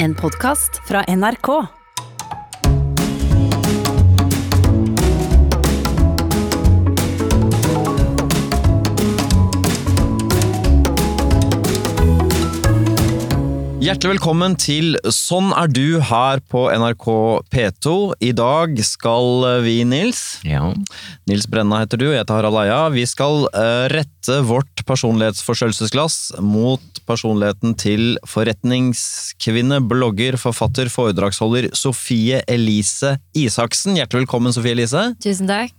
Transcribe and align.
En 0.00 0.14
podkast 0.14 0.80
fra 0.84 1.02
NRK. 1.02 1.77
Hjertelig 13.88 14.18
velkommen 14.18 14.52
til 14.60 14.98
Sånn 15.16 15.46
er 15.56 15.70
du 15.72 15.96
her 16.04 16.42
på 16.52 16.66
NRK 16.68 17.06
P2. 17.48 17.92
I 18.20 18.34
dag 18.36 18.74
skal 18.84 19.46
vi, 19.64 19.78
Nils 19.88 20.42
Ja. 20.44 20.74
Nils 21.24 21.46
Brenna 21.48 21.78
heter 21.80 21.96
du, 21.96 22.04
og 22.10 22.12
jeg 22.12 22.20
heter 22.20 22.36
Harald 22.36 22.58
Eia. 22.60 22.82
Vi 22.92 23.06
skal 23.08 23.46
eh, 23.48 23.86
rette 23.94 24.36
vårt 24.44 24.82
personlighetsforstørrelsesglass 24.90 26.18
mot 26.44 27.00
personligheten 27.08 27.72
til 27.80 28.20
forretningskvinne, 28.28 29.80
blogger, 29.88 30.36
forfatter, 30.36 30.92
foredragsholder 30.92 31.70
Sofie 31.72 32.42
Elise 32.44 33.14
Isaksen. 33.32 33.96
Hjertelig 33.96 34.26
velkommen, 34.26 34.52
Sofie 34.52 34.76
Elise. 34.76 35.14
Tusen 35.24 35.48
takk. 35.48 35.72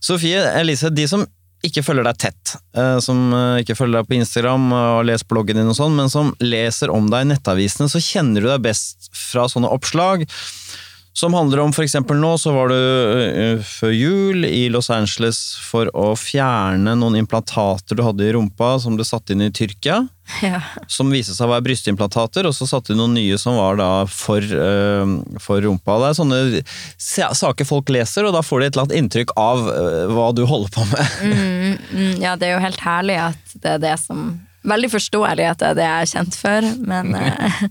Sofie 0.00 0.40
Elise, 0.64 0.88
de 0.88 1.04
som 1.12 1.28
ikke 1.66 1.84
følger 1.86 2.06
deg 2.08 2.18
tett, 2.18 2.54
eh, 2.76 2.96
som 3.02 3.32
eh, 3.36 3.62
ikke 3.62 3.76
følger 3.78 4.00
deg 4.00 4.08
på 4.10 4.18
Instagram 4.18 4.64
og 4.74 5.04
leser 5.06 5.28
bloggen 5.30 5.60
din 5.60 5.70
og 5.70 5.78
sånn, 5.78 5.94
men 5.98 6.10
som 6.12 6.32
leser 6.42 6.90
om 6.90 7.10
deg 7.12 7.26
i 7.26 7.30
nettavisene, 7.32 7.90
så 7.90 8.02
kjenner 8.02 8.42
du 8.42 8.50
deg 8.50 8.64
best 8.66 9.12
fra 9.14 9.46
sånne 9.50 9.70
oppslag 9.70 10.26
som 11.12 11.34
handler 11.36 11.60
om 11.60 11.72
eksempel 11.76 12.16
nå 12.16 12.32
så 12.40 12.52
var 12.54 12.70
du 12.72 12.76
eh, 12.76 13.58
før 13.66 13.92
jul 13.92 14.46
i 14.48 14.64
Los 14.72 14.88
Angeles 14.92 15.38
for 15.60 15.90
å 15.92 16.12
fjerne 16.16 16.94
noen 16.98 17.18
implantater 17.20 17.98
du 17.98 18.02
hadde 18.06 18.24
i 18.24 18.32
rumpa 18.32 18.74
som 18.80 18.96
ble 18.96 19.04
satt 19.04 19.30
inn 19.34 19.44
i 19.44 19.50
Tyrkia, 19.52 20.02
Ja. 20.40 20.62
som 20.88 21.10
viste 21.12 21.34
seg 21.36 21.44
å 21.48 21.52
være 21.52 21.66
brystimplantater, 21.66 22.46
og 22.48 22.54
så 22.56 22.64
satte 22.70 22.94
de 22.94 22.98
noen 23.00 23.12
nye 23.18 23.36
som 23.40 23.58
var 23.58 23.76
da 23.76 23.90
for, 24.08 24.40
eh, 24.40 25.12
for 25.42 25.60
rumpa. 25.60 25.98
Det 26.00 26.08
er 26.12 26.20
sånne 26.22 26.62
saker 27.42 27.68
folk 27.68 27.92
leser, 27.92 28.24
og 28.24 28.32
da 28.36 28.40
får 28.40 28.60
de 28.62 28.66
et 28.70 28.76
eller 28.78 28.86
annet 28.86 29.00
inntrykk 29.02 29.34
av 29.36 29.66
eh, 29.68 30.06
hva 30.14 30.30
du 30.34 30.46
holder 30.48 30.72
på 30.72 30.86
med. 30.88 31.18
Mm, 31.26 31.76
mm, 31.92 32.14
ja, 32.22 32.36
det 32.40 32.48
er 32.48 32.56
jo 32.56 32.64
helt 32.64 32.80
herlig 32.86 33.18
at 33.28 33.54
det 33.60 33.76
er 33.76 33.84
det 33.84 33.98
som 34.00 34.40
Veldig 34.62 34.92
forståelig 34.92 35.46
at 35.50 35.62
det 35.62 35.68
er 35.72 35.78
det 35.78 35.86
jeg 35.88 36.04
er 36.04 36.10
kjent 36.12 36.38
for, 36.38 36.68
men 36.86 37.16
eh, 37.18 37.64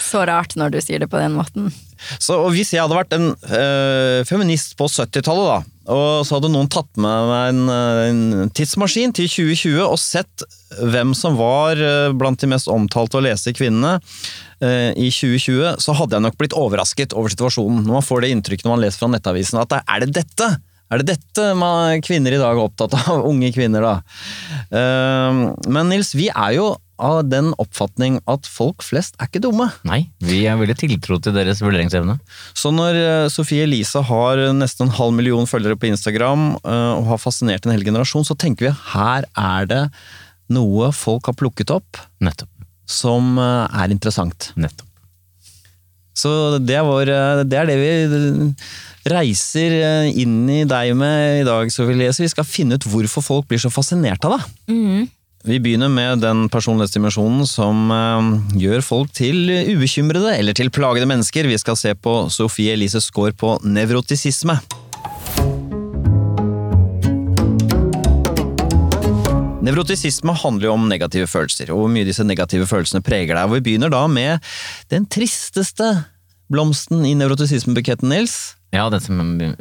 så 0.00 0.24
rart 0.28 0.56
når 0.56 0.74
du 0.74 0.80
sier 0.84 1.02
det 1.02 1.10
på 1.12 1.20
den 1.20 1.36
måten. 1.36 1.68
Så 2.16 2.38
Hvis 2.54 2.72
jeg 2.72 2.80
hadde 2.80 2.96
vært 2.96 3.12
en 3.12 3.34
øh, 3.34 4.20
feminist 4.28 4.72
på 4.78 4.88
70-tallet, 4.88 5.50
da, 5.50 5.58
og 5.92 6.22
så 6.24 6.38
hadde 6.38 6.52
noen 6.52 6.70
tatt 6.72 6.88
med 6.96 7.28
meg 7.28 7.50
en, 7.52 7.62
eh, 7.74 8.02
en 8.08 8.54
tidsmaskin 8.56 9.12
til 9.16 9.28
2020 9.28 9.84
og 9.84 9.98
sett 10.00 10.46
hvem 10.80 11.12
som 11.18 11.36
var 11.36 11.80
blant 12.16 12.40
de 12.40 12.48
mest 12.48 12.70
omtalte 12.70 13.18
og 13.18 13.24
leste 13.26 13.52
kvinnene 13.56 13.98
eh, 14.64 14.90
i 14.96 15.10
2020, 15.12 15.76
så 15.82 15.96
hadde 15.98 16.16
jeg 16.16 16.24
nok 16.24 16.38
blitt 16.40 16.56
overrasket 16.56 17.16
over 17.16 17.32
situasjonen. 17.32 17.82
Når 17.84 17.98
man 17.98 18.06
får 18.06 18.24
det 18.24 18.32
inntrykket 18.34 18.68
når 18.68 18.76
man 18.76 18.84
leser 18.86 19.02
fra 19.02 19.12
nettavisen 19.12 19.60
at 19.60 19.72
det, 19.72 19.82
er 19.84 20.04
det 20.04 20.14
dette? 20.22 20.50
Er 20.90 21.00
det 21.00 21.14
dette 21.14 21.50
man, 21.54 22.02
kvinner 22.02 22.34
i 22.34 22.40
dag 22.40 22.56
er 22.56 22.62
opptatt 22.64 22.96
av? 22.98 23.24
Unge 23.30 23.52
kvinner, 23.54 23.84
da. 23.86 23.96
Eh, 24.74 25.42
men 25.70 25.92
Nils, 25.92 26.14
vi 26.18 26.28
er 26.32 26.56
jo 26.58 26.72
av 27.00 27.22
den 27.30 27.52
oppfatning 27.60 28.18
at 28.28 28.48
folk 28.48 28.84
flest 28.84 29.16
er 29.16 29.30
ikke 29.30 29.42
dumme. 29.46 29.70
Nei, 29.88 30.02
vi 30.20 30.42
er 30.48 30.58
veldig 30.60 30.76
tiltro 30.82 31.16
til 31.22 31.32
deres 31.36 31.62
vurderingsevne. 31.64 32.18
Så 32.52 32.72
når 32.74 32.98
eh, 33.00 33.28
Sofie 33.32 33.64
Elise 33.64 34.02
har 34.10 34.42
nesten 34.56 34.88
en 34.88 34.96
halv 34.98 35.16
million 35.16 35.48
følgere 35.48 35.78
på 35.80 35.88
Instagram 35.90 36.50
eh, 36.60 36.92
og 36.98 37.08
har 37.14 37.22
fascinert 37.22 37.64
en 37.66 37.74
hel 37.74 37.86
generasjon, 37.86 38.26
så 38.28 38.36
tenker 38.36 38.68
vi 38.68 38.74
at 38.74 38.84
her 38.92 39.30
er 39.32 39.70
det 39.70 39.82
noe 40.52 40.90
folk 40.96 41.30
har 41.30 41.38
plukket 41.38 41.70
opp 41.72 42.00
Nettopp. 42.20 42.50
som 42.90 43.38
eh, 43.40 43.80
er 43.84 43.96
interessant. 43.96 44.52
Nettopp. 44.60 44.89
Så 46.16 46.58
det 46.58 46.76
er, 46.76 46.86
vår, 46.86 47.10
eh, 47.12 47.44
det, 47.46 47.58
er 47.60 47.70
det 47.70 47.78
vi 47.80 48.50
reiser 49.10 49.76
eh, 49.78 50.18
inn 50.20 50.42
i 50.50 50.64
deg 50.68 50.92
med 50.98 51.40
i 51.40 51.46
dag, 51.46 51.70
Sofie 51.72 51.96
Elise. 51.96 52.24
Vi 52.24 52.32
skal 52.32 52.48
finne 52.48 52.76
ut 52.76 52.86
hvorfor 52.90 53.24
folk 53.24 53.48
blir 53.50 53.62
så 53.62 53.72
fascinert 53.72 54.24
av 54.28 54.36
deg. 54.36 54.52
Mm. 54.72 55.08
Vi 55.48 55.56
begynner 55.64 55.88
med 55.88 56.20
den 56.20 56.44
personlighetsdimensjonen 56.52 57.46
som 57.48 57.94
eh, 57.94 58.28
gjør 58.60 58.84
folk 58.84 59.14
til 59.16 59.48
ubekymrede 59.48 60.36
eller 60.36 60.56
til 60.56 60.72
plagede 60.74 61.08
mennesker. 61.08 61.48
Vi 61.48 61.60
skal 61.62 61.78
se 61.80 61.94
på 61.96 62.22
Sofie 62.32 62.76
Elises 62.76 63.08
Skaar 63.08 63.32
på 63.38 63.56
nevrotisisme. 63.64 64.58
Nevrotisisme 69.70 70.32
handler 70.34 70.66
jo 70.66 70.72
om 70.74 70.88
negative 70.90 71.28
følelser, 71.30 71.70
og 71.70 71.84
hvor 71.84 71.90
mye 71.94 72.06
disse 72.08 72.24
negative 72.26 72.66
følelsene 72.66 73.04
preger 73.06 73.36
deg. 73.36 73.44
Og 73.46 73.60
Vi 73.60 73.66
begynner 73.68 73.92
da 73.92 74.00
med 74.10 74.42
den 74.90 75.06
tristeste 75.06 75.92
blomsten 76.50 77.04
i 77.06 77.12
nevrotisismebuketten, 77.14 78.10
Nils. 78.10 78.56
Ja, 78.74 78.88
den 78.90 79.02
som 79.02 79.20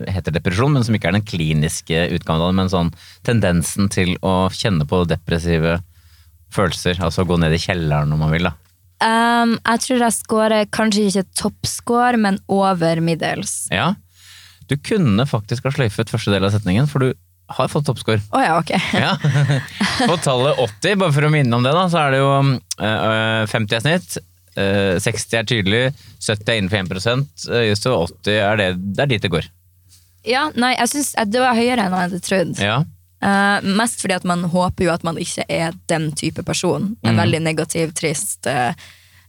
heter 0.10 0.34
depresjon, 0.34 0.74
men 0.74 0.86
som 0.86 0.98
ikke 0.98 1.12
er 1.12 1.20
den 1.20 1.28
kliniske 1.30 2.08
utgaven 2.16 2.42
av 2.42 2.50
det, 2.50 2.58
men 2.58 2.74
sånn 2.74 2.92
tendensen 3.26 3.90
til 3.94 4.16
å 4.26 4.50
kjenne 4.54 4.90
på 4.90 5.04
depressive 5.10 5.78
følelser, 6.54 6.98
altså 7.06 7.28
gå 7.30 7.38
ned 7.38 7.54
i 7.54 7.62
kjelleren 7.62 8.14
om 8.14 8.26
man 8.26 8.34
vil, 8.34 8.50
da. 8.50 8.56
Um, 9.00 9.56
jeg 9.62 9.86
tror 9.86 10.04
jeg 10.08 10.18
scorer 10.18 10.70
kanskje 10.74 11.06
ikke 11.12 11.28
toppscore, 11.38 12.18
men 12.18 12.42
over 12.50 13.02
middels. 13.06 13.68
Ja, 13.70 13.94
du 14.70 14.76
kunne 14.78 15.30
faktisk 15.30 15.70
ha 15.70 15.74
sløyfet 15.74 16.10
første 16.10 16.34
del 16.34 16.50
av 16.50 16.58
setningen, 16.58 16.90
for 16.90 17.06
du 17.06 17.14
har 17.58 17.70
fått 17.72 17.86
toppscore. 17.90 18.22
Oh 18.32 18.42
ja, 18.44 18.56
okay. 18.60 18.80
Ja. 19.06 19.16
På 20.06 20.18
tallet 20.24 20.60
80, 20.60 21.00
bare 21.02 21.16
for 21.16 21.28
å 21.28 21.32
minne 21.34 21.56
om 21.58 21.66
det, 21.66 21.72
da, 21.76 21.86
så 21.92 22.04
er 22.06 22.16
det 22.16 22.20
jo 22.22 22.30
øh, 22.40 23.48
50 23.50 23.78
er 23.80 23.86
snitt. 23.86 24.20
øh, 24.60 25.00
60 25.02 25.34
er 25.40 25.50
tydelig, 25.50 25.82
70 26.22 26.54
er 26.54 26.62
innenfor 26.62 27.02
1 27.02 27.26
øh, 27.50 27.66
just 27.72 27.90
og 27.90 28.06
80 28.22 28.38
er 28.46 28.62
det, 28.62 28.70
det 28.98 29.06
er 29.06 29.12
dit 29.16 29.26
det 29.26 29.34
går. 29.34 29.50
Ja, 30.28 30.50
nei, 30.60 30.76
jeg 30.78 30.92
synes 30.94 31.14
det 31.32 31.42
var 31.42 31.58
høyere 31.58 31.86
enn 31.88 31.96
jeg 31.96 32.06
hadde 32.08 32.24
trodd. 32.30 32.56
Ja, 32.64 32.80
Uh, 33.20 33.60
mest 33.76 34.00
fordi 34.00 34.16
at 34.16 34.24
man 34.24 34.46
håper 34.48 34.86
jo 34.86 34.92
at 34.94 35.02
man 35.04 35.18
ikke 35.20 35.44
er 35.52 35.74
den 35.92 36.06
type 36.16 36.40
person. 36.48 36.94
En 37.04 37.18
veldig 37.20 37.42
negativ, 37.44 37.92
trist, 37.92 38.48
uh, 38.48 38.72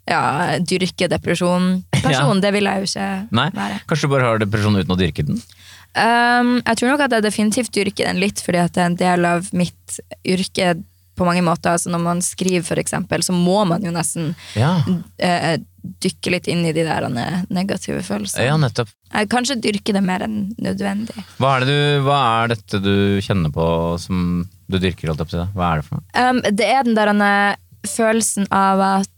ja, 0.06 0.20
dyrke 0.62 1.08
depresjon-person. 1.10 2.40
Det 2.44 2.52
vil 2.54 2.68
jeg 2.70 2.84
jo 2.84 2.86
ikke 2.86 3.08
Nei, 3.34 3.48
være. 3.56 3.80
kanskje 3.90 4.06
du 4.06 4.12
bare 4.14 4.28
har 4.28 4.38
depresjon 4.44 4.78
uten 4.78 4.94
å 4.94 4.98
dyrke 5.00 5.26
den? 5.26 5.42
Um, 5.90 6.60
jeg 6.62 6.78
tror 6.78 6.92
nok 6.92 7.02
at 7.06 7.16
jeg 7.16 7.26
definitivt 7.26 7.74
dyrker 7.74 8.06
den 8.06 8.20
litt, 8.22 8.42
fordi 8.44 8.62
at 8.62 8.76
det 8.76 8.82
er 8.82 8.90
en 8.92 9.00
del 9.00 9.26
av 9.26 9.50
mitt 9.56 9.98
yrke 10.22 10.76
på 11.20 11.26
mange 11.26 11.42
måter. 11.44 11.74
Altså 11.74 11.90
når 11.92 12.02
man 12.04 12.22
skriver, 12.24 12.64
for 12.66 12.80
eksempel, 12.80 13.24
så 13.26 13.34
må 13.36 13.64
man 13.68 13.84
jo 13.84 13.92
nesten 13.94 14.32
Ja, 14.58 14.78
uh, 14.86 15.56
dykke 15.80 16.32
litt 16.34 16.48
inn 16.52 16.62
i 16.68 16.74
de 16.76 16.82
der 16.84 17.06
eh, 17.08 17.36
negative 17.48 18.02
følelsene. 18.04 18.44
ja 18.44 18.56
nettopp. 18.60 18.90
Jeg 19.10 19.30
kanskje 19.32 19.56
dyrker 19.64 19.96
det 19.96 20.02
mer 20.04 20.24
enn 20.26 20.50
nødvendig. 20.60 21.24
Hva 21.40 21.54
er, 21.56 21.64
det 21.64 21.72
du, 21.72 22.02
hva 22.04 22.18
er 22.42 22.52
dette 22.52 22.80
du 22.84 22.94
kjenner 23.24 23.52
på 23.54 23.64
som 24.02 24.42
du 24.68 24.76
dyrker? 24.76 25.08
alt 25.10 25.24
opp 25.24 25.32
til? 25.32 25.46
Hva 25.56 25.70
er 25.70 25.80
det 25.80 25.88
for 25.88 25.98
noe? 25.98 26.04
Um, 26.20 26.42
det 26.44 26.68
er 26.68 26.84
den 26.84 26.98
der 27.00 27.14
eh, 27.16 27.56
følelsen 27.88 28.50
av 28.52 28.84
at 28.84 29.14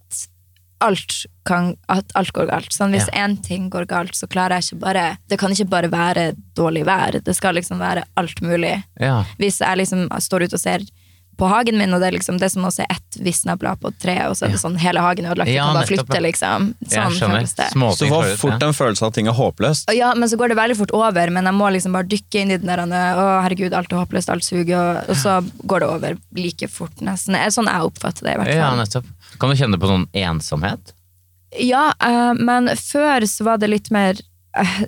alt, 0.83 1.19
kan, 1.49 1.73
at 1.93 2.13
alt 2.19 2.33
går 2.37 2.51
galt. 2.51 2.75
Sånn, 2.75 2.95
hvis 2.95 3.11
én 3.17 3.37
ting 3.45 3.69
går 3.73 3.87
galt, 3.91 4.17
så 4.19 4.29
klarer 4.31 4.59
jeg 4.59 4.73
ikke 4.73 4.83
bare 4.85 5.05
Det 5.31 5.39
kan 5.41 5.55
ikke 5.55 5.71
bare 5.71 5.91
være 5.93 6.27
dårlig 6.59 6.85
vær. 6.89 7.21
Det 7.25 7.37
skal 7.37 7.57
liksom 7.59 7.81
være 7.83 8.05
alt 8.21 8.43
mulig. 8.45 8.77
Ja, 9.01 9.23
Hvis 9.39 9.63
jeg 9.63 9.83
liksom 9.83 10.09
står 10.21 10.49
ute 10.49 10.59
og 10.59 10.65
ser 10.65 10.87
på 11.37 11.49
hagen 11.49 11.79
min, 11.81 11.93
og 11.95 12.03
det 12.03 12.11
er 12.11 12.15
liksom 12.15 12.37
det 12.39 12.47
er 12.47 12.53
som 12.53 12.67
å 12.69 12.71
se 12.73 12.85
ett 12.93 13.17
visnablad 13.25 13.81
på 13.81 13.91
tre 14.03 14.15
og 14.29 14.37
så 14.37 14.47
er 14.47 14.53
det 14.55 14.61
sånn 14.61 14.77
hele 14.81 15.01
hagen 15.03 15.27
er 15.27 15.33
ødelagt, 15.33 15.51
Ja, 15.51 15.71
kan 15.71 15.79
bare 15.79 15.89
flytte, 15.89 16.21
liksom. 16.27 16.69
Sånn 16.93 17.17
føles 17.17 17.55
det. 17.59 17.69
Så 17.73 18.11
var 18.11 18.29
fort 18.39 18.59
ja. 18.59 18.69
en 18.69 18.77
følelse 18.77 19.07
av 19.07 19.13
at 19.13 19.19
ting 19.19 19.31
er 19.31 19.37
håpløst. 19.39 19.89
Og 19.91 19.97
ja, 19.97 20.13
men 20.19 20.31
så 20.31 20.39
går 20.41 20.53
det 20.53 20.59
veldig 20.61 20.77
fort 20.83 20.93
over, 20.97 21.33
men 21.35 21.49
jeg 21.49 21.57
må 21.57 21.71
liksom 21.73 21.97
bare 21.97 22.09
dykke 22.13 22.45
inn 22.45 22.53
i 22.53 22.61
den 22.61 22.69
der 22.69 22.85
Å, 22.85 23.27
herregud, 23.47 23.75
alt 23.77 23.93
er 23.93 24.03
håpløst, 24.03 24.33
alt 24.33 24.47
suger, 24.47 24.77
og, 24.77 25.09
og 25.09 25.19
så 25.23 25.39
går 25.73 25.85
det 25.85 25.91
over 25.97 26.21
like 26.37 26.69
fort, 26.71 26.95
nesten. 27.05 27.39
Det 27.39 27.47
er 27.47 27.57
sånn 27.57 27.71
jeg 27.73 27.89
oppfatter 27.89 28.29
det, 28.29 28.37
i 28.37 28.43
hvert 28.43 28.53
fall. 28.53 28.63
Ja, 28.63 28.71
nettopp. 28.79 29.11
Kan 29.43 29.51
du 29.51 29.59
kjenne 29.59 29.79
på 29.83 29.91
sånn 29.91 30.05
ensomhet? 30.15 30.93
Ja, 31.59 31.89
eh, 32.01 32.33
men 32.39 32.71
før 32.79 33.27
så 33.29 33.45
var 33.49 33.59
det 33.61 33.69
litt 33.73 33.91
mer 33.93 34.17
eh, 34.57 34.79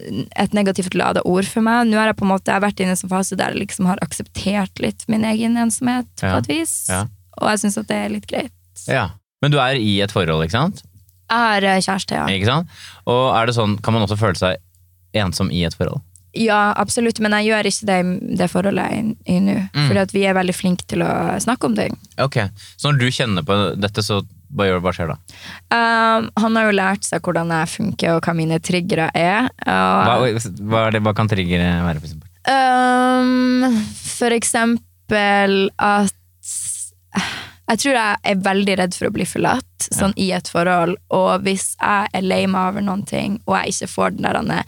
et 0.40 0.54
negativt 0.56 0.94
lada 0.96 1.20
ord 1.28 1.44
for 1.50 1.64
meg. 1.66 1.88
Nå 1.90 1.98
har 2.00 2.12
jeg 2.12 2.18
på 2.20 2.24
en 2.28 2.32
måte 2.36 2.54
vært 2.62 2.80
inne 2.80 2.94
i 2.94 2.96
en 2.96 3.00
sånn 3.02 3.12
fase 3.12 3.36
der 3.40 3.52
jeg 3.52 3.64
liksom 3.66 3.90
har 3.90 4.00
akseptert 4.04 4.80
litt 4.80 5.04
min 5.12 5.26
egen 5.28 5.58
ensomhet 5.60 6.06
på 6.22 6.30
Ja, 6.30 6.38
et 6.40 6.48
vis. 6.48 6.76
ja. 6.88 7.02
Og 7.42 7.50
jeg 7.50 7.64
syns 7.64 7.76
at 7.82 7.90
det 7.90 7.98
er 7.98 8.12
litt 8.14 8.30
greit. 8.30 8.54
Ja. 8.86 9.08
Men 9.42 9.50
du 9.52 9.58
er 9.60 9.74
i 9.76 9.98
et 10.00 10.12
forhold, 10.14 10.46
ikke 10.46 10.54
sant? 10.56 10.84
Jeg 11.28 11.40
har 11.50 11.66
eh, 11.66 11.82
kjæreste, 11.82 12.14
ja. 12.16 12.24
Ikke 12.30 12.46
sant? 12.48 12.68
Og 13.10 13.22
er 13.34 13.50
det 13.50 13.56
sånn, 13.58 13.74
kan 13.82 13.92
man 13.96 14.06
også 14.06 14.16
føle 14.20 14.38
seg 14.38 14.62
ensom 15.18 15.50
i 15.52 15.64
et 15.66 15.74
forhold? 15.76 16.00
Ja, 16.34 16.72
absolutt, 16.80 17.20
men 17.22 17.30
jeg 17.38 17.46
gjør 17.52 17.66
ikke 17.70 17.86
det 17.90 17.96
i 18.02 18.36
det 18.40 18.48
forholdet 18.50 18.86
jeg 18.90 19.02
er 19.02 19.34
i 19.34 19.36
nå. 19.44 19.52
Mm. 19.74 19.84
Fordi 19.86 20.00
at 20.02 20.14
vi 20.14 20.24
er 20.26 20.34
veldig 20.34 20.54
flinke 20.56 20.86
til 20.90 21.04
å 21.06 21.10
snakke 21.42 21.68
om 21.68 21.76
ting. 21.78 21.94
Ok, 22.22 22.40
Så 22.76 22.90
når 22.90 22.98
du 23.04 23.06
kjenner 23.14 23.46
på 23.46 23.58
dette, 23.78 24.02
så 24.02 24.22
hva, 24.54 24.68
gjør, 24.68 24.82
hva 24.84 24.92
skjer 24.94 25.10
da? 25.12 25.16
Um, 25.74 26.28
han 26.44 26.58
har 26.58 26.68
jo 26.68 26.76
lært 26.78 27.08
seg 27.08 27.24
hvordan 27.26 27.52
jeg 27.54 27.72
funker, 27.74 28.16
og 28.16 28.26
hva 28.26 28.36
mine 28.38 28.60
triggere 28.62 29.10
er. 29.18 29.50
Hva, 29.66 30.20
hva, 30.22 30.86
er 30.86 30.96
det, 30.96 31.02
hva 31.04 31.14
kan 31.16 31.30
triggere 31.30 31.72
være, 31.84 32.00
for 32.00 32.08
eksempel? 32.10 32.30
um, 32.50 33.80
for 34.04 34.34
eksempel 34.36 35.56
at 35.80 36.20
Jeg 37.64 37.78
tror 37.80 37.94
jeg 37.96 38.16
er 38.28 38.40
veldig 38.44 38.74
redd 38.78 38.94
for 38.94 39.08
å 39.08 39.14
bli 39.14 39.24
forlatt 39.24 39.86
sånn 39.92 40.12
i 40.20 40.30
et 40.32 40.48
forhold, 40.48 40.96
og 41.12 41.42
hvis 41.44 41.76
jeg 41.80 42.08
er 42.12 42.22
lei 42.24 42.42
meg 42.48 42.70
over 42.72 42.84
noen 42.84 43.04
ting, 43.08 43.38
og 43.46 43.56
jeg 43.56 43.72
ikke 43.74 43.88
får 43.92 44.10
den 44.18 44.48
der 44.48 44.64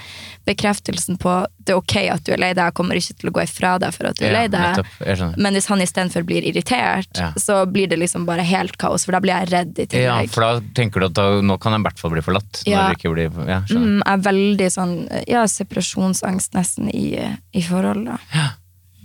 bekreftelsen 0.47 1.17
på 1.21 1.47
det 1.67 1.73
er 1.75 1.81
ok 1.81 1.95
at 2.13 2.25
du 2.25 2.33
er 2.33 2.39
lei 2.41 2.51
deg, 2.55 2.63
jeg 2.69 2.75
kommer 2.79 2.99
ikke 3.01 3.17
til 3.21 3.31
å 3.31 3.33
gå 3.37 3.43
ifra 3.43 3.73
deg 3.83 3.95
for 3.97 4.09
at 4.11 4.17
du 4.19 4.25
er 4.25 4.31
Ja, 4.33 4.37
lei 4.39 4.49
deg, 4.53 5.37
men 5.37 5.57
hvis 5.59 5.67
han 5.73 5.83
istedenfor 5.83 6.25
blir 6.29 6.45
irritert, 6.47 7.11
Ja. 7.19 7.33
så 7.37 7.65
blir 7.71 7.89
det 7.89 7.99
liksom 7.99 8.25
bare 8.29 8.43
helt 8.47 8.77
kaos, 8.79 9.05
for 9.05 9.13
da 9.13 9.21
blir 9.21 9.35
jeg 9.35 9.51
redd 9.53 9.79
i 9.79 10.03
Ja, 10.05 10.23
for 10.31 10.41
da 10.47 10.61
tenker 10.75 11.01
du 11.01 11.07
at 11.07 11.15
da, 11.15 11.27
nå 11.43 11.59
kan 11.61 11.73
jeg 11.73 11.81
i 11.81 11.89
hvert 11.89 11.99
fall 11.99 12.11
bli 12.15 12.23
forlatt. 12.23 12.63
Når 12.67 12.73
Ja. 12.73 12.87
det 12.89 12.99
ikke 12.99 13.13
blir, 13.15 13.49
ja. 13.49 13.61
Mm, 13.71 14.03
jeg 14.05 14.13
er 14.15 14.23
veldig 14.31 14.71
sånn 14.73 14.95
ja, 15.27 15.45
separasjonsangst 15.45 16.53
nesten 16.55 16.89
i, 16.95 17.19
i 17.53 17.63
forhold. 17.63 18.05
Da. 18.07 18.19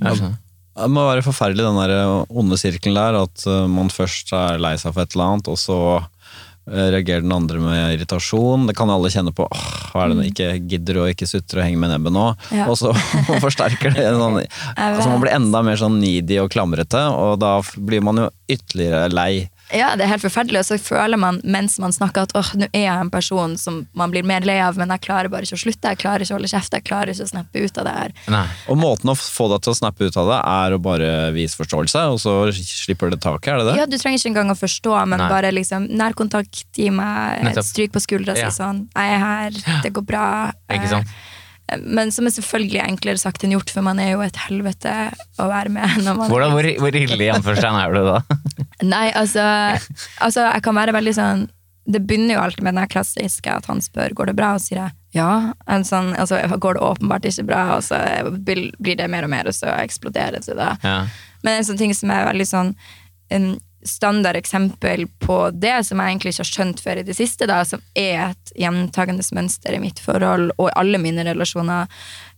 Jeg 0.01 0.15
skjønner. 0.17 0.37
Det 0.81 0.89
må 0.93 1.05
være 1.07 1.25
forferdelig 1.25 1.67
den 1.67 1.79
der 1.81 2.25
onde 2.29 2.57
sirkelen 2.59 2.97
der, 2.97 3.19
at 3.25 3.45
uh, 3.49 3.67
man 3.69 3.91
først 3.93 4.33
er 4.35 4.61
lei 4.61 4.73
seg 4.81 4.95
for 4.95 5.03
et 5.05 5.15
eller 5.15 5.35
annet, 5.35 5.51
og 5.51 5.59
så 5.59 5.77
uh, 6.01 6.87
reagerer 6.95 7.25
den 7.25 7.35
andre 7.35 7.61
med 7.61 7.95
irritasjon. 7.97 8.65
Det 8.69 8.75
kan 8.77 8.91
alle 8.93 9.11
kjenne 9.13 9.33
på. 9.35 9.45
Åh, 9.45 9.69
hva 9.91 10.05
er 10.05 10.11
det 10.11 10.19
den 10.19 10.31
ikke 10.31 10.49
gidder 10.73 11.01
å 11.01 11.07
ikke 11.11 11.29
sutre 11.29 11.61
og 11.61 11.67
henge 11.67 11.81
med 11.81 11.93
nebbet 11.93 12.15
nå? 12.15 12.27
Ja. 12.55 12.67
Og 12.71 12.79
så 12.81 12.93
forsterker 13.45 13.93
det 13.97 14.09
sånn 14.17 14.41
altså 14.75 15.09
Man 15.11 15.23
blir 15.23 15.35
enda 15.37 15.63
mer 15.65 15.79
sånn 15.81 15.99
needy 16.01 16.41
og 16.41 16.51
klamrete, 16.53 17.05
og 17.13 17.39
da 17.43 17.57
blir 17.77 18.05
man 18.05 18.25
jo 18.25 18.29
ytterligere 18.51 19.09
lei. 19.13 19.33
Ja, 19.73 19.93
det 19.95 20.03
er 20.05 20.11
helt 20.13 20.23
forferdelig, 20.25 20.59
og 20.63 20.67
så 20.67 20.77
føler 20.81 21.19
man 21.21 21.39
mens 21.43 21.77
man 21.79 21.93
snakker 21.95 22.25
at 22.27 22.33
åh, 22.37 22.49
nå 22.59 22.67
er 22.73 22.85
jeg 22.85 23.05
en 23.05 23.11
person 23.13 23.53
som 23.59 23.81
man 23.97 24.11
blir 24.13 24.25
mer 24.27 24.43
lei 24.47 24.57
av, 24.63 24.77
men 24.79 24.91
jeg 24.95 25.03
klarer 25.05 25.31
bare 25.31 25.47
ikke 25.47 25.57
å 25.59 25.63
slutte, 25.63 25.93
jeg 25.93 26.01
klarer 26.01 26.25
ikke 26.25 26.35
å 26.35 26.37
holde 26.39 26.51
kjeft, 26.51 26.75
jeg 26.75 26.85
klarer 26.87 27.13
ikke 27.13 27.27
å 27.27 27.31
snappe 27.31 27.63
ut 27.63 27.79
av 27.81 27.87
det 27.87 27.95
her. 27.95 28.15
Nei. 28.35 28.43
Og 28.73 28.79
måten 28.81 29.13
å 29.13 29.15
få 29.17 29.47
deg 29.53 29.63
til 29.65 29.73
å 29.73 29.77
snappe 29.79 30.07
ut 30.09 30.19
av 30.21 30.31
det, 30.31 30.39
er 30.51 30.75
å 30.75 30.81
bare 30.83 31.11
vise 31.35 31.59
forståelse, 31.59 32.05
og 32.11 32.19
så 32.23 32.35
slipper 32.57 33.13
det 33.15 33.21
taket, 33.23 33.53
er 33.53 33.61
det 33.61 33.67
det? 33.71 33.77
Ja, 33.79 33.87
du 33.89 33.97
trenger 34.01 34.19
ikke 34.19 34.33
engang 34.33 34.53
å 34.53 34.59
forstå, 34.59 34.95
men 35.07 35.23
Nei. 35.23 35.29
bare 35.31 35.53
liksom 35.55 35.87
nærkontakt, 36.01 36.65
gi 36.75 36.89
meg 36.93 37.51
et 37.51 37.63
stryk 37.65 37.95
på 37.95 38.03
skuldra, 38.03 38.35
si 38.35 38.43
Ja. 38.47 38.51
sånn, 38.51 38.87
jeg 38.95 39.15
er 39.15 39.21
her, 39.23 39.81
det 39.83 39.93
går 39.93 40.05
bra. 40.05 40.25
Ikke 40.71 40.89
sant? 40.91 41.07
Eh, 41.07 41.30
Men 41.85 42.11
som 42.11 42.27
er 42.27 42.33
selvfølgelig 42.35 42.81
enklere 42.83 43.21
sagt 43.21 43.45
enn 43.45 43.53
gjort, 43.55 43.71
for 43.71 43.85
man 43.85 43.99
er 44.01 44.13
jo 44.13 44.23
et 44.25 44.37
helvete 44.47 44.91
å 45.39 45.47
være 45.47 45.71
med 45.71 46.01
Hvordan, 46.03 46.51
hvor, 46.51 46.67
hvor 46.81 46.97
ille 46.99 47.19
i 47.23 47.29
er 47.31 47.95
du 47.95 48.01
da? 48.09 48.17
Nei, 48.93 49.07
altså, 49.15 49.45
altså 50.19 50.47
Jeg 50.49 50.63
kan 50.65 50.75
være 50.75 50.95
veldig 50.97 51.13
sånn 51.15 51.45
Det 51.87 52.01
begynner 52.03 52.35
jo 52.35 52.41
alltid 52.43 52.65
med 52.65 52.75
den 52.79 52.91
klassiske 52.91 53.53
at 53.53 53.69
han 53.71 53.79
spør 53.83 54.17
går 54.17 54.31
det 54.31 54.37
bra, 54.41 54.55
og 54.57 54.65
sier 54.65 54.81
jeg 54.83 54.97
ja. 55.11 55.51
En 55.67 55.83
sånn, 55.83 56.13
altså, 56.15 56.37
går 56.55 56.77
det 56.77 56.83
åpenbart 56.87 57.25
ikke 57.27 57.43
bra, 57.49 57.63
og 57.75 57.81
så 57.83 57.97
blir 58.31 58.95
det 58.95 59.09
mer 59.11 59.27
og 59.27 59.33
mer, 59.33 59.49
og 59.49 59.55
så 59.57 59.73
eksploderer 59.81 60.39
det. 60.39 60.55
da. 60.55 60.69
Ja. 60.85 60.93
Men 61.43 61.59
en 61.59 61.67
sånn 61.67 61.79
ting 61.81 61.91
som 61.97 62.13
er 62.15 62.29
veldig 62.29 62.47
sånn 62.47 62.71
en 63.31 63.49
standard 63.87 64.35
eksempel 64.35 65.07
på 65.19 65.37
det, 65.51 65.83
som 65.87 65.99
jeg 65.99 66.13
egentlig 66.13 66.33
ikke 66.33 66.43
har 66.43 66.49
skjønt 66.51 66.81
før 66.83 67.01
i 67.01 67.05
det 67.07 67.15
siste, 67.17 67.47
da, 67.49 67.61
som 67.67 67.81
er 67.97 68.31
et 68.31 68.53
gjentagende 68.57 69.25
mønster 69.35 69.75
i 69.75 69.81
mitt 69.81 70.01
forhold 70.03 70.51
og 70.57 70.69
i 70.69 70.75
alle 70.79 71.01
mine 71.01 71.25
relasjoner, 71.27 71.89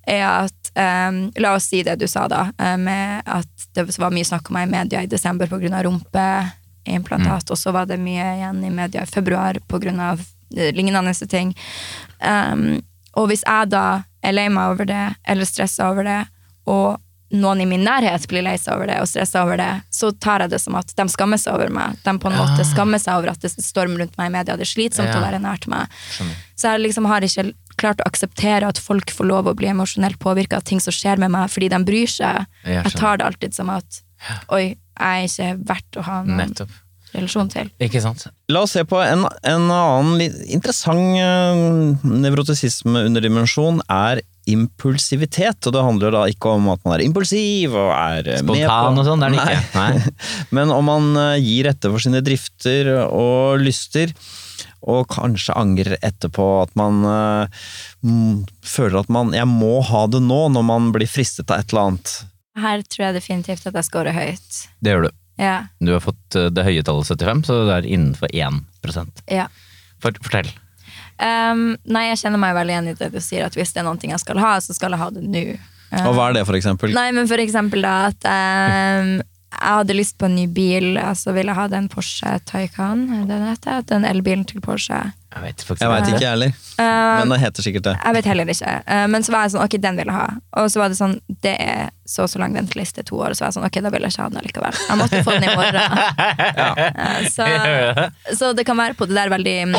er 0.07 0.23
at 0.27 0.73
um, 0.75 1.19
La 1.39 1.53
oss 1.55 1.69
si 1.71 1.83
det 1.85 1.95
du 2.01 2.07
sa, 2.11 2.25
da, 2.31 2.47
eh, 2.59 2.77
med 2.79 3.23
at 3.25 3.67
det 3.75 3.87
var 3.97 4.13
mye 4.13 4.27
snakk 4.27 4.49
om 4.49 4.57
meg 4.57 4.67
i 4.67 4.73
media 4.73 5.03
i 5.03 5.11
desember 5.11 5.47
pga. 5.47 5.83
rumpeimplantat, 5.83 7.51
og 7.51 7.59
så 7.59 7.71
var 7.71 7.87
det 7.87 8.01
mye 8.01 8.33
igjen 8.37 8.63
i 8.63 8.73
media 8.73 9.03
i 9.03 9.11
februar 9.11 9.59
pga. 9.67 10.17
lignende 10.53 11.13
ting. 11.27 11.55
Um, 12.19 12.83
og 13.17 13.29
hvis 13.29 13.45
jeg 13.45 13.69
da 13.71 14.03
er 14.23 14.35
lei 14.35 14.49
meg 14.49 14.73
over 14.73 14.85
det, 14.85 15.15
eller 15.27 15.45
stressa 15.45 15.89
over 15.89 16.03
det, 16.03 16.21
og 16.69 16.99
noen 17.33 17.61
i 17.63 17.65
min 17.65 17.81
nærhet 17.85 18.27
blir 18.29 18.43
lei 18.45 18.55
seg 18.61 18.75
over 18.75 18.87
det 18.91 18.99
og 19.01 19.07
stressa 19.09 19.41
over 19.43 19.57
det, 19.57 19.69
så 19.93 20.11
tar 20.21 20.43
jeg 20.45 20.51
det 20.53 20.59
som 20.61 20.75
at 20.77 20.93
de 20.95 21.05
skammer 21.09 21.39
seg 21.41 21.55
over 21.57 21.71
meg. 21.73 21.97
De 22.05 22.13
på 22.21 22.29
en 22.29 22.37
måte 22.37 22.65
skammer 22.69 23.01
seg 23.01 23.17
over 23.17 23.31
at 23.33 23.41
det 23.41 23.49
stormer 23.55 24.03
rundt 24.03 24.17
meg 24.21 24.29
i 24.29 24.33
media. 24.37 24.55
Det 24.59 24.67
er 24.67 24.71
slitsomt 24.73 25.09
Ja. 25.09 25.17
å 25.17 25.23
være 25.25 25.41
nært 25.41 25.65
meg. 25.67 25.89
Så 26.55 26.69
jeg 26.75 26.83
liksom 26.85 27.07
har 27.09 27.25
ikke 27.25 27.47
klart 27.81 28.03
å 28.03 28.07
akseptere 28.07 28.67
at 28.69 28.77
folk 28.77 29.09
får 29.11 29.25
lov 29.25 29.47
å 29.49 29.55
bli 29.57 29.67
emosjonelt 29.71 30.19
påvirka 30.21 30.57
av 30.61 30.63
ting 30.63 30.79
som 30.79 30.93
skjer 30.93 31.17
med 31.17 31.31
meg, 31.33 31.49
fordi 31.49 31.69
de 31.73 31.81
bryr 31.83 32.07
seg. 32.07 32.45
Jeg 32.63 32.83
Jeg 32.85 32.93
tar 33.01 33.17
det 33.17 33.25
alltid 33.25 33.53
som 33.57 33.69
at 33.73 34.01
oi, 34.53 34.77
jeg 34.99 35.25
er 35.25 35.27
ikke 35.27 35.65
verdt 35.65 35.97
å 35.97 36.03
ha 36.05 36.21
noen 36.23 36.37
Nettopp. 36.37 36.69
relasjon 37.15 37.49
til. 37.49 37.71
Ikke 37.81 38.01
sant? 38.01 38.27
La 38.49 38.61
oss 38.61 38.71
se 38.77 38.83
på 38.85 39.01
en, 39.01 39.25
en 39.43 39.65
annen 39.71 40.17
litt 40.21 40.37
interessant 40.53 41.17
uh, 41.17 41.97
nevrotisisme-underdimensjon 42.05 43.81
er 43.89 44.21
impulsivitet. 44.49 45.59
Og 45.67 45.75
det 45.75 45.83
handler 45.85 46.15
da 46.15 46.23
ikke 46.31 46.53
om 46.57 46.69
at 46.73 46.81
man 46.85 46.97
er 46.97 47.05
impulsiv 47.05 47.75
og 47.77 47.91
er 47.95 48.29
eh, 48.35 48.41
Spontan 48.43 48.99
og 48.99 49.07
sånn, 49.07 49.23
det 49.23 49.29
er 49.29 49.35
det 49.35 49.43
ikke. 49.43 49.79
Nei. 49.79 50.13
Men 50.57 50.73
om 50.75 50.87
man 50.89 51.11
eh, 51.19 51.41
gir 51.43 51.69
etter 51.71 51.93
for 51.93 52.03
sine 52.03 52.23
drifter 52.25 52.91
og 53.07 53.63
lyster, 53.63 54.13
og 54.83 55.07
kanskje 55.11 55.55
angrer 55.55 55.95
etterpå 56.03 56.45
at 56.61 56.73
man 56.79 57.01
eh, 57.07 57.65
mm, 58.03 58.43
føler 58.67 58.99
at 58.99 59.11
man 59.13 59.31
'jeg 59.33 59.47
må 59.47 59.79
ha 59.87 60.05
det 60.11 60.21
nå', 60.23 60.45
når 60.51 60.65
man 60.67 60.91
blir 60.95 61.07
fristet 61.07 61.51
av 61.51 61.63
et 61.63 61.71
eller 61.71 61.87
annet. 61.87 62.15
Her 62.59 62.83
tror 62.85 63.05
jeg 63.07 63.17
definitivt 63.17 63.67
at 63.67 63.77
jeg 63.79 63.87
scorer 63.87 64.13
høyt. 64.13 64.65
Det 64.83 64.91
gjør 64.93 65.07
du. 65.07 65.11
Ja, 65.41 65.65
Du 65.81 65.89
har 65.95 66.03
fått 66.03 66.35
det 66.53 66.61
høye 66.61 66.83
tallet 66.85 67.09
75, 67.09 67.47
så 67.47 67.63
det 67.65 67.77
er 67.79 67.87
innenfor 67.89 68.29
1% 68.29 69.23
ja. 69.33 69.47
For, 69.97 70.13
Fortell. 70.21 70.51
Um, 71.21 71.75
nei, 71.85 72.07
jeg 72.09 72.23
kjenner 72.23 72.41
meg 72.41 72.55
veldig 72.57 72.73
igjen 72.75 72.89
i 72.91 72.95
det 72.99 73.11
du 73.13 73.19
sier, 73.23 73.45
at 73.47 73.57
hvis 73.57 73.73
det 73.75 73.83
er 73.83 73.87
noe 73.87 74.09
jeg 74.13 74.21
skal 74.23 74.41
ha, 74.41 74.55
så 74.63 74.75
skal 74.75 74.95
jeg 74.95 75.03
ha 75.03 75.09
det 75.13 75.23
nå. 75.27 75.43
Uh, 75.93 76.07
Og 76.09 76.15
hva 76.17 76.31
er 76.31 76.39
det, 76.39 76.45
for 76.49 76.57
eksempel? 76.57 76.93
Nei, 76.95 77.09
men 77.13 77.29
for 77.29 77.41
eksempel 77.43 77.85
da 77.85 77.93
at 78.09 78.25
um, 78.25 79.15
jeg 79.53 79.79
hadde 79.79 79.95
lyst 79.97 80.17
på 80.19 80.27
en 80.27 80.35
ny 80.37 80.45
bil, 80.51 80.97
så 81.17 81.33
ville 81.35 81.51
jeg 81.53 81.59
ha 81.59 81.67
den 81.71 81.89
Porsche 81.91 82.37
Taycan, 82.49 83.05
den 83.29 83.45
heter? 83.47 83.83
Den 83.89 84.07
elbilen 84.09 84.45
til 84.49 84.61
Porsche. 84.63 84.99
Jeg 85.33 85.41
vet 85.41 85.63
faktisk 85.65 85.81
Jeg 85.81 85.89
veit 85.89 86.07
ikke, 86.11 86.21
jeg 86.21 86.29
heller. 86.29 86.51
Um, 86.77 86.85
Men 87.23 87.31
det 87.33 87.39
heter 87.41 87.65
sikkert 87.65 87.85
det. 87.87 87.93
jeg 88.03 88.15
vet 88.17 88.27
heller 88.29 88.49
ikke. 88.53 88.73
Uh, 88.85 89.05
men 89.09 89.25
så 89.25 89.33
var 89.33 89.45
jeg 89.45 89.53
sånn, 89.55 89.63
ok, 89.65 89.77
den 89.81 89.97
vil 89.97 90.11
jeg 90.11 90.17
ha. 90.17 90.27
Og 90.61 90.69
så 90.69 90.81
var 90.81 90.93
det 90.93 90.97
sånn, 90.99 91.15
det 91.45 91.53
er 91.63 91.89
så 92.05 92.25
og 92.27 92.29
så 92.29 92.41
lang 92.41 92.53
venteliste, 92.53 93.05
to 93.07 93.17
år. 93.17 93.33
Så 93.33 93.45
var 93.45 93.49
jeg 93.49 93.57
sånn, 93.57 93.67
ok, 93.69 93.79
da 93.85 93.91
vil 93.93 94.05
jeg 94.05 94.13
ikke 94.13 94.27
ha 94.27 94.33
den 94.33 94.45
likevel. 94.45 94.79
Jeg 94.89 94.99
måtte 95.01 95.23
få 95.25 95.37
den 95.37 95.47
i 95.49 95.55
morgen. 95.57 95.81
Uh, 96.63 97.25
så, 97.31 97.45
så 98.37 98.49
det 98.55 98.65
kan 98.67 98.77
være 98.77 98.95
på 98.97 99.05
det 99.09 99.15
der 99.17 99.31
veldig 99.31 99.55
mm, 99.71 99.77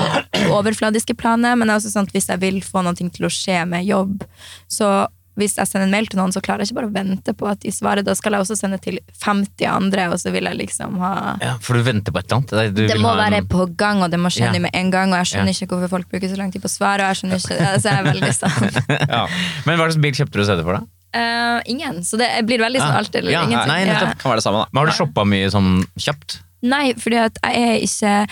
overfladiske 0.53 1.15
planet, 1.19 1.57
men 1.59 1.69
det 1.69 1.75
er 1.75 1.81
også 1.81 1.93
sånn 1.93 2.09
at 2.09 2.15
hvis 2.15 2.29
jeg 2.31 2.41
vil 2.43 2.59
få 2.65 2.83
noe 2.85 2.97
til 2.99 3.27
å 3.27 3.33
skje 3.33 3.61
med 3.69 3.87
jobb, 3.87 4.25
så 4.71 4.91
hvis 5.37 5.57
jeg 5.59 5.67
sender 5.67 5.87
en 5.89 5.91
mail 5.91 6.07
til 6.07 6.19
noen, 6.21 6.31
så 6.33 6.41
klarer 6.45 6.63
jeg 6.63 6.71
ikke 6.71 6.79
bare 6.81 6.91
å 6.91 6.95
vente 6.95 7.33
på 7.35 7.49
at 7.51 7.61
de 7.65 7.71
svarer. 7.75 8.05
Da 8.07 8.15
skal 8.15 8.33
jeg 8.37 8.45
også 8.45 8.57
sende 8.57 8.79
til 8.81 9.01
50 9.25 9.67
andre, 9.67 10.09
og 10.13 10.19
så 10.23 10.31
vil 10.35 10.45
jeg 10.45 10.57
liksom 10.61 10.99
ha 11.03 11.37
Ja, 11.43 11.57
for 11.61 11.75
du 11.75 11.83
venter 11.83 12.13
på 12.15 12.19
et 12.23 12.31
eller 12.31 12.39
annet? 12.41 12.75
Du 12.75 12.83
det 12.87 12.93
vil 12.95 13.03
må 13.03 13.11
ha 13.15 13.27
en- 13.27 13.33
være 13.33 13.49
på 13.49 13.67
gang, 13.77 14.03
og 14.03 14.11
det 14.11 14.21
må 14.21 14.31
skje 14.31 14.53
Ja. 14.53 14.59
med 14.59 14.71
en 14.75 14.91
gang. 14.91 15.13
Og 15.13 15.19
jeg 15.25 15.27
skjønner 15.35 15.51
Ja. 15.55 15.59
ikke 15.67 15.69
hvorfor 15.75 15.91
folk 15.91 16.09
bruker 16.09 16.29
så 16.31 16.37
lang 16.39 16.53
tid 16.53 16.63
på 16.63 16.71
å 16.71 16.77
svare. 16.79 17.01
Og 17.03 17.15
jeg 17.15 17.17
skjønner 17.23 17.39
ikke, 17.43 17.59
altså 17.75 17.89
jeg 17.91 17.99
er 17.99 18.13
veldig 18.13 18.35
sånn 18.43 19.09
Ja. 19.09 19.27
Men 19.67 19.79
hva 19.79 19.89
slags 19.91 20.01
bil 20.01 20.13
kjøpte 20.13 20.33
du 20.39 20.45
stedet 20.45 20.63
for, 20.65 20.79
da? 20.79 20.85
Uh, 21.15 21.61
Ingen. 21.67 22.03
Så 22.03 22.19
det 22.19 22.29
blir 22.47 22.59
veldig 22.59 22.81
sånn 22.81 22.91
Ah, 22.95 22.99
alt 22.99 23.15
eller 23.15 23.31
ja, 23.31 23.43
ingenting. 23.47 23.69
nei, 23.69 23.85
nettopp. 23.87 24.19
Kan 24.19 24.31
være 24.33 24.37
det 24.41 24.45
samme, 24.45 24.65
da. 24.65 24.67
Men 24.73 24.81
har 24.83 24.87
du 24.87 24.93
shoppa 24.99 25.25
mye 25.25 25.47
sånn 25.51 25.85
kjapt? 25.99 26.41
Nei, 26.65 26.95
fordi 26.95 27.17
at 27.21 27.39
jeg 27.45 27.55
er 27.55 27.79
ikke 27.87 28.29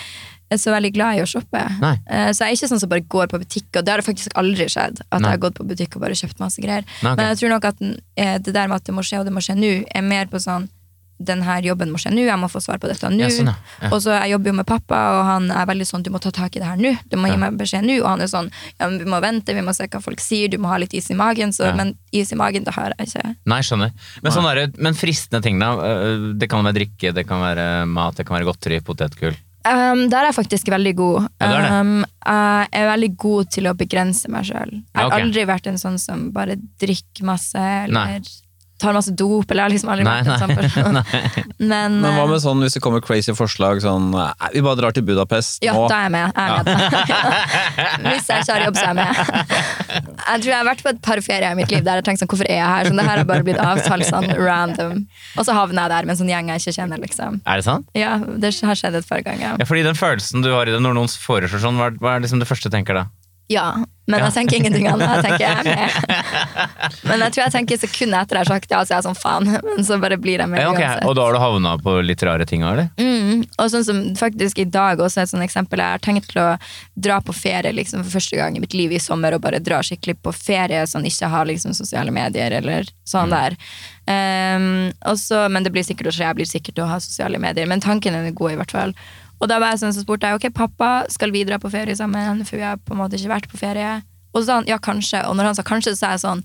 så 0.61 0.75
veldig 0.75 0.93
glad 0.95 1.17
i 1.19 1.23
å 1.23 1.29
shoppe. 1.29 1.63
Nei. 1.81 1.95
Eh, 2.07 2.31
Så 2.33 2.45
jeg 2.45 2.53
er 2.53 2.57
ikke 2.59 2.71
sånn 2.75 2.81
som 2.81 2.89
bare 2.93 3.07
går 3.17 3.27
på 3.33 3.39
butikk, 3.43 3.69
og 3.77 3.85
det 3.85 3.93
har 3.95 4.03
faktisk 4.03 4.37
aldri 4.37 4.69
skjedd. 4.69 5.01
At 5.11 5.21
Nei. 5.21 5.31
jeg 5.31 5.39
har 5.39 5.43
gått 5.49 5.59
på 5.61 5.67
butikk 5.69 5.97
og 5.97 6.03
bare 6.03 6.19
kjøpt 6.19 6.41
masse 6.41 6.61
greier. 6.61 6.85
Nei, 7.03 7.13
okay. 7.13 7.17
Men 7.17 7.27
jeg 7.33 7.39
tror 7.43 7.55
nok 7.57 7.65
at 7.65 7.83
eh, 7.83 8.39
det 8.39 8.53
der 8.55 8.69
med 8.69 8.77
at 8.77 8.85
det 8.85 8.95
må 8.95 9.03
skje, 9.07 9.21
og 9.21 9.25
det 9.29 9.33
må 9.33 9.41
skje 9.45 9.57
nå, 9.57 9.73
er 9.95 10.03
mer 10.03 10.27
på 10.27 10.41
sånn 10.43 10.69
den 11.23 11.43
her 11.47 11.63
jobben 11.63 11.93
må 11.93 12.01
skje 12.03 12.13
nå, 12.15 12.25
jeg 12.27 12.39
må 12.41 12.49
få 12.51 12.61
svar 12.63 12.81
på 12.83 12.89
dette 12.91 13.09
nå. 13.11 13.21
Ja, 13.23 13.31
sånn, 13.33 13.51
ja. 13.53 13.55
Ja. 13.83 13.91
Og 13.95 14.01
så 14.05 14.15
Jeg 14.17 14.33
jobber 14.35 14.53
jo 14.53 14.57
med 14.59 14.67
pappa, 14.69 14.99
og 15.17 15.21
han 15.29 15.51
er 15.55 15.69
veldig 15.71 15.87
sånn 15.89 16.03
du 16.07 16.11
må 16.15 16.21
ta 16.23 16.33
tak 16.35 16.57
i 16.57 16.63
det 16.63 16.67
her 16.69 16.81
nå. 16.81 16.95
Du 17.11 17.17
må 17.21 17.31
gi 17.31 17.39
meg 17.41 17.59
beskjed 17.61 17.87
nå. 17.87 18.01
Og 18.03 18.09
han 18.09 18.25
er 18.25 18.31
sånn 18.33 18.51
ja, 18.51 18.89
men 18.89 18.99
vi 19.03 19.09
må 19.11 19.21
vente, 19.23 19.55
vi 19.55 19.65
må 19.65 19.75
se 19.77 19.87
hva 19.93 20.03
folk 20.03 20.23
sier, 20.23 20.51
du 20.53 20.59
må 20.63 20.73
ha 20.73 20.81
litt 20.83 20.95
is 20.99 21.11
i 21.13 21.19
magen. 21.19 21.55
Så. 21.55 21.71
Men 21.79 21.95
is 22.13 22.33
i 22.35 22.39
magen, 22.39 22.67
det 22.67 22.75
har 22.77 22.95
jeg 22.97 23.13
ikke. 23.13 23.35
Nei, 23.53 23.61
skjønner. 23.67 23.95
Men, 24.23 24.35
sånn 24.35 24.49
der, 24.51 24.75
men 24.83 24.99
fristende 24.99 25.43
ting, 25.45 25.63
da? 25.63 25.73
Øh, 25.79 26.33
Det 26.43 26.49
kan 26.51 26.65
være 26.65 26.81
drikke, 26.81 27.15
det 27.15 27.27
kan 27.29 27.43
være 27.43 27.87
mat, 27.87 28.17
det 28.19 28.27
kan 28.27 28.39
være 28.39 28.49
godteri, 28.51 28.81
potetgull. 28.85 29.37
Um, 29.65 30.09
der 30.11 30.19
er 30.25 30.31
jeg 30.31 30.35
faktisk 30.41 30.69
veldig 30.73 30.93
god. 30.99 31.27
Ja, 31.41 31.47
det 31.47 31.57
er 31.59 31.67
det. 31.67 31.81
Um, 31.81 32.05
jeg 32.27 32.69
er 32.81 32.89
veldig 32.91 33.11
god 33.17 33.51
til 33.55 33.69
å 33.71 33.75
begrense 33.79 34.31
meg 34.33 34.49
sjøl. 34.49 34.73
Jeg 34.73 34.97
har 34.99 35.03
Ja, 35.05 35.07
okay. 35.11 35.23
aldri 35.23 35.45
vært 35.47 35.67
en 35.71 35.79
sånn 35.79 35.99
som 36.03 36.31
bare 36.35 36.57
drikker 36.83 37.25
masse 37.29 37.59
eller 37.59 37.95
Nei. 37.95 38.23
Tar 38.83 38.97
masse 38.97 39.15
dop. 39.17 39.47
Eller 39.51 39.63
jeg 39.63 39.69
har 39.69 39.75
liksom 39.77 39.93
aldri 39.95 40.07
Nei, 40.07 40.17
vært 40.19 40.33
en 40.33 40.43
sånn 40.43 40.57
person. 40.59 40.99
nei. 40.99 41.45
Men, 41.63 41.99
Men 42.03 42.17
hva 42.17 42.25
eh, 42.27 42.31
med 42.33 42.43
sånn 42.43 42.63
hvis 42.65 42.77
det 42.77 42.83
kommer 42.85 43.03
crazy 43.05 43.35
forslag 43.39 43.81
sånn 43.85 44.11
Vi 44.55 44.63
bare 44.65 44.79
drar 44.81 44.95
til 44.97 45.05
Budapest 45.07 45.63
ja, 45.65 45.75
nå. 45.77 45.87
da 45.91 46.01
er 46.01 46.09
jeg 46.09 46.15
med. 46.17 46.33
Jeg 46.35 46.49
er 46.49 46.65
med. 46.67 48.03
Hvis 48.13 48.29
jeg 48.29 48.43
ikke 48.43 48.57
har 48.57 48.65
jobb, 48.67 48.79
så 48.79 48.83
er 48.83 48.91
jeg 48.91 48.99
med. 48.99 49.53
Jeg 49.93 50.43
tror 50.43 50.51
jeg 50.51 50.59
har 50.59 50.69
vært 50.69 50.85
på 50.85 50.91
et 50.93 51.01
par 51.05 51.23
ferier 51.25 51.55
i 51.55 51.59
mitt 51.59 51.73
liv 51.73 51.85
der 51.87 52.01
jeg 52.01 52.07
tenkte 52.09 52.25
sånn, 52.25 52.33
hvorfor 52.33 52.49
er 52.51 52.59
jeg 52.59 52.71
her? 52.73 52.91
Sånn, 52.91 53.01
det 53.01 53.07
her 53.09 53.23
har 53.23 53.29
bare 53.29 53.47
blitt 53.47 53.61
avtalt 53.63 54.09
sånn 54.09 54.29
random. 54.39 55.03
Og 55.39 55.47
så 55.47 55.57
havner 55.57 55.85
jeg 55.87 55.95
der 55.95 56.09
med 56.09 56.17
en 56.17 56.21
sånn 56.23 56.33
gjeng 56.33 56.53
jeg 56.53 56.65
ikke 56.65 56.77
kjenner, 56.79 57.03
liksom. 57.03 57.41
Er 57.47 57.63
det 57.63 57.67
sant? 57.69 57.89
Ja, 57.99 58.17
det 58.19 58.53
har 58.63 58.79
skjedd 58.79 58.99
et 58.99 59.09
par 59.09 59.25
ganger. 59.27 59.59
Ja, 59.61 59.69
fordi 59.69 59.85
den 59.87 59.99
følelsen 59.99 60.45
du 60.45 60.53
har 60.55 60.69
i 60.69 60.75
det 60.75 60.83
når 60.83 60.97
noen 60.99 61.11
foreslår 61.23 61.63
sånn, 61.63 61.81
hva 61.81 61.91
er, 61.91 61.99
hva 62.03 62.17
er 62.17 62.25
liksom 62.25 62.43
det 62.43 62.49
første 62.51 62.71
du 62.71 62.77
tenker 62.77 62.99
da? 63.03 63.07
Ja, 63.51 63.85
men 64.11 64.19
jeg 64.25 64.33
tenker 64.35 64.59
ingenting 64.59 64.87
annet. 64.91 65.09
Jeg 65.09 65.25
tenker 65.27 65.43
jeg 65.43 65.59
er 65.61 65.67
med. 65.67 65.91
Men 67.09 67.23
jeg 67.23 67.35
tror 67.35 67.43
jeg 67.45 67.53
tenker 67.55 67.79
sekundet 67.81 68.19
etter 68.19 68.39
jeg 68.39 68.47
har 68.47 68.51
sagt 68.51 68.73
ja, 68.73 68.81
så 68.83 68.95
er 68.95 68.97
jeg 68.99 69.07
sånn 69.07 69.19
faen. 69.19 69.51
Men 69.67 69.87
så 69.87 69.99
bare 70.03 70.19
blir 70.21 70.43
jeg 70.43 70.51
med 70.51 70.61
Ja, 70.63 70.73
ok. 70.73 70.81
uansett. 70.81 71.07
Og 71.07 71.15
da 71.19 71.27
har 71.27 71.37
du 71.37 71.41
havna 71.43 71.75
på 71.83 71.95
litt 72.03 72.25
rare 72.27 72.47
ting 72.49 72.65
eller? 72.67 72.91
Mm, 72.99 73.45
og 73.47 73.71
sånn 73.73 73.87
som 73.87 74.01
faktisk 74.19 74.59
i 74.63 74.67
dag 74.67 75.01
også 75.03 75.23
et 75.23 75.31
sånt 75.31 75.47
eksempel 75.47 75.83
Jeg 75.83 75.97
har 75.97 76.03
tenkt 76.03 76.29
til 76.33 76.43
å 76.43 76.49
dra 77.07 77.21
på 77.23 77.35
ferie 77.37 77.73
liksom, 77.77 78.03
for 78.03 78.19
første 78.19 78.39
gang 78.41 78.59
i 78.59 78.63
mitt 78.65 78.75
liv 78.77 78.93
i 78.95 79.01
sommer 79.03 79.37
og 79.37 79.45
bare 79.47 79.63
dra 79.63 79.81
skikkelig 79.87 80.19
på 80.23 80.35
ferie, 80.35 80.83
sånn 80.91 81.07
ikke 81.09 81.31
ha 81.33 81.45
liksom, 81.49 81.75
sosiale 81.79 82.15
medier 82.15 82.59
eller 82.59 82.91
sånn 83.09 83.33
der. 83.33 83.57
Um, 84.03 84.91
også, 85.07 85.47
men 85.53 85.63
det 85.63 85.71
blir 85.75 85.87
sikkert 85.87 86.11
å 86.11 86.15
skje, 86.17 86.27
jeg 86.27 86.41
blir 86.41 86.51
sikkert 86.51 86.79
til 86.79 86.89
å 86.89 86.91
ha 86.91 86.99
sosiale 87.03 87.39
medier. 87.43 87.71
Men 87.71 87.83
tanken 87.85 88.19
er 88.19 88.33
god, 88.35 88.57
i 88.57 88.59
hvert 88.61 88.75
fall. 88.75 88.95
Og 89.43 89.51
da 89.51 89.59
var 89.59 89.75
jeg 89.75 89.83
sånn, 89.83 89.95
så 89.97 90.05
spurte 90.05 90.31
jeg 90.31 90.39
ok, 90.39 90.49
pappa, 90.55 90.93
skal 91.11 91.35
vi 91.35 91.43
dra 91.47 91.59
på 91.59 91.71
ferie 91.73 91.99
sammen, 91.99 92.45
for 92.47 92.61
vi 92.61 92.67
har 92.67 92.79
på 92.79 92.95
en 92.95 93.03
måte 93.03 93.19
ikke 93.19 93.33
vært 93.33 93.51
på 93.51 93.59
ferie. 93.59 93.99
Og 94.33 94.41
så 94.41 94.47
sa 94.47 94.59
han 94.61 94.71
ja, 94.71 94.79
kanskje. 94.83 95.25
Og 95.29 95.35
når 95.37 95.51
han 95.51 95.59
sa 95.59 95.65
kanskje, 95.67 95.97
så 95.97 96.05
sa 96.05 96.15
jeg 96.15 96.25
sånn 96.25 96.45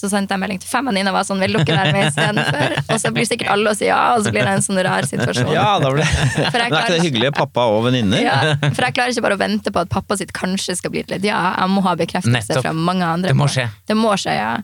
så 0.00 0.08
sendte 0.08 0.32
jeg 0.32 0.40
melding 0.40 0.60
til 0.62 0.70
fem 0.70 0.86
venninner 0.88 1.12
og 1.12 1.18
var 1.18 1.26
sånn, 1.28 1.42
vil 1.44 1.58
dere 1.58 1.74
være 1.76 1.90
med 1.92 2.06
istedenfor? 2.08 2.74
Og 2.94 3.00
så 3.02 3.10
blir 3.12 3.26
sikkert 3.28 3.50
alle 3.52 3.74
å 3.74 3.76
si 3.76 3.84
ja, 3.84 3.98
og 4.16 4.24
så 4.24 4.32
blir 4.32 4.46
det 4.48 4.54
en 4.56 4.64
sånn 4.64 4.80
rar 4.86 5.04
situasjon. 5.04 5.50
Ja, 5.52 5.74
da 5.82 5.90
blir 5.92 6.06
det. 6.06 6.46
Men 6.54 6.56
er 6.56 6.64
ikke 6.64 6.78
det 6.78 6.86
hyggelige 6.86 7.04
hyggelig? 7.04 7.32
Pappa 7.36 7.66
og 7.68 7.84
venninner? 7.84 8.22
ja, 8.24 8.38
for 8.62 8.86
jeg 8.86 8.96
klarer 8.96 9.12
ikke 9.12 9.26
bare 9.26 9.36
å 9.36 9.42
vente 9.42 9.72
på 9.74 9.82
at 9.82 9.92
pappa 9.92 10.16
sitt 10.16 10.32
kanskje 10.36 10.78
skal 10.78 10.94
bli 10.94 11.04
litt 11.10 11.26
ja. 11.26 11.42
Jeg 11.58 11.72
må 11.74 11.84
ha 11.84 11.92
bekreftelse 12.00 12.32
Nettopp. 12.32 12.64
fra 12.64 12.72
mange 12.72 13.04
andre. 13.04 13.34
Det 13.34 13.36
må 13.36 13.50
skje. 13.52 13.66
Det 13.90 13.98
må 13.98 14.14
skje, 14.16 14.38
ja. 14.40 14.54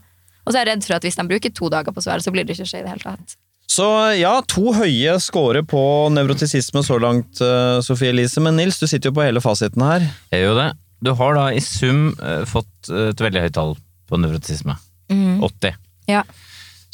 Og 0.47 0.55
så 0.55 0.61
er 0.61 0.65
jeg 0.65 0.71
redd 0.71 0.89
for 0.89 0.97
at 0.97 1.05
hvis 1.05 1.21
de 1.21 1.27
bruker 1.35 1.53
to 1.61 1.69
dager 1.75 1.93
på 1.93 2.07
svar, 2.07 2.25
så 2.25 2.33
blir 2.33 2.49
det 2.49 2.57
ikke 2.57 2.71
skje 2.71 2.81
i 2.81 2.87
det 2.87 2.95
hele 2.95 3.05
tatt. 3.05 3.37
Så 3.71 3.87
ja, 4.17 4.39
to 4.49 4.71
høye 4.77 5.17
score 5.21 5.63
på 5.67 5.83
nevrotisisme 6.15 6.83
så 6.87 6.99
langt, 7.03 7.41
eh, 7.43 7.79
Sofie 7.85 8.13
Elise. 8.15 8.41
Men 8.45 8.57
Nils, 8.61 8.79
du 8.81 8.87
sitter 8.87 9.11
jo 9.11 9.17
på 9.19 9.25
hele 9.27 9.43
fasiten 9.45 9.83
her. 9.85 10.07
Jeg 10.33 10.47
gjør 10.47 10.61
det. 10.61 10.69
Du 11.05 11.13
har 11.19 11.37
da 11.37 11.47
i 11.53 11.61
sum 11.61 12.09
eh, 12.23 12.45
fått 12.49 12.91
eh, 12.91 13.11
et 13.13 13.21
veldig 13.21 13.43
høyt 13.47 13.57
tall 13.59 13.75
på 14.07 14.21
nevrotisisme. 14.23 14.79
80. 15.11 15.77
Ja. 16.11 16.23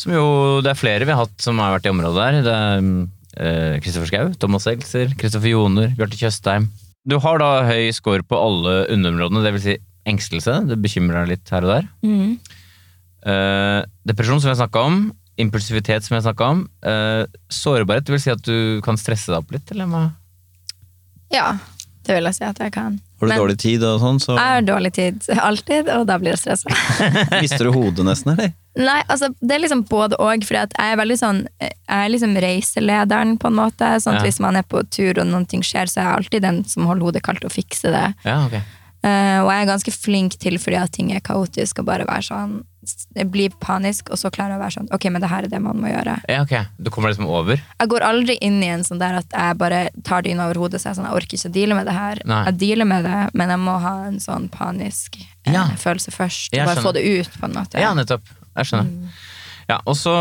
Som 0.01 0.13
jo 0.13 0.25
det 0.65 0.73
er 0.73 0.81
flere 0.81 1.07
vi 1.07 1.15
har 1.15 1.23
hatt 1.23 1.45
som 1.45 1.61
har 1.63 1.77
vært 1.77 1.87
i 1.87 1.93
området 1.93 2.25
der. 2.25 2.41
Det 2.45 2.57
er 3.41 3.79
Kristoffer 3.81 4.11
Schau, 4.11 4.33
Thomas 4.41 4.67
Elser, 4.69 5.15
Kristoffer 5.17 5.53
Joner, 5.53 5.95
Bjarte 5.97 6.19
Tjøstheim. 6.21 6.67
Du 7.09 7.17
har 7.23 7.41
da 7.41 7.65
høy 7.67 7.89
score 7.95 8.25
på 8.27 8.39
alle 8.39 8.83
underområdene, 8.93 9.45
det 9.47 9.55
vil 9.57 9.65
si 9.65 9.79
engstelse. 10.09 10.59
Det 10.69 10.79
bekymrer 10.83 11.23
deg 11.23 11.37
litt 11.37 11.55
her 11.55 11.67
og 11.67 11.73
der. 11.77 11.89
Mm. 12.05 12.37
Eh, 13.23 13.81
depresjon, 14.09 14.41
som 14.43 14.51
vi 14.51 14.55
har 14.55 14.61
snakka 14.61 14.85
om. 14.89 15.01
Impulsivitet, 15.41 16.05
som 16.05 16.17
jeg 16.19 16.27
snakka 16.27 16.49
om. 16.55 16.67
Uh, 16.85 17.25
sårbarhet, 17.53 18.05
det 18.07 18.17
vil 18.17 18.21
si 18.25 18.33
at 18.33 18.43
du 18.45 18.83
kan 18.85 19.01
stresse 19.01 19.33
deg 19.33 19.41
opp 19.41 19.55
litt, 19.55 19.71
eller? 19.73 19.89
hva? 19.89 20.11
ja, 21.33 21.55
det 22.07 22.19
vil 22.19 22.27
jeg 22.29 22.39
si 22.39 22.45
at 22.47 22.59
jeg 22.61 22.75
kan. 22.75 22.99
Har 23.23 23.29
du 23.29 23.31
Men 23.31 23.41
dårlig 23.45 23.59
tid 23.63 23.85
og 23.87 24.01
sånn, 24.03 24.19
så 24.23 24.35
jeg 24.35 24.57
har 24.57 24.65
dårlig 24.67 24.91
tid 24.97 25.29
alltid, 25.39 25.91
og 25.95 26.05
da 26.11 26.19
blir 26.19 26.35
jeg 26.35 26.43
stressa. 26.43 26.73
mister 27.45 27.69
du 27.69 27.73
hodet 27.75 28.07
nesten, 28.07 28.35
eller? 28.35 28.53
Nei, 28.73 28.99
altså 29.13 29.29
det 29.37 29.55
er 29.55 29.63
liksom 29.63 29.85
både 29.87 30.17
og, 30.17 30.45
for 30.49 30.57
jeg 30.57 30.71
er 30.81 30.95
veldig 30.97 31.17
sånn 31.21 31.43
Jeg 31.61 31.75
er 31.93 32.07
liksom 32.09 32.39
reiselederen 32.41 33.35
på 33.37 33.51
en 33.51 33.59
måte. 33.59 33.91
Sånn 34.01 34.17
at 34.17 34.25
Ja. 34.25 34.29
Hvis 34.31 34.41
man 34.41 34.57
er 34.57 34.65
på 34.65 34.81
tur 34.89 35.21
og 35.21 35.29
noen 35.29 35.45
ting 35.47 35.65
skjer, 35.67 35.91
så 35.93 36.01
er 36.01 36.07
jeg 36.07 36.21
alltid 36.21 36.47
den 36.47 36.63
som 36.69 36.89
holder 36.89 37.11
hodet 37.11 37.23
kaldt 37.27 37.45
og 37.45 37.53
fikser 37.53 37.93
det. 37.93 38.07
Ja, 38.25 38.41
ok. 38.47 38.57
Eh, 39.03 39.39
og 39.43 39.49
jeg 39.51 39.63
er 39.65 39.71
ganske 39.73 39.93
flink 39.95 40.37
til 40.39 40.59
fordi 40.63 40.77
at 40.79 40.93
ting 40.95 41.09
er 41.15 41.23
kaotisk, 41.25 41.81
og 41.83 41.89
bare 41.89 42.07
være 42.07 42.23
sånn 42.29 42.61
blir 43.31 43.53
panisk, 43.63 44.09
og 44.11 44.19
så 44.19 44.31
klarer 44.35 44.57
jeg 44.57 44.59
å 44.59 44.63
være 44.65 44.75
sånn 44.75 44.89
Ok, 44.95 45.05
men 45.15 45.23
det 45.23 45.29
her 45.31 45.47
er 45.47 45.51
det 45.53 45.59
man 45.63 45.79
må 45.79 45.87
gjøre. 45.87 46.17
Ja, 46.31 46.41
ok. 46.43 46.55
Du 46.83 46.89
kommer 46.91 47.13
liksom 47.13 47.29
over? 47.31 47.61
Jeg 47.79 47.91
går 47.93 48.03
aldri 48.03 48.35
inn 48.43 48.57
i 48.63 48.71
en 48.75 48.83
sånn 48.87 48.99
der 48.99 49.21
at 49.21 49.31
jeg 49.39 49.59
bare 49.61 49.85
tar 50.03 50.25
dyna 50.27 50.49
over 50.49 50.59
hodet, 50.65 50.81
så 50.83 50.91
jeg 50.91 50.99
sånn 50.99 51.07
Jeg 51.07 51.15
orker 51.21 51.39
ikke 51.39 51.51
å 51.53 51.55
deale 51.55 51.77
med 51.79 51.87
det 51.87 51.95
her. 51.95 52.23
Nei. 52.27 52.41
Jeg 52.49 52.59
dealer 52.65 52.91
med 52.91 53.07
det, 53.07 53.21
men 53.39 53.55
jeg 53.55 53.63
må 53.63 53.77
ha 53.85 53.95
en 54.09 54.19
sånn 54.23 54.49
panisk 54.51 55.21
eh, 55.23 55.53
Ja. 55.55 55.69
følelse 55.79 56.11
først. 56.15 56.51
Jeg 56.57 56.67
bare 56.67 56.83
få 56.83 56.95
det 56.97 57.05
ut, 57.07 57.39
på 57.39 57.47
en 57.47 57.55
måte. 57.61 57.79
Ja, 57.83 57.95
nettopp. 57.95 58.27
Jeg 58.57 58.71
skjønner. 58.73 59.23
Ja, 59.71 59.79
og 59.87 59.95
så 59.97 60.13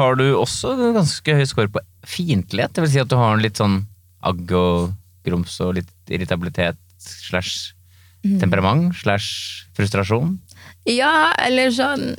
har 0.00 0.16
du 0.16 0.24
også 0.40 0.72
ganske 0.96 1.36
høy 1.36 1.44
score 1.46 1.68
på 1.68 1.84
fiendtlighet. 2.08 2.72
Det 2.72 2.84
vil 2.86 2.94
si 2.96 3.02
at 3.04 3.12
du 3.12 3.16
har 3.20 3.36
en 3.36 3.44
litt 3.44 3.60
sånn 3.60 3.82
agg 4.24 4.52
og 4.56 4.94
grums 5.26 5.60
og 5.60 5.76
litt 5.76 5.92
irritabilitet 6.08 6.80
slash 6.98 7.74
temperament 8.40 8.94
slash 9.00 9.66
frustrasjon. 9.76 10.36
Ja, 10.86 11.32
eller 11.42 11.72
sånn 11.74 12.14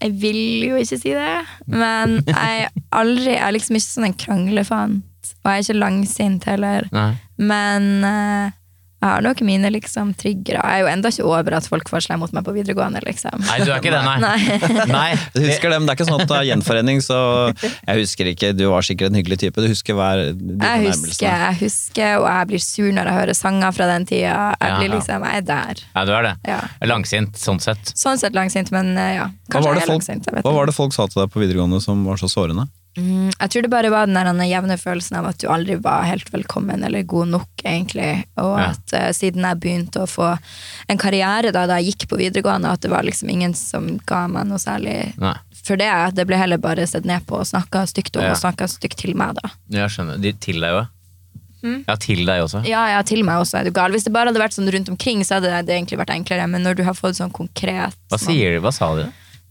Jeg 0.00 0.12
vil 0.22 0.68
jo 0.68 0.76
ikke 0.78 0.98
si 1.00 1.12
det, 1.16 1.40
men 1.66 2.20
jeg 2.28 2.68
aldri 2.94 3.32
Jeg 3.32 3.42
er 3.42 3.54
liksom 3.56 3.78
ikke 3.78 3.88
sånn 3.88 4.06
en 4.06 4.18
kranglefant. 4.20 5.32
Og 5.40 5.50
jeg 5.50 5.56
er 5.58 5.64
ikke 5.64 5.80
langsint 5.80 6.46
heller. 6.46 6.86
Nei. 6.94 7.10
Men 7.40 7.88
eh, 8.06 8.52
jeg 9.00 9.08
har 9.08 9.22
nok 9.24 9.38
mine 9.48 9.70
liksom 9.72 10.10
triggere. 10.20 10.60
Jeg 10.60 10.82
er 10.82 10.82
jo 10.84 10.88
enda 10.90 11.08
ikke 11.08 11.24
over 11.24 11.54
at 11.56 11.64
folk 11.70 11.88
får 11.88 12.04
slem 12.04 12.20
mot 12.20 12.32
meg 12.36 12.44
på 12.44 12.52
videregående, 12.52 13.00
liksom. 13.06 13.40
Nei, 13.46 13.56
du 13.64 13.70
er 13.72 13.80
ikke 13.80 13.94
det, 13.94 14.02
nei. 14.04 14.18
Nei. 14.26 14.84
Nei. 14.98 15.08
Du 15.32 15.40
husker 15.40 15.72
dem, 15.72 15.86
Det 15.88 15.94
er 15.94 15.96
ikke 15.96 16.06
sånn 16.10 16.20
at 16.20 16.28
det 16.28 16.36
er 16.36 16.48
gjenforening, 16.50 17.00
så 17.04 17.20
jeg 17.56 18.02
husker 18.02 18.28
ikke. 18.34 18.52
Du 18.58 18.66
var 18.68 18.84
sikkert 18.84 19.14
en 19.14 19.16
hyggelig 19.16 19.40
type. 19.40 19.64
Du 19.64 19.70
husker 19.70 19.96
hver 19.96 20.26
Jeg 20.26 20.84
husker, 20.84 21.24
jeg 21.30 21.56
husker, 21.62 22.18
og 22.20 22.28
jeg 22.28 22.50
blir 22.52 22.64
sur 22.66 22.90
når 22.98 23.08
jeg 23.08 23.18
hører 23.22 23.38
sanger 23.40 23.78
fra 23.78 23.88
den 23.94 24.04
tida. 24.10 24.34
Jeg 24.60 24.76
blir 24.76 24.90
ja. 24.90 24.98
liksom, 24.98 25.24
jeg 25.30 25.40
er 25.40 25.48
der. 25.48 25.82
Ja, 25.94 26.04
du 26.04 26.12
er 26.18 26.28
det. 26.28 26.34
Ja. 26.52 26.60
Langsint, 26.92 27.40
sånn 27.40 27.62
sett. 27.64 27.94
Sånn 27.96 28.20
sett 28.20 28.36
langsint, 28.36 28.68
men 28.74 28.92
eh, 29.00 29.14
ja. 29.16 29.30
Hva 29.48 29.56
Kanskje 29.56 29.70
var, 29.70 29.80
det 29.80 29.86
jeg 29.86 29.88
er 29.88 29.94
langsint. 29.96 30.28
Jeg, 30.28 30.36
vet 30.36 30.44
hva 30.44 30.54
var 30.58 30.68
det 30.68 30.76
folk 30.76 30.92
sa 30.94 31.08
til 31.08 31.24
deg 31.24 31.32
på 31.32 31.40
videregående 31.40 31.80
som 31.80 32.04
var 32.04 32.20
så 32.20 32.28
sårende? 32.28 32.68
Mm, 32.98 33.30
jeg 33.38 33.50
tror 33.52 33.62
det 33.62 33.70
bare 33.70 33.90
var 33.92 34.06
den 34.08 34.16
der 34.18 34.26
den 34.32 34.40
jevne 34.50 34.76
følelsen 34.80 35.16
av 35.20 35.28
at 35.30 35.38
du 35.38 35.46
aldri 35.48 35.76
var 35.78 36.02
helt 36.08 36.26
velkommen 36.34 36.82
eller 36.84 37.04
god 37.06 37.28
nok, 37.36 37.48
egentlig. 37.64 38.24
Og 38.36 38.58
Ja. 38.58 38.70
at 38.72 38.94
uh, 38.98 39.12
siden 39.14 39.46
jeg 39.46 39.60
begynte 39.62 40.02
å 40.02 40.08
få 40.10 40.32
en 40.90 40.98
karriere 40.98 41.52
da, 41.54 41.66
da 41.70 41.76
jeg 41.78 41.94
gikk 41.94 42.08
på 42.10 42.18
videregående, 42.18 42.72
at 42.72 42.80
det 42.82 42.90
var 42.90 43.02
liksom 43.06 43.30
ingen 43.30 43.54
som 43.54 43.98
ga 44.06 44.26
meg 44.26 44.48
noe 44.50 44.58
særlig 44.58 45.14
Nei. 45.22 45.36
for 45.62 45.76
det. 45.78 45.90
Det 46.18 46.26
ble 46.26 46.36
heller 46.36 46.58
bare 46.58 46.86
sett 46.86 47.04
ned 47.06 47.22
på 47.30 47.38
og 47.38 47.46
snakka 47.46 47.86
stygt 47.86 48.16
om 48.18 48.22
Ja. 48.26 48.32
og 48.34 48.42
snakka 48.42 48.66
stygt 48.68 48.98
til 48.98 49.14
meg, 49.14 49.36
da. 49.38 49.50
Jeg 49.70 49.88
skjønner. 49.94 50.20
De, 50.20 50.32
til 50.32 50.58
deg 50.60 50.80
òg? 50.82 50.88
Ja, 51.62 51.94
til 52.00 52.24
deg 52.24 52.40
også. 52.42 52.62
Ja, 52.66 52.86
ja, 52.88 53.02
til 53.04 53.22
meg 53.22 53.36
også 53.42 53.58
er 53.60 53.64
du 53.68 53.70
gal. 53.76 53.92
Hvis 53.92 54.04
det 54.08 54.12
bare 54.14 54.30
hadde 54.32 54.40
vært 54.40 54.54
sånn 54.56 54.70
rundt 54.72 54.88
omkring, 54.88 55.20
så 55.28 55.36
hadde 55.38 55.50
det 55.68 55.74
egentlig 55.76 55.98
vært 56.00 56.14
enklere, 56.16 56.46
men 56.48 56.62
når 56.64 56.78
du 56.78 56.82
har 56.86 56.94
fått 56.96 57.18
sånn 57.20 57.30
konkret 57.30 57.92
Hva 58.08 58.18
sier 58.18 58.54
du, 58.56 58.60
Hva 58.64 58.72
sa 58.72 58.94
de? 58.96 59.04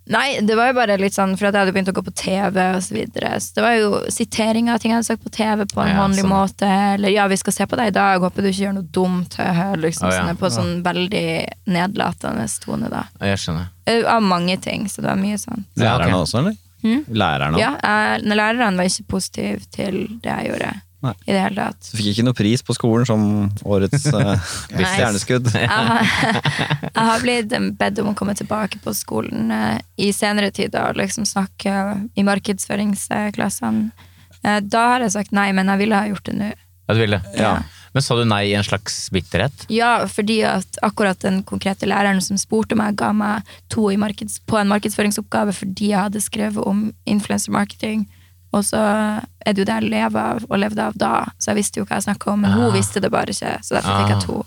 Nei, 0.10 0.40
det 0.42 0.56
var 0.58 0.72
jo 0.72 0.74
bare 0.74 0.96
litt 0.98 1.14
sånn 1.14 1.36
for 1.38 1.50
at 1.50 1.54
jeg 1.54 1.62
hadde 1.62 1.74
begynt 1.76 1.92
å 1.92 1.94
gå 1.94 2.02
på 2.08 2.14
TV 2.18 2.56
og 2.74 2.80
så 2.82 2.96
videre. 2.96 3.36
Så 3.46 3.54
det 3.60 3.62
var 3.62 3.76
jo 3.78 3.90
sitering 4.10 4.72
av 4.74 4.80
ting 4.82 4.90
jeg 4.90 4.98
hadde 4.98 5.10
sagt 5.12 5.22
på 5.24 5.30
TV 5.36 5.68
på 5.70 5.84
en 5.84 5.92
Ja, 5.92 6.00
vanlig 6.02 6.24
sånn. 6.24 6.32
måte. 6.34 6.70
Eller 6.96 7.14
ja, 7.14 7.28
vi 7.30 7.38
skal 7.38 7.54
se 7.54 7.68
på 7.70 7.78
deg 7.78 7.92
i 7.92 7.96
dag, 8.00 8.24
håper 8.26 8.42
du 8.42 8.50
ikke 8.50 8.64
gjør 8.64 8.74
noe 8.80 8.90
dumt. 8.90 9.38
Liksom, 9.38 10.08
oh, 10.10 10.16
ja. 10.16 10.24
sånn, 10.26 10.40
på 10.42 10.50
sånn 10.56 10.74
veldig 10.86 11.28
nedlatende 11.70 12.48
tone, 12.66 12.90
da. 12.90 13.04
Jeg 13.22 13.38
skjønner. 13.44 13.70
Eh, 13.86 14.02
Av 14.10 14.26
mange 14.26 14.58
ting, 14.58 14.90
så 14.90 15.04
det 15.06 15.12
var 15.12 15.22
mye 15.22 15.38
sånn. 15.38 15.66
Lærerne 15.78 16.18
også, 16.24 16.42
eller? 16.42 16.58
Lærerne 17.12 17.60
Ja, 17.60 17.74
jeg, 17.84 18.24
lærerne 18.34 18.78
var 18.80 18.88
ikke 18.90 19.10
positive 19.14 19.62
til 19.70 20.08
det 20.24 20.32
jeg 20.32 20.50
gjorde. 20.54 20.74
Nei. 21.00 21.14
I 21.26 21.32
det 21.32 21.40
hele 21.40 21.56
tatt. 21.70 21.90
Du 21.92 21.96
fikk 21.96 22.10
ikke 22.12 22.26
noe 22.28 22.36
pris 22.36 22.64
på 22.66 22.76
skolen 22.76 23.08
som 23.08 23.22
årets 23.64 24.04
uh, 24.12 24.36
stjerneskudd. 24.74 25.48
Jeg 25.56 25.70
har, 25.72 26.04
jeg 26.90 27.08
har 27.12 27.24
blitt 27.24 27.56
bedt 27.80 28.02
om 28.04 28.12
å 28.12 28.16
komme 28.20 28.36
tilbake 28.36 28.82
på 28.84 28.94
skolen 28.98 29.54
uh, 29.54 29.78
i 29.96 30.12
senere 30.16 30.52
tid 30.56 30.76
og 30.76 31.00
liksom 31.00 31.28
snakke 31.30 31.76
i 32.20 32.26
markedsføringsklassene. 32.28 34.08
Eh, 34.44 34.60
Da 34.64 34.86
har 34.94 35.04
jeg 35.04 35.16
sagt 35.16 35.36
nei, 35.36 35.52
men 35.56 35.68
jeg 35.72 35.86
ville 35.86 36.00
ha 36.00 36.08
gjort 36.12 36.28
det 36.30 36.36
nå. 36.40 36.54
Ja, 36.90 36.96
du 36.96 37.00
ville? 37.04 37.20
Ja. 37.38 37.58
Men 37.94 38.06
sa 38.06 38.16
du 38.18 38.24
nei 38.26 38.44
i 38.50 38.54
en 38.58 38.66
slags 38.66 38.96
bitterhet? 39.14 39.66
Ja, 39.74 40.06
fordi 40.10 40.40
at 40.46 40.78
akkurat 40.86 41.20
den 41.26 41.42
konkrete 41.48 41.90
læreren 41.90 42.22
som 42.22 42.38
spurte 42.38 42.78
meg, 42.78 42.98
ga 43.00 43.12
meg 43.14 43.50
to 43.70 43.88
i 43.94 43.98
markeds, 43.98 44.40
på 44.46 44.60
en 44.60 44.70
markedsføringsoppgave 44.70 45.56
fordi 45.58 45.92
jeg 45.92 46.06
hadde 46.08 46.22
skrevet 46.22 46.66
om 46.70 46.88
influencer 47.10 47.54
marketing. 47.54 48.06
Og 48.52 48.64
så 48.66 48.80
er 48.82 49.54
det 49.54 49.62
jo 49.62 49.66
det 49.70 49.76
jeg 49.78 49.90
lever 49.92 50.20
av, 50.20 50.40
og 50.50 50.58
levde 50.58 50.82
av 50.82 50.96
da, 50.98 51.10
så 51.38 51.52
jeg 51.52 51.60
visste 51.60 51.80
jo 51.80 51.86
hva 51.86 52.00
jeg 52.00 52.08
snakka 52.08 52.32
om. 52.34 52.40
Men 52.42 52.56
hun 52.58 52.72
visste 52.74 53.02
det 53.04 53.12
bare 53.14 53.30
ikke, 53.36 53.52
så 53.62 53.76
derfor 53.78 54.00
fikk 54.00 54.14
jeg 54.16 54.24
to. 54.26 54.38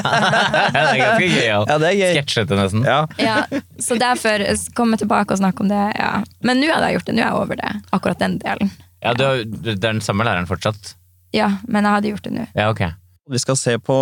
det 0.74 0.82
er 0.82 1.00
ganske 1.00 1.28
gøy. 1.30 1.40
Ja. 1.46 1.58
Ja, 1.70 1.78
det 1.80 1.88
er 1.88 1.96
gøy. 1.96 2.12
Sketsjete, 2.18 2.58
nesten. 2.60 2.84
Ja. 2.84 2.98
Ja, 3.20 3.38
så 3.80 3.96
derfor 4.00 4.44
komme 4.76 5.00
tilbake 5.00 5.32
og 5.36 5.40
snakke 5.40 5.64
om 5.64 5.72
det. 5.72 5.80
Ja. 5.96 6.12
Men 6.44 6.60
nå 6.60 6.68
hadde 6.72 6.90
jeg 6.92 6.98
gjort 7.00 7.08
det. 7.10 7.16
Nå 7.16 7.24
er 7.24 7.28
jeg 7.30 7.40
over 7.40 7.60
det. 7.62 7.72
Akkurat 7.96 8.20
den 8.22 8.38
delen. 8.44 8.72
Ja, 9.00 9.14
du, 9.16 9.24
har- 9.24 9.44
det 9.48 9.72
er 9.78 9.84
den 9.88 10.02
samme 10.04 10.26
læreren 10.28 10.48
fortsatt? 10.50 10.94
Ja, 11.32 11.48
men 11.66 11.84
jeg 11.88 11.96
hadde 11.96 12.12
gjort 12.12 12.26
det 12.28 12.34
nå. 12.36 12.46
Ja, 12.58 12.68
ok. 12.74 12.84
Vi 13.30 13.38
skal 13.38 13.56
se 13.56 13.76
på 13.78 13.96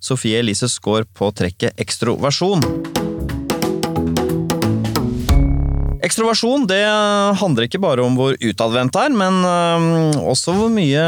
Sofie 0.00 0.38
Elises 0.40 0.72
score 0.80 1.04
på 1.04 1.30
trekket 1.36 1.78
ekstroversjon. 1.78 2.64
Ekstroversjon 6.00 6.64
det 6.70 6.80
handler 7.40 7.66
ikke 7.66 7.80
bare 7.82 8.04
om 8.04 8.14
hvor 8.16 8.32
utadvendt 8.32 8.94
det 8.94 9.02
er, 9.04 9.16
men 9.20 10.16
også 10.20 10.54
hvor 10.56 10.70
mye 10.72 11.02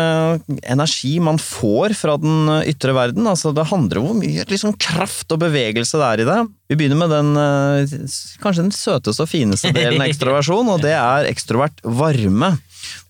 energi 0.69 1.15
man 1.23 1.39
får 1.41 1.95
fra 1.97 2.19
den 2.21 2.51
ytre 2.69 2.93
verden. 2.97 3.29
Altså, 3.31 3.55
det 3.57 3.65
handler 3.71 4.03
om 4.03 4.11
hvor 4.11 4.19
mye 4.19 4.45
liksom, 4.51 4.75
kraft 4.77 5.33
og 5.33 5.41
bevegelse 5.45 6.01
det 6.01 6.09
er 6.09 6.25
i 6.25 6.29
det. 6.29 6.41
Vi 6.73 6.79
begynner 6.81 7.01
med 7.01 7.13
den 7.13 7.33
øh, 7.37 7.97
kanskje 8.43 8.67
den 8.67 8.77
søteste 8.77 9.25
og 9.25 9.33
fineste 9.33 9.73
delen 9.77 10.01
av 10.01 10.09
ekstroversjon, 10.09 10.71
og 10.75 10.85
det 10.85 10.95
er 10.97 11.31
ekstrovert 11.31 11.83
varme. 11.85 12.55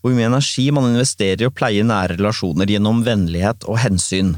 Hvor 0.03 0.15
mye 0.15 0.29
energi 0.29 0.69
man 0.75 0.91
investerer 0.91 1.45
i 1.45 1.49
å 1.49 1.55
pleie 1.55 1.85
nære 1.87 2.19
relasjoner 2.19 2.71
gjennom 2.71 3.03
vennlighet 3.07 3.67
og 3.71 3.81
hensyn. 3.83 4.37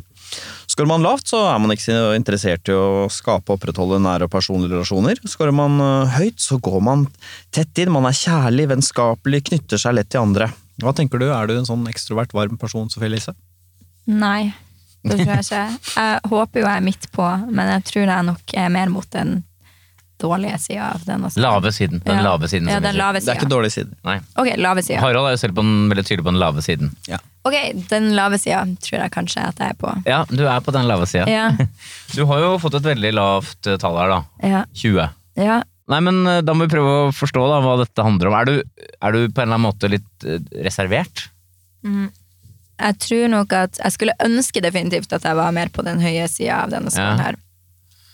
Skårer 0.75 0.89
man 0.91 1.05
lavt, 1.07 1.29
så 1.31 1.39
er 1.47 1.59
man 1.63 1.71
ikke 1.71 1.85
så 1.85 2.15
interessert 2.17 2.67
i 2.67 2.75
å 2.75 3.07
skape 3.07 3.47
og 3.47 3.61
opprettholde 3.61 4.01
nære 4.03 4.27
og 4.27 4.33
personlige 4.33 4.73
relasjoner. 4.73 5.21
Skårer 5.31 5.55
man 5.55 5.79
eh, 5.79 6.17
høyt, 6.17 6.41
så 6.43 6.59
går 6.59 6.81
man 6.83 7.05
tett 7.55 7.79
inn, 7.79 7.93
man 7.95 8.09
er 8.09 8.17
kjærlig, 8.19 8.67
vennskapelig, 8.73 9.45
knytter 9.53 9.79
seg 9.79 9.95
lett 9.95 10.11
til 10.11 10.25
andre. 10.25 10.49
Hva 10.83 10.91
tenker 10.99 11.23
du, 11.23 11.29
er 11.31 11.47
du 11.47 11.55
en 11.55 11.69
sånn 11.69 11.87
ekstrovert, 11.87 12.35
varm 12.35 12.59
person, 12.59 12.91
Sofie 12.91 13.07
Elise? 13.07 13.37
Nei, 14.11 14.51
det 15.07 15.21
tror 15.21 15.31
jeg 15.37 15.47
ikke. 15.47 15.63
Jeg 15.95 16.19
håper 16.35 16.65
jo 16.65 16.67
jeg 16.67 16.83
er 16.83 16.87
midt 16.91 17.07
på, 17.15 17.31
men 17.55 17.71
jeg 17.77 17.89
tror 17.93 18.11
jeg 18.17 18.29
nok 18.33 18.59
er 18.65 18.75
mer 18.75 18.91
mot 18.97 19.11
den 19.15 19.37
dårlige 20.23 20.59
sida 20.63 20.93
av 20.95 21.05
den. 21.05 21.25
også. 21.27 21.41
Lave 21.43 21.73
siden. 21.73 22.01
Den 22.05 22.17
Ja. 22.17 22.23
lave 22.23 22.49
siden. 22.49 22.69
Ja, 22.69 22.81
den 22.81 22.97
lave 22.97 23.21
siden. 23.21 23.27
Det 23.27 23.35
er 23.35 23.41
ikke 23.41 23.51
dårlig 23.55 23.73
side. 23.73 23.91
Nei. 24.05 24.21
Ok, 24.37 24.49
lave 24.57 24.83
siden. 24.83 25.01
Harald 25.03 25.27
er 25.27 25.31
jo 25.35 25.41
selv 25.43 25.55
på 25.55 25.63
den, 25.65 25.89
veldig 25.91 26.05
tydelig 26.07 26.25
på 26.25 26.33
den 26.33 26.39
lave 26.41 26.63
siden. 26.63 26.91
Ok, 27.45 27.57
den 27.91 28.15
lave 28.17 28.39
sida 28.39 28.63
tror 28.81 29.01
jeg 29.03 29.11
kanskje 29.13 29.43
at 29.49 29.59
jeg 29.59 29.71
er 29.75 29.75
på. 29.81 29.91
Ja, 30.07 30.25
du 30.31 30.47
er 30.47 30.61
på 30.65 30.73
den 30.73 30.87
lave 30.89 31.07
sida. 31.07 31.27
Ja, 31.29 31.51
Du 32.15 32.25
har 32.27 32.39
jo 32.41 32.59
fått 32.59 32.75
et 32.79 32.83
veldig 32.89 33.13
lavt 33.15 33.67
eh, 33.67 33.77
tall 33.77 33.97
her, 33.99 34.09
da. 34.09 34.23
ja, 34.43 34.65
20. 34.75 35.09
ja. 35.37 35.63
Nei, 35.87 36.01
men 36.01 36.27
eh, 36.27 36.41
da 36.41 36.55
må 36.57 36.65
vi 36.65 36.73
prøve 36.77 36.93
å 37.09 37.13
forstå 37.13 37.43
da, 37.51 37.59
hva 37.61 37.75
dette 37.83 38.03
handler 38.07 38.29
om. 38.31 38.35
Er 38.41 38.45
du, 38.49 38.63
er 39.03 39.13
du 39.13 39.29
på 39.29 39.43
en 39.43 39.49
eller 39.51 39.59
annen 39.59 39.67
måte 39.69 39.91
litt 39.93 40.25
reservert? 40.65 41.27
reservert? 41.85 42.13
Jeg 42.81 42.97
tror 42.99 43.29
nok 43.31 43.53
at 43.55 43.79
jeg 43.79 43.93
skulle 43.95 44.15
ønske 44.25 44.63
definitivt 44.65 45.13
at 45.15 45.23
jeg 45.29 45.37
var 45.39 45.53
mer 45.55 45.69
på 45.71 45.85
den 45.87 46.01
høye 46.03 46.25
sida 46.33 46.63
av 46.65 46.73
denne 46.73 46.91
skålen 46.91 47.21
Ja. 47.21 47.25
her. 47.29 47.37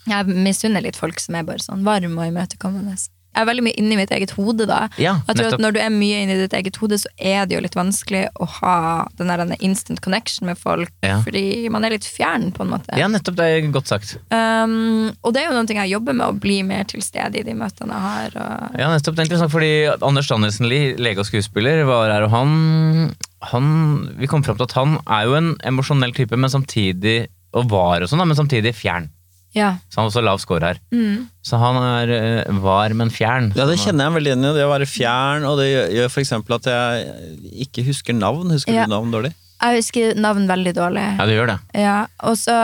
Jeg 0.08 0.26
misunner 0.32 0.84
litt 0.84 0.96
folk 0.98 1.20
som 1.20 1.36
er 1.36 1.48
bare 1.48 1.64
sånn 1.64 1.84
varme 1.86 2.20
og 2.20 2.30
imøtekommende. 2.32 2.96
Jeg 3.30 3.44
er 3.44 3.46
veldig 3.46 3.62
mye 3.62 3.78
inni 3.78 3.94
mitt 3.94 4.10
eget 4.10 4.32
hode 4.34 4.64
da. 4.66 4.80
Ja, 4.98 5.12
jeg 5.28 5.38
tror 5.38 5.54
at 5.54 5.62
Når 5.62 5.74
du 5.76 5.78
er 5.78 5.92
mye 5.94 6.22
inni 6.24 6.34
ditt 6.40 6.54
eget 6.56 6.80
hode, 6.82 6.96
så 6.98 7.10
er 7.14 7.44
det 7.46 7.54
jo 7.54 7.60
litt 7.62 7.76
vanskelig 7.78 8.24
å 8.42 8.48
ha 8.58 8.78
den 9.20 9.30
der 9.30 9.44
instant 9.62 10.02
connection 10.02 10.48
med 10.50 10.58
folk, 10.58 10.90
Ja. 11.06 11.20
fordi 11.22 11.70
man 11.70 11.84
er 11.86 11.94
litt 11.94 12.04
fjern, 12.04 12.50
på 12.52 12.64
en 12.64 12.72
måte. 12.74 12.98
Ja, 12.98 13.06
nettopp. 13.06 13.36
Det 13.38 13.46
er 13.46 13.70
godt 13.70 13.86
sagt. 13.86 14.16
Um, 14.34 15.14
og 15.22 15.32
det 15.32 15.44
er 15.44 15.52
jo 15.52 15.54
noe 15.54 15.78
jeg 15.78 15.92
jobber 15.94 16.12
med, 16.12 16.26
å 16.26 16.40
bli 16.42 16.62
mer 16.66 16.84
til 16.90 17.02
stede 17.06 17.38
i 17.38 17.46
de 17.46 17.54
møtene 17.54 17.94
jeg 17.94 18.02
har. 18.02 18.34
Og... 18.34 18.80
Ja, 18.82 18.90
nettopp. 18.90 19.14
Det 19.14 19.22
er 19.22 19.30
interessant, 19.30 19.54
fordi 19.54 19.72
Anders 20.02 20.26
Danielsen 20.26 20.66
Lie, 20.66 20.96
lege 20.98 21.22
og 21.22 21.30
skuespiller, 21.30 21.84
var 21.86 22.10
her, 22.10 22.26
og 22.26 22.34
han, 22.34 23.14
han 23.52 23.70
Vi 24.18 24.26
kom 24.26 24.42
fram 24.42 24.58
til 24.58 24.66
at 24.66 24.74
han 24.74 24.98
er 25.06 25.30
jo 25.30 25.38
en 25.38 25.54
emosjonell 25.70 26.12
type, 26.18 26.34
men 26.36 26.50
samtidig 26.50 27.28
Og 27.54 27.70
var 27.70 28.02
og 28.02 28.10
sånn, 28.10 28.26
men 28.26 28.38
samtidig 28.38 28.74
fjern. 28.74 29.08
Ja. 29.56 29.72
Så 29.90 29.98
han 29.98 30.04
har 30.06 30.10
også 30.12 30.22
lav 30.22 30.38
score 30.38 30.60
her. 30.62 30.78
Mm. 30.94 31.28
Så 31.42 31.58
han 31.58 31.76
er 31.82 32.12
eh, 32.14 32.52
var, 32.62 32.92
men 32.94 33.10
fjern. 33.10 33.50
Ja, 33.58 33.66
det 33.66 33.78
kjenner 33.82 34.06
jeg 34.06 34.14
veldig 34.18 34.30
igjen 34.34 34.46
i. 34.46 34.52
Det 34.54 34.66
å 34.66 34.70
være 34.70 34.86
fjern, 34.86 35.46
og 35.48 35.58
det 35.58 35.68
gjør- 35.72 36.10
f.eks. 36.12 36.32
at 36.38 36.68
jeg 36.70 37.62
ikke 37.66 37.84
husker 37.88 38.14
navn. 38.14 38.50
Husker 38.54 38.72
Ja. 38.76 38.84
du 38.86 38.94
navn 38.94 39.10
dårlig? 39.10 39.32
Jeg 39.60 39.76
husker 39.82 40.14
navn 40.16 40.46
veldig 40.48 40.72
dårlig. 40.78 41.06
Ja, 41.18 41.26
du 41.26 41.32
gjør 41.34 41.50
det. 41.54 41.58
Ja, 41.82 41.96
og 42.24 42.36
så 42.40 42.54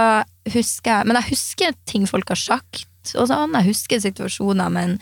husker 0.48 0.92
jeg 1.00 1.06
Men 1.10 1.16
jeg 1.18 1.30
husker 1.34 1.74
ting 1.84 2.06
folk 2.06 2.28
har 2.28 2.36
sagt, 2.40 2.86
og 3.18 3.26
sånn. 3.28 3.52
Jeg 3.58 3.66
husker 3.74 4.00
situasjoner, 4.00 4.70
men 4.72 4.98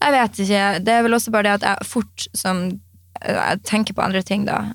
jeg 0.00 0.12
vet 0.12 0.40
ikke. 0.46 0.84
Det 0.84 0.92
er 0.94 1.02
vel 1.02 1.12
også 1.18 1.30
bare 1.34 1.42
det 1.42 1.52
at 1.58 1.66
jeg 1.72 1.86
fort 1.90 2.26
som 2.34 2.80
jeg 3.24 3.62
tenker 3.64 3.94
på 3.94 4.02
andre 4.04 4.22
ting, 4.22 4.44
da. 4.44 4.72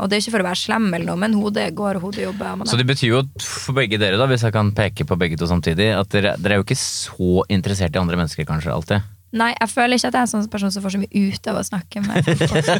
Og 0.00 0.08
det 0.10 0.18
er 0.18 0.24
ikke 0.24 0.36
for 0.36 0.44
å 0.44 0.48
være 0.48 0.60
slem, 0.60 0.86
eller 0.92 1.08
noe, 1.10 1.20
men 1.20 1.36
hodet 1.38 1.66
går, 1.76 1.98
og 1.98 2.08
hodet 2.08 2.24
jobber. 2.26 2.54
Man 2.60 2.70
Så 2.70 2.78
det 2.78 2.86
betyr 2.88 3.12
jo 3.14 3.24
for 3.42 3.76
begge 3.76 3.98
dere, 4.00 4.20
da, 4.20 4.28
hvis 4.30 4.44
jeg 4.46 4.54
kan 4.54 4.72
peke 4.76 5.06
på 5.08 5.18
begge 5.20 5.38
to 5.40 5.48
samtidig, 5.50 5.90
at 5.96 6.10
dere, 6.14 6.36
dere 6.40 6.56
er 6.56 6.62
jo 6.62 6.66
ikke 6.66 6.78
så 6.80 7.44
interessert 7.52 7.96
i 7.96 8.02
andre 8.02 8.18
mennesker, 8.20 8.48
kanskje, 8.48 8.74
alltid. 8.74 9.12
Nei, 9.36 9.50
jeg 9.56 9.68
føler 9.72 9.98
ikke 9.98 10.08
at 10.08 10.14
jeg 10.14 10.22
er 10.22 10.28
en 10.28 10.30
sånn 10.30 10.46
person 10.52 10.72
som 10.72 10.84
får 10.84 10.94
så 10.94 11.00
mye 11.02 11.24
ut 11.26 11.50
av 11.50 11.58
å 11.58 11.64
snakke 11.66 12.02
med 12.04 12.28
folk. 12.28 12.70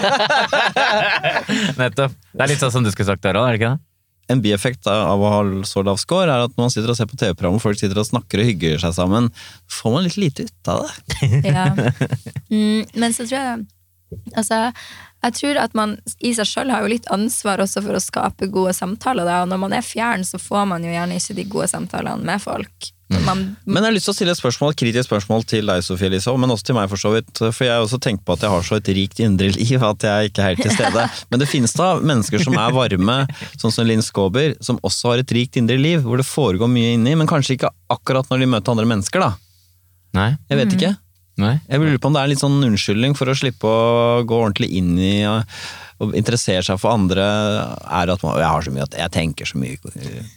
Nettopp. 1.81 2.15
Det 2.33 2.45
er 2.45 2.53
litt 2.53 2.63
sånn 2.63 2.73
som 2.79 2.87
du 2.87 2.93
skulle 2.95 3.11
sagt, 3.11 3.25
der 3.27 3.39
òg, 3.41 3.49
er 3.49 3.57
det 3.57 3.61
ikke 3.61 3.73
det? 3.75 3.83
En 4.33 4.43
bieffekt 4.43 4.89
av 4.91 5.21
å 5.23 5.29
ha 5.31 5.41
så 5.69 5.85
lav 5.87 6.01
score 6.03 6.27
er 6.27 6.47
at 6.49 6.55
når 6.57 6.65
man 6.65 6.73
sitter 6.75 6.91
og 6.91 6.99
ser 6.99 7.07
på 7.11 7.19
TV-program 7.19 7.59
og 7.59 7.63
folk 7.63 7.79
sitter 7.79 8.01
og 8.01 8.09
snakker 8.09 8.43
og 8.43 8.49
hygger 8.49 8.81
seg 8.83 8.95
sammen, 8.97 9.29
får 9.71 9.95
man 9.95 10.07
litt 10.07 10.19
lite 10.19 10.49
ut 10.49 10.71
av 10.73 10.87
det. 10.87 11.31
Ja. 11.47 11.67
Mm, 12.51 12.87
men 12.95 13.15
så 13.15 13.27
tror 13.27 13.39
jeg 13.39 13.67
Altså, 14.39 14.71
jeg 15.27 15.39
tror 15.41 15.63
at 15.63 15.77
man 15.79 15.97
i 16.25 16.33
seg 16.37 16.49
sjøl 16.49 16.71
har 16.75 16.85
jo 16.85 16.93
litt 16.93 17.09
ansvar 17.13 17.63
også 17.65 17.83
for 17.85 17.99
å 17.99 18.03
skape 18.03 18.51
gode 18.53 18.75
samtaler. 18.77 19.27
Da. 19.27 19.43
Og 19.45 19.51
når 19.51 19.63
man 19.65 19.75
er 19.77 19.87
fjern, 19.87 20.27
så 20.27 20.39
får 20.43 20.69
man 20.71 20.85
jo 20.87 20.93
gjerne 20.93 21.19
ikke 21.19 21.39
de 21.39 21.49
gode 21.51 21.71
samtalene 21.73 22.27
med 22.27 22.43
folk. 22.43 22.93
Man, 23.07 23.43
Men 23.63 23.85
jeg 23.85 23.87
har 23.87 23.95
lyst 23.95 24.09
til 24.09 24.13
å 24.13 24.17
stille 24.17 24.33
et 24.35 24.39
spørsmål, 24.39 24.73
et 24.73 24.81
kritisk 24.81 25.07
spørsmål 25.07 25.45
til 25.47 25.69
deg, 25.71 25.83
Sofie 25.87 26.09
Elise, 26.09 26.33
men 26.43 26.51
også 26.51 26.67
til 26.67 26.77
meg, 26.79 26.89
for 26.91 26.99
så 26.99 27.13
vidt. 27.15 27.31
For 27.39 27.63
jeg 27.63 27.71
har 27.71 27.85
også 27.85 28.01
tenkt 28.03 28.25
på 28.27 28.35
at 28.35 28.43
jeg 28.43 28.51
har 28.51 28.67
så 28.67 28.81
et 28.81 28.91
rikt 28.99 29.23
indre 29.23 29.53
liv 29.55 29.85
at 29.87 30.07
jeg 30.09 30.33
ikke 30.33 30.43
er 30.43 30.51
helt 30.51 30.65
til 30.67 30.75
stede. 30.75 31.07
Men 31.31 31.43
det 31.43 31.49
finnes 31.51 31.77
da 31.79 31.93
mennesker 32.03 32.43
som 32.43 32.59
er 32.59 32.75
varme, 32.75 33.17
sånn 33.63 33.75
som 33.75 33.87
Linn 33.87 34.03
Skåber, 34.03 34.57
som 34.65 34.83
også 34.83 35.15
har 35.15 35.23
et 35.23 35.37
rikt 35.39 35.59
indre 35.61 35.79
liv, 35.79 36.03
hvor 36.03 36.19
det 36.19 36.27
foregår 36.27 36.71
mye 36.71 36.97
inni, 36.97 37.15
men 37.19 37.31
kanskje 37.31 37.55
ikke 37.55 37.71
akkurat 37.93 38.27
når 38.31 38.43
de 38.43 38.51
møter 38.57 38.75
andre 38.75 38.91
mennesker, 38.91 39.23
da. 39.23 39.33
Nei? 40.17 40.31
Jeg 40.51 40.61
vet 40.65 40.75
ikke. 40.75 40.93
Nei? 41.41 41.57
Jeg 41.69 41.83
lurer 41.83 41.99
på 42.01 42.09
om 42.09 42.15
det 42.17 42.23
er 42.23 42.31
litt 42.33 42.41
sånn 42.41 42.63
unnskyldning 42.65 43.17
for 43.19 43.29
å 43.29 43.37
slippe 43.37 43.69
å 43.69 44.23
gå 44.25 44.39
ordentlig 44.41 44.71
inn 44.79 44.95
i 44.97 45.19
og, 45.29 45.43
og 46.01 46.15
interessere 46.17 46.65
seg 46.65 46.79
for 46.81 46.93
andre, 46.97 47.25
er 47.25 48.13
at 48.13 48.25
man, 48.25 48.39
jeg, 48.41 48.49
har 48.49 48.65
så 48.65 48.73
mye, 48.73 48.87
jeg 49.01 49.13
tenker 49.13 49.49
så 49.49 49.61
mye 49.61 49.93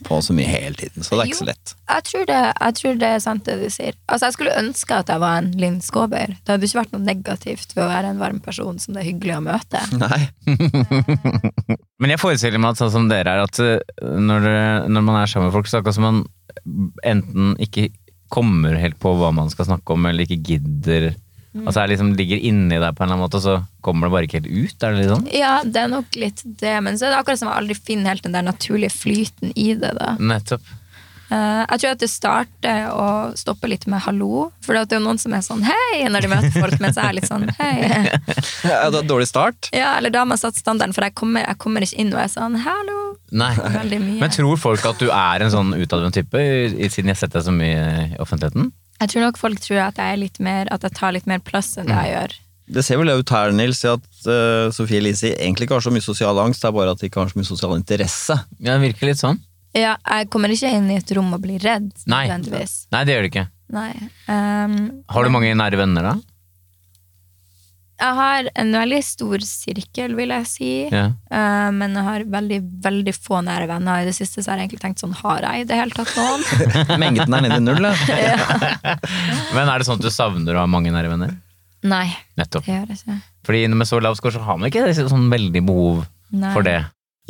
på 0.06 0.20
så 0.24 0.36
mye 0.36 0.48
hele 0.48 0.76
tiden, 0.76 1.04
så 1.04 1.16
det 1.16 1.22
er 1.22 1.30
ikke 1.30 1.40
så 1.40 1.48
lett. 1.48 1.74
jeg, 1.76 2.06
tror 2.08 2.26
det, 2.30 2.40
jeg 2.48 2.76
tror 2.80 2.98
det 3.02 3.10
er 3.10 3.22
sant, 3.24 3.44
det 3.48 3.56
du 3.60 3.72
sier. 3.72 3.96
Altså, 4.08 4.28
jeg 4.28 4.36
skulle 4.36 4.56
ønske 4.60 4.98
at 5.02 5.12
jeg 5.12 5.22
var 5.24 5.40
en 5.40 5.50
Linn 5.60 5.78
Skåber. 5.84 6.34
Det 6.36 6.54
hadde 6.54 6.68
ikke 6.68 6.80
vært 6.82 6.96
noe 6.96 7.04
negativt 7.06 7.76
ved 7.76 7.84
å 7.86 7.90
være 7.92 8.12
en 8.12 8.20
varm 8.20 8.40
person 8.44 8.80
som 8.80 8.96
det 8.96 9.04
er 9.04 9.10
hyggelig 9.12 9.38
å 9.38 9.44
møte. 9.48 9.84
Nei. 10.04 10.20
Men 12.00 12.14
jeg 12.14 12.20
forestiller 12.20 12.60
meg 12.60 12.74
at 12.74 12.80
sånn 12.80 12.92
som 12.96 13.08
dere 13.08 13.36
er, 13.36 13.44
at 13.44 13.60
eh, 13.64 13.80
når, 14.00 14.52
når 14.88 15.08
man 15.08 15.22
er 15.22 15.32
sammen 15.32 15.48
med 15.48 15.56
folk, 15.56 15.68
så 15.68 15.78
er 15.78 15.80
det 15.80 15.84
akkurat 15.84 16.00
som 16.00 16.08
man 16.08 16.22
enten 17.06 17.54
ikke 17.62 17.88
kommer 18.30 18.78
helt 18.78 18.98
på 19.02 19.12
hva 19.18 19.32
man 19.34 19.50
skal 19.52 19.68
snakke 19.68 19.96
om, 19.96 20.06
eller 20.08 20.26
ikke 20.26 20.40
gidder. 20.52 21.10
Altså 21.64 21.82
jeg 21.82 21.96
liksom 21.96 22.12
ligger 22.14 22.42
inni 22.46 22.76
deg 22.78 22.94
på 22.94 23.02
en 23.02 23.08
eller 23.08 23.16
annen 23.16 23.24
måte, 23.24 23.40
og 23.40 23.42
så 23.42 23.56
kommer 23.82 24.06
det 24.06 24.14
bare 24.14 24.28
ikke 24.28 24.38
helt 24.38 24.52
ut? 24.52 24.84
Er 24.86 24.92
det 24.94 25.00
litt 25.00 25.10
sånn? 25.10 25.24
Ja, 25.34 25.54
det 25.66 25.80
er 25.82 25.90
nok 25.90 26.18
litt 26.18 26.44
det, 26.62 26.76
men 26.86 26.98
så 26.98 27.08
er 27.08 27.14
det 27.14 27.22
akkurat 27.22 27.40
som 27.40 27.50
jeg 27.50 27.62
aldri 27.64 27.76
finner 27.78 28.12
helt 28.12 28.26
den 28.26 28.36
der 28.38 28.46
naturlige 28.46 28.94
flyten 28.94 29.50
i 29.58 29.72
det. 29.74 29.90
da. 29.98 30.12
Nettopp. 30.22 30.70
Eh, 31.30 31.62
jeg 31.62 31.80
tror 31.82 31.92
at 31.94 32.00
det 32.02 32.08
starter 32.10 32.88
å 32.90 33.06
stoppe 33.38 33.68
litt 33.70 33.86
med 33.90 34.02
hallo. 34.02 34.48
For 34.64 34.74
det 34.74 34.96
er 34.96 34.98
jo 34.98 35.04
noen 35.04 35.20
som 35.22 35.34
er 35.36 35.44
sånn 35.46 35.62
hei 35.66 36.02
når 36.10 36.26
de 36.26 36.30
møter 36.32 36.56
folk, 36.56 36.76
mens 36.82 36.98
jeg 36.98 37.06
er 37.06 37.16
litt 37.16 37.30
sånn 37.30 37.46
hei. 37.60 37.76
Ja, 38.70 38.90
det 38.92 39.04
dårlig 39.08 39.28
start. 39.30 39.70
Ja, 39.74 39.94
Eller 39.98 40.12
da 40.12 40.24
har 40.24 40.28
man 40.28 40.40
satt 40.40 40.58
standarden, 40.58 40.94
for 40.96 41.06
jeg 41.06 41.14
kommer, 41.18 41.44
jeg 41.46 41.58
kommer 41.62 41.86
ikke 41.86 41.98
inn 42.02 42.12
og 42.14 42.20
er 42.22 42.30
sånn 42.32 42.58
hallo. 42.64 42.98
Nei. 43.30 43.52
Veldig 43.56 44.02
mye. 44.02 44.18
Men 44.24 44.34
tror 44.34 44.60
folk 44.60 44.84
at 44.90 45.00
du 45.02 45.08
er 45.14 45.46
en 45.46 45.54
sånn 45.54 45.72
utadvendt 45.78 46.18
type, 46.18 46.44
siden 46.90 47.12
jeg 47.12 47.14
har 47.14 47.22
sett 47.22 47.34
deg 47.36 47.46
så 47.46 47.54
mye 47.54 47.80
i 48.10 48.20
offentligheten? 48.22 48.72
Jeg 49.00 49.14
tror 49.14 49.28
nok 49.28 49.38
folk 49.40 49.62
tror 49.64 49.84
at 49.86 50.00
jeg, 50.00 50.12
er 50.12 50.20
litt 50.20 50.40
mer, 50.44 50.68
at 50.74 50.84
jeg 50.84 50.96
tar 50.98 51.14
litt 51.16 51.28
mer 51.30 51.40
plass 51.44 51.72
enn 51.80 51.88
det 51.88 52.00
jeg 52.04 52.14
gjør. 52.14 52.34
Det 52.70 52.82
ser 52.86 53.00
vel 53.00 53.10
ut 53.10 53.32
her, 53.34 53.50
Nils, 53.56 53.80
at 53.88 54.04
uh, 54.28 54.68
Sofie 54.74 55.00
Elise 55.00 55.32
egentlig 55.32 55.66
ikke 55.66 55.78
har 55.78 55.86
så 55.86 55.90
mye 55.94 56.04
sosial 56.04 56.38
angst, 56.38 56.62
det 56.62 56.68
er 56.68 56.76
bare 56.76 56.92
at 56.94 57.00
de 57.00 57.08
ikke 57.08 57.22
har 57.22 57.32
så 57.32 57.40
mye 57.40 57.48
sosial 57.48 57.74
interesse. 57.74 58.36
Ja, 58.60 58.76
det 58.76 58.82
virker 58.84 59.10
litt 59.10 59.22
sånn. 59.22 59.40
Ja, 59.76 59.94
Jeg 60.02 60.30
kommer 60.32 60.50
ikke 60.50 60.70
inn 60.74 60.90
i 60.90 60.98
et 60.98 61.12
rom 61.14 61.30
og 61.36 61.42
blir 61.44 61.62
redd. 61.62 61.92
Nei. 62.10 62.26
nødvendigvis. 62.26 62.86
Nei, 62.94 63.04
det 63.06 63.14
gjør 63.14 63.26
du 63.26 63.30
ikke. 63.30 63.46
Nei. 63.70 63.92
Um, 64.26 64.76
Har 65.14 65.24
du 65.26 65.30
mange 65.30 65.54
nære 65.54 65.78
venner, 65.78 66.08
da? 66.10 66.16
Jeg 68.00 68.16
har 68.16 68.46
en 68.56 68.70
veldig 68.72 68.98
stor 69.04 69.42
sirkel, 69.44 70.14
vil 70.16 70.32
jeg 70.32 70.46
si. 70.48 70.70
Ja. 70.88 71.10
Uh, 71.28 71.68
men 71.76 71.94
jeg 71.98 72.06
har 72.06 72.24
veldig 72.32 72.60
veldig 72.86 73.14
få 73.14 73.42
nære 73.44 73.68
venner. 73.68 74.00
I 74.00 74.08
det 74.08 74.14
siste 74.16 74.40
så 74.40 74.52
har 74.54 74.62
jeg 74.62 74.70
egentlig 74.70 74.82
tenkt 74.86 75.04
sånn, 75.04 75.12
har 75.20 75.44
jeg 75.44 75.62
i 75.62 75.68
det 75.68 75.78
hele 75.78 75.94
tatt 75.94 76.14
noen? 76.16 76.46
Mengden 77.02 77.36
er 77.36 77.44
nede 77.46 77.60
i 77.60 77.66
null, 77.66 77.90
ja. 78.08 78.38
Men 79.56 79.68
er 79.68 79.76
det 79.76 79.86
sånn 79.90 80.00
at 80.00 80.06
du 80.06 80.10
savner 80.14 80.56
å 80.56 80.64
ha 80.64 80.70
mange 80.70 80.94
nære 80.94 81.12
venner? 81.12 81.36
Nei, 81.90 82.06
Nettopp. 82.40 82.64
det 82.66 82.74
gjør 82.74 82.90
jeg 82.92 83.02
ikke. 83.02 83.18
Fordi 83.48 83.60
med 83.72 83.88
så 83.88 84.00
lav 84.02 84.16
score 84.18 84.34
så 84.34 84.42
har 84.44 84.58
man 84.60 84.68
ikke 84.68 84.90
sånn 84.96 85.30
veldig 85.32 85.62
behov 85.68 86.02
Nei. 86.32 86.50
for 86.56 86.64
det. 86.66 86.80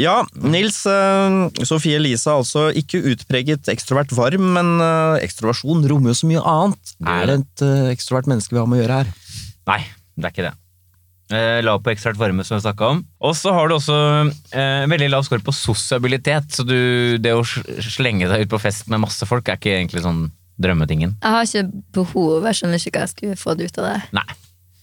Ja, 0.01 0.23
Nils 0.33 0.81
eh, 0.89 1.65
Sofie 1.69 1.99
Elise 2.01 2.31
er 2.31 2.39
altså 2.41 2.69
ikke 2.77 3.03
utpreget 3.13 3.69
ekstrovert 3.69 4.15
varm, 4.17 4.47
men 4.57 4.73
eh, 4.81 5.21
ekstroversjon 5.27 5.85
rommer 5.91 6.15
jo 6.15 6.19
så 6.23 6.31
mye 6.31 6.45
annet. 6.55 6.95
Er 7.05 7.29
det 7.29 7.37
et 7.43 7.65
eh, 7.67 7.91
ekstrovert 7.93 8.31
menneske 8.31 8.57
vi 8.57 8.63
har 8.63 8.71
med 8.71 8.81
å 8.81 8.83
gjøre 8.85 9.01
her? 9.03 9.13
Nei, 9.69 9.81
det 10.17 10.31
er 10.31 10.35
ikke 10.35 10.49
det. 10.49 10.55
Eh, 11.37 11.61
lav 11.63 11.83
på 11.85 11.93
ekstravert 11.93 12.19
varme, 12.19 12.47
som 12.47 12.57
vi 12.57 12.65
snakka 12.65 12.91
om. 12.97 13.05
Og 13.29 13.37
så 13.39 13.53
har 13.55 13.69
du 13.69 13.77
også 13.77 13.99
eh, 14.57 14.89
veldig 14.91 15.13
lav 15.13 15.27
score 15.29 15.45
på 15.47 15.55
sosialitet. 15.55 16.49
Så 16.57 16.65
du, 16.67 16.77
det 17.23 17.37
å 17.37 17.45
slenge 17.45 18.31
deg 18.31 18.47
ut 18.47 18.55
på 18.57 18.63
fest 18.63 18.89
med 18.91 19.05
masse 19.05 19.29
folk 19.29 19.53
er 19.53 19.61
ikke 19.61 19.77
egentlig 19.77 20.03
sånn 20.07 20.31
drømmetingen. 20.61 21.19
Jeg 21.21 21.37
har 21.37 21.47
ikke 21.47 21.83
behov, 22.01 22.49
jeg 22.49 22.59
skjønner 22.59 22.81
ikke 22.81 22.97
hva 22.97 23.05
jeg 23.05 23.13
skulle 23.15 23.41
få 23.41 23.57
det 23.57 23.69
ut 23.69 23.83
av 23.83 23.93
det. 23.93 23.99
Nei. 24.17 24.31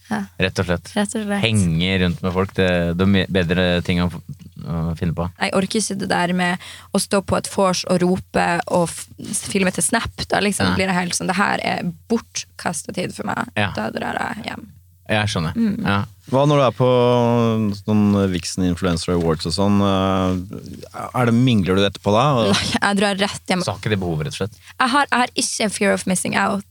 Ja. 0.08 0.22
Rett 0.40 0.60
og 0.62 0.68
slett. 0.70 0.88
Rett 0.96 1.14
og 1.18 1.26
slett. 1.26 1.42
Henge 1.44 1.96
rundt 2.02 2.22
med 2.24 2.32
folk, 2.32 2.54
det, 2.56 2.68
det 2.96 3.06
er 3.06 3.32
bedre 3.36 3.66
ting 3.84 4.00
å, 4.00 4.08
å 4.68 4.94
finne 4.98 5.16
på. 5.16 5.28
Jeg 5.40 5.54
orker 5.58 5.82
ikke 5.82 5.98
det 6.02 6.10
der 6.12 6.34
med 6.36 6.68
å 6.92 7.00
stå 7.02 7.22
på 7.24 7.38
et 7.38 7.50
vors 7.52 7.84
og 7.88 8.00
rope 8.04 8.48
og 8.74 8.88
filme 9.48 9.72
til 9.74 9.86
Snap. 9.86 10.26
Da 10.30 10.42
liksom 10.44 10.74
blir 10.76 10.90
det 10.90 10.96
helt 10.98 11.16
sånn, 11.16 11.30
det 11.30 11.38
her 11.38 11.62
er 11.64 11.92
bortkasta 12.10 12.94
tid 12.96 13.14
for 13.16 13.28
meg. 13.28 13.48
Ja. 13.58 13.72
Da 13.76 13.88
drar 13.94 14.18
jeg 14.20 14.50
hjem. 14.50 14.68
Jeg 15.08 15.28
skjønner. 15.32 15.54
Mm. 15.56 15.76
Ja. 15.88 16.04
Hva 16.28 16.42
når 16.44 16.58
du 16.60 16.62
er 16.66 16.72
på 16.76 16.86
sånn 17.78 18.02
Vixen 18.28 18.66
Influencer 18.66 19.14
Awards 19.14 19.46
og 19.48 19.54
sånn? 19.56 19.78
eh, 19.80 21.06
Er 21.16 21.30
det, 21.30 21.32
mingler 21.32 21.78
du 21.78 21.84
etterpå 21.86 22.12
da? 22.12 22.24
Nei, 22.50 22.66
Jeg 22.74 22.98
drar 22.98 23.16
rett 23.22 23.48
hjem. 23.48 23.62
Så 23.64 23.72
har 23.72 23.78
ikke 23.80 23.92
det 23.94 23.98
behovet, 24.02 24.26
rett 24.28 24.36
og 24.36 24.40
slett. 24.42 24.58
Jeg 24.74 24.92
har, 24.92 25.06
jeg 25.08 25.22
har 25.22 25.32
ikke 25.40 25.68
fear 25.72 25.94
of 25.96 26.04
missing 26.10 26.36
out. 26.36 26.66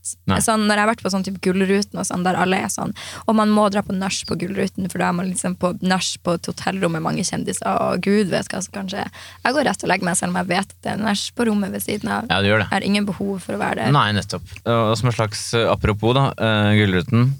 Sånn, 0.46 0.68
når 0.68 0.78
jeg 0.78 0.84
har 0.84 0.90
vært 0.92 1.02
på 1.02 1.10
sånn 1.10 1.26
type 1.26 1.42
Gullruten, 1.42 1.98
og 1.98 2.06
sånn, 2.06 2.22
der 2.28 2.38
alle 2.38 2.60
er 2.62 2.70
sånn 2.70 2.92
Og 3.26 3.34
man 3.34 3.50
må 3.50 3.64
dra 3.74 3.82
på 3.82 3.96
nach 3.96 4.20
på 4.28 4.36
Gullruten, 4.38 4.86
for 4.92 5.02
da 5.02 5.08
er 5.10 5.18
man 5.18 5.26
liksom 5.32 5.56
på 5.58 5.72
nach 5.82 6.12
på 6.22 6.36
et 6.38 6.46
hotellrom 6.52 6.94
med 6.94 7.02
mange 7.08 7.26
kjendiser, 7.26 7.66
og 7.66 7.98
gud 8.06 8.30
vet 8.30 8.46
hva 8.54 8.62
som 8.62 8.76
kan 8.78 8.86
skje. 8.94 9.08
Jeg 9.42 9.58
går 9.58 9.66
rett 9.72 9.82
og 9.82 9.90
legger 9.90 10.04
meg, 10.12 10.20
selv 10.22 10.36
om 10.36 10.40
jeg 10.44 10.50
vet 10.54 10.70
at 10.70 10.78
det 10.86 10.94
er 10.94 11.02
nach 11.02 11.26
på 11.34 11.48
rommet 11.50 11.74
ved 11.74 11.82
siden 11.82 12.14
av. 12.14 12.30
Ja, 12.30 12.38
du 12.38 12.46
gjør 12.52 12.62
det. 12.62 12.70
Jeg 12.70 12.76
har 12.78 12.86
ingen 12.92 13.10
behov 13.10 13.42
for 13.42 13.58
å 13.58 13.62
være 13.66 13.82
der. 13.82 13.92
Nei, 13.98 14.06
nettopp. 14.14 14.54
Og 14.70 14.94
som 15.02 15.10
en 15.10 15.18
slags 15.18 15.42
eh, 15.58 15.66
apropos, 15.66 16.14
da. 16.14 16.30
eh, 16.38 16.78
Gullruten. 16.78 17.32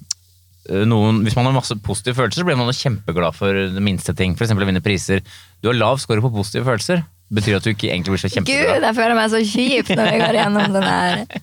Eh, 0.68 0.84
Noen, 0.88 1.22
hvis 1.24 1.36
man 1.38 1.48
har 1.48 1.56
masse 1.56 1.76
positive 1.84 2.18
følelser, 2.18 2.42
så 2.42 2.48
blir 2.48 2.58
man 2.58 2.74
kjempeglad 2.74 3.36
for 3.36 3.56
det 3.76 3.84
minste 3.84 4.14
ting. 4.16 4.36
F.eks. 4.36 4.52
å 4.52 4.68
vinne 4.68 4.84
priser. 4.84 5.24
Du 5.62 5.70
har 5.70 5.78
lav 5.78 6.02
score 6.02 6.24
på 6.24 6.32
positive 6.34 6.68
følelser. 6.68 7.02
Betyr 7.34 7.58
at 7.58 7.66
du 7.66 7.72
ikke 7.74 7.90
egentlig 7.90 8.14
blir 8.14 8.22
så 8.22 8.32
kjempeglad. 8.32 8.78
Gud, 8.78 8.86
jeg 8.88 8.96
føler 8.96 9.18
meg 9.18 9.32
så 9.32 9.42
kjip 9.44 9.90
når 9.92 10.12
jeg 10.12 10.22
går 10.24 10.40
gjennom 10.42 10.78
den 10.78 10.90
her. 10.92 11.24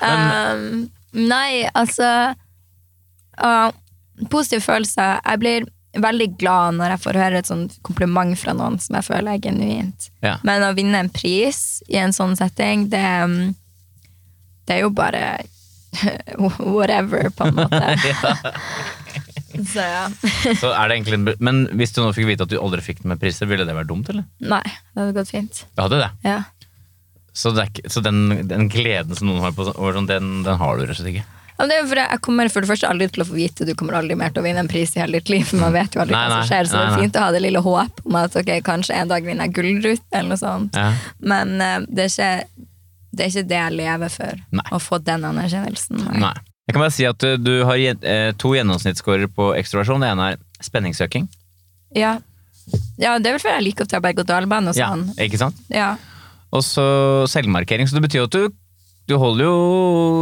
Um, 0.00 0.84
nei, 1.12 1.66
altså 1.76 2.06
uh, 3.42 3.70
Positive 4.30 4.62
følelser. 4.62 5.18
Jeg 5.18 5.40
blir 5.42 5.66
veldig 6.00 6.28
glad 6.38 6.76
når 6.78 6.94
jeg 6.94 7.02
får 7.02 7.18
høre 7.20 7.40
et 7.42 7.50
sånt 7.50 7.74
kompliment 7.84 8.38
fra 8.38 8.54
noen 8.56 8.78
som 8.80 8.96
jeg 8.96 9.08
føler 9.08 9.34
er 9.34 9.42
genuint. 9.42 10.08
Ja. 10.24 10.36
Men 10.46 10.64
å 10.64 10.70
vinne 10.76 11.02
en 11.02 11.10
pris 11.12 11.82
i 11.90 11.98
en 12.00 12.14
sånn 12.16 12.36
setting, 12.38 12.86
det, 12.92 13.02
um, 13.26 13.56
det 14.68 14.78
er 14.78 14.84
jo 14.86 14.92
bare 14.94 15.24
whatever, 16.76 17.30
på 17.36 17.48
en 17.48 17.60
måte. 17.62 17.96
Så 19.56 19.80
ja. 19.80 20.02
Så 20.60 20.68
er 20.68 20.88
det 20.88 20.98
egentlig 20.98 21.36
Men 21.40 21.62
hvis 21.78 21.94
du 21.96 22.02
nå 22.02 22.10
fikk 22.16 22.28
vite 22.28 22.44
at 22.44 22.52
du 22.52 22.58
aldri 22.60 22.82
fikk 22.84 23.00
den 23.02 23.14
med 23.14 23.22
priser, 23.22 23.48
ville 23.48 23.64
det 23.64 23.76
vært 23.76 23.88
dumt, 23.88 24.10
eller? 24.12 24.26
Nei, 24.44 24.64
det 24.66 25.00
hadde 25.00 25.16
gått 25.16 25.32
fint. 25.32 25.62
Det 25.72 25.86
hadde 25.86 26.02
det. 26.02 26.10
Ja. 26.26 26.42
Så, 27.36 27.52
det 27.56 27.64
er 27.64 27.72
ikke, 27.72 27.88
så 27.92 28.02
den, 28.04 28.48
den 28.48 28.68
gleden 28.72 29.16
som 29.16 29.28
noen 29.28 29.42
har 29.44 29.56
på 29.56 29.68
sånn- 29.68 30.08
den, 30.08 30.38
den 30.44 30.60
har 30.60 30.76
du 30.76 30.84
rett 30.84 30.96
og 30.96 31.00
slett 31.00 31.14
ikke? 31.14 31.26
Ja, 31.56 31.64
men 31.64 31.70
det 31.72 31.76
er 31.76 31.84
jo 31.86 31.96
jeg 32.02 32.20
kommer 32.24 32.50
for 32.52 32.64
det 32.64 32.68
første 32.68 32.88
aldri 32.88 33.06
til 33.08 33.22
å 33.24 33.26
få 33.30 33.32
vite 33.32 33.64
Du 33.64 33.72
kommer 33.80 33.96
aldri 33.96 34.16
mer 34.18 34.28
til 34.28 34.42
å 34.42 34.44
vinne 34.44 34.60
en 34.60 34.68
pris 34.68 34.90
i 34.92 35.00
hele 35.00 35.20
ditt 35.20 35.30
liv. 35.32 35.44
For 35.48 35.60
man 35.62 35.72
vet 35.72 35.94
jo 35.96 36.02
aldri 36.02 36.12
Nei, 36.12 36.24
hva 36.28 36.40
som 36.42 36.50
skjer, 36.50 36.68
så 36.68 36.76
det 36.76 36.82
nei, 36.82 36.86
er 36.86 36.92
nei. 36.92 37.04
fint 37.06 37.16
å 37.16 37.24
ha 37.24 37.30
det 37.32 37.42
lille 37.46 37.62
håp 37.64 38.02
om 38.04 38.18
at 38.20 38.36
ok, 38.42 38.50
kanskje 38.66 38.98
en 39.00 39.12
dag 39.12 39.24
vinner 39.24 39.48
jeg 39.48 39.56
Gullruten 39.56 40.18
eller 40.18 40.34
noe 40.34 40.40
sånt. 40.42 40.76
Ja. 40.76 40.90
Men 41.32 41.54
uh, 41.56 41.78
det, 41.88 42.10
er 42.10 42.12
ikke, 42.12 42.66
det 43.16 43.24
er 43.26 43.32
ikke 43.32 43.48
det 43.50 43.58
jeg 43.62 43.74
lever 43.80 44.12
for. 44.12 44.42
Nei. 44.60 44.66
Å 44.76 44.78
få 44.82 44.98
den 45.04 45.24
anerkjennelsen. 45.28 46.04
Nei. 46.20 46.34
Jeg 46.66 46.74
kan 46.74 46.82
bare 46.82 46.94
si 46.94 47.04
at 47.06 47.22
uh, 47.22 47.36
du 47.38 47.52
har 47.68 47.78
eh, 47.78 48.32
to 48.42 48.50
gjennomsnittsscorer 48.56 49.30
på 49.30 49.52
ekstroversjon. 49.58 50.02
Det 50.02 50.08
ene 50.12 50.30
er 50.34 50.40
spenningssøking. 50.66 51.28
Ja. 51.94 52.16
ja, 52.98 53.12
det 53.22 53.30
er 53.30 53.36
vel 53.36 53.42
fordi 53.44 53.54
jeg 53.54 53.66
liker 53.68 53.86
å 53.86 53.90
ta 53.92 54.00
berg-og-dal-bane 54.02 54.72
og 54.72 54.78
Ja, 54.78 54.88
sånn. 54.92 55.04
ikke 55.22 55.38
sant? 55.40 55.60
Ja. 55.70 55.92
Og 56.50 56.64
så 56.66 56.86
selvmarkering. 57.30 57.86
Så 57.86 57.94
det 57.98 58.02
betyr 58.08 58.26
at 58.26 58.34
du, 58.34 58.48
du 59.06 59.14
holder 59.22 59.46
jo 59.46 59.56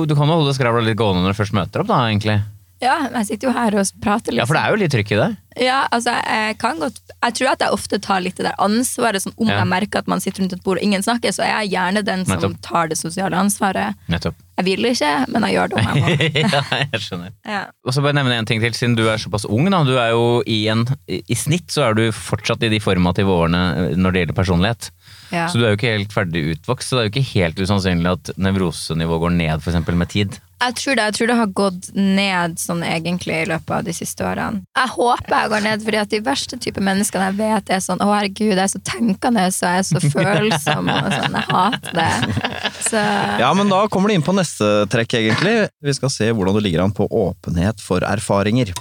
Du 0.08 0.12
kan 0.18 0.28
jo 0.28 0.36
holde 0.42 0.52
skravla 0.56 0.84
litt 0.84 0.98
gående 1.00 1.24
når 1.24 1.32
du 1.32 1.40
først 1.40 1.56
møter 1.56 1.80
opp, 1.84 1.88
da, 1.88 2.02
egentlig. 2.12 2.36
ja, 2.84 2.98
jeg 3.16 3.30
sitter 3.30 3.48
jo 3.48 3.54
her 3.56 3.78
og 3.80 3.92
prater 4.04 4.34
litt. 4.36 4.42
Ja, 4.42 4.46
for 4.50 4.58
det 4.58 4.62
er 4.66 4.74
jo 4.76 4.80
litt 4.84 4.92
trykk 4.92 5.14
i 5.16 5.20
det. 5.22 5.30
Ja, 5.60 5.84
altså, 5.94 6.10
jeg 6.26 6.56
kan 6.58 6.80
godt 6.82 6.96
Jeg 7.22 7.34
tror 7.38 7.48
at 7.52 7.60
jeg 7.62 7.70
ofte 7.72 7.98
tar 8.02 8.20
litt 8.20 8.36
det 8.36 8.44
der 8.48 8.56
ansvaret. 8.60 9.22
Sånn, 9.22 9.32
om 9.38 9.48
Ja. 9.48 9.58
jeg 9.62 9.68
merker 9.70 9.98
at 10.02 10.08
man 10.10 10.20
sitter 10.20 10.42
rundt 10.42 10.52
et 10.52 10.62
bord 10.64 10.76
og 10.76 10.82
ingen 10.84 11.02
snakker, 11.02 11.32
så 11.32 11.44
er 11.46 11.62
jeg 11.62 11.70
gjerne 11.76 12.02
den 12.04 12.24
som 12.26 12.36
Nettopp. 12.36 12.56
tar 12.60 12.88
det 12.88 12.98
sosiale 12.98 13.32
ansvaret. 13.38 13.94
Nettopp. 14.12 14.34
Jeg 14.58 14.64
vil 14.66 14.84
ikke, 14.86 15.12
men 15.32 15.42
jeg 15.48 15.54
gjør 15.56 15.68
det 15.72 15.78
om 15.78 15.86
jeg 15.88 16.02
må. 16.02 16.08
ja, 16.52 16.62
jeg 16.92 17.00
skjønner. 17.00 17.30
Ja. 17.46 17.62
Og 17.86 17.94
så 17.96 18.02
bare 18.04 18.14
nevne 18.18 18.36
en 18.38 18.46
ting 18.46 18.60
til, 18.60 18.74
siden 18.76 18.94
du 18.98 19.08
er 19.08 19.16
såpass 19.18 19.46
ung. 19.48 19.70
da, 19.70 19.80
du 19.84 19.96
er 19.98 20.10
jo 20.12 20.42
I, 20.46 20.58
en, 20.68 20.84
i, 21.08 21.34
snitt 21.34 21.70
så 21.74 21.88
er 21.88 21.94
du 21.98 22.04
fortsatt 22.12 22.62
i 22.62 22.68
de 22.68 22.78
formative 22.82 23.30
årene 23.32 23.62
eh, 23.90 23.96
når 23.96 24.12
det 24.12 24.20
gjelder 24.24 24.38
personlighet. 24.42 24.90
Ja. 25.32 25.48
Så 25.48 25.58
du 25.58 25.64
er 25.64 25.72
jo 25.72 25.78
ikke 25.80 25.96
helt 25.96 26.12
ferdig 26.12 26.44
utvokst, 26.58 26.90
så 26.90 26.96
det 26.96 27.00
er 27.00 27.08
jo 27.08 27.14
ikke 27.14 27.30
helt 27.40 27.58
usannsynlig 27.64 28.12
at 28.12 28.30
nevrosenivået 28.36 29.20
går 29.24 29.34
ned 29.40 29.62
for 29.64 29.72
eksempel, 29.72 29.96
med 29.96 30.12
tid. 30.12 30.38
Jeg 30.64 30.76
tror 30.78 30.96
det, 30.96 31.04
jeg 31.04 31.14
tror 31.18 31.28
det 31.28 31.36
har 31.36 31.50
gått 31.58 31.88
ned 31.92 32.54
sånn 32.60 32.80
egentlig 32.86 33.34
i 33.42 33.48
løpet 33.50 33.72
av 33.76 33.82
de 33.84 33.92
siste 33.96 34.24
årene. 34.24 34.62
Jeg 34.78 34.92
håper 34.94 35.34
jeg 35.34 35.52
går 35.52 35.64
ned, 35.66 35.82
fordi 35.84 36.00
at 36.00 36.14
de 36.14 36.20
verste 36.24 36.58
type 36.64 36.84
menneskene 36.84 37.26
jeg 37.28 37.38
vet 37.42 37.72
er 37.74 37.82
sånn 37.84 38.00
Å, 38.00 38.08
herregud, 38.14 38.54
jeg 38.54 38.62
er 38.64 38.72
så 38.72 38.80
tenkende, 38.86 39.44
så 39.52 39.74
jeg 39.74 39.82
er 39.82 39.86
så 39.90 40.02
følsom, 40.14 40.88
og 40.88 41.10
sånn. 41.12 41.36
Jeg 41.36 41.50
hater 41.50 42.00
det. 42.00 42.72
Så 42.88 43.04
Ja, 43.42 43.52
men 43.56 43.72
da 43.72 43.84
kommer 43.92 44.08
du 44.08 44.16
inn 44.16 44.24
på 44.24 44.36
neste 44.36 44.72
trekk, 44.92 45.18
egentlig. 45.20 45.54
Vi 45.84 45.96
skal 45.98 46.12
se 46.12 46.32
hvordan 46.32 46.56
du 46.56 46.64
ligger 46.64 46.86
an 46.86 46.96
på 46.96 47.08
åpenhet 47.12 47.84
for 47.84 48.06
erfaringer. 48.08 48.72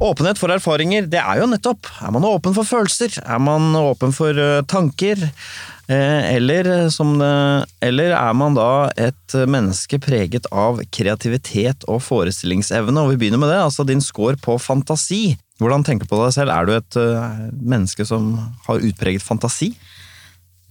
Åpenhet 0.00 0.38
for 0.40 0.52
erfaringer, 0.52 1.04
det 1.12 1.20
er 1.20 1.42
jo 1.42 1.48
nettopp 1.50 1.88
Er 2.00 2.12
man 2.14 2.24
åpen 2.24 2.54
for 2.56 2.64
følelser? 2.64 3.18
Er 3.20 3.40
man 3.42 3.74
åpen 3.76 4.14
for 4.16 4.32
eh, 4.32 4.62
tanker? 4.64 5.28
Eh, 5.90 6.34
eller, 6.36 6.88
som 6.94 7.16
det, 7.18 7.66
eller 7.82 8.12
er 8.14 8.34
man 8.38 8.54
da 8.54 8.90
et 8.94 9.34
menneske 9.50 9.98
preget 10.02 10.46
av 10.54 10.78
kreativitet 10.94 11.86
og 11.90 12.02
forestillingsevne? 12.06 12.94
Og 13.02 13.14
vi 13.14 13.24
begynner 13.24 13.42
med 13.42 13.50
det, 13.50 13.58
altså 13.64 13.86
din 13.88 14.02
score 14.04 14.38
på 14.38 14.54
fantasi. 14.62 15.34
Hvordan 15.58 15.82
tenker 15.84 16.06
du 16.06 16.12
på 16.12 16.20
deg 16.22 16.36
selv? 16.36 16.54
Er 16.54 16.68
du 16.68 16.76
et 16.76 17.00
eh, 17.00 17.40
menneske 17.58 18.06
som 18.06 18.36
har 18.68 18.86
utpreget 18.86 19.24
fantasi? 19.24 19.72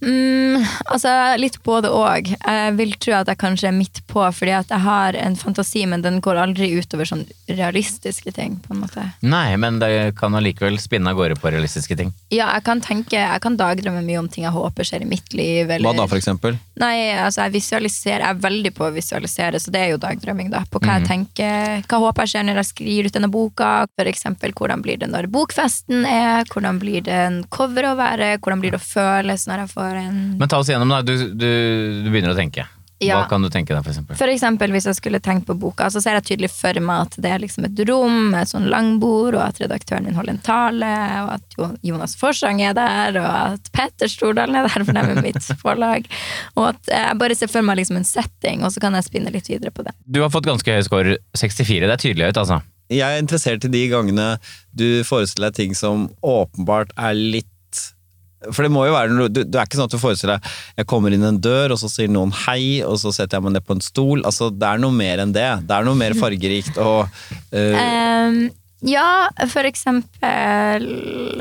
Mm, 0.02 0.64
altså, 0.92 1.12
litt 1.40 1.58
både 1.66 1.90
og. 1.92 2.30
Jeg 2.30 2.74
vil 2.78 2.94
tro 3.00 3.14
at 3.18 3.30
jeg 3.30 3.40
kanskje 3.40 3.70
er 3.70 3.76
midt 3.76 4.02
på, 4.10 4.22
fordi 4.36 4.54
at 4.56 4.72
jeg 4.72 4.84
har 4.84 5.18
en 5.18 5.36
fantasi, 5.38 5.84
men 5.90 6.04
den 6.04 6.20
går 6.24 6.40
aldri 6.42 6.70
utover 6.76 7.08
sånn 7.08 7.26
realistiske 7.50 8.32
ting, 8.36 8.58
på 8.64 8.74
en 8.74 8.82
måte. 8.84 9.06
Nei, 9.22 9.56
men 9.60 9.80
det 9.82 10.16
kan 10.18 10.34
allikevel 10.36 10.78
spinne 10.82 11.12
av 11.12 11.20
gårde 11.20 11.38
på 11.40 11.52
realistiske 11.52 11.98
ting. 11.98 12.12
Ja, 12.32 12.50
jeg 12.56 12.64
kan 12.66 12.82
tenke, 12.84 13.18
jeg 13.18 13.44
kan 13.44 13.58
dagdrømme 13.60 14.02
mye 14.06 14.20
om 14.22 14.30
ting 14.30 14.46
jeg 14.46 14.54
håper 14.54 14.86
skjer 14.86 15.06
i 15.06 15.10
mitt 15.10 15.34
liv. 15.36 15.68
Eller, 15.68 15.86
Hva 15.86 15.94
da, 15.96 16.08
for 16.10 16.20
eksempel? 16.20 16.58
Nei, 16.80 17.12
altså 17.20 17.44
jeg 17.46 17.56
visualiserer, 17.58 18.24
jeg 18.24 18.36
er 18.36 18.44
veldig 18.44 18.74
på 18.76 18.86
å 18.88 18.92
visualisere, 18.94 19.60
så 19.60 19.72
det 19.74 19.84
er 19.84 19.92
jo 19.94 20.02
dagdrømming 20.02 20.52
da. 20.52 20.64
På 20.70 20.80
hva 20.80 20.94
mm. 20.94 20.96
jeg 20.96 21.08
tenker, 21.10 21.84
hva 21.90 22.02
håper 22.06 22.26
jeg 22.26 22.34
skjer 22.34 22.48
når 22.48 22.62
jeg 22.62 22.70
skriver 22.70 23.08
ut 23.10 23.18
denne 23.18 23.32
boka. 23.32 23.70
For 23.98 24.10
eksempel, 24.10 24.54
hvordan 24.56 24.84
blir 24.84 25.00
det 25.00 25.10
når 25.10 25.28
bokfesten 25.32 26.06
er, 26.08 26.46
hvordan 26.50 26.80
blir 26.80 27.04
det 27.06 27.18
en 27.26 27.40
cover 27.52 27.90
å 27.90 27.96
være, 27.98 28.36
hvordan 28.40 28.62
blir 28.62 28.74
det 28.74 28.80
å 28.80 28.86
føles 28.86 29.46
når 29.50 29.64
jeg 29.64 29.72
får 29.74 29.89
en... 29.98 30.20
Men 30.38 30.50
ta 30.50 30.60
oss 30.60 30.70
gjennom, 30.70 30.92
da. 30.92 31.02
Du, 31.02 31.14
du, 31.34 31.50
du 32.04 32.10
begynner 32.10 32.34
å 32.34 32.38
tenke. 32.38 32.66
Ja. 33.00 33.16
Hva 33.16 33.30
kan 33.30 33.40
du 33.40 33.48
tenke 33.48 33.72
deg, 33.72 33.80
for 33.80 33.94
eksempel? 33.94 34.16
For 34.20 34.28
eksempel 34.28 34.74
hvis 34.74 34.84
jeg 34.90 34.96
skulle 34.98 35.22
tenkt 35.24 35.46
på 35.48 35.54
boka, 35.56 35.86
så 35.88 36.02
ser 36.04 36.18
jeg 36.18 36.26
tydelig 36.26 36.50
for 36.52 36.76
meg 36.84 37.06
at 37.06 37.14
det 37.24 37.30
er 37.32 37.40
liksom 37.40 37.64
et 37.64 37.78
rom 37.88 38.18
med 38.34 38.50
sånn 38.50 38.66
langbord, 38.68 39.38
og 39.38 39.44
at 39.46 39.60
redaktøren 39.62 40.04
min 40.04 40.18
holder 40.18 40.36
en 40.36 40.42
tale, 40.44 40.90
og 41.24 41.30
at 41.38 41.80
Jonas 41.86 42.12
Forsang 42.20 42.60
er 42.60 42.74
der, 42.76 43.16
og 43.22 43.30
at 43.54 43.70
Petter 43.72 44.10
Stordalen 44.12 44.58
er 44.60 44.68
der, 44.68 44.84
for 44.84 44.92
det 44.92 45.04
er 45.06 45.22
mitt 45.24 45.48
forlag. 45.62 46.10
Og 46.58 46.66
at 46.74 46.92
jeg 46.92 47.20
bare 47.22 47.38
ser 47.40 47.48
for 47.52 47.64
meg 47.64 47.80
liksom 47.80 48.02
en 48.02 48.04
setting, 48.08 48.66
og 48.68 48.74
så 48.74 48.84
kan 48.84 48.98
jeg 48.98 49.08
spinne 49.08 49.32
litt 49.32 49.48
videre 49.48 49.72
på 49.72 49.86
det. 49.86 49.96
Du 50.04 50.20
har 50.20 50.28
fått 50.34 50.50
ganske 50.50 50.76
høy 50.76 50.84
score, 50.84 51.16
64. 51.40 51.80
Det 51.86 51.96
er 51.96 52.04
tydelig 52.04 52.28
høyt, 52.28 52.42
altså. 52.44 52.60
Jeg 52.90 53.06
er 53.06 53.22
interessert 53.22 53.64
i 53.64 53.72
de 53.72 53.86
gangene 53.88 54.34
du 54.76 55.00
forestiller 55.08 55.48
deg 55.48 55.56
ting 55.56 55.76
som 55.78 56.08
åpenbart 56.20 56.92
er 56.98 57.16
litt 57.16 57.48
For 58.48 58.64
det 58.64 58.70
må 58.72 58.86
jo 58.88 58.94
være 58.94 59.28
du, 59.28 59.42
du 59.44 59.58
er 59.58 59.66
ikke 59.66 59.76
sånn 59.76 59.90
at 59.90 59.94
du 59.94 60.00
forestiller 60.00 60.38
deg 60.38 60.80
Jeg 60.80 60.88
kommer 60.88 61.12
inn 61.12 61.26
en 61.28 61.40
dør, 61.44 61.74
og 61.74 61.80
så 61.82 61.90
sier 61.92 62.08
noen 62.12 62.32
hei, 62.46 62.80
og 62.86 62.96
så 63.02 63.12
setter 63.12 63.36
jeg 63.36 63.46
meg 63.46 63.58
ned 63.58 63.66
på 63.66 63.76
en 63.76 63.84
stol. 63.84 64.24
Altså, 64.24 64.48
Det 64.54 64.68
er 64.68 64.80
noe 64.80 64.96
mer 64.96 65.20
enn 65.24 65.34
det. 65.36 65.48
Det 65.68 65.76
er 65.76 65.86
noe 65.86 65.98
mer 65.98 66.16
fargerikt 66.18 66.80
og 66.80 67.04
uh... 67.52 67.80
um, 68.30 68.42
ja, 68.88 69.28
for 69.52 69.68
eksempel 69.68 70.86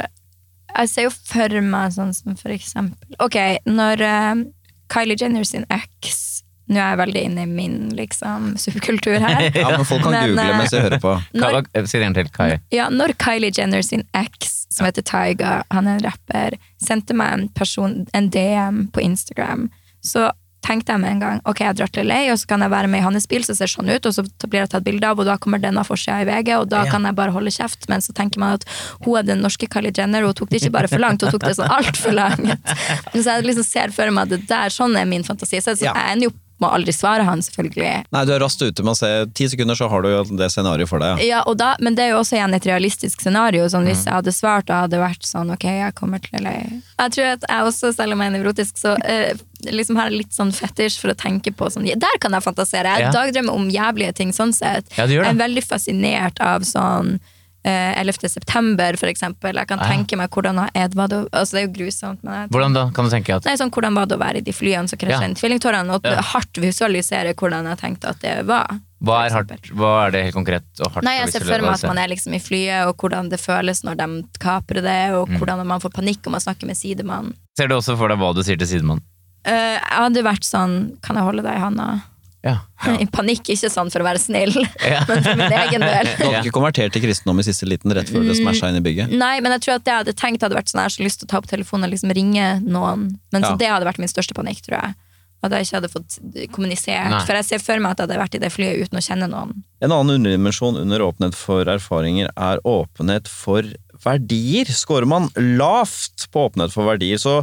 Jeg 0.03 0.89
ser 0.91 1.07
jo 1.07 1.13
for 1.15 1.61
meg 1.63 1.93
sånn 1.95 2.11
som 2.15 2.35
for 2.39 2.51
eksempel 2.51 3.15
Ok, 3.23 3.37
når 3.69 4.03
uh, 4.03 4.43
Kylie 4.91 5.19
Jenner 5.19 5.47
sin 5.47 5.63
eks 5.71 6.28
Nå 6.69 6.77
er 6.77 6.91
jeg 6.93 6.99
veldig 7.01 7.21
inne 7.25 7.43
i 7.47 7.49
min 7.49 7.77
liksom, 7.97 8.51
subkultur 8.61 9.17
her. 9.23 9.47
Ja, 9.57 9.71
men 9.73 9.85
folk 9.89 10.03
kan 10.05 10.13
Men, 10.13 10.29
google 10.35 10.43
eh, 10.45 10.57
mens 10.61 10.73
de 10.75 10.81
hører 10.85 11.01
på. 11.01 11.15
Når, 11.33 11.69
si 11.89 11.97
det 11.97 12.05
en 12.05 12.17
til, 12.19 12.29
Kai. 12.35 12.51
ja, 12.75 12.89
når 12.93 13.15
Kylie 13.21 13.49
Jenner 13.57 13.81
sin 13.85 14.05
eks, 14.13 14.67
som 14.69 14.85
heter 14.85 15.01
Tyga, 15.09 15.63
han 15.73 15.87
er 15.89 15.97
en 15.97 16.05
rapper, 16.05 16.59
sendte 16.77 17.15
meg 17.17 17.33
en, 17.33 17.47
person, 17.57 18.03
en 18.13 18.29
DM 18.29 18.85
på 18.93 19.01
Instagram, 19.01 19.71
så 20.05 20.29
tenkte 20.61 20.91
jeg 20.91 20.99
med 21.01 21.13
en 21.15 21.21
gang 21.23 21.37
ok, 21.47 21.61
jeg 21.63 21.77
drar 21.79 21.89
til 21.95 22.05
LA, 22.05 22.17
og 22.33 22.37
så 22.41 22.49
kan 22.51 22.61
jeg 22.61 22.69
være 22.73 22.89
med 22.91 22.99
i 22.99 23.03
hans 23.05 23.25
bil, 23.31 23.41
så 23.47 23.55
ser 23.57 23.71
sånn 23.71 23.89
ut, 23.89 24.05
og 24.05 24.13
så 24.13 24.25
blir 24.45 24.59
det 24.65 24.69
tatt 24.73 24.83
bilde 24.85 25.07
av, 25.07 25.17
og 25.23 25.25
da 25.25 25.37
kommer 25.41 25.61
denne 25.63 25.81
forsida 25.87 26.19
i 26.21 26.27
VG, 26.27 26.51
og 26.59 26.67
da 26.69 26.83
Ja. 26.85 26.91
kan 26.91 27.07
jeg 27.07 27.15
bare 27.17 27.31
holde 27.33 27.49
kjeft, 27.55 27.87
men 27.89 28.03
så 28.05 28.13
tenker 28.13 28.43
man 28.43 28.59
at 28.59 28.67
hun 29.05 29.17
er 29.17 29.23
den 29.31 29.41
norske 29.41 29.65
Kylie 29.71 29.95
Jenner, 29.95 30.27
og 30.27 30.35
hun 30.35 30.41
tok 30.43 30.51
det 30.51 30.59
ikke 30.61 30.75
bare 30.75 30.91
for 30.91 31.01
langt, 31.01 31.23
hun 31.25 31.31
tok 31.33 31.47
det 31.47 31.55
sånn 31.57 31.71
altfor 31.79 32.13
langt. 32.13 32.69
Så 33.15 33.23
jeg 33.25 33.47
liksom 33.47 33.65
ser 33.65 33.95
for 33.95 34.11
meg 34.13 34.27
at 34.27 34.35
det 34.35 34.41
der, 34.51 34.69
sånn 34.75 34.99
er 34.99 35.07
min 35.09 35.23
fantasi. 35.25 35.63
Så 35.63 35.73
jeg, 35.73 35.87
jeg 35.87 36.11
ender 36.13 36.27
jo 36.29 36.35
må 36.61 36.69
aldri 36.75 36.91
svare 36.93 37.23
han, 37.23 37.39
selvfølgelig. 37.45 38.05
Nei, 38.11 38.23
du 38.27 38.33
er 38.35 38.39
raskt 38.43 38.61
ute 38.61 38.83
med 38.83 38.91
å 38.91 38.97
se 38.99 39.09
ti 39.33 39.47
sekunder, 39.47 39.75
så 39.79 39.87
har 39.89 40.01
du 40.03 40.09
jo 40.09 40.23
det 40.37 40.49
scenarioet 40.51 40.89
for 40.91 40.99
deg. 40.99 41.21
Ja. 41.23 41.39
Ja, 41.39 41.43
og 41.47 41.57
da, 41.61 41.75
men 41.79 41.95
det 41.95 42.03
er 42.07 42.09
jo 42.15 42.19
også 42.23 42.35
igjen 42.35 42.53
et 42.57 42.65
realistisk 42.67 43.21
scenario. 43.21 43.65
Sånn, 43.69 43.85
Mm. 43.85 43.91
hvis 43.93 44.05
jeg 44.05 44.13
hadde 44.13 44.33
svart 44.35 44.65
da 44.67 44.81
hadde 44.83 44.91
det 44.97 44.99
vært 44.99 45.23
sånn 45.23 45.51
ok, 45.53 45.63
jeg 45.63 45.95
kommer 45.95 46.19
til 46.19 46.39
eller 46.39 46.67
Jeg 46.99 47.11
tror 47.15 47.25
at 47.33 47.43
jeg 47.47 47.63
også, 47.69 47.93
selv 47.95 48.13
om 48.13 48.19
jeg 48.19 48.33
er 48.33 48.37
nevrotisk, 48.37 48.77
så 48.77 48.97
eh, 49.05 49.33
liksom 49.71 49.95
har 49.95 50.09
jeg 50.09 50.17
litt 50.19 50.33
sånn 50.35 50.51
fetisj 50.51 50.99
for 50.99 51.09
å 51.11 51.15
tenke 51.15 51.51
på 51.55 51.69
sånn 51.71 51.85
Der 51.99 52.17
kan 52.19 52.31
jeg 52.33 52.43
fantasere! 52.43 52.91
Jeg 52.97 53.07
Ja. 53.07 53.11
dagdrømmer 53.11 53.53
om 53.53 53.69
jævlige 53.69 54.13
ting 54.15 54.31
sånn 54.31 54.53
sett. 54.53 54.85
Ja, 54.97 55.05
du 55.07 55.13
gjør 55.13 55.23
det. 55.23 55.31
Jeg 55.31 55.35
er 55.39 55.47
veldig 55.47 55.63
fascinert 55.67 56.39
av 56.41 56.61
sånn 56.67 57.19
11. 57.65 58.29
september, 58.29 58.95
for 58.97 59.07
eksempel. 59.11 59.53
Jeg 59.59 59.67
kan 59.67 59.79
tenke 59.79 60.15
meg 60.17 60.29
hvordan 60.31 60.69
Edvard 60.73 61.11
Altså, 61.33 61.51
det 61.57 61.61
er 61.61 61.67
jo 61.67 61.73
grusomt, 61.75 62.23
men 62.23 62.47
Hvordan 62.49 62.73
da? 62.73 62.89
Kan 62.95 63.05
du 63.05 63.11
tenke 63.11 63.35
at 63.35 63.45
Nei, 63.45 63.55
sånn, 63.59 63.69
hvordan 63.71 63.93
var 63.95 64.05
det 64.07 64.15
å 64.15 64.21
være 64.21 64.37
i 64.37 64.41
de 64.41 64.51
flyene 64.55 64.87
som 64.87 64.97
krasja 64.97 65.19
Ja. 65.21 65.27
inn 65.27 65.35
tvillingtårene? 65.35 65.91
Og 65.93 66.01
Ja. 66.05 66.21
hardt 66.21 66.53
visualisere 66.57 67.33
hvordan 67.35 67.65
jeg 67.67 67.77
tenkte 67.77 68.09
at 68.09 68.19
det 68.21 68.45
var. 68.47 68.79
Hva 69.03 69.25
er, 69.25 69.31
hardt, 69.31 69.51
hva 69.75 70.07
er 70.07 70.11
det 70.11 70.23
helt 70.25 70.35
konkret 70.35 70.63
og 70.81 70.91
hardt? 70.91 71.03
Nei, 71.03 71.17
jeg 71.19 71.31
ser 71.31 71.39
for 71.47 71.61
meg 71.61 71.71
at 71.73 71.83
man 71.87 71.97
er 71.97 72.07
liksom 72.07 72.33
i 72.35 72.39
flyet, 72.39 72.87
og 72.87 72.97
hvordan 72.97 73.29
det 73.29 73.39
føles 73.39 73.83
når 73.83 73.95
de 73.95 74.23
kaprer 74.39 74.81
det, 74.83 75.13
og 75.15 75.29
Mm. 75.29 75.37
hvordan 75.39 75.65
man 75.65 75.79
får 75.79 75.91
panikk 75.93 76.27
om 76.27 76.31
man 76.31 76.41
snakker 76.41 76.65
med 76.67 76.75
sidemannen. 76.75 77.33
Ser 77.57 77.67
du 77.67 77.75
også 77.75 77.97
for 77.97 78.07
deg 78.09 78.17
hva 78.19 78.33
du 78.35 78.41
sier 78.43 78.57
til 78.57 78.67
sidemannen? 78.67 79.01
Uh, 79.47 79.79
jeg 79.79 79.81
hadde 79.87 80.21
vært 80.23 80.43
sånn 80.43 80.97
Kan 81.01 81.15
jeg 81.15 81.23
holde 81.23 81.41
deg 81.43 81.55
i 81.55 81.59
handa? 81.59 82.01
Ja. 82.45 82.53
I 82.95 83.03
panikk, 83.11 83.49
ikke 83.51 83.67
sånn 83.67 83.89
for 83.91 83.99
å 83.99 84.05
være 84.07 84.21
snill, 84.23 84.53
Ja. 84.85 85.01
men 85.09 85.25
for 85.25 85.35
min 85.41 85.51
egen 85.59 85.83
del. 85.83 86.07
Du 86.15 86.23
hadde 86.23 86.43
ikke 86.45 86.55
konvertert 86.55 86.93
til 86.95 87.03
kristendom 87.03 87.41
i 87.41 87.45
siste 87.47 87.67
liten 87.67 87.91
rett 87.95 88.07
før 88.11 88.23
det 88.29 88.37
smasha 88.39 88.69
inn 88.71 88.79
i 88.79 88.83
bygget? 88.85 89.11
Nei, 89.11 89.35
men 89.43 89.51
jeg 89.57 89.65
tror 89.65 89.75
at 89.75 89.83
det 89.83 89.91
jeg 89.91 90.03
hadde 90.05 90.15
tenkt 90.21 90.45
hadde 90.47 90.55
vært 90.55 90.71
sånn 90.71 90.79
Jeg 90.79 90.87
har 90.87 90.95
så 90.95 91.03
lyst 91.03 91.19
til 91.19 91.27
å 91.27 91.31
ta 91.33 91.41
opp 91.41 91.49
telefonen 91.51 91.89
og 91.89 91.93
liksom 91.95 92.13
ringe 92.15 92.47
noen. 92.63 93.09
Men 93.35 93.43
så 93.43 93.53
det 93.59 93.67
hadde 93.73 93.87
vært 93.89 93.99
min 93.99 94.11
største 94.11 94.37
panikk, 94.37 94.63
tror 94.67 94.79
jeg. 94.79 94.95
At 95.39 95.53
jeg 95.55 95.67
ikke 95.67 95.77
hadde 95.77 95.91
fått 95.91 96.15
kommunisert. 96.55 97.11
Nei. 97.13 97.19
For 97.27 97.37
jeg 97.39 97.47
ser 97.47 97.61
for 97.63 97.79
meg 97.83 97.93
at 97.95 98.01
jeg 98.01 98.09
hadde 98.09 98.21
vært 98.23 98.33
i 98.35 98.41
det 98.43 98.49
flyet 98.51 98.87
uten 98.87 98.99
å 98.99 99.03
kjenne 99.03 99.29
noen. 99.31 99.53
En 99.83 99.93
annen 99.95 100.17
underdimensjon 100.19 100.79
under 100.81 101.03
åpenhet 101.05 101.35
for 101.39 101.67
erfaringer 101.71 102.31
er 102.35 102.59
åpenhet 102.67 103.27
for 103.31 103.67
verdier. 104.03 104.67
Skårer 104.71 105.07
man 105.07 105.29
lavt 105.59 106.27
på 106.31 106.47
åpenhet 106.49 106.75
for 106.75 106.87
verdier, 106.91 107.19
så 107.19 107.37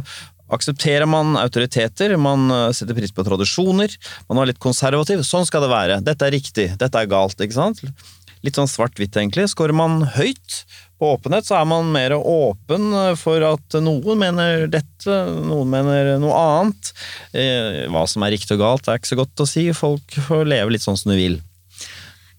aksepterer 0.53 1.07
man 1.09 1.35
autoriteter, 1.39 2.15
man 2.21 2.47
eh, 2.51 2.69
setter 2.75 2.97
pris 2.97 3.13
på 3.15 3.25
tradisjoner, 3.27 3.93
man 4.29 4.41
er 4.41 4.51
litt 4.51 4.61
konservativ. 4.63 5.23
Sånn 5.27 5.47
skal 5.47 5.65
det 5.65 5.73
være. 5.73 5.99
Dette 6.05 6.27
er 6.27 6.35
riktig, 6.37 6.69
dette 6.79 7.01
er 7.01 7.09
galt. 7.11 7.39
ikke 7.41 7.57
sant? 7.57 7.83
Litt 8.45 8.59
sånn 8.59 8.69
svart-hvitt, 8.69 9.17
egentlig. 9.17 9.47
Skårer 9.51 9.75
man 9.75 10.03
høyt 10.15 10.61
på 10.97 11.11
åpenhet, 11.13 11.45
så 11.45 11.59
er 11.59 11.65
man 11.69 11.89
mer 11.93 12.15
åpen 12.17 12.89
eh, 12.93 13.11
for 13.19 13.43
at 13.45 13.77
noen 13.83 14.21
mener 14.23 14.65
dette, 14.71 15.19
noen 15.45 15.69
mener 15.73 16.15
noe 16.21 16.37
annet. 16.37 16.93
Eh, 17.33 17.83
Hva 17.91 18.05
som 18.09 18.25
er 18.25 18.35
riktig 18.37 18.57
og 18.57 18.63
galt, 18.63 18.89
er 18.89 19.01
ikke 19.01 19.13
så 19.13 19.21
godt 19.23 19.45
å 19.45 19.49
si. 19.49 19.67
Folk 19.77 20.17
får 20.29 20.47
leve 20.49 20.73
litt 20.73 20.85
sånn 20.85 20.97
som 20.99 21.13
de 21.13 21.19
vil. 21.19 21.39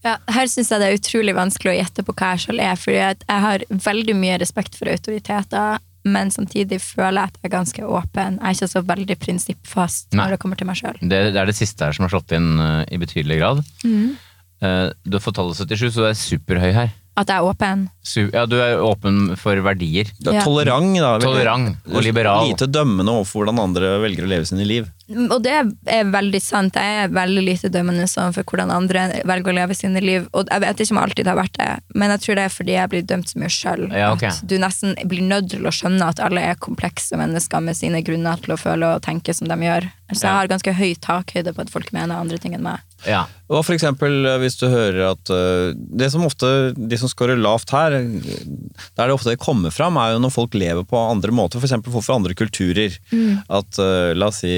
Ja, 0.07 0.15
her 0.31 0.47
syns 0.47 0.71
jeg 0.71 0.81
det 0.81 0.89
er 0.89 0.97
utrolig 0.97 1.35
vanskelig 1.35 1.73
å 1.73 1.79
gjette 1.81 2.05
på 2.07 2.15
hva 2.15 2.31
jeg 2.33 2.45
sjøl 2.45 2.61
er, 2.63 2.79
fordi 2.79 2.99
jeg 3.01 3.43
har 3.45 3.65
veldig 3.89 4.15
mye 4.17 4.37
respekt 4.41 4.79
for 4.79 4.91
autoriteter, 4.93 5.83
men 6.15 6.33
samtidig 6.35 6.81
føler 6.83 7.21
jeg 7.21 7.33
at 7.33 7.39
jeg 7.39 7.49
er 7.49 7.55
ganske 7.57 7.85
åpen. 7.87 8.39
Jeg 8.39 8.47
er 8.49 8.57
ikke 8.57 8.71
så 8.75 8.85
veldig 8.93 9.19
prinsippfast 9.25 10.09
Nei. 10.13 10.23
når 10.23 10.35
det 10.35 10.41
kommer 10.45 10.61
til 10.61 10.69
meg 10.71 10.81
sjøl. 10.81 10.99
Det, 11.03 11.21
det 11.35 11.43
er 11.43 11.51
det 11.51 11.57
siste 11.59 11.87
her 11.87 11.97
som 11.97 12.07
har 12.07 12.15
slått 12.15 12.35
inn 12.37 12.49
uh, 12.61 12.83
i 12.89 13.01
betydelig 13.01 13.41
grad. 13.43 13.63
Mm. 13.85 14.17
Uh, 14.65 14.89
du 15.07 15.19
har 15.19 15.25
fått 15.25 15.39
tallet 15.39 15.61
77, 15.61 15.91
så 15.95 16.03
du 16.03 16.09
er 16.11 16.19
superhøy 16.19 16.73
her. 16.77 16.95
At 17.19 17.31
jeg 17.33 17.41
er 17.43 17.47
åpen. 17.49 17.89
Ja, 18.33 18.45
du 18.47 18.57
er 18.63 18.79
åpen 18.81 19.33
for 19.37 19.59
verdier. 19.65 20.07
Du 20.23 20.31
er 20.31 20.39
Ja. 20.39 20.45
tolerant, 20.45 20.95
da. 20.97 21.19
Tolerant 21.19 21.77
og 21.91 22.03
liberal. 22.03 22.47
Lite 22.49 22.69
dømmende 22.71 23.11
overfor 23.11 23.43
hvordan 23.43 23.59
andre 23.59 23.99
velger 24.01 24.25
å 24.25 24.29
leve 24.31 24.47
sine 24.47 24.65
liv. 24.65 24.87
Og 25.31 25.43
det 25.43 25.53
er 25.87 26.05
veldig 26.05 26.41
sant. 26.41 26.75
Jeg 26.75 27.05
er 27.05 27.09
veldig 27.09 27.45
lite 27.45 27.71
dømmende 27.73 28.07
sånn 28.07 28.33
for 28.33 28.45
hvordan 28.45 28.71
andre 28.71 29.23
velger 29.25 29.53
å 29.53 29.57
leve 29.57 29.75
sine 29.75 30.01
liv. 30.01 30.29
Og 30.33 30.47
jeg 30.49 30.61
vet 30.61 30.77
ikke 30.85 30.95
om 30.95 31.01
jeg 31.01 31.09
alltid 31.09 31.27
har 31.27 31.37
vært 31.37 31.59
det, 31.59 31.71
men 31.95 32.11
jeg 32.11 32.21
tror 32.21 32.35
det 32.37 32.45
er 32.45 32.55
fordi 32.55 32.73
jeg 32.77 32.91
blir 32.95 33.03
dømt 33.03 33.29
så 33.33 33.39
mye 33.43 33.53
sjøl. 33.53 33.85
Ja, 33.93 34.13
okay. 34.13 34.29
At 34.29 34.47
du 34.47 34.59
nesten 34.59 34.95
blir 35.09 35.23
nødt 35.27 35.51
til 35.51 35.67
å 35.67 35.75
skjønne 35.75 36.09
at 36.09 36.21
alle 36.21 36.41
er 36.41 36.55
komplekse 36.55 37.19
mennesker 37.19 37.61
med 37.65 37.77
sine 37.77 38.03
grunner 38.05 38.37
til 38.41 38.55
å 38.55 38.61
føle 38.61 38.95
og 38.95 39.03
tenke 39.03 39.35
som 39.35 39.49
de 39.49 39.55
gjør. 39.57 39.91
Så 40.13 40.23
jeg 40.23 40.37
har 40.39 40.49
ganske 40.49 40.73
høy 40.73 40.95
takhøyde 40.95 41.53
på 41.53 41.61
at 41.67 41.71
folk 41.71 41.93
mener 41.93 42.17
andre 42.17 42.39
ting 42.39 42.55
enn 42.55 42.63
meg. 42.63 42.81
Ja. 43.07 43.27
Og 43.49 43.63
for 43.65 43.77
eksempel 43.77 44.27
eh, 44.27 44.39
hvis 44.43 44.59
du 44.59 44.67
hører 44.69 45.13
at 45.13 45.31
eh, 45.31 45.71
Det 45.77 46.09
som 46.11 46.25
ofte, 46.27 46.73
de 46.75 46.99
som 46.99 47.09
scorer 47.11 47.39
lavt 47.39 47.71
her, 47.71 47.95
eh, 47.95 48.35
der 48.99 49.07
det 49.11 49.15
ofte 49.15 49.37
kommer 49.39 49.71
fram, 49.75 49.97
er 50.03 50.17
jo 50.17 50.23
når 50.25 50.35
folk 50.35 50.55
lever 50.59 50.85
på 50.89 50.99
andre 50.99 51.31
måter. 51.31 51.61
For 51.61 51.69
eksempel 51.69 51.95
folk 51.95 52.05
fra 52.09 52.19
andre 52.19 52.35
kulturer. 52.39 52.99
At 53.49 53.79
eh, 53.79 54.15
la 54.19 54.33
oss 54.33 54.43
si 54.43 54.55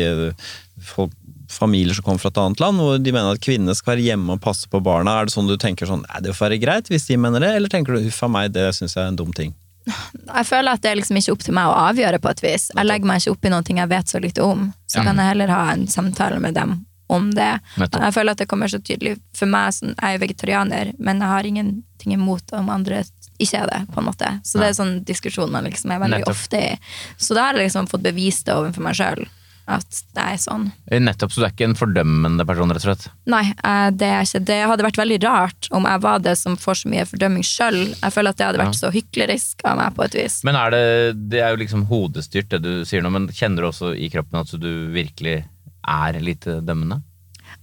folk 0.80 1.12
familier 1.50 1.94
som 1.94 2.04
kommer 2.06 2.22
fra 2.22 2.30
et 2.30 2.38
annet 2.38 2.60
land, 2.62 2.78
hvor 2.78 2.98
de 3.02 3.12
mener 3.12 3.34
at 3.34 3.42
kvinnene 3.42 3.74
skal 3.74 3.96
være 3.96 4.04
hjemme 4.06 4.36
og 4.36 4.42
passe 4.44 4.68
på 4.70 4.80
barna. 4.86 5.18
Er 5.20 5.26
det 5.26 5.34
sånn 5.34 5.50
du 5.50 5.56
tenker 5.58 5.88
sånn, 5.90 6.04
er 6.14 6.22
det 6.22 6.36
får 6.36 6.46
være 6.46 6.60
greit 6.62 6.90
hvis 6.92 7.08
de 7.10 7.18
mener 7.18 7.42
det, 7.42 7.50
eller 7.58 7.72
tenker 7.72 7.96
du 7.96 8.04
huff 8.06 8.22
a 8.22 8.28
meg, 8.30 8.52
det 8.54 8.68
syns 8.76 8.94
jeg 8.94 9.02
er 9.02 9.10
en 9.10 9.18
dum 9.18 9.32
ting? 9.36 9.56
Jeg 10.30 10.46
føler 10.46 10.76
at 10.76 10.82
det 10.84 10.90
er 10.92 10.98
liksom 11.00 11.16
ikke 11.18 11.32
opp 11.34 11.42
til 11.42 11.54
meg 11.56 11.66
å 11.66 11.78
avgjøre 11.88 12.20
på 12.22 12.30
et 12.30 12.42
vis. 12.44 12.66
Jeg 12.76 12.86
legger 12.86 13.08
meg 13.10 13.22
ikke 13.22 13.32
opp 13.32 13.46
i 13.48 13.50
noe 13.50 13.76
jeg 13.80 13.90
vet 13.90 14.12
så 14.12 14.20
lite 14.22 14.44
om. 14.44 14.66
Så 14.86 15.00
Ja. 15.00 15.04
kan 15.08 15.16
jeg 15.18 15.30
heller 15.32 15.50
ha 15.50 15.62
en 15.72 15.86
samtale 15.90 16.38
med 16.38 16.54
dem 16.54 16.84
om 17.12 17.30
det. 17.36 17.50
Nettopp. 17.80 18.04
Jeg 18.06 18.16
føler 18.16 18.36
at 18.36 18.42
det 18.42 18.48
kommer 18.50 18.70
så 18.72 18.80
tydelig 18.82 19.16
for 19.36 19.50
meg. 19.50 19.74
Sånn, 19.76 19.94
jeg 19.96 20.06
er 20.08 20.16
jo 20.18 20.22
vegetarianer, 20.26 20.92
men 20.98 21.22
jeg 21.24 21.34
har 21.34 21.48
ingenting 21.50 22.14
imot 22.16 22.54
om 22.58 22.70
andre 22.72 23.02
ikke 23.40 23.62
er 23.62 23.68
det. 23.72 23.82
på 23.94 24.00
en 24.02 24.08
måte. 24.10 24.30
Så 24.44 24.60
det 24.60 24.70
er 24.70 24.78
sånn 24.78 24.96
diskusjon 25.08 25.52
man 25.52 25.64
liksom 25.68 25.92
er 25.94 26.00
veldig 26.02 26.22
Nettopp. 26.22 26.36
ofte 26.36 26.58
i. 26.60 26.72
Så 27.16 27.34
da 27.36 27.48
har 27.48 27.56
jeg 27.56 27.70
liksom 27.70 27.88
fått 27.90 28.04
bevist 28.04 28.46
det 28.46 28.56
overfor 28.56 28.84
meg 28.84 28.98
sjøl. 28.98 29.26
At 29.70 29.86
det 30.16 30.22
er 30.24 30.38
sånn. 30.40 30.64
Nettopp, 30.90 31.30
så 31.30 31.40
du 31.40 31.44
er 31.46 31.52
ikke 31.52 31.66
en 31.68 31.76
fordømmende 31.78 32.42
person, 32.48 32.72
rett 32.74 32.82
og 32.82 32.88
slett? 32.88 33.04
Nei, 33.30 33.44
eh, 33.54 33.90
det 33.94 34.08
er 34.08 34.24
ikke 34.26 34.40
Det 34.48 34.56
hadde 34.66 34.86
vært 34.88 34.98
veldig 34.98 35.18
rart 35.22 35.68
om 35.70 35.86
jeg 35.86 36.02
var 36.02 36.18
det 36.24 36.32
som 36.40 36.56
får 36.58 36.80
så 36.80 36.90
mye 36.90 37.04
fordømming 37.06 37.46
sjøl. 37.46 37.78
Jeg 37.94 38.14
føler 38.16 38.34
at 38.34 38.40
det 38.40 38.48
hadde 38.48 38.62
vært 38.64 38.80
så 38.80 38.90
hyklerisk 38.90 39.62
av 39.64 39.78
meg 39.78 39.94
på 39.94 40.04
et 40.08 40.16
vis. 40.18 40.40
Men 40.48 40.58
er 40.58 40.74
det, 40.74 40.82
det 41.30 41.44
er 41.44 41.54
jo 41.54 41.62
liksom 41.62 41.86
hodestyrt 41.86 42.50
det 42.50 42.62
du 42.66 42.72
sier 42.88 43.04
nå, 43.04 43.12
men 43.14 43.28
kjenner 43.30 43.62
du 43.62 43.70
også 43.70 43.94
i 43.94 44.10
kroppen 44.10 44.40
at 44.42 44.50
du 44.58 44.70
virkelig 44.90 45.44
er 45.90 46.20
litt 46.24 46.46
dømmende? 46.46 47.02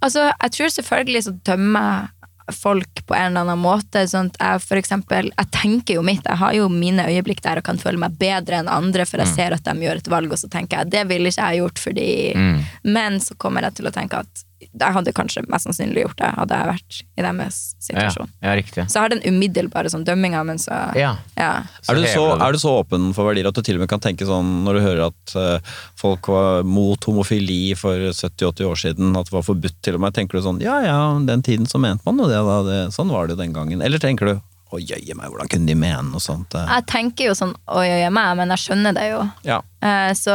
Altså, 0.04 0.28
jeg 0.30 0.54
tror 0.54 0.74
selvfølgelig 0.76 1.24
så 1.26 1.34
dømmer 1.48 2.14
folk 2.54 3.06
på 3.06 3.16
en 3.16 3.32
eller 3.32 3.44
annen 3.44 3.60
måte. 3.60 4.06
Sånn 4.08 4.30
at 4.32 4.40
jeg 4.40 4.64
for 4.64 4.80
eksempel, 4.80 5.32
jeg 5.34 5.52
tenker 5.56 5.98
jo 5.98 6.04
mitt, 6.06 6.24
jeg 6.28 6.40
har 6.40 6.56
jo 6.56 6.70
mine 6.72 7.08
øyeblikk 7.10 7.42
der 7.44 7.62
og 7.62 7.68
kan 7.68 7.80
føle 7.82 8.00
meg 8.02 8.16
bedre 8.20 8.62
enn 8.62 8.72
andre, 8.72 9.08
for 9.10 9.24
jeg 9.24 9.34
ser 9.34 9.56
at 9.56 9.68
de 9.68 9.88
gjør 9.88 10.02
et 10.02 10.12
valg, 10.12 10.32
og 10.32 10.40
så 10.40 10.50
tenker 10.52 10.82
jeg 10.82 10.94
det 10.94 11.04
ville 11.10 11.34
ikke 11.34 11.52
jeg 11.52 11.64
gjort 11.64 11.84
fordi 11.88 12.10
Mm. 12.38 12.60
Men 12.84 13.18
så 13.24 13.36
kommer 13.40 13.64
jeg 13.66 13.78
til 13.78 13.88
å 13.88 13.92
tenke 13.94 14.20
at 14.20 14.42
jeg 14.80 14.96
hadde 14.98 15.14
kanskje 15.18 15.44
mest 15.52 15.68
sannsynlig 15.68 16.04
gjort 16.06 16.18
det, 16.22 16.30
hadde 16.38 16.58
jeg 16.60 16.70
vært 16.72 16.98
i 17.18 17.26
deres 17.26 17.60
situasjon. 17.88 18.30
ja, 18.44 18.56
riktig. 18.60 18.86
Så 18.90 18.98
jeg 19.00 19.04
har 19.06 19.14
den 19.16 19.24
umiddelbare 19.26 19.92
sånn 19.94 20.06
dømminga, 20.08 20.44
men 20.46 20.58
så 20.62 20.78
Ja. 20.96 21.16
ja. 21.36 21.52
Er 21.90 21.96
du, 21.96 22.06
så, 22.08 22.26
er 22.40 22.52
du 22.52 22.60
så 22.62 22.76
åpen 22.84 23.14
for 23.18 23.30
verdier 23.30 23.48
at 23.50 23.56
du 23.56 23.62
til 23.62 23.76
og 23.80 23.86
med 23.86 23.90
kan 23.90 24.04
tenke 24.04 24.26
sånn 24.28 24.64
når 24.66 24.74
du 24.80 24.82
hører 24.86 25.06
at 25.08 25.36
uh, 25.36 25.78
folk 25.96 26.28
var 26.28 26.64
mot 26.68 27.04
homofili 27.10 27.76
for 27.80 27.96
70-80 28.12 28.68
år 28.72 28.76
siden, 28.76 29.16
at 29.18 29.26
det 29.30 29.36
var 29.38 29.46
forbudt 29.48 29.82
til 29.82 29.96
og 29.96 30.02
med, 30.06 30.14
tenker 30.18 30.38
du 30.38 30.46
sånn 30.46 30.62
ja 30.62 30.82
ja, 30.86 31.00
den 31.26 31.42
tiden 31.44 31.66
så 31.70 31.80
mente 31.82 32.06
man 32.06 32.20
jo 32.22 32.28
det, 32.30 32.38
da, 32.44 32.60
det, 32.68 32.78
sånn 32.96 33.10
var 33.10 33.28
det 33.28 33.36
jo 33.38 33.42
den 33.44 33.54
gangen. 33.56 33.82
Eller 33.82 34.00
tenker 34.00 34.26
du 34.26 34.40
å 34.68 34.80
jøye 34.84 35.16
meg, 35.16 35.30
hvordan 35.32 35.48
kunne 35.48 35.70
de 35.70 35.76
mene 35.80 36.10
noe 36.12 36.20
sånt? 36.20 36.52
eh?» 36.60 36.66
Jeg 36.76 36.86
tenker 36.92 37.30
jo 37.30 37.36
sånn 37.40 37.54
oi, 37.72 37.86
oi, 37.88 38.10
meg, 38.12 38.34
men 38.36 38.52
jeg 38.52 38.66
skjønner 38.66 38.96
det 38.98 39.06
jo. 39.14 39.22
Ja. 39.48 39.62
Eh, 39.80 40.12
Så 40.18 40.34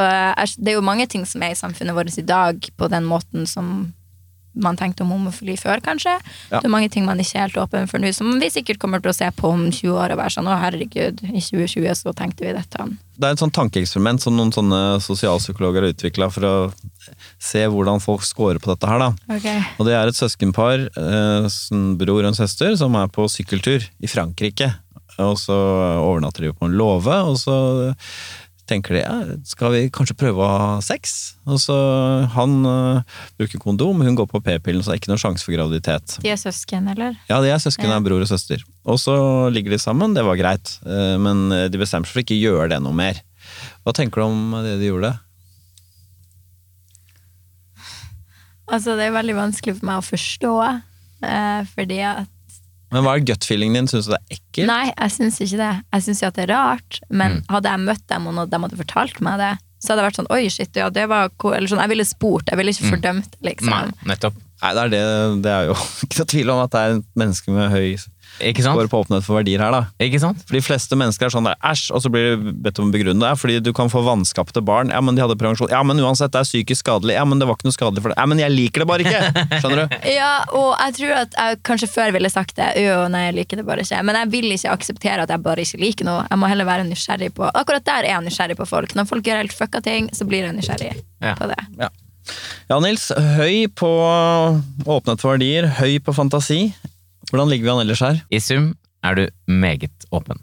det 0.57 0.73
er 0.73 0.79
jo 0.79 0.85
mange 0.85 1.05
ting 1.07 1.27
som 1.29 1.43
er 1.45 1.53
i 1.53 1.59
samfunnet 1.59 1.93
vårt 1.97 2.17
i 2.17 2.25
dag 2.25 2.57
på 2.81 2.89
den 2.89 3.05
måten 3.05 3.45
som 3.47 3.93
man 4.55 4.77
tenkte 4.77 5.05
om 5.05 5.12
homofili 5.15 5.57
før, 5.61 5.81
kanskje. 5.85 6.17
Ja. 6.51 6.61
Det 6.61 6.67
er 6.67 6.73
mange 6.73 6.91
ting 6.93 7.07
man 7.07 7.21
ikke 7.23 7.38
er 7.38 7.47
helt 7.47 7.61
åpen 7.62 7.88
for 7.91 8.03
nå, 8.03 8.12
som 8.17 8.35
vi 8.41 8.51
sikkert 8.53 8.81
kommer 8.83 9.03
til 9.03 9.12
å 9.12 9.17
se 9.17 9.31
på 9.37 9.53
om 9.53 9.65
20 9.71 9.97
år 9.97 10.15
og 10.15 10.21
være 10.21 10.37
sånn 10.37 10.51
å 10.51 10.59
herregud, 10.61 11.25
i 11.29 11.41
2020 11.41 11.97
så 12.03 12.15
tenkte 12.17 12.47
vi 12.47 12.55
dette. 12.57 12.88
Det 13.17 13.29
er 13.29 13.37
et 13.37 13.43
sånn 13.43 13.55
tankeeksperiment 13.55 14.25
som 14.25 14.37
noen 14.37 14.53
sånne 14.55 14.81
sosialpsykologer 15.05 15.87
har 15.87 15.95
utvikla 15.95 16.29
for 16.33 16.49
å 16.49 16.55
se 17.43 17.65
hvordan 17.69 18.03
folk 18.03 18.25
scorer 18.27 18.61
på 18.62 18.73
dette 18.73 18.88
her, 18.88 19.03
da. 19.03 19.59
Og 19.79 19.88
det 19.88 19.97
er 19.97 20.11
et 20.11 20.19
søskenpar, 20.19 20.88
eh, 20.91 21.51
en 21.77 21.85
bror 22.01 22.23
og 22.23 22.33
en 22.33 22.41
søster, 22.41 22.77
som 22.77 22.97
er 22.99 23.12
på 23.12 23.29
sykkeltur 23.31 23.85
i 24.01 24.11
Frankrike. 24.11 24.73
Og 25.21 25.37
så 25.37 25.55
overnatter 26.01 26.47
de 26.47 26.55
på 26.57 26.67
en 26.69 26.77
låve, 26.77 27.15
og 27.29 27.37
så 27.37 27.57
tenker 28.70 28.94
de 28.96 29.01
ja, 29.03 29.14
skal 29.48 29.72
vi 29.75 29.81
kanskje 29.92 30.16
prøve 30.18 30.42
å 30.44 30.51
ha 30.51 30.68
sex? 30.85 31.35
Og 31.51 31.59
så 31.61 31.75
Han 32.37 32.61
uh, 32.66 33.03
bruker 33.40 33.61
kondom, 33.62 34.05
hun 34.07 34.16
går 34.18 34.29
på 34.31 34.40
p-pillen, 34.44 34.85
så 34.85 34.92
det 34.92 34.96
er 34.96 35.03
ikke 35.03 35.12
noen 35.12 35.22
sjanse 35.25 35.46
for 35.46 35.57
graviditet. 35.57 36.16
De 36.22 36.31
er 36.33 36.40
søsken, 36.40 36.87
eller? 36.94 37.18
Ja, 37.31 37.40
de 37.42 37.51
er 37.53 37.61
søsken, 37.62 37.90
Ja. 37.90 37.98
er 37.98 38.07
bror 38.07 38.22
og 38.22 38.31
søster. 38.31 38.62
Og 38.87 39.01
så 39.03 39.16
ligger 39.53 39.75
de 39.75 39.81
sammen, 39.83 40.14
det 40.14 40.25
var 40.27 40.38
greit, 40.40 40.77
uh, 40.87 41.18
men 41.20 41.48
de 41.72 41.83
bestemmer 41.83 42.09
seg 42.09 42.14
for 42.16 42.25
ikke 42.25 42.38
å 42.38 42.44
gjøre 42.46 42.70
det 42.75 42.81
noe 42.85 42.96
mer. 42.96 43.20
Hva 43.83 43.94
tenker 43.96 44.22
du 44.22 44.29
om 44.29 44.57
det 44.62 44.79
de 44.81 44.90
gjorde? 44.92 45.12
Altså, 48.72 48.94
det 48.96 49.09
er 49.09 49.16
veldig 49.18 49.35
vanskelig 49.37 49.75
for 49.81 49.88
meg 49.90 50.01
å 50.01 50.07
forstå, 50.07 50.53
uh, 51.27 51.62
fordi 51.75 51.98
at 52.09 52.32
Men 52.93 53.07
hva 53.07 53.17
er 53.17 53.27
gut-feelingen 53.27 53.81
din? 53.81 53.91
Syns 53.91 54.09
du 54.09 54.13
det 54.15 54.21
er 54.21 54.37
ekkelt? 54.37 54.69
Nei, 54.69 54.87
jeg 54.93 55.15
syns 55.17 55.41
ikke 55.41 55.61
det. 55.63 55.73
Jeg 55.97 56.07
syns 56.07 56.23
at 56.29 56.39
det 56.39 56.47
er 56.47 56.53
rart, 56.53 57.01
men 57.09 57.39
hadde 57.49 57.73
jeg 57.73 57.85
møtt 57.89 58.07
dem 58.13 58.29
og 58.29 58.41
de 58.53 58.63
hadde 58.67 58.81
fortalt 58.83 59.23
meg 59.25 59.41
det, 59.41 59.53
så 59.83 59.93
hadde 59.93 60.03
jeg 60.03 60.11
vært 60.11 60.21
sånn 60.21 60.33
oi, 60.37 60.43
shit, 60.53 60.79
ja, 60.79 60.89
det 60.95 61.09
var 61.11 61.33
cool. 61.43 61.57
Eller 61.57 61.73
sånn, 61.73 61.83
jeg 61.83 61.91
ville 61.91 62.07
spurt, 62.07 62.53
jeg 62.53 62.61
ville 62.61 62.75
ikke 62.75 62.91
fordømt, 62.93 63.39
liksom. 63.43 63.73
Nei, 63.73 64.11
nettopp. 64.13 64.37
Nei, 64.63 64.75
det 64.77 64.83
er, 64.83 64.93
det, 64.93 65.03
det 65.43 65.55
er 65.57 65.71
jo 65.73 65.79
ikke 66.07 66.21
noe 66.21 66.31
tvil 66.37 66.53
om 66.55 66.61
at 66.63 66.75
det 66.75 66.83
er 66.83 66.99
et 66.99 67.09
menneske 67.19 67.57
med 67.57 67.73
høy 67.73 67.89
Ikke 68.40 68.62
sant? 68.64 68.79
Går 68.79 68.88
på 68.90 69.01
åpenhet 69.05 69.25
for 69.27 69.37
verdier 69.38 69.61
her, 69.62 69.71
da. 69.75 69.81
Ikke 70.03 70.18
sant? 70.23 70.40
For 70.49 70.57
de 70.57 70.62
fleste 70.64 70.97
mennesker 70.99 71.27
er 71.29 71.35
sånn 71.35 71.45
der, 71.47 71.57
æsj, 71.62 71.90
og 71.95 72.01
så 72.03 72.11
blir 72.11 72.33
de 72.40 72.53
bedt 72.64 72.79
om 72.81 72.88
å 72.88 72.95
begrunne 72.95 73.21
det. 73.23 73.33
Fordi 73.38 73.59
du 73.62 73.73
kan 73.77 73.90
få 73.92 74.01
vanskapte 74.07 74.62
barn. 74.64 74.90
Ja, 74.95 75.01
men 75.05 75.14
de 75.18 75.23
hadde 75.23 75.37
prevensjon. 75.38 75.68
Ja, 75.71 75.83
men 75.87 76.01
uansett, 76.03 76.33
det 76.35 76.40
er 76.40 76.49
psykisk 76.49 76.81
skadelig. 76.87 77.14
Ja, 77.18 77.25
men 77.29 77.38
det 77.42 77.47
var 77.51 77.59
ikke 77.59 77.68
noe 77.68 77.77
skadelig 77.77 78.03
for 78.05 78.14
det. 78.14 78.18
Ja, 78.18 78.27
men 78.31 78.40
jeg 78.42 78.55
liker 78.55 78.83
det 78.85 78.88
bare 78.90 79.07
ikke! 79.07 79.59
Skjønner 79.62 79.83
du? 79.85 79.97
Ja, 80.16 80.33
og 80.57 80.73
jeg 80.79 80.97
tror 80.99 81.14
at 81.23 81.37
jeg 81.38 81.61
kanskje 81.66 81.88
før 81.92 82.12
ville 82.16 82.31
sagt 82.33 82.57
det. 82.59 82.71
Jo, 82.83 82.97
nei, 83.12 83.25
jeg 83.29 83.37
liker 83.40 83.61
det 83.62 83.66
bare 83.68 83.85
ikke. 83.87 84.03
Men 84.09 84.18
jeg 84.23 84.33
vil 84.35 84.51
ikke 84.57 84.75
akseptere 84.75 85.25
at 85.27 85.31
jeg 85.33 85.45
bare 85.45 85.64
ikke 85.66 85.81
liker 85.83 86.09
noe. 86.09 86.25
Jeg 86.31 86.40
må 86.42 86.51
heller 86.51 86.68
være 86.68 86.87
nysgjerrig 86.88 87.33
på 87.37 87.47
Akkurat 87.53 87.85
der 87.87 88.07
er 88.09 88.14
jeg 88.16 88.27
nysgjerrig 88.27 88.57
på 88.59 88.66
folk. 88.68 88.95
Når 88.99 89.09
folk 89.11 89.27
gjør 89.29 89.42
helt 89.45 89.55
fucka 89.57 89.81
ting, 89.85 90.09
så 90.16 90.27
blir 90.29 90.47
jeg 90.49 90.57
nysgjerrig 90.57 90.95
Ja. 91.23 91.35
på 91.38 91.47
det. 91.51 91.59
Ja. 91.79 91.88
ja, 92.71 92.79
Nils. 92.83 93.09
Høy 93.38 93.66
på 93.79 93.90
åpenhet 94.87 95.21
for 95.23 95.35
verdier, 95.37 95.68
høy 95.79 95.99
på 96.03 96.14
fantasi. 96.16 96.73
Hvordan 97.33 97.49
ligger 97.51 97.64
vi 97.64 97.73
an 97.75 97.83
ellers 97.87 98.03
her? 98.05 98.21
I 98.31 98.38
sum 98.45 98.73
er 99.03 99.16
du 99.18 99.23
meget 99.51 100.05
åpen. 100.14 100.38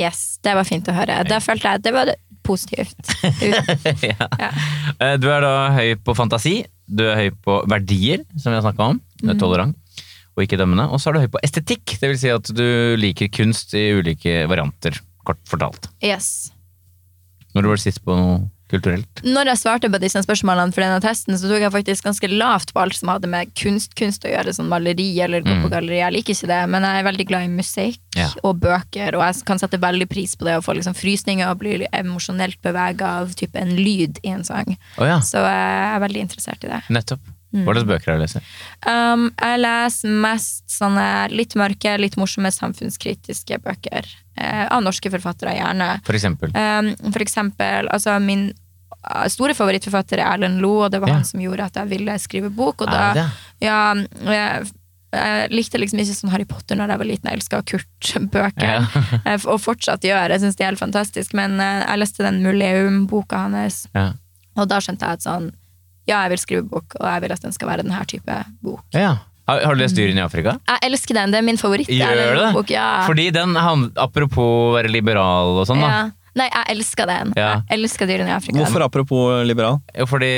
Yes, 0.00 0.38
det 0.46 0.54
var 0.56 0.64
fint 0.64 0.86
å 0.88 0.94
høre. 0.96 1.18
Da 1.28 1.40
følte 1.44 1.68
jeg 1.68 1.80
at 1.82 1.84
det 1.84 1.92
var 1.92 2.12
positivt. 2.46 3.10
Ja. 4.06 4.28
Ja. 4.40 4.50
Eh, 4.96 5.16
Du 5.20 5.26
er 5.28 5.42
da 5.44 5.50
høy 5.76 5.96
på 6.00 6.14
fantasi, 6.16 6.62
du 6.88 7.02
er 7.10 7.18
høy 7.18 7.28
på 7.44 7.58
verdier, 7.70 8.22
som 8.40 8.50
vi 8.54 8.56
har 8.60 8.64
snakka 8.64 8.86
om. 8.94 9.00
Du 9.20 9.28
er 9.34 9.38
tolerant 9.42 9.76
og 10.38 10.44
ikke 10.46 10.56
dømmende. 10.60 10.86
Og 10.88 11.02
så 11.02 11.10
er 11.10 11.18
du 11.18 11.24
høy 11.26 11.32
på 11.34 11.42
estetikk, 11.44 11.96
det 12.00 12.08
vil 12.14 12.18
si 12.22 12.30
at 12.32 12.48
du 12.56 12.64
liker 13.02 13.28
kunst 13.34 13.74
i 13.76 13.90
ulike 13.98 14.46
varianter, 14.48 14.96
kort 15.26 15.42
fortalt. 15.50 15.90
Yes. 16.00 16.48
Når 17.52 17.66
du 17.66 17.70
var 17.74 17.82
sist 17.82 18.00
på 18.06 18.14
noe 18.16 18.40
kulturelt? 18.70 19.22
Når 19.26 19.50
jeg 19.52 19.60
svarte 19.60 19.90
på 19.92 20.00
disse 20.02 20.22
spørsmålene 20.24 20.72
for 20.74 20.84
denne 20.84 21.00
testen, 21.04 21.36
så 21.38 21.50
tok 21.50 21.64
jeg 21.64 21.72
faktisk 21.74 22.06
ganske 22.06 22.30
lavt 22.32 22.72
på 22.74 22.80
alt 22.82 22.94
som 22.96 23.10
hadde 23.12 23.28
med 23.30 23.50
kunst, 23.58 23.94
kunst 23.98 24.24
å 24.24 24.30
gjøre, 24.32 24.54
sånn 24.56 24.70
maleri 24.70 25.08
eller 25.24 25.42
gå 25.46 25.56
på 25.64 25.70
galleri. 25.72 25.98
Jeg 26.00 26.14
liker 26.16 26.36
ikke 26.38 26.50
det, 26.52 26.60
men 26.72 26.86
jeg 26.88 27.00
er 27.02 27.08
veldig 27.10 27.26
glad 27.32 27.48
i 27.48 27.52
musikk 27.54 27.98
Ja. 28.16 28.28
og 28.42 28.60
bøker, 28.60 29.14
og 29.18 29.22
jeg 29.26 29.44
kan 29.46 29.58
sette 29.62 29.78
veldig 29.80 30.08
pris 30.10 30.34
på 30.36 30.44
det 30.48 30.56
å 30.58 30.62
få 30.64 30.74
liksom 30.78 30.94
frysninger 30.98 31.50
og 31.50 31.58
bli 31.62 31.86
emosjonelt 31.92 32.58
bevega 32.62 33.12
av 33.20 33.34
type 33.34 33.56
en 33.60 33.76
lyd 33.76 34.18
i 34.24 34.28
en 34.34 34.44
sang. 34.44 34.76
Oh, 34.98 35.06
ja, 35.06 35.18
Så 35.20 35.38
jeg 35.42 35.94
er 35.94 36.00
veldig 36.06 36.20
interessert 36.28 36.64
i 36.64 36.68
det. 36.72 36.82
nettopp. 36.90 37.20
Hva 37.52 37.74
slags 37.74 37.86
bøker 37.88 38.12
er 38.12 38.18
det 38.18 38.20
du 38.20 38.24
leser? 38.26 38.48
Um, 38.86 39.24
jeg 39.40 39.60
leser 39.64 40.08
mest 40.22 40.64
sånne 40.70 41.06
litt 41.34 41.56
mørke, 41.58 41.96
litt 41.98 42.16
morsomme 42.20 42.52
samfunnskritiske 42.54 43.58
bøker. 43.64 44.06
eh, 44.40 44.66
av 44.72 44.80
norske 44.82 45.10
forfattere, 45.12 45.56
gjerne. 45.58 45.88
For 46.06 46.14
eksempel. 46.16 46.52
Um, 46.54 46.92
for 47.12 47.20
eksempel, 47.20 47.88
altså 47.92 48.14
min 48.22 48.46
uh, 49.04 49.26
store 49.28 49.52
favorittforfatter 49.58 50.22
er 50.22 50.30
Erlend 50.36 50.60
Loe, 50.62 50.86
og 50.86 50.92
det 50.94 51.00
var 51.02 51.08
Ja. 51.10 51.14
han 51.18 51.24
som 51.28 51.40
gjorde 51.42 51.66
at 51.66 51.74
jeg 51.76 51.90
ville 51.90 52.14
skrive 52.22 52.48
bok. 52.54 52.80
Og 52.86 52.88
da, 52.88 53.26
ja, 53.60 53.94
jeg, 54.30 54.70
jeg 55.12 55.50
likte 55.50 55.78
liksom 55.82 55.98
ikke 56.00 56.14
sånn 56.22 56.30
Harry 56.32 56.46
Potter 56.48 56.78
når 56.78 56.94
jeg 56.94 56.98
var 57.02 57.08
liten, 57.10 57.28
jeg 57.28 57.40
elska 57.40 57.60
Kurt-bøker. 57.66 58.86
Ja. 59.26 59.36
Og 59.52 59.58
fortsatt 59.60 60.06
gjør, 60.06 60.30
jeg 60.30 60.40
syns 60.40 60.56
de 60.56 60.64
er 60.64 60.70
helt 60.72 60.78
fantastisk. 60.86 61.34
Men 61.36 61.58
eh, 61.60 61.82
jeg 61.84 61.98
leste 62.04 62.24
den 62.24 62.40
Muleum-boka 62.46 63.44
hans, 63.48 63.82
Ja. 63.94 64.12
og 64.56 64.68
da 64.70 64.78
skjønte 64.80 65.04
jeg 65.06 65.18
at 65.20 65.26
sånn 65.26 65.50
Ja, 66.10 66.24
jeg 66.26 66.34
vil 66.34 66.42
skrive 66.42 66.66
bok, 66.68 66.96
og 67.00 67.06
jeg 67.06 67.24
vil 67.24 67.34
at 67.38 67.44
den 67.46 67.54
skal 67.56 67.70
være 67.70 67.84
denne 67.86 68.04
type 68.10 68.38
bok. 68.66 68.84
ja. 68.96 69.16
Har, 69.50 69.64
har 69.66 69.74
du 69.74 69.80
lest 69.80 69.96
Dyrene 69.98 70.20
i 70.20 70.22
Afrika? 70.22 70.52
Jeg 70.68 70.78
elsker 70.86 71.16
den, 71.16 71.32
det 71.34 71.38
er 71.40 71.42
min 71.42 71.56
favoritt. 71.58 71.88
Gjør 71.90 72.20
du 72.20 72.38
det? 72.38 72.70
Ja. 72.70 73.02
Fordi 73.08 73.24
den, 73.34 73.56
apropos 73.98 74.44
å 74.46 74.68
være 74.76 74.92
liberal 74.92 75.56
og 75.58 75.66
sånn, 75.66 75.80
da. 75.82 75.88
Ja. 76.30 76.40
Nei, 76.40 76.46
jeg 76.46 76.76
elsker 76.76 77.08
den. 77.10 77.32
Ja. 77.36 77.50
Jeg 77.68 77.80
elsker 77.80 78.06
Dyrene 78.06 78.30
i 78.30 78.34
Afrika. 78.36 78.58
Hvorfor 78.60 78.84
apropos 78.86 79.44
liberal? 79.48 79.80
Jo, 79.96 80.06
fordi 80.06 80.30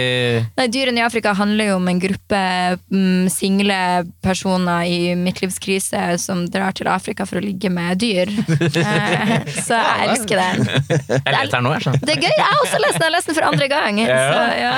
Nei, 0.57 0.67
Dyrene 0.73 1.03
i 1.03 1.05
Afrika 1.05 1.35
handler 1.37 1.73
jo 1.73 1.77
om 1.77 1.89
en 1.93 2.01
gruppe 2.01 2.41
mm, 2.89 3.29
single 3.33 3.79
personer 4.25 4.89
i 4.89 5.13
midtlivskrise 5.19 6.19
som 6.23 6.47
drar 6.51 6.73
til 6.79 6.89
Afrika 6.91 7.27
for 7.29 7.41
å 7.41 7.45
ligge 7.45 7.71
med 7.73 8.01
dyr. 8.03 8.33
Eh, 8.83 9.45
så 9.63 9.77
jeg 9.77 10.09
elsker 10.11 10.41
den. 10.41 10.63
Jeg 10.67 11.33
leser 11.35 11.53
den 11.53 11.65
nå, 11.67 11.73
jeg. 11.77 12.01
Det 12.03 12.15
er 12.15 12.23
gøy! 12.25 12.33
Jeg 12.33 12.47
har 12.47 12.63
også 12.65 12.81
lest 12.83 12.97
den, 12.97 13.03
jeg 13.03 13.09
har 13.09 13.15
lest 13.15 13.29
den 13.29 13.37
for 13.37 13.47
andre 13.49 13.67
gang. 13.71 14.01
Så, 14.09 14.41
ja. 14.63 14.75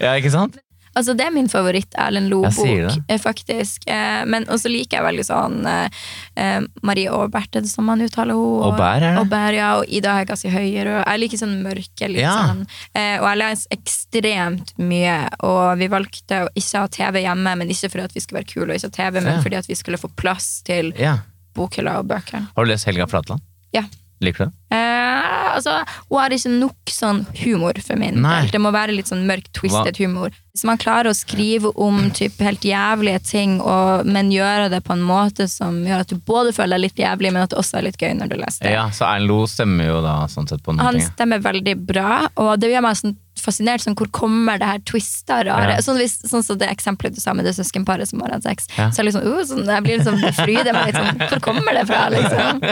Ja, 0.04 0.16
ikke 0.18 0.32
sant? 0.34 0.58
Altså, 0.96 1.14
det 1.16 1.24
er 1.26 1.30
min 1.30 1.46
favoritt 1.48 1.94
Erlend 1.94 2.28
Loe-bok, 2.32 2.96
eh, 3.08 3.18
faktisk. 3.22 3.84
Eh, 3.86 4.24
Men 4.26 4.44
også 4.50 4.68
liker 4.72 4.98
jeg 4.98 5.04
veldig 5.06 5.24
sånn 5.24 5.60
eh, 5.70 6.60
Marie 6.82 7.06
Aabert, 7.08 7.54
er 7.54 7.62
som 7.70 7.86
man 7.86 8.00
uttaler 8.02 8.34
henne? 8.34 8.64
Aubert, 8.72 8.96
er 8.96 9.00
det? 9.04 9.10
Aubert, 9.20 9.54
ja, 9.54 9.68
og 9.78 9.84
Ida 9.88 10.16
Hegassi 10.18 10.50
Høyerød. 10.50 11.04
Jeg 11.06 11.20
liker 11.22 11.38
sånn 11.38 11.62
mørke, 11.62 12.08
litt 12.10 12.24
Ja. 12.24 12.34
sånn. 12.48 12.66
Eh, 12.94 13.18
Og 13.20 13.28
jeg 13.28 13.38
leser 13.38 13.68
ekstremt 13.78 14.72
mye, 14.78 15.28
og 15.46 15.78
vi 15.78 15.86
valgte 15.88 16.44
å 16.46 16.48
ikke 16.56 16.78
ha 16.80 16.86
TV 16.88 17.22
hjemme, 17.22 17.56
men 17.58 17.68
ikke 17.68 17.90
fordi 17.90 18.04
at 18.04 18.12
vi 18.14 18.20
skulle 18.20 18.40
være 18.42 18.52
kule 18.52 18.70
og 18.72 18.76
ikke 18.80 18.90
ha 18.90 19.10
TV, 19.10 19.20
men 19.24 19.32
Ja. 19.36 19.40
fordi 19.42 19.56
at 19.58 19.66
vi 19.68 19.74
skulle 19.74 19.96
få 19.98 20.10
plass 20.16 20.62
til 20.64 20.92
Ja. 20.98 21.18
bokhylla 21.54 21.98
og 22.00 22.08
bøkene. 22.08 22.48
Har 22.56 22.64
du 22.64 22.70
lest 22.70 22.84
Helga 22.86 23.06
Flatland? 23.06 23.40
Ja. 23.72 23.82
Liker 24.20 24.44
du 24.44 24.50
det? 24.50 24.76
Eh, 24.76 25.54
altså, 25.56 25.80
hun 26.10 26.20
har 26.20 26.34
ikke 26.34 26.52
nok 26.52 26.92
sånn 26.92 27.22
humor 27.40 27.78
for 27.82 27.98
min 28.00 28.20
Nei. 28.22 28.42
del. 28.42 28.52
Det 28.54 28.60
må 28.62 28.72
være 28.74 28.94
litt 28.94 29.10
sånn 29.10 29.24
mørk, 29.28 29.48
twisted 29.56 29.98
humor. 29.98 30.34
Hvis 30.52 30.66
man 30.66 30.80
klarer 30.82 31.10
å 31.10 31.16
skrive 31.16 31.70
om 31.80 32.10
typ, 32.14 32.36
helt 32.44 32.64
jævlige 32.66 33.22
ting, 33.26 33.56
og, 33.62 34.04
men 34.06 34.32
gjøre 34.34 34.68
det 34.72 34.82
på 34.86 34.94
en 34.96 35.04
måte 35.06 35.46
som 35.50 35.80
gjør 35.86 36.04
at 36.04 36.12
du 36.12 36.18
både 36.26 36.52
føler 36.56 36.76
deg 36.76 36.84
litt 36.88 37.02
jævlig, 37.02 37.32
men 37.32 37.46
at 37.46 37.54
det 37.54 37.60
også 37.62 37.80
er 37.80 37.88
litt 37.88 38.00
gøy 38.02 38.12
når 38.18 38.32
du 38.32 38.36
leser 38.42 38.66
det. 38.66 38.74
Ja, 38.76 38.86
så 38.94 39.06
Erlend 39.08 39.30
Loe 39.30 39.48
stemmer 39.50 39.88
jo 39.88 39.98
da 40.04 40.16
sånn 40.32 40.50
sett 40.50 40.62
på 40.66 40.74
noen 40.74 40.84
Han 40.84 41.00
stemmer 41.06 41.42
veldig 41.44 41.76
bra, 41.88 42.22
og 42.36 42.52
det 42.60 42.74
gjør 42.74 42.86
meg 42.86 43.00
sånn 43.00 43.16
fascinert. 43.44 43.84
Sånn, 43.84 43.96
hvor 43.98 44.10
kommer 44.14 44.60
det 44.60 44.68
her 44.68 44.82
twista 44.88 45.40
rare? 45.46 45.76
Ja. 45.76 45.84
Sånn, 45.84 45.98
hvis, 46.00 46.18
sånn 46.30 46.44
som 46.46 46.58
det 46.60 46.68
eksempelet 46.72 47.16
du 47.16 47.22
sa 47.22 47.34
med 47.36 47.48
det 47.48 47.54
søskenparet 47.58 48.10
som 48.10 48.22
har 48.24 48.36
hatt 48.36 48.46
sex. 48.46 48.68
Ja. 48.76 48.90
Så 48.90 49.02
det 49.02 49.10
liksom, 49.10 49.26
uh, 49.26 49.40
sånn, 49.48 49.64
jeg 49.68 49.86
blir 49.86 50.00
liksom 50.00 50.20
fryder 50.40 50.76
meg 50.76 50.90
litt 50.90 51.00
sånn, 51.00 51.24
Hvor 51.30 51.42
kommer 51.48 51.78
det 51.78 51.86
fra, 51.90 52.04
liksom? 52.12 52.62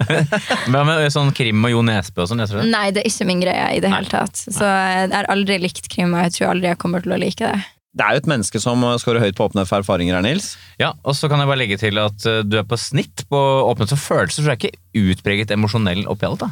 Hva 0.74 0.84
med 0.88 1.06
sånn 1.14 1.34
krim 1.36 1.64
og 1.68 1.74
Jo 1.74 1.84
Nesbø 1.86 2.24
og 2.24 2.32
sånn, 2.32 2.42
leser 2.42 2.60
du 2.60 2.64
det? 2.64 2.72
Nei, 2.74 2.88
det 2.94 3.04
er 3.04 3.12
ikke 3.12 3.28
min 3.28 3.44
greie 3.44 3.70
i 3.76 3.84
det 3.84 3.92
hele 3.92 4.10
tatt. 4.10 4.44
Så 4.44 4.64
jeg 4.64 5.14
har 5.14 5.30
aldri 5.32 5.60
likt 5.62 5.88
krim, 5.92 6.16
og 6.16 6.26
jeg 6.26 6.38
tror 6.38 6.54
aldri 6.54 6.72
jeg 6.72 6.80
kommer 6.82 7.04
til 7.04 7.16
å 7.16 7.20
like 7.20 7.52
det. 7.52 7.70
Det 7.94 8.02
er 8.02 8.16
jo 8.16 8.24
et 8.24 8.30
menneske 8.30 8.58
som 8.58 8.82
scorer 8.98 9.22
høyt 9.22 9.36
på 9.38 9.46
åpne 9.46 9.62
for 9.68 9.84
erfaringer 9.84 10.16
her, 10.16 10.24
Nils. 10.26 10.56
Ja, 10.80 10.96
og 11.06 11.14
så 11.14 11.30
kan 11.30 11.38
jeg 11.38 11.50
bare 11.50 11.60
legge 11.60 11.78
til 11.78 12.00
at 12.02 12.26
eh, 12.26 12.40
du 12.42 12.58
er 12.58 12.66
på 12.66 12.78
snitt 12.80 13.22
på 13.30 13.38
åpne 13.70 13.86
for 13.92 14.02
følelser, 14.02 14.42
så 14.42 14.48
du 14.48 14.50
er 14.50 14.58
ikke 14.58 15.12
utpreget 15.14 15.54
emosjonell 15.54 16.02
oppi 16.10 16.26
alt, 16.26 16.42
da. 16.42 16.50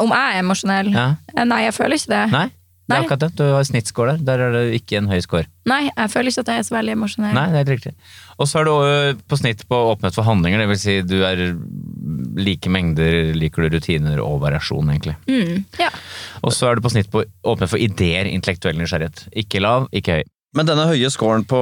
Om 0.00 0.12
jeg 0.12 0.32
er 0.32 0.40
emosjonell? 0.40 0.88
Ja. 0.96 1.06
Eh, 1.34 1.44
Nei, 1.48 1.60
jeg 1.66 1.76
føler 1.76 2.00
ikke 2.00 2.12
det. 2.14 2.22
Nei? 2.32 2.46
Det 2.86 2.94
er 2.94 3.02
akkurat 3.02 3.22
det. 3.24 3.32
Du 3.34 3.42
har 3.50 3.64
snittscore 3.66 4.12
der. 4.14 4.24
Der 4.28 4.42
er 4.46 4.52
det 4.54 4.78
ikke 4.78 5.00
en 5.00 5.08
høy 5.10 5.18
score. 5.24 5.48
Nei, 5.66 5.88
jeg 5.88 6.10
føler 6.12 6.30
ikke 6.30 6.44
at 6.44 6.50
jeg 6.52 6.62
er 6.62 6.66
så 6.68 6.74
veldig 6.76 6.92
emosjonell. 6.94 7.34
Nei, 7.34 7.46
det 7.50 7.58
er 7.58 7.64
helt 7.64 7.72
riktig. 7.74 7.92
Og 8.38 8.46
så 8.46 8.60
er 8.60 8.68
du 8.68 9.24
på 9.26 9.38
snitt 9.40 9.64
på 9.66 9.80
åpenhet 9.90 10.14
for 10.14 10.28
handlinger, 10.28 10.62
det 10.62 10.68
vil 10.70 10.78
si 10.78 10.94
du 11.02 11.16
er 11.26 11.42
like 12.38 12.70
mengder, 12.70 13.32
liker 13.34 13.66
du 13.66 13.74
rutiner 13.74 14.22
og 14.22 14.38
variasjon, 14.44 14.92
egentlig. 14.94 15.16
Mm, 15.26 15.64
ja. 15.82 15.90
Og 16.46 16.54
så 16.54 16.70
er 16.70 16.78
du 16.78 16.84
på 16.86 16.92
snitt 16.94 17.10
på 17.10 17.24
åpenhet 17.24 17.72
for 17.72 17.82
ideer, 17.82 18.30
intellektuell 18.30 18.78
nysgjerrighet. 18.78 19.26
Ikke 19.42 19.64
lav, 19.64 19.90
ikke 19.96 20.20
høy. 20.20 20.24
Men 20.56 20.64
denne 20.68 20.86
høye 20.88 21.08
scoren 21.12 21.42
på 21.44 21.58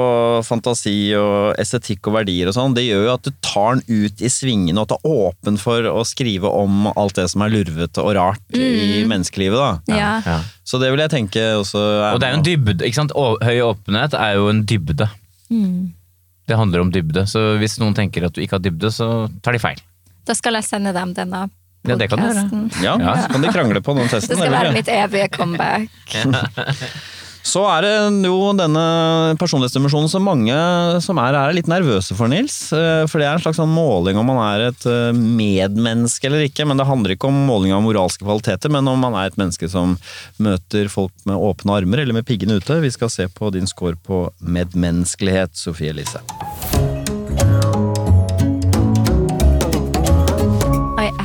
fantasi 0.46 0.92
og 1.18 1.56
estetikk 1.58 2.06
og 2.06 2.14
verdier 2.20 2.46
og 2.50 2.54
sånn, 2.54 2.74
det 2.76 2.84
gjør 2.86 3.02
jo 3.08 3.14
at 3.16 3.24
du 3.26 3.32
tar 3.42 3.80
den 3.80 3.82
ut 4.04 4.22
i 4.22 4.30
svingene 4.30 4.78
og 4.78 4.86
at 4.86 4.92
du 4.92 5.08
er 5.08 5.16
åpen 5.26 5.58
for 5.58 5.88
å 5.90 6.04
skrive 6.06 6.46
om 6.46 6.86
alt 6.94 7.16
det 7.18 7.24
som 7.32 7.42
er 7.42 7.50
lurvete 7.56 8.04
og 8.04 8.12
rart 8.14 8.54
i 8.54 9.02
menneskelivet, 9.10 9.58
da. 9.58 9.96
Ja. 9.98 10.12
Ja. 10.24 10.36
Så 10.62 10.78
det 10.82 10.92
vil 10.94 11.02
jeg 11.02 11.10
tenke 11.12 11.42
også 11.58 11.82
Og 12.12 12.20
det 12.22 12.28
er 12.28 12.36
jo 12.36 12.38
en 12.38 12.46
dybde, 12.46 12.78
ikke 12.86 13.00
sant? 13.02 13.12
Høy 13.18 13.58
åpenhet 13.66 14.14
er 14.14 14.38
jo 14.38 14.46
en 14.52 14.62
dybde. 14.70 15.10
Mm. 15.50 15.90
Det 16.46 16.56
handler 16.60 16.84
om 16.84 16.94
dybde, 16.94 17.26
så 17.26 17.42
hvis 17.58 17.78
noen 17.82 17.94
tenker 17.98 18.26
at 18.28 18.34
du 18.36 18.42
ikke 18.44 18.58
har 18.60 18.64
dybde, 18.64 18.90
så 18.94 19.10
tar 19.42 19.56
de 19.56 19.62
feil. 19.62 19.82
Da 20.28 20.36
skal 20.38 20.54
jeg 20.60 20.68
sende 20.70 20.92
dem 20.96 21.12
denne 21.16 21.46
Ja, 21.84 21.98
det 22.00 22.06
kan 22.08 22.22
du 22.22 22.24
gjøre. 22.30 22.46
Ja, 22.84 22.94
Ja. 23.00 23.16
så 23.26 23.32
kan 23.34 23.42
de 23.42 23.50
krangle 23.52 23.82
på 23.84 23.92
den 23.98 24.06
Det 24.06 24.14
testen. 24.20 24.36
skal 24.38 24.46
eller? 24.46 24.70
være 24.70 24.72
mitt 24.78 24.88
evige 24.88 25.28
comeback. 25.34 25.90
Så 27.44 27.60
er 27.68 27.84
det 27.84 27.90
jo 28.24 28.38
denne 28.56 28.82
personlighetsdimensjonen 29.36 30.08
som 30.08 30.24
mange 30.24 30.54
som 31.04 31.18
er 31.20 31.36
er 31.36 31.52
litt 31.52 31.68
nervøse 31.68 32.16
for, 32.16 32.30
Nils. 32.32 32.56
Eh, 32.72 33.04
For 33.10 33.20
det 33.20 33.28
er 33.28 33.36
en 33.36 33.44
slags 33.44 33.60
sånn 33.60 33.72
måling 33.74 34.16
om 34.16 34.30
man 34.32 34.40
er 34.46 34.70
et 34.70 34.86
eh, 34.88 35.12
medmenneske 35.12 36.30
eller 36.30 36.46
ikke. 36.48 36.64
Men 36.64 36.80
det 36.80 36.88
handler 36.88 37.14
ikke 37.14 37.28
om 37.28 37.42
måling 37.50 37.74
av 37.76 37.84
moralske 37.84 38.24
kvaliteter, 38.24 38.72
men 38.72 38.88
om 38.88 39.04
man 39.04 39.18
er 39.20 39.28
et 39.28 39.40
menneske 39.40 39.68
som 39.68 39.98
møter 40.40 40.88
folk 40.92 41.12
med 41.28 41.36
åpne 41.36 41.76
armer 41.82 42.00
eller 42.04 42.16
med 42.16 42.28
piggene 42.28 42.56
ute. 42.56 42.80
Vi 42.80 42.94
skal 42.96 43.12
se 43.12 43.28
på 43.28 43.52
din 43.52 43.68
score 43.68 44.00
på 44.00 44.24
medmenneskelighet, 44.40 45.52
Sofie 45.60 45.92
Elise. 45.92 46.24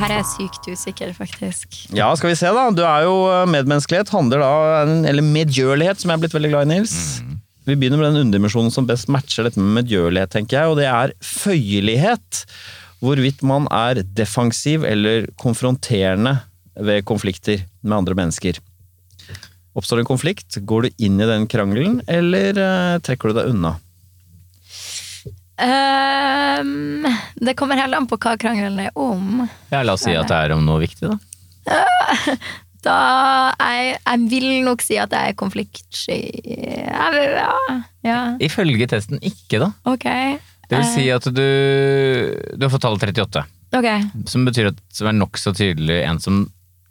Her 0.00 0.14
er 0.14 0.20
jeg 0.22 0.28
sykt 0.30 0.68
usikker, 0.70 1.12
faktisk. 1.16 1.76
Ja, 1.96 2.08
skal 2.16 2.32
vi 2.32 2.38
se 2.38 2.50
da. 2.56 2.66
Du 2.74 2.82
er 2.86 3.04
jo 3.06 3.16
eh, 3.28 3.46
medmenneskelighet, 3.50 4.12
handler 4.14 4.42
da, 4.44 4.52
eller 5.10 5.26
medgjørlighet, 5.26 6.00
som 6.00 6.12
jeg 6.12 6.18
er 6.18 6.24
blitt 6.24 6.36
veldig 6.36 6.52
glad 6.54 6.68
i, 6.68 6.72
Nils. 6.74 6.94
Vi 7.68 7.76
begynner 7.76 8.00
med 8.00 8.10
den 8.10 8.24
underdimensjonen 8.24 8.72
som 8.74 8.88
best 8.88 9.10
matcher 9.12 9.46
dette 9.46 9.60
med 9.60 9.82
medgjørlighet, 9.82 10.32
tenker 10.32 10.58
jeg, 10.58 10.72
og 10.72 10.80
det 10.80 10.88
er 10.90 11.14
føyelighet. 11.24 12.44
Hvorvidt 13.00 13.44
man 13.46 13.68
er 13.72 14.02
defensiv 14.04 14.84
eller 14.84 15.28
konfronterende 15.40 16.38
ved 16.80 17.04
konflikter 17.08 17.62
med 17.80 17.96
andre 18.00 18.16
mennesker. 18.16 18.58
Oppstår 19.76 20.02
en 20.02 20.08
konflikt, 20.08 20.58
går 20.66 20.88
du 20.88 21.04
inn 21.06 21.20
i 21.20 21.28
den 21.28 21.46
krangelen, 21.50 22.00
eller 22.10 22.56
eh, 22.58 22.98
trekker 23.04 23.30
du 23.30 23.40
deg 23.40 23.52
unna? 23.52 23.76
Ehm, 25.60 27.06
det 27.36 27.54
kommer 27.58 27.76
heller 27.80 28.00
an 28.00 28.08
på 28.10 28.18
hva 28.20 28.36
krangelen 28.40 28.80
er 28.86 28.90
om. 28.98 29.44
Ja, 29.72 29.82
la 29.84 29.94
oss 29.96 30.04
si 30.06 30.14
at 30.16 30.28
det 30.30 30.38
er 30.46 30.54
om 30.56 30.64
noe 30.66 30.80
viktig, 30.82 31.10
da. 31.12 31.18
Da 32.80 32.94
jeg, 33.60 33.98
jeg 34.06 34.20
vil 34.32 34.46
nok 34.64 34.80
si 34.80 34.96
at 34.96 35.12
jeg 35.12 35.34
er 35.34 35.36
konfliktsky. 35.36 36.14
Ja, 36.88 37.50
ja. 38.06 38.20
Ifølge 38.40 38.86
testen 38.88 39.20
ikke, 39.20 39.58
da. 39.60 39.68
Okay. 39.92 40.38
Det 40.70 40.78
vil 40.78 40.86
si 40.88 41.04
at 41.12 41.26
du, 41.28 41.42
du 42.56 42.64
har 42.64 42.72
fått 42.72 42.86
tallet 42.86 43.04
38, 43.10 43.44
Okay. 43.76 44.00
som 44.26 44.42
betyr 44.48 44.72
at 44.72 44.78
som 44.90 45.06
er 45.06 45.14
nokså 45.14 45.52
tydelig 45.54 46.00
en 46.02 46.16
som 46.18 46.40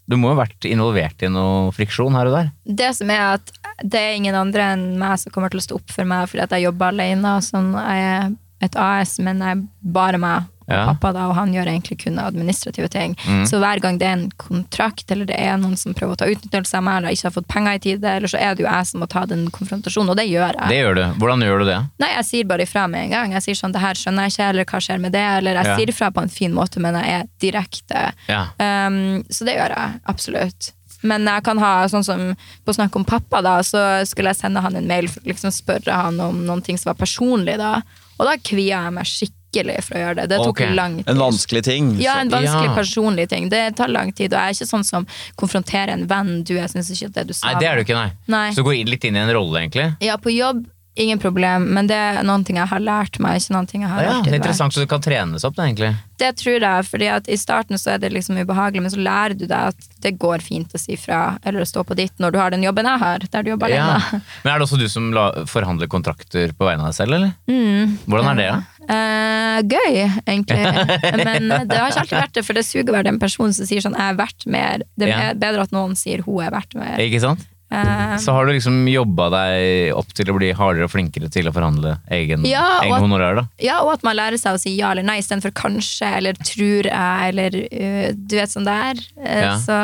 Du 0.07 0.15
må 0.15 0.29
ha 0.31 0.37
vært 0.39 0.63
involvert 0.69 1.19
i 1.25 1.27
noe 1.29 1.73
friksjon 1.75 2.15
her 2.15 2.29
og 2.29 2.37
der. 2.37 2.47
Det 2.65 2.87
som 2.97 3.09
er 3.13 3.25
at 3.39 3.51
det 3.83 3.99
er 3.99 4.13
ingen 4.15 4.37
andre 4.37 4.69
enn 4.75 4.85
meg 5.01 5.17
som 5.21 5.33
kommer 5.33 5.51
til 5.53 5.59
å 5.59 5.65
stå 5.65 5.75
opp 5.81 5.91
for 5.93 6.07
meg 6.09 6.29
fordi 6.31 6.45
at 6.45 6.53
jeg 6.55 6.65
jobber 6.69 6.93
alene. 6.93 7.33
Sånn, 7.45 7.73
jeg 7.75 8.31
et 8.61 8.75
AS, 8.75 9.17
men 9.19 9.39
jeg 9.39 9.67
bare 9.83 10.17
meg 10.19 10.43
og 10.69 10.75
Ja. 10.75 10.85
pappa, 10.93 11.09
da, 11.13 11.23
og 11.29 11.33
han 11.33 11.49
gjør 11.51 11.65
egentlig 11.65 11.95
kun 12.03 12.19
administrative 12.21 12.87
ting. 12.93 13.15
Så 13.49 13.57
hver 13.57 13.79
gang 13.81 13.97
det 13.97 14.05
er 14.05 14.11
en 14.19 14.31
kontrakt, 14.37 15.09
eller 15.09 15.25
det 15.25 15.35
er 15.39 15.57
noen 15.57 15.75
som 15.75 15.95
prøver 15.97 16.13
å 16.13 16.17
ta 16.21 16.25
utnyttelse 16.29 16.75
av 16.77 16.83
meg, 16.83 16.97
eller 16.99 17.09
ikke 17.15 17.23
har 17.25 17.31
fått 17.31 17.47
penger 17.47 17.73
i 17.73 17.79
tide, 17.79 18.03
eller 18.05 18.27
så 18.29 18.37
er 18.37 18.53
det 18.53 18.61
jo 18.63 18.69
jeg 18.69 18.85
som 18.85 18.99
må 19.01 19.07
ta 19.09 19.23
den 19.25 19.47
konfrontasjonen, 19.49 20.11
og 20.11 20.17
det 20.19 20.27
gjør 20.29 20.53
jeg. 20.59 20.67
Det 20.69 20.77
gjør 20.77 20.95
du. 20.99 21.01
Hvordan 21.23 21.41
gjør 21.47 21.59
du 21.59 21.65
det? 21.71 21.79
Nei, 22.03 22.09
jeg 22.13 22.25
sier 22.29 22.43
bare 22.45 22.61
ifra 22.67 22.83
med 22.87 23.01
en 23.07 23.09
gang. 23.15 23.31
Jeg 23.33 23.41
sier 23.47 23.55
sånn, 23.57 23.73
det 23.73 23.81
her 23.81 23.93
skjønner 23.97 24.27
jeg 24.29 24.35
ikke, 24.35 24.49
eller 24.51 24.65
hva 24.69 24.79
skjer 24.85 24.99
med 25.01 25.11
det? 25.17 25.23
Eller 25.39 25.53
jeg 25.57 25.65
Ja. 25.65 25.75
sier 25.77 25.87
ifra 25.95 26.11
på 26.13 26.21
en 26.21 26.29
fin 26.29 26.53
måte, 26.53 26.77
men 26.79 26.93
jeg 27.01 27.07
er 27.17 27.23
direkte. 27.41 28.11
Ja. 28.29 28.43
Um, 28.59 29.23
så 29.31 29.45
det 29.49 29.55
gjør 29.57 29.73
jeg, 29.75 30.01
absolutt. 30.05 30.71
Men 31.01 31.25
jeg 31.25 31.43
kan 31.45 31.57
ha, 31.57 31.85
sånn 31.87 32.03
som 32.05 32.35
på 32.67 32.75
snakk 32.75 32.95
om 32.95 33.05
pappa, 33.05 33.41
da, 33.41 33.57
så 33.65 34.05
skulle 34.05 34.29
jeg 34.35 34.37
sende 34.43 34.61
han 34.61 34.75
en 34.75 34.85
mail 34.85 35.07
for 35.07 35.21
liksom 35.21 35.49
spørre 35.49 35.93
han 35.95 36.19
om 36.19 36.45
noen 36.45 36.61
ting 36.61 36.77
som 36.77 36.93
var 36.93 36.99
personlig, 37.07 37.57
da. 37.57 37.81
Og 38.19 38.27
da 38.27 38.35
kvia 38.37 38.83
jeg 38.83 38.95
meg 38.95 39.07
skikkelig 39.07 39.77
for 39.85 39.97
å 39.97 40.01
gjøre 40.03 40.17
det. 40.19 40.25
Det 40.33 40.39
tok 40.41 40.51
okay. 40.51 40.73
lang 40.75 40.97
tid. 40.99 41.11
En 41.13 41.21
vanskelig 41.21 41.61
ting. 41.65 41.91
Ja, 42.03 42.19
en 42.21 42.31
vanskelig 42.33 42.69
Ja. 42.69 42.75
personlig 42.75 43.29
ting. 43.31 43.47
Det 43.49 43.61
tar 43.79 43.87
lang 43.87 44.11
tid, 44.11 44.33
og 44.33 44.39
jeg 44.39 44.55
er 44.55 44.57
ikke 44.57 44.69
sånn 44.69 44.83
som 44.85 45.07
konfronterer 45.39 45.93
en 45.95 46.05
venn. 46.07 46.43
Du, 46.43 46.53
jeg 46.57 46.69
syns 46.73 46.91
ikke 46.91 47.09
at 47.13 47.21
det 47.21 47.27
du 47.31 47.33
sa 47.33 47.47
Nei, 47.47 47.59
det 47.63 47.69
er 47.69 47.79
du 47.79 47.87
ikke, 47.87 47.95
nei. 47.95 48.11
Nei. 48.27 48.49
Så 48.51 48.61
du 48.61 48.67
går 48.67 48.83
litt 48.89 49.07
inn 49.07 49.15
i 49.15 49.23
en 49.23 49.31
rolle, 49.33 49.63
egentlig. 49.63 49.87
Ja, 50.03 50.19
på 50.19 50.35
jobb, 50.35 50.65
ingen 50.95 51.19
problem, 51.19 51.63
men 51.73 51.87
det 51.87 51.95
er 51.95 52.23
noen 52.27 52.43
ting 52.43 52.57
jeg 52.59 52.67
har 52.67 52.81
lært 52.83 53.19
meg, 53.23 53.39
ikke 53.39 53.53
noen 53.55 53.67
ting 53.69 53.83
jeg 53.85 53.91
har 53.91 54.03
Ja, 54.03 54.13
lært 54.17 54.25
det 54.25 54.33
er 54.33 54.39
interessant, 54.41 54.73
så 54.75 54.83
du 54.83 54.89
kan 54.89 55.03
trenes 55.03 55.45
opp, 55.47 55.55
det, 55.55 55.67
egentlig. 55.69 55.91
Det 56.19 56.31
tror 56.41 56.57
jeg, 56.65 56.85
fordi 56.89 57.07
at 57.13 57.29
i 57.31 57.37
starten 57.39 57.79
så 57.79 57.93
er 57.93 58.01
det 58.03 58.09
liksom 58.11 58.39
ubehagelig, 58.41 58.81
men 58.83 58.91
så 58.91 58.99
lærer 58.99 59.37
du 59.39 59.45
deg 59.45 59.71
at 59.71 59.87
det 60.03 60.17
går 60.19 60.43
fint 60.43 60.73
å 60.75 60.81
si 60.81 60.97
fra, 60.99 61.37
eller 61.43 61.63
å 61.63 61.67
stå 61.69 61.85
på 61.87 61.95
ditt 61.95 62.19
når 62.19 62.35
du 62.35 62.39
har 62.41 62.51
den 62.51 62.65
jobben 62.65 62.89
jeg 62.89 62.99
har, 63.05 63.27
der 63.31 63.45
du 63.45 63.51
jobber 63.53 63.71
Ja. 63.71 63.85
alene. 63.85 64.21
Men 64.43 64.53
er 64.53 64.59
det 64.59 64.67
også 64.67 64.79
du 64.79 64.87
som 64.91 65.07
forhandler 65.47 65.87
kontrakter 65.91 66.51
på 66.57 66.67
vegne 66.67 66.83
av 66.83 66.91
deg 66.91 66.97
selv, 66.99 67.15
eller? 67.15 67.31
Mm. 67.47 67.95
Hvordan 68.09 68.31
er 68.33 68.41
det, 68.41 68.49
da? 68.49 68.59
Uh, 68.89 69.59
gøy, 69.69 69.99
egentlig. 70.25 70.59
Men 71.29 71.47
det 71.69 71.77
har 71.77 71.91
ikke 71.93 72.03
alltid 72.03 72.17
vært 72.17 72.35
det, 72.39 72.45
for 72.47 72.57
det 72.59 72.65
suger 72.67 72.89
å 72.91 72.97
være 72.97 73.11
den 73.11 73.21
personen 73.21 73.53
som 73.55 73.69
sier 73.69 73.83
sånn 73.85 73.95
'jeg 73.95 74.15
er 74.15 74.19
verdt 74.19 74.47
mer'. 74.49 74.83
Det 74.97 75.13
er 75.13 75.39
bedre 75.39 75.63
at 75.67 75.71
noen 75.71 75.95
sier 75.95 76.25
'hun 76.25 76.43
er 76.43 76.51
verdt 76.51 76.75
mer'. 76.75 76.99
Ikke 76.99 77.21
sant? 77.21 77.45
Eh, 77.71 78.15
Så 78.17 78.33
har 78.33 78.45
du 78.47 78.51
liksom 78.53 78.87
jobba 78.89 79.27
deg 79.29 79.93
opp 79.93 80.09
til 80.17 80.25
å 80.31 80.37
bli 80.39 80.47
hardere 80.57 80.87
og 80.87 80.89
flinkere 80.89 81.29
til 81.29 81.45
å 81.45 81.53
forhandle 81.53 81.99
egen, 82.09 82.43
Ja, 82.49 82.79
egen 82.81 82.95
at- 82.95 83.01
honorar, 83.03 83.35
da? 83.35 83.43
ja, 83.61 83.79
og 83.83 83.91
at 83.93 84.03
man 84.03 84.15
lærer 84.17 84.39
seg 84.41 84.55
å 84.57 84.59
si 84.59 84.75
ja 84.75 84.89
eller 84.91 85.03
nei 85.05 85.19
istedenfor 85.21 85.51
kanskje 85.53 86.09
eller 86.17 86.33
tror 86.33 86.89
jeg, 86.89 87.29
eller 87.29 87.59
uh, 87.69 88.07
du 88.17 88.35
vet 88.39 88.49
sånn 88.49 88.65
det 88.65 88.73
er. 88.73 89.03
Eh, 89.23 89.41
Ja. 89.43 89.53
Så 89.61 89.75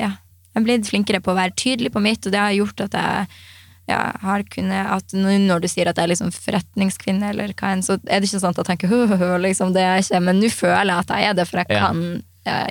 ja, 0.00 0.10
jeg 0.18 0.56
er 0.56 0.66
blitt 0.66 0.90
flinkere 0.90 1.20
på 1.22 1.30
å 1.30 1.38
være 1.38 1.54
tydelig 1.54 1.92
på 1.94 2.02
mitt, 2.02 2.26
og 2.26 2.32
det 2.34 2.40
har 2.42 2.50
gjort 2.58 2.80
at 2.88 2.98
jeg 2.98 3.26
ja, 3.88 4.00
har 4.20 4.42
kunnet 4.52 4.90
at 4.98 5.14
Når 5.14 5.60
du 5.62 5.68
sier 5.68 5.88
at 5.88 5.96
jeg 5.96 6.04
er 6.04 6.10
liksom 6.12 6.32
forretningskvinne, 6.34 7.30
eller 7.30 7.54
hva 7.54 7.70
enn, 7.72 7.80
så 7.86 7.94
er 8.04 8.20
det 8.20 8.28
ikke 8.28 8.40
sånn 8.42 8.50
at 8.52 8.58
jeg 8.60 8.66
tenker 8.74 8.88
hø-hø, 8.90 9.38
liksom, 9.40 9.72
det 9.72 9.80
er 9.86 10.02
ikke, 10.02 10.20
men 10.26 10.40
nå 10.42 10.50
føler 10.52 10.90
jeg 10.90 10.98
at 11.06 11.08
jeg 11.14 11.30
er 11.30 11.34
det, 11.38 11.46
for 11.48 11.62
jeg 11.62 11.66
kan 11.70 12.02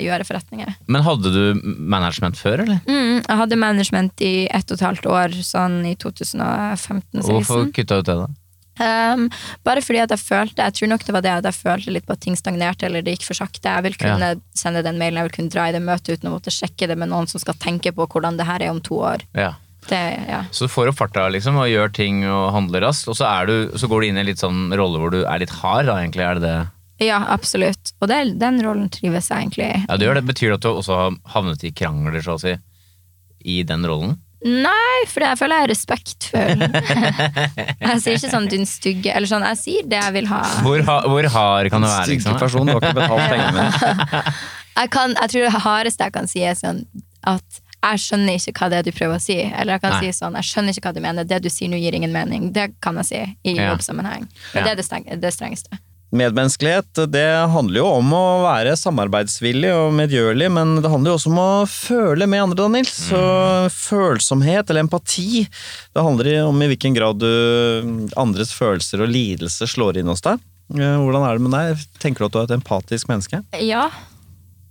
gjøre 0.04 0.26
forretninger. 0.28 0.74
Men 0.88 1.06
hadde 1.06 1.32
du 1.34 1.62
management 1.64 2.40
før, 2.40 2.66
eller? 2.66 2.82
Mm, 2.88 3.22
jeg 3.22 3.40
hadde 3.42 3.62
management 3.62 4.26
i 4.26 4.34
ett 4.48 4.68
og 4.72 4.80
et 4.80 4.86
halvt 4.88 5.08
år, 5.12 5.38
sånn 5.46 5.80
i 5.90 5.96
2015-16. 6.00 7.24
Hvorfor 7.28 7.72
kutta 7.76 8.02
du 8.02 8.06
ut 8.06 8.12
det? 8.12 8.36
Um, 8.78 9.24
bare 9.66 9.82
fordi 9.82 10.04
at 10.04 10.12
jeg 10.14 10.22
følte 10.22 10.62
Jeg 10.62 10.76
tror 10.78 10.90
nok 10.92 11.02
det 11.08 11.14
var 11.16 11.24
det 11.26 11.32
at 11.34 11.46
jeg 11.50 11.58
følte 11.58 11.94
litt 11.96 12.06
på 12.06 12.14
at 12.14 12.20
ting 12.22 12.36
stagnerte 12.38 12.86
eller 12.86 13.02
det 13.02 13.16
gikk 13.16 13.26
for 13.32 13.40
sakte. 13.40 13.74
Jeg 13.74 13.86
vil 13.88 13.98
kunne 13.98 14.36
sende 14.58 14.84
den 14.86 15.00
mailen, 15.02 15.18
jeg 15.18 15.32
vil 15.32 15.38
kunne 15.40 15.54
dra 15.54 15.66
i 15.70 15.74
det 15.74 15.82
møtet 15.82 16.18
uten 16.18 16.30
å 16.30 16.36
måtte 16.36 16.54
sjekke 16.54 16.90
det 16.92 16.98
med 17.00 17.10
noen 17.10 17.30
som 17.30 17.42
skal 17.42 17.58
tenke 17.58 17.94
på 17.96 18.06
hvordan 18.06 18.38
det 18.38 18.46
her 18.46 18.68
er 18.68 18.76
om 18.76 18.84
to 18.84 19.00
år. 19.02 19.26
Ja. 19.38 19.56
Det, 19.88 19.98
ja. 20.28 20.44
Så 20.52 20.68
du 20.68 20.72
får 20.72 20.92
opp 20.92 21.00
farta 21.00 21.26
liksom, 21.32 21.58
og 21.62 21.70
gjør 21.72 21.94
ting 21.96 22.26
og 22.28 22.52
handler 22.54 22.84
raskt, 22.90 23.08
og 23.08 23.16
så, 23.18 23.30
du, 23.48 23.72
så 23.80 23.88
går 23.90 24.04
du 24.04 24.08
inn 24.10 24.20
i 24.20 24.22
en 24.22 24.30
litt 24.30 24.42
sånn 24.44 24.68
rolle 24.76 25.00
hvor 25.02 25.14
du 25.14 25.22
er 25.24 25.42
litt 25.42 25.54
hard, 25.62 25.88
da, 25.88 26.02
egentlig. 26.04 26.26
Er 26.28 26.42
det 26.42 26.46
det? 26.46 26.58
ja, 26.98 27.22
absolutt. 27.30 27.77
Og 27.98 28.10
det, 28.12 28.20
den 28.38 28.62
rollen 28.62 28.90
trives 28.94 29.32
jeg 29.32 29.48
egentlig. 29.48 29.72
Ja, 29.88 29.98
det 29.98 30.06
gjør 30.06 30.20
det. 30.20 30.28
Betyr 30.30 30.52
det 30.52 30.60
at 30.60 30.66
du 30.68 30.70
også 30.72 30.98
har 31.00 31.20
havnet 31.34 31.66
i 31.66 31.74
krangler, 31.74 32.20
så 32.22 32.38
å 32.38 32.42
si, 32.42 32.54
i 33.48 33.62
den 33.66 33.86
rollen? 33.90 34.18
Nei, 34.46 34.98
for 35.10 35.26
jeg 35.26 35.38
føler 35.40 35.58
jeg 35.58 35.66
er 35.66 35.72
respektfull. 35.72 36.60
jeg 37.88 38.02
sier 38.04 38.20
ikke 38.20 38.30
sånn 38.30 38.46
'din 38.52 38.68
stygge' 38.70 39.16
eller 39.18 39.30
sånn. 39.30 39.46
Jeg 39.50 39.60
sier 39.64 39.88
det 39.90 39.98
jeg 39.98 40.14
vil 40.20 40.28
ha. 40.30 40.44
Hvor, 40.62 40.84
ha, 40.86 40.98
hvor 41.10 41.30
hard 41.34 41.72
kan 41.74 41.82
du 41.82 41.90
være, 41.90 42.06
Stygge 42.06 42.22
liksom? 42.22 42.38
person, 42.44 42.70
du 42.70 42.76
har 42.76 42.84
ikke 42.84 43.00
betalt 43.00 43.30
pengene 43.34 43.56
mine. 43.58 44.36
Jeg, 44.78 44.92
kan, 44.94 45.16
jeg 45.18 45.34
tror 45.34 45.48
det 45.48 45.64
hardeste 45.66 46.06
jeg 46.06 46.16
kan 46.20 46.30
si, 46.30 46.44
er 46.46 46.60
sånn 46.60 46.84
at 47.26 47.64
jeg 47.78 48.02
skjønner 48.04 48.38
ikke 48.38 48.54
hva 48.58 48.70
det 48.70 48.78
er 48.78 48.86
du 48.86 48.92
prøver 48.94 49.18
å 49.18 49.22
si. 49.22 49.38
Eller 49.42 49.78
jeg 49.78 49.84
kan 49.84 49.98
Nei. 49.98 50.00
si 50.06 50.20
sånn, 50.20 50.38
jeg 50.38 50.50
skjønner 50.52 50.78
ikke 50.78 50.90
hva 50.90 50.96
du 50.98 51.02
mener. 51.04 51.28
Det 51.30 51.42
du 51.42 51.50
sier 51.54 51.72
nå 51.72 51.82
gir 51.82 51.98
ingen 51.98 52.14
mening. 52.14 52.50
Det 52.54 52.70
kan 52.84 52.98
jeg 53.02 53.10
si 53.10 53.22
i 53.26 53.58
jobbsammenheng. 53.58 54.30
Ja. 54.54 54.64
Det 54.68 54.72
er 54.74 54.80
det, 54.80 54.86
streng, 54.86 55.06
det 55.22 55.34
strengeste. 55.34 55.82
Medmenneskelighet 56.16 57.02
det 57.12 57.26
handler 57.52 57.82
jo 57.82 57.88
om 57.98 58.14
å 58.16 58.22
være 58.46 58.78
samarbeidsvillig 58.80 59.74
og 59.76 59.90
medgjørlig, 59.98 60.48
men 60.56 60.78
det 60.80 60.92
handler 60.92 61.12
jo 61.12 61.18
også 61.18 61.32
om 61.34 61.40
å 61.42 61.50
føle 61.68 62.28
med 62.32 62.46
andre, 62.46 62.60
da, 62.62 62.68
Nils. 62.72 62.94
Så 63.10 63.20
følsomhet, 63.76 64.70
eller 64.72 64.86
empati, 64.86 65.44
det 65.92 66.06
handler 66.06 66.46
om 66.46 66.64
i 66.64 66.70
hvilken 66.72 66.96
grad 66.96 67.20
du, 67.20 67.28
andres 68.16 68.54
følelser 68.56 69.04
og 69.04 69.12
lidelse 69.12 69.68
slår 69.68 70.00
inn 70.00 70.08
hos 70.14 70.24
deg. 70.24 70.40
Eh, 70.78 70.96
Hvordan 71.04 71.28
er 71.28 71.36
det 71.38 71.44
med 71.50 71.56
deg? 71.58 71.84
Tenker 72.04 72.24
du 72.24 72.30
at 72.30 72.38
du 72.38 72.40
er 72.42 72.48
et 72.50 72.56
empatisk 72.62 73.12
menneske? 73.12 73.44
Ja, 73.64 73.90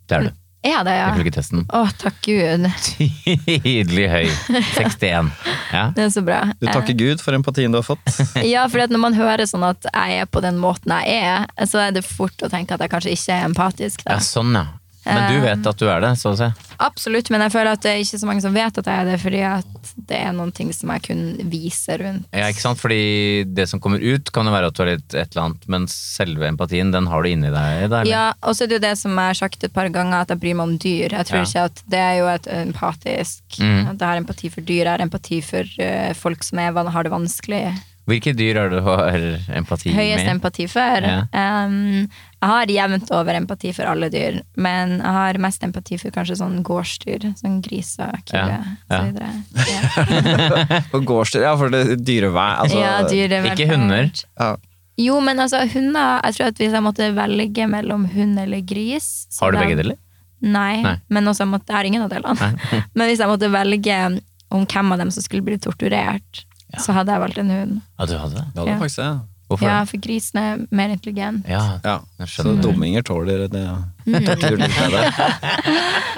Det 0.09 0.17
er 0.17 0.29
du, 0.29 0.35
er 0.67 0.85
det, 0.87 0.95
ja. 0.99 1.09
ifølge 1.15 1.33
testen. 1.37 1.65
Å, 1.75 1.83
takk 2.01 2.19
Gud. 2.27 2.67
Tydelig 2.87 4.07
høy. 4.13 4.27
61. 4.51 5.31
Ja. 5.73 5.85
Det 5.97 6.07
er 6.07 6.11
så 6.15 6.23
bra. 6.27 6.41
Du 6.61 6.67
takker 6.69 6.97
Gud 6.99 7.23
for 7.25 7.37
empatien 7.37 7.75
du 7.75 7.81
har 7.81 7.87
fått. 7.87 8.03
Eh, 8.37 8.49
Ja, 8.55 8.67
for 8.73 8.83
når 8.91 9.03
man 9.03 9.17
hører 9.19 9.47
sånn 9.49 9.67
at 9.67 9.87
jeg 9.91 10.23
er 10.23 10.31
på 10.31 10.43
den 10.45 10.61
måten 10.63 10.93
jeg 11.03 11.21
er, 11.27 11.47
så 11.69 11.83
er 11.87 11.95
det 11.97 12.05
fort 12.07 12.43
å 12.47 12.51
tenke 12.53 12.77
at 12.77 12.85
jeg 12.85 12.93
kanskje 12.93 13.15
ikke 13.17 13.37
er 13.39 13.49
empatisk. 13.51 14.05
Da. 14.07 14.17
ja, 14.17 14.25
sånn, 14.25 14.55
ja. 14.57 14.67
Men 15.07 15.33
du 15.33 15.41
vet 15.45 15.67
at 15.71 15.79
du 15.81 15.87
er 15.89 16.03
det, 16.03 16.13
så 16.21 16.33
å 16.33 16.39
si. 16.39 16.49
Absolutt, 16.83 17.31
men 17.33 17.45
jeg 17.45 17.55
føler 17.55 17.73
at 17.73 17.85
det 17.85 17.93
er 17.93 18.03
ikke 18.03 18.19
så 18.21 18.29
mange 18.29 18.43
som 18.45 18.57
vet 18.57 18.81
at 18.83 18.89
jeg 18.91 19.03
er 19.03 19.09
det, 19.09 19.17
fordi 19.23 19.43
at 19.49 19.93
det 20.11 20.19
er 20.19 20.35
noen 20.37 20.53
ting 20.55 20.73
som 20.77 20.91
jeg 20.93 21.05
kun 21.07 21.23
viser 21.53 22.03
rundt. 22.03 22.27
Ja, 22.37 22.51
ikke 22.53 22.65
sant? 22.65 22.81
Fordi 22.83 23.47
det 23.57 23.69
som 23.71 23.81
kommer 23.83 24.03
ut, 24.03 24.33
kan 24.35 24.49
jo 24.49 24.55
være 24.55 24.71
at 24.73 24.77
du 24.77 24.83
har 24.83 24.93
litt 24.93 25.15
et 25.17 25.33
eller 25.33 25.45
annet, 25.47 25.67
men 25.73 25.89
selve 25.93 26.51
empatien, 26.51 26.93
den 26.95 27.09
har 27.13 27.25
du 27.25 27.31
inni 27.31 27.53
deg. 27.55 27.87
Eller? 27.87 28.11
Ja, 28.11 28.27
og 28.43 28.59
så 28.59 28.67
er 28.67 28.73
det 28.73 28.81
jo 28.81 28.85
det 28.89 28.95
som 29.01 29.15
jeg 29.17 29.33
har 29.33 29.41
sagt 29.41 29.67
et 29.67 29.75
par 29.77 29.89
ganger, 29.95 30.27
at 30.27 30.35
jeg 30.35 30.43
bryr 30.43 30.59
meg 30.59 30.69
om 30.69 30.79
dyr. 30.83 31.17
Jeg 31.17 31.31
tror 31.31 31.41
Ja. 31.41 31.47
ikke 31.49 31.67
at 31.71 31.83
Det 31.87 31.99
er 32.03 32.15
jo 32.19 32.27
et 32.33 32.47
empatisk 32.47 33.61
mm. 33.61 33.83
at 33.93 34.01
Jeg 34.01 34.09
har 34.09 34.17
empati 34.17 34.49
for 34.51 34.61
dyr, 34.61 34.85
jeg 34.85 34.93
har 34.93 35.05
empati 35.05 35.41
for 35.45 35.77
eh, 35.79 36.13
folk 36.15 36.43
som 36.45 36.59
er, 36.59 36.73
har 36.73 37.03
det 37.07 37.13
vanskelig. 37.13 37.65
Hvilke 38.07 38.33
dyr 38.39 38.61
har 38.61 38.71
du 38.71 38.77
har 38.87 39.17
empati 39.59 39.91
Høyest 39.91 40.29
empati 40.31 40.69
for. 40.71 41.03
Ja. 41.03 41.25
Um, 41.35 42.05
jeg 42.37 42.51
har 42.53 42.71
jevnt 42.71 43.11
over 43.17 43.35
empati 43.35 43.73
for 43.75 43.89
alle 43.91 44.07
dyr, 44.13 44.37
men 44.63 44.93
jeg 45.01 45.15
har 45.17 45.39
mest 45.43 45.65
empati 45.67 45.99
for 45.99 46.15
kanskje 46.15 46.37
sånn 46.39 46.61
gårdsdyr. 46.67 47.27
Sånn 47.41 47.59
griser, 47.65 48.15
kue 48.29 48.39
Ja, 48.39 48.61
ja. 48.93 49.01
osv. 49.03 49.19
Ja. 49.67 50.81
På 50.93 51.01
gårdsdyr, 51.03 51.43
ja, 51.49 51.57
for 51.59 51.75
det 51.75 51.99
dyrevær 52.07 52.63
altså, 52.63 52.79
ja, 52.79 52.95
dyrevelferd. 53.11 53.59
Ikke 53.59 53.75
hunder. 53.75 54.11
ja. 54.39 54.55
Jo, 54.97 55.19
men 55.21 55.37
altså, 55.43 55.59
hunder 55.69 56.23
Jeg 56.25 56.37
tror 56.39 56.47
at 56.47 56.61
hvis 56.63 56.73
jeg 56.73 56.81
måtte 56.87 57.11
velge 57.13 57.67
mellom 57.69 58.07
hund 58.15 58.39
eller 58.41 58.63
gris 58.65 59.27
så 59.29 59.45
Har 59.45 59.53
du 59.53 59.59
begge 59.61 59.77
deler? 59.83 59.99
Nei, 60.41 60.79
Nei. 60.85 60.95
men 61.13 61.29
også 61.29 61.45
måtte, 61.49 61.69
jeg 61.73 61.77
har 61.77 61.89
ingen 61.89 62.05
av 62.07 62.13
delene. 62.13 62.49
men 62.97 63.09
hvis 63.11 63.21
jeg 63.21 63.29
måtte 63.29 63.51
velge 63.53 63.99
om 64.55 64.65
hvem 64.65 64.93
av 64.95 65.01
dem 65.03 65.11
som 65.13 65.25
skulle 65.25 65.45
bli 65.45 65.59
torturert, 65.61 66.45
så 66.79 66.93
hadde 66.93 67.13
jeg 67.13 67.21
valgt 67.21 67.39
en 67.39 67.51
hund. 67.51 67.81
Ja, 67.99 68.07
du 68.07 68.17
hadde 68.19 68.35
det? 68.35 68.45
Det 68.55 68.61
hadde 68.63 68.71
Ja. 68.71 68.79
faktisk 68.79 68.97
det. 69.03 69.21
Hvorfor 69.47 69.63
Ja, 69.69 69.85
for 69.87 69.97
grisen 70.03 70.39
er 70.41 70.57
mer 70.75 70.89
intelligent. 70.91 71.45
Ja, 71.49 71.79
Ja. 71.85 72.01
jeg 72.19 72.29
Så 72.29 72.43
dumminger 72.61 73.03
tåler 73.03 73.47
det. 73.49 73.53
Mm. 74.07 74.25
Det. 74.27 75.13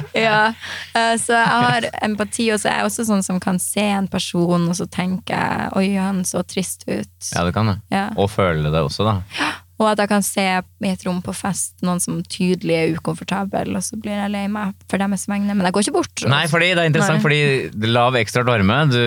Ja, 0.15 0.53
eh, 0.95 1.15
så 1.21 1.33
jeg 1.37 1.47
har 1.47 1.87
empati, 2.03 2.51
og 2.53 2.61
så 2.61 2.71
er 2.71 2.79
jeg 2.81 2.89
også 2.89 3.05
sånn 3.09 3.23
som 3.25 3.39
kan 3.41 3.59
se 3.59 3.81
en 3.85 4.09
person, 4.09 4.69
og 4.69 4.75
så 4.77 4.87
tenker 4.91 5.35
jeg 5.37 5.73
oi, 5.77 5.95
han 5.97 6.23
så 6.25 6.43
trist 6.47 6.85
ut. 6.89 7.31
Ja, 7.35 7.45
du 7.45 7.53
kan 7.53 7.67
det. 7.67 7.77
Ja. 7.93 8.09
Og 8.17 8.31
føle 8.31 8.71
det 8.73 8.81
også, 8.83 9.05
da. 9.05 9.21
Og 9.79 9.87
at 9.93 10.01
jeg 10.03 10.09
kan 10.11 10.25
se 10.27 10.43
i 10.43 10.89
et 10.91 11.05
rom 11.07 11.21
på 11.23 11.31
fest 11.39 11.77
noen 11.87 12.01
som 12.03 12.17
tydelig 12.27 12.75
er 12.75 12.97
ukomfortabel, 12.99 13.71
og 13.79 13.83
så 13.87 13.95
blir 14.03 14.17
jeg 14.19 14.33
lei 14.35 14.49
meg 14.51 14.75
for 14.91 14.99
deres 14.99 15.29
vegne. 15.31 15.55
Men 15.55 15.63
jeg 15.69 15.73
går 15.77 15.83
ikke 15.87 15.95
bort. 16.01 16.25
Nei, 16.27 16.47
fordi 16.51 16.73
det 16.75 16.83
er 16.83 16.89
interessant, 16.91 17.21
Nei. 17.21 17.23
fordi 17.23 17.71
det 17.79 17.89
lav 17.95 18.17
ekstra 18.19 18.43
varme, 18.49 18.81
du 18.91 18.99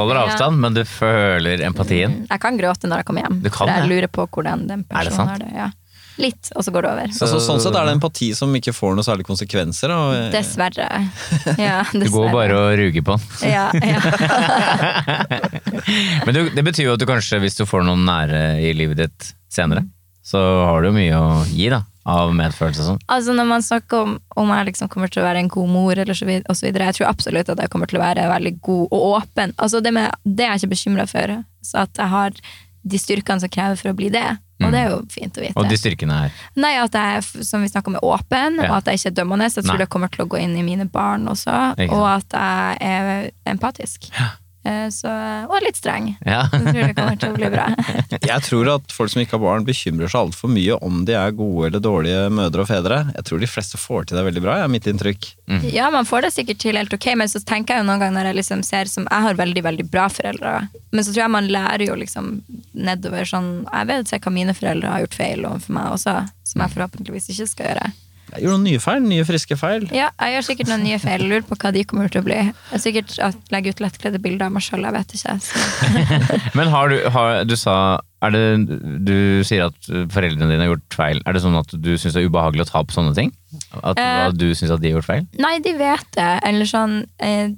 holder 0.00 0.16
Ja. 0.18 0.24
avstand, 0.26 0.58
men 0.58 0.74
du 0.74 0.82
føler 0.84 1.62
empatien. 1.62 2.26
Jeg 2.30 2.40
kan 2.42 2.58
gråte 2.58 2.88
når 2.90 2.96
jeg 3.04 3.06
kommer 3.06 3.22
hjem, 3.28 3.38
Du 3.42 3.50
kan 3.50 3.68
for 3.68 3.74
jeg 3.74 3.82
det? 3.86 3.90
lurer 3.94 4.08
på 4.10 4.26
hvordan 4.26 4.66
den 4.66 4.84
Er 4.90 5.04
det 5.04 5.12
personen 5.12 5.14
sant? 5.14 5.30
har 5.30 5.38
det. 5.38 5.52
Ja. 5.54 5.70
Litt, 6.18 6.50
og 6.56 6.64
så 6.66 6.72
går 6.74 6.82
det 6.82 6.90
over. 6.90 7.06
Så- 7.14 7.22
Altså, 7.28 7.38
sånn 7.46 7.60
sett 7.62 7.76
er 7.78 7.84
det 7.86 7.92
empati 7.94 8.32
som 8.34 8.50
ikke 8.58 8.72
får 8.74 8.96
noe 8.96 9.04
særlig 9.06 9.22
konsekvenser. 9.22 9.86
Og, 9.94 10.32
Dessverre. 10.34 10.88
Ja, 11.62 11.84
Du 11.92 12.08
går 12.10 12.32
bare 12.32 12.56
og 12.58 12.74
ruger 12.76 13.02
på 13.06 13.14
den. 13.14 13.22
ja, 13.52 13.70
ja. 13.70 14.00
Men 16.26 16.34
du, 16.34 16.48
det 16.50 16.64
betyr 16.66 16.84
jo 16.88 16.92
at 16.94 16.98
du 16.98 17.06
kanskje, 17.06 17.38
hvis 17.38 17.54
du 17.58 17.64
får 17.68 17.84
noen 17.86 18.02
nære 18.08 18.58
i 18.66 18.72
livet 18.74 18.96
ditt 19.04 19.30
senere, 19.48 19.84
så 20.28 20.40
har 20.68 20.82
du 20.84 20.90
jo 20.90 20.96
mye 20.98 21.16
å 21.18 21.28
gi 21.48 21.70
da, 21.72 21.82
av 22.08 22.32
medfølelse 22.36 22.82
og 22.84 22.88
sånn. 22.92 23.02
Altså 23.14 23.34
Når 23.36 23.46
man 23.48 23.64
snakker 23.64 24.04
om 24.04 24.14
om 24.38 24.52
jeg 24.54 24.68
liksom 24.70 24.90
kommer 24.92 25.10
til 25.12 25.22
å 25.22 25.26
være 25.28 25.40
en 25.42 25.48
god 25.52 25.68
mor, 25.72 25.92
eller 25.98 26.14
så 26.16 26.28
videre, 26.28 26.54
så 26.54 26.66
videre, 26.68 26.88
jeg 26.90 26.98
tror 27.00 27.08
absolutt 27.10 27.48
at 27.52 27.60
jeg 27.64 27.72
kommer 27.72 27.90
til 27.90 27.98
å 28.00 28.04
være 28.04 28.28
veldig 28.30 28.54
god 28.68 28.84
og 28.92 29.06
åpen. 29.22 29.54
Altså 29.56 29.80
Det, 29.84 29.92
med, 29.96 30.12
det 30.24 30.44
er 30.46 30.52
jeg 30.54 30.62
ikke 30.66 30.74
bekymra 30.76 31.06
for. 31.10 31.32
Så 31.64 31.80
at 31.84 31.98
jeg 32.00 32.12
har 32.12 32.36
de 32.88 33.00
styrkene 33.00 33.42
som 33.42 33.50
krever 33.52 33.76
for 33.80 33.90
å 33.90 33.96
bli 33.98 34.08
det. 34.14 34.26
Og 34.58 34.72
det 34.74 34.78
er 34.80 34.88
jo 34.90 34.98
fint 35.12 35.36
å 35.38 35.42
vite. 35.42 35.54
Og 35.60 35.68
de 35.70 35.76
styrkene 35.78 36.16
her. 36.24 36.38
Nei, 36.58 36.72
at 36.82 36.96
jeg 36.98 37.18
er, 37.20 37.44
som 37.46 37.62
vi 37.62 37.70
om, 37.78 37.94
er 37.98 38.04
åpen, 38.04 38.58
Ja. 38.58 38.70
og 38.72 38.76
at 38.80 38.90
jeg 38.90 38.98
ikke 38.98 39.10
er 39.12 39.16
dømmende. 39.20 39.46
Jeg 39.46 39.62
tror 39.64 39.76
Nei. 39.76 39.82
det 39.84 39.88
kommer 39.92 40.10
til 40.10 40.24
å 40.24 40.28
gå 40.28 40.40
inn 40.42 40.56
i 40.58 40.64
mine 40.66 40.88
barn 40.90 41.28
også. 41.30 41.54
Og 41.88 42.06
at 42.10 42.34
jeg 42.34 42.78
er 42.80 43.30
empatisk. 43.46 44.10
Eh, 44.18 44.32
Så, 44.92 45.08
og 45.48 45.62
litt 45.64 45.78
streng. 45.78 46.10
Ja. 46.26 46.42
Jeg 46.52 46.64
tror 46.64 46.80
det 46.82 46.94
kommer 46.96 47.18
til 47.20 47.30
å 47.30 47.36
bli 47.36 47.48
bra. 47.52 47.66
Jeg 48.30 48.44
tror 48.44 48.70
at 48.74 48.92
folk 48.92 49.12
som 49.12 49.22
ikke 49.22 49.36
har 49.36 49.42
barn, 49.42 49.66
bekymrer 49.68 50.10
seg 50.10 50.26
altfor 50.26 50.50
mye 50.52 50.76
om 50.84 51.02
de 51.08 51.14
er 51.16 51.32
gode 51.36 51.70
eller 51.70 51.82
dårlige 51.84 52.26
mødre 52.34 52.64
og 52.64 52.68
fedre. 52.68 52.98
Jeg 53.14 53.26
tror 53.28 53.40
de 53.40 53.48
fleste 53.48 53.80
får 53.80 54.08
til 54.08 54.18
det 54.18 54.24
veldig 54.26 54.42
bra, 54.44 54.58
er 54.60 54.72
mitt 54.72 54.88
inntrykk. 54.90 55.30
Ja, 55.72 55.88
man 55.94 56.08
får 56.08 56.26
det 56.26 56.32
sikkert 56.34 56.60
til 56.60 56.76
helt 56.76 56.92
ok, 56.92 57.06
men 57.20 57.30
så 57.32 57.40
tenker 57.40 57.76
jeg 57.76 57.84
jo 57.84 57.88
noen 57.88 58.02
ganger 58.02 58.18
når 58.18 58.30
jeg 58.30 58.40
liksom 58.42 58.64
ser 58.66 58.90
som 58.90 59.06
Jeg 59.08 59.24
har 59.28 59.38
veldig, 59.38 59.62
veldig 59.64 59.86
bra 59.88 60.08
foreldre, 60.12 60.56
men 60.92 61.04
så 61.04 61.14
tror 61.14 61.24
jeg 61.24 61.34
man 61.36 61.48
lærer 61.52 61.86
jo 61.88 61.96
liksom 61.98 62.34
nedover 62.76 63.28
sånn 63.28 63.48
Jeg 63.66 63.88
vet 63.88 64.12
ikke 64.12 64.28
hva 64.28 64.34
mine 64.34 64.56
foreldre 64.56 64.92
har 64.92 65.06
gjort 65.06 65.18
feil 65.18 65.46
overfor 65.48 65.78
meg 65.78 65.96
også, 65.96 66.18
som 66.50 66.64
jeg 66.64 66.74
forhåpentligvis 66.76 67.32
ikke 67.32 67.48
skal 67.54 67.70
gjøre. 67.72 67.88
Jeg 68.34 68.42
gjør 68.44 68.52
noen 68.56 68.64
nye 68.68 68.80
feil, 68.82 69.02
nye 69.08 69.24
friske 69.24 69.56
feil. 69.56 69.86
Ja, 69.94 70.10
jeg 70.20 70.34
gjør 70.36 70.46
sikkert 70.50 70.68
noen 70.72 70.82
nye 70.84 70.98
feil. 71.00 71.22
Lurer 71.30 71.46
på 71.48 71.56
hva 71.62 71.70
de 71.72 71.84
kommer 71.88 72.10
til 72.12 72.20
å 72.20 72.26
bli. 72.26 72.36
Jeg 72.44 72.76
er 72.76 72.82
sikkert 72.82 73.14
at 73.24 73.52
legge 73.54 73.72
ut 73.72 73.80
lettkledde 73.80 74.20
bilder 74.24 74.46
av 74.50 74.52
meg 74.56 74.64
sjøl, 74.66 74.84
jeg 74.84 74.96
vet 74.98 75.14
ikke. 75.16 75.36
Men 76.58 76.72
har 76.74 76.92
du, 76.92 76.98
har, 77.14 77.44
du 77.48 77.54
sa 77.56 77.76
er 78.26 78.34
det, 78.34 78.42
Du 79.06 79.14
sier 79.46 79.68
at 79.70 79.88
foreldrene 80.12 80.50
dine 80.50 80.64
har 80.66 80.72
gjort 80.74 80.96
feil. 80.98 81.20
Er 81.24 81.36
det 81.38 81.42
sånn 81.44 81.56
at 81.60 81.70
du 81.72 81.92
syns 81.96 82.16
det 82.18 82.24
er 82.24 82.28
ubehagelig 82.32 82.66
å 82.66 82.70
ta 82.72 82.82
på 82.84 82.96
sånne 82.98 83.14
ting? 83.16 83.32
At 83.80 83.96
Eh. 84.02 84.26
du 84.36 84.50
syns 84.58 84.74
at 84.74 84.82
de 84.82 84.90
har 84.90 84.98
gjort 84.98 85.08
feil? 85.08 85.24
Nei, 85.40 85.54
de 85.64 85.72
vet 85.78 86.08
det. 86.18 86.30
Eller 86.50 86.68
sånn 86.68 86.98
eh, 87.22 87.54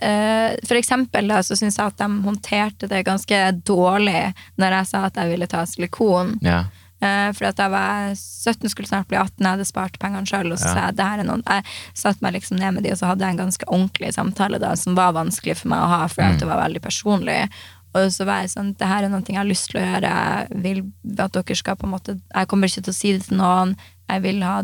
eh, 0.00 0.54
For 0.66 0.78
eksempel 0.78 1.28
da, 1.30 1.42
så 1.44 1.56
syns 1.58 1.76
jeg 1.78 1.92
at 1.92 1.98
de 2.00 2.08
håndterte 2.24 2.88
det 2.90 3.04
ganske 3.06 3.42
dårlig 3.66 4.22
når 4.60 4.78
jeg 4.80 4.90
sa 4.92 5.04
at 5.10 5.20
jeg 5.20 5.32
ville 5.34 5.50
ta 5.50 5.64
silikon. 5.68 6.36
Ja. 6.46 6.64
Eh, 7.02 7.32
for 7.36 7.44
at 7.44 7.56
da 7.56 7.68
var 7.68 8.08
jeg 8.08 8.16
17, 8.16 8.70
skulle 8.72 8.88
snart 8.88 9.08
bli 9.10 9.18
18, 9.18 9.36
jeg 9.44 9.50
hadde 9.52 9.66
spart 9.68 9.98
pengene 10.00 10.26
sjøl. 10.26 10.52
Og 10.52 10.58
så 10.58 10.66
Ja. 10.70 10.74
sa 10.74 10.84
jeg 10.86 10.96
det 10.96 11.04
her 11.06 11.18
er 11.20 11.24
noen 11.24 11.42
Jeg 11.46 11.64
satte 11.94 12.22
meg 12.22 12.32
liksom 12.34 12.58
ned 12.58 12.74
med 12.74 12.82
de, 12.84 12.90
og 12.92 12.98
så 12.98 13.06
hadde 13.10 13.20
jeg 13.20 13.30
en 13.38 13.44
ganske 13.46 13.64
ordentlig 13.68 14.14
samtale 14.14 14.58
da, 14.58 14.74
som 14.74 14.94
var 14.94 15.12
vanskelig 15.12 15.56
for 15.58 15.68
meg 15.68 15.78
å 15.80 15.88
ha, 15.88 16.06
for 16.08 16.22
Mm. 16.22 16.38
det 16.38 16.48
var 16.48 16.62
veldig 16.68 16.80
personlig. 16.82 17.48
Og 17.94 18.10
så 18.12 18.24
var 18.26 18.40
jeg 18.42 18.50
sånn, 18.50 18.76
det 18.76 18.86
her 18.88 19.04
er 19.04 19.08
noe 19.08 19.22
jeg 19.26 19.36
har 19.36 19.44
lyst 19.44 19.70
til 19.70 19.80
å 19.80 19.84
gjøre. 19.84 20.48
Jeg 20.50 20.62
vil 20.62 20.92
at 21.18 21.32
dere 21.32 21.56
skal 21.56 21.76
på 21.76 21.84
en 21.84 21.90
måte 21.92 22.20
Jeg 22.34 22.48
kommer 22.48 22.66
ikke 22.68 22.84
til 22.84 22.92
å 22.92 22.94
si 22.94 23.12
det 23.12 23.22
til 23.28 23.36
noen. 23.38 23.76
Jeg 24.08 24.22
vil 24.22 24.42
ha 24.42 24.62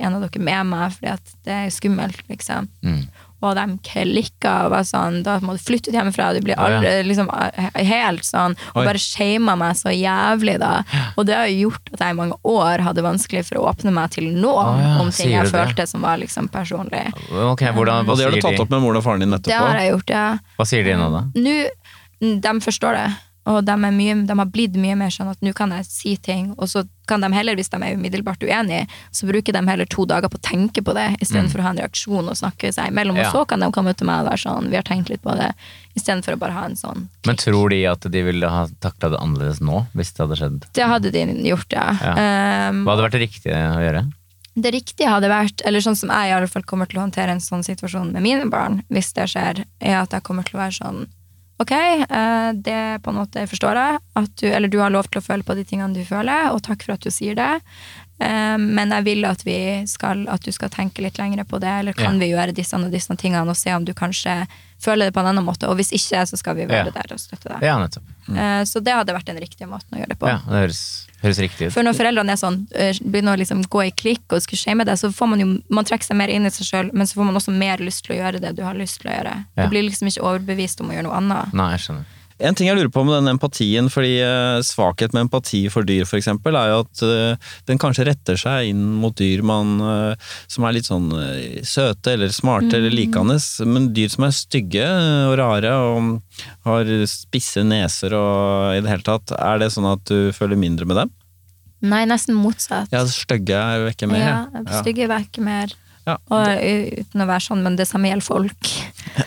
en 0.00 0.14
av 0.14 0.20
dere 0.30 0.40
med 0.42 0.66
meg, 0.66 0.92
fordi 0.92 1.12
at 1.12 1.34
det 1.44 1.52
er 1.52 1.70
skummelt, 1.70 2.22
liksom. 2.28 2.68
Mm. 2.84 3.06
Og 3.42 3.56
de 3.58 3.64
klikka 3.86 4.52
og 4.66 4.72
var 4.76 4.86
sånn 4.86 5.20
Da 5.26 5.38
må 5.42 5.56
du 5.56 5.62
flytte 5.62 5.90
ut 5.90 5.96
hjemmefra. 5.96 6.30
Du 6.36 6.42
blir 6.44 6.58
aldri 6.60 6.92
liksom, 7.08 7.30
helt 7.74 8.26
sånn 8.26 8.56
Og 8.72 8.82
Oi. 8.82 8.86
bare 8.86 9.02
shama 9.02 9.56
meg 9.58 9.78
så 9.78 9.92
jævlig, 9.94 10.58
da. 10.62 10.72
Og 11.16 11.26
det 11.28 11.36
har 11.38 11.50
gjort 11.50 11.92
at 11.94 12.06
jeg 12.06 12.16
i 12.16 12.18
mange 12.18 12.38
år 12.48 12.84
hadde 12.86 13.04
vanskelig 13.04 13.44
for 13.48 13.60
å 13.60 13.66
åpne 13.72 13.94
meg 13.94 14.14
til 14.14 14.30
nå 14.32 14.54
ah, 14.60 14.78
ja. 14.80 14.92
om 15.02 15.10
ting 15.12 15.34
jeg 15.34 15.48
det? 15.48 15.52
følte 15.54 15.88
som 15.90 16.04
var 16.04 16.20
liksom 16.22 16.48
personlig. 16.52 17.04
Okay, 17.52 17.72
hvordan, 17.74 18.06
hva, 18.06 18.14
Og 18.14 18.20
det 18.20 18.28
har 18.28 18.36
du 18.36 18.40
tatt 18.40 18.56
de, 18.56 18.64
opp 18.64 18.72
med 18.72 18.84
moren 18.84 19.00
og 19.00 19.06
faren 19.06 19.24
din 19.24 19.36
Det 19.36 19.58
har 19.58 19.80
jeg 19.80 19.92
gjort, 19.94 20.14
ja. 20.14 20.26
hva 20.58 20.68
sier 20.68 20.86
de 20.86 20.96
nå, 20.98 21.10
da? 21.12 21.26
Nå, 21.42 21.58
de 22.46 22.54
forstår 22.64 22.98
det. 22.98 23.10
Og 23.50 23.64
de, 23.66 23.74
mye, 23.74 24.14
de 24.26 24.34
har 24.38 24.50
blitt 24.54 24.76
mye 24.78 24.94
mer 24.98 25.10
sånn 25.10 25.32
at 25.32 25.40
nå 25.42 25.50
kan 25.56 25.72
jeg 25.74 25.86
si 25.88 26.12
ting, 26.22 26.52
og 26.54 26.68
så 26.70 26.84
kan 27.10 27.24
de 27.24 27.32
heller, 27.34 27.56
hvis 27.58 27.72
de 27.72 27.80
er 27.82 27.96
umiddelbart 27.98 28.44
uenige, 28.46 28.84
så 29.10 29.26
bruker 29.26 29.56
de 29.56 29.62
heller 29.66 29.88
to 29.90 30.04
dager 30.06 30.30
på 30.30 30.38
å 30.38 30.44
tenke 30.46 30.84
på 30.86 30.94
det, 30.94 31.08
istedenfor 31.24 31.58
å 31.58 31.66
ha 31.66 31.72
en 31.74 31.80
reaksjon 31.82 32.30
og 32.30 32.38
snakke 32.38 32.70
seg 32.74 32.92
imellom. 32.92 33.18
Mm. 33.18 33.24
Ja. 33.24 33.32
Og 33.32 33.40
så 33.40 33.44
kan 33.50 33.64
de 33.64 33.70
komme 33.74 33.96
til 33.98 34.06
meg 34.06 34.22
og 34.22 34.30
være 34.30 34.44
sånn, 34.44 34.70
vi 34.70 34.78
har 34.78 34.86
tenkt 34.86 35.10
litt 35.10 35.24
på 35.26 35.34
det, 35.38 35.50
istedenfor 35.98 36.36
å 36.36 36.40
bare 36.44 36.56
ha 36.56 36.64
en 36.70 36.78
sånn 36.78 37.08
Men 37.26 37.36
tror 37.36 37.74
de 37.74 37.82
at 37.90 38.06
de 38.14 38.22
ville 38.24 38.48
ha 38.48 38.62
takla 38.80 39.10
det 39.12 39.20
annerledes 39.20 39.60
nå, 39.60 39.82
hvis 39.98 40.14
det 40.14 40.22
hadde 40.24 40.38
skjedd? 40.38 40.66
Det 40.78 40.88
hadde 40.94 41.12
de 41.12 41.26
gjort, 41.50 41.74
ja. 41.74 41.88
Um, 42.70 42.84
Hva 42.86 42.94
hadde 42.94 43.08
vært 43.08 43.18
det 43.18 43.26
riktige 43.26 43.58
å 43.58 43.82
gjøre? 43.82 44.06
det 44.52 44.72
riktige 44.74 45.08
hadde 45.08 45.30
vært, 45.32 45.62
eller 45.64 45.80
sånn 45.80 45.96
som 45.96 46.10
jeg 46.12 46.28
i 46.28 46.34
alle 46.36 46.48
fall 46.50 46.64
kommer 46.68 46.88
til 46.88 47.00
å 47.00 47.06
håndtere 47.06 47.32
en 47.32 47.40
sånn 47.40 47.64
situasjon 47.64 48.10
med 48.12 48.24
mine 48.24 48.48
barn, 48.52 48.82
hvis 48.92 49.14
det 49.16 49.30
skjer, 49.32 49.62
er 49.80 49.96
at 49.96 50.12
jeg 50.12 50.24
kommer 50.26 50.44
til 50.44 50.58
å 50.58 50.62
være 50.66 50.76
sånn 50.76 51.06
Ok, 51.62 51.72
eh, 51.72 52.50
det 52.58 53.02
på 53.04 53.12
en 53.12 53.18
måte 53.20 53.44
forstår 53.46 53.78
jeg, 53.78 53.98
at 54.18 54.32
du, 54.40 54.46
eller 54.50 54.70
du 54.72 54.80
har 54.82 54.90
lov 54.90 55.06
til 55.10 55.20
å 55.20 55.24
føle 55.24 55.46
på 55.46 55.54
de 55.54 55.64
tingene 55.68 55.94
du 55.94 56.02
føler, 56.08 56.50
og 56.50 56.62
takk 56.66 56.82
for 56.82 56.96
at 56.96 57.04
du 57.04 57.12
sier 57.14 57.36
det. 57.38 57.52
Eh, 58.22 58.58
Men 58.58 58.90
jeg 58.94 59.04
vil 59.08 59.24
at, 59.28 59.42
vi 59.46 59.56
skal, 59.90 60.26
at 60.30 60.44
du 60.46 60.52
skal 60.54 60.70
tenke 60.72 61.02
litt 61.02 61.18
lenger 61.18 61.44
på 61.48 61.58
det, 61.62 61.68
eller 61.80 61.92
kan 61.96 62.14
Ja. 62.14 62.18
vi 62.26 62.30
gjøre 62.32 62.54
disse 62.54 62.74
og 62.78 62.90
disse 62.92 63.16
tingene, 63.16 63.48
og 63.48 63.56
se 63.56 63.72
om 63.74 63.84
du 63.84 63.92
kanskje 63.92 64.46
føler 64.82 65.06
det 65.06 65.14
på 65.14 65.20
en 65.22 65.26
annen 65.30 65.44
måte. 65.46 65.68
Og 65.70 65.76
hvis 65.78 65.92
ikke, 65.94 66.22
så 66.26 66.36
skal 66.38 66.56
vi 66.56 66.66
være 66.66 66.86
Ja. 66.86 66.90
der 66.90 67.12
og 67.14 67.18
støtte 67.20 67.48
deg. 67.48 67.62
Ja, 67.62 67.78
nettopp. 67.78 68.02
Eh, 68.36 68.64
Så 68.64 68.82
det 68.82 68.92
hadde 68.94 69.14
vært 69.14 69.24
den 69.26 69.38
riktige 69.38 69.66
måten 69.68 69.90
å 69.94 69.98
gjøre 70.00 70.08
det 70.08 70.18
på. 70.18 70.26
Ja, 70.28 70.38
det 70.38 70.54
høres, 70.70 71.06
høres 71.22 71.38
riktig 71.38 71.66
ut. 71.68 71.72
For 71.72 71.82
når 71.82 71.94
foreldrene 71.94 72.30
er 72.32 72.36
sånn, 72.36 72.66
øh, 72.74 72.98
begynner 73.10 73.34
å 73.36 73.38
liksom 73.38 73.62
gå 73.68 73.86
i 73.86 73.90
klikk 73.90 74.22
og 74.32 74.42
skulle 74.42 74.58
shame 74.58 74.84
deg, 74.84 74.96
så 74.98 75.12
får 75.12 75.28
man 75.28 75.40
jo 75.40 75.62
man 75.70 75.84
trekker 75.84 76.04
seg 76.04 76.16
mer 76.16 76.28
inn 76.28 76.46
i 76.46 76.50
seg 76.50 76.66
sjøl, 76.66 76.92
men 76.92 77.06
så 77.06 77.14
får 77.14 77.24
man 77.26 77.34
også 77.36 77.52
mer 77.56 77.78
lyst 77.78 78.04
til 78.06 78.16
å 78.16 78.18
gjøre 78.22 78.40
det 78.40 78.56
du 78.56 78.62
har 78.62 78.74
lyst 78.74 79.00
til 79.02 79.10
å 79.10 79.14
gjøre. 79.16 79.44
Du 79.56 79.68
blir 79.68 79.82
liksom 79.88 80.08
ikke 80.08 80.22
overbevist 80.22 80.80
om 80.80 80.90
å 80.90 80.94
gjøre 80.94 81.04
noe 81.04 81.16
annet. 81.16 81.52
Nei, 81.54 81.70
jeg 81.76 81.80
skjønner. 81.80 82.04
En 82.42 82.56
ting 82.58 82.66
jeg 82.66 82.76
lurer 82.78 82.90
på 82.92 83.04
med 83.06 83.14
den 83.20 83.30
empatien, 83.34 83.88
fordi 83.92 84.16
eh, 84.22 84.58
svakhet 84.66 85.14
med 85.14 85.26
empati 85.28 85.62
for 85.70 85.86
dyr 85.86 86.08
eksempel, 86.18 86.56
er 86.58 86.72
jo 86.72 86.80
at 86.82 87.02
eh, 87.06 87.50
den 87.70 87.80
kanskje 87.82 88.06
retter 88.08 88.38
seg 88.40 88.72
inn 88.72 88.82
mot 89.02 89.14
dyr 89.18 89.44
man, 89.46 89.76
eh, 89.78 90.32
som 90.50 90.66
er 90.66 90.76
litt 90.76 90.88
sånn 90.90 91.10
søte 91.66 92.16
eller 92.16 92.34
smarte 92.34 92.80
eller 92.80 92.94
likende, 92.94 93.38
men 93.68 93.92
dyr 93.94 94.10
som 94.12 94.26
er 94.26 94.36
stygge 94.36 94.86
og 95.30 95.36
rare 95.40 95.72
og 95.86 96.46
har 96.66 96.92
spisse 97.10 97.62
neser 97.66 98.16
og 98.18 98.76
i 98.76 98.82
det 98.82 98.90
hele 98.90 99.06
tatt, 99.06 99.34
er 99.38 99.62
det 99.62 99.72
sånn 99.74 99.90
at 99.92 100.04
du 100.10 100.32
føler 100.34 100.58
mindre 100.58 100.88
med 100.88 101.02
dem? 101.02 101.14
Nei, 101.82 102.04
nesten 102.06 102.36
motsatt. 102.38 102.92
Ja, 102.94 103.02
stygge 103.10 103.58
er 103.58 103.86
vekke 103.88 104.06
mer. 104.10 104.22
Ja, 104.22 104.80
stygge 104.82 105.08
vekker 105.10 105.42
mer. 105.42 105.72
Ja. 106.08 106.16
Og, 106.34 106.62
uten 106.98 107.22
å 107.22 107.28
være 107.28 107.44
sånn, 107.44 107.62
men 107.64 107.76
det 107.78 107.86
samme 107.90 108.10
gjelder 108.10 108.26
folk. 108.26 108.70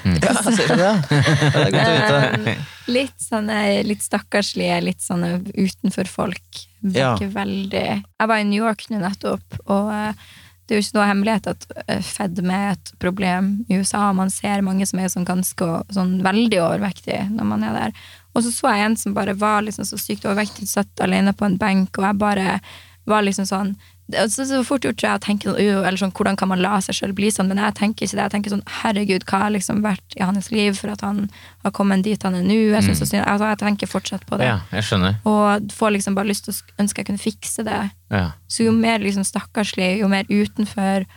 Ja, 0.04 0.34
ser 0.56 0.74
du 0.74 0.80
det? 0.82 0.94
Ja, 1.10 1.52
det 1.56 1.66
er 1.66 1.76
godt 1.76 1.92
å 1.92 2.24
vite. 2.24 2.56
Eh, 2.86 2.92
litt 2.94 3.18
sånne 3.18 3.60
litt 3.82 4.04
stakkarslige, 4.06 4.76
litt 4.86 5.02
sånne 5.02 5.40
utenfor 5.56 6.06
folk. 6.06 6.60
Ja. 6.94 7.16
Veldig 7.18 7.82
Jeg 7.82 8.28
var 8.30 8.38
i 8.38 8.46
New 8.46 8.62
York 8.62 8.86
nå 8.92 9.00
nettopp, 9.02 9.58
og 9.66 9.90
eh, 9.90 10.28
det 10.66 10.76
er 10.76 10.80
jo 10.80 10.86
ikke 10.86 10.98
noe 10.98 11.08
hemmelighet 11.10 11.50
at 11.50 11.66
eh, 11.86 12.04
fedme 12.06 12.60
er 12.68 12.76
et 12.76 12.92
problem 13.02 13.50
i 13.70 13.80
USA. 13.82 14.04
Man 14.18 14.30
ser 14.34 14.62
mange 14.66 14.86
som 14.90 15.02
er 15.02 15.10
sånn 15.14 15.26
ganske 15.26 15.68
sånn 15.94 16.20
veldig 16.26 16.62
overvektige 16.62 17.24
når 17.32 17.50
man 17.50 17.66
er 17.66 17.76
der. 17.80 18.06
Og 18.36 18.46
så 18.46 18.54
så 18.54 18.74
jeg 18.74 18.86
en 18.86 18.98
som 19.00 19.18
bare 19.18 19.34
var 19.40 19.66
liksom 19.66 19.88
så 19.88 19.98
sykt 20.02 20.26
overvektig, 20.26 20.68
satt 20.70 21.02
alene 21.06 21.34
på 21.34 21.48
en 21.48 21.58
benk, 21.62 21.98
og 21.98 22.10
jeg 22.10 22.22
bare 22.22 22.60
var 23.06 23.26
liksom 23.26 23.46
sånn 23.50 23.76
det 24.06 24.20
er 24.22 24.28
så, 24.30 24.44
så 24.46 24.60
fort 24.66 24.86
gjort 24.86 25.00
tror 25.02 25.08
jeg 25.08 25.18
å 25.18 25.24
tenke 25.24 25.54
eller 25.58 25.98
sånn, 25.98 26.12
hvordan 26.14 26.38
kan 26.38 26.50
man 26.52 26.62
la 26.62 26.78
seg 26.86 26.98
selv 26.98 27.18
bli 27.18 27.32
sånn, 27.34 27.48
men 27.50 27.58
jeg 27.64 27.74
tenker 27.80 28.06
ikke 28.06 28.18
det. 28.20 28.28
Jeg 28.28 28.34
tenker 28.36 28.54
sånn, 28.54 28.62
herregud, 28.84 29.26
hva 29.26 29.40
har 29.48 29.54
liksom 29.56 29.82
vært 29.86 30.18
i 30.20 30.22
hans 30.22 30.52
liv 30.54 30.78
for 30.78 30.94
at 30.94 31.02
han 31.06 31.24
har 31.66 31.74
kommet 31.74 32.06
dit 32.06 32.22
han 32.22 32.38
er 32.38 32.46
nå? 32.46 32.60
Jeg, 32.76 32.86
synes 32.86 33.02
så 33.02 33.24
altså, 33.24 33.50
jeg 33.50 33.62
tenker 33.64 33.90
fortsatt 33.90 34.28
på 34.30 34.38
det. 34.42 34.52
Ja, 34.52 34.60
jeg 34.78 34.86
skjønner. 34.86 35.18
Og 35.26 35.74
får 35.74 35.96
liksom 35.98 36.18
bare 36.18 36.30
lyst 36.30 36.46
til 36.46 36.54
å 36.54 36.86
ønske 36.86 37.02
jeg 37.02 37.10
kunne 37.10 37.26
fikse 37.26 37.66
det. 37.66 37.82
Ja. 38.14 38.28
Så 38.46 38.68
jo 38.68 38.76
mer 38.78 39.02
liksom 39.02 39.26
stakkarslig, 39.26 39.96
jo 40.04 40.12
mer 40.12 40.30
utenfor. 40.30 41.10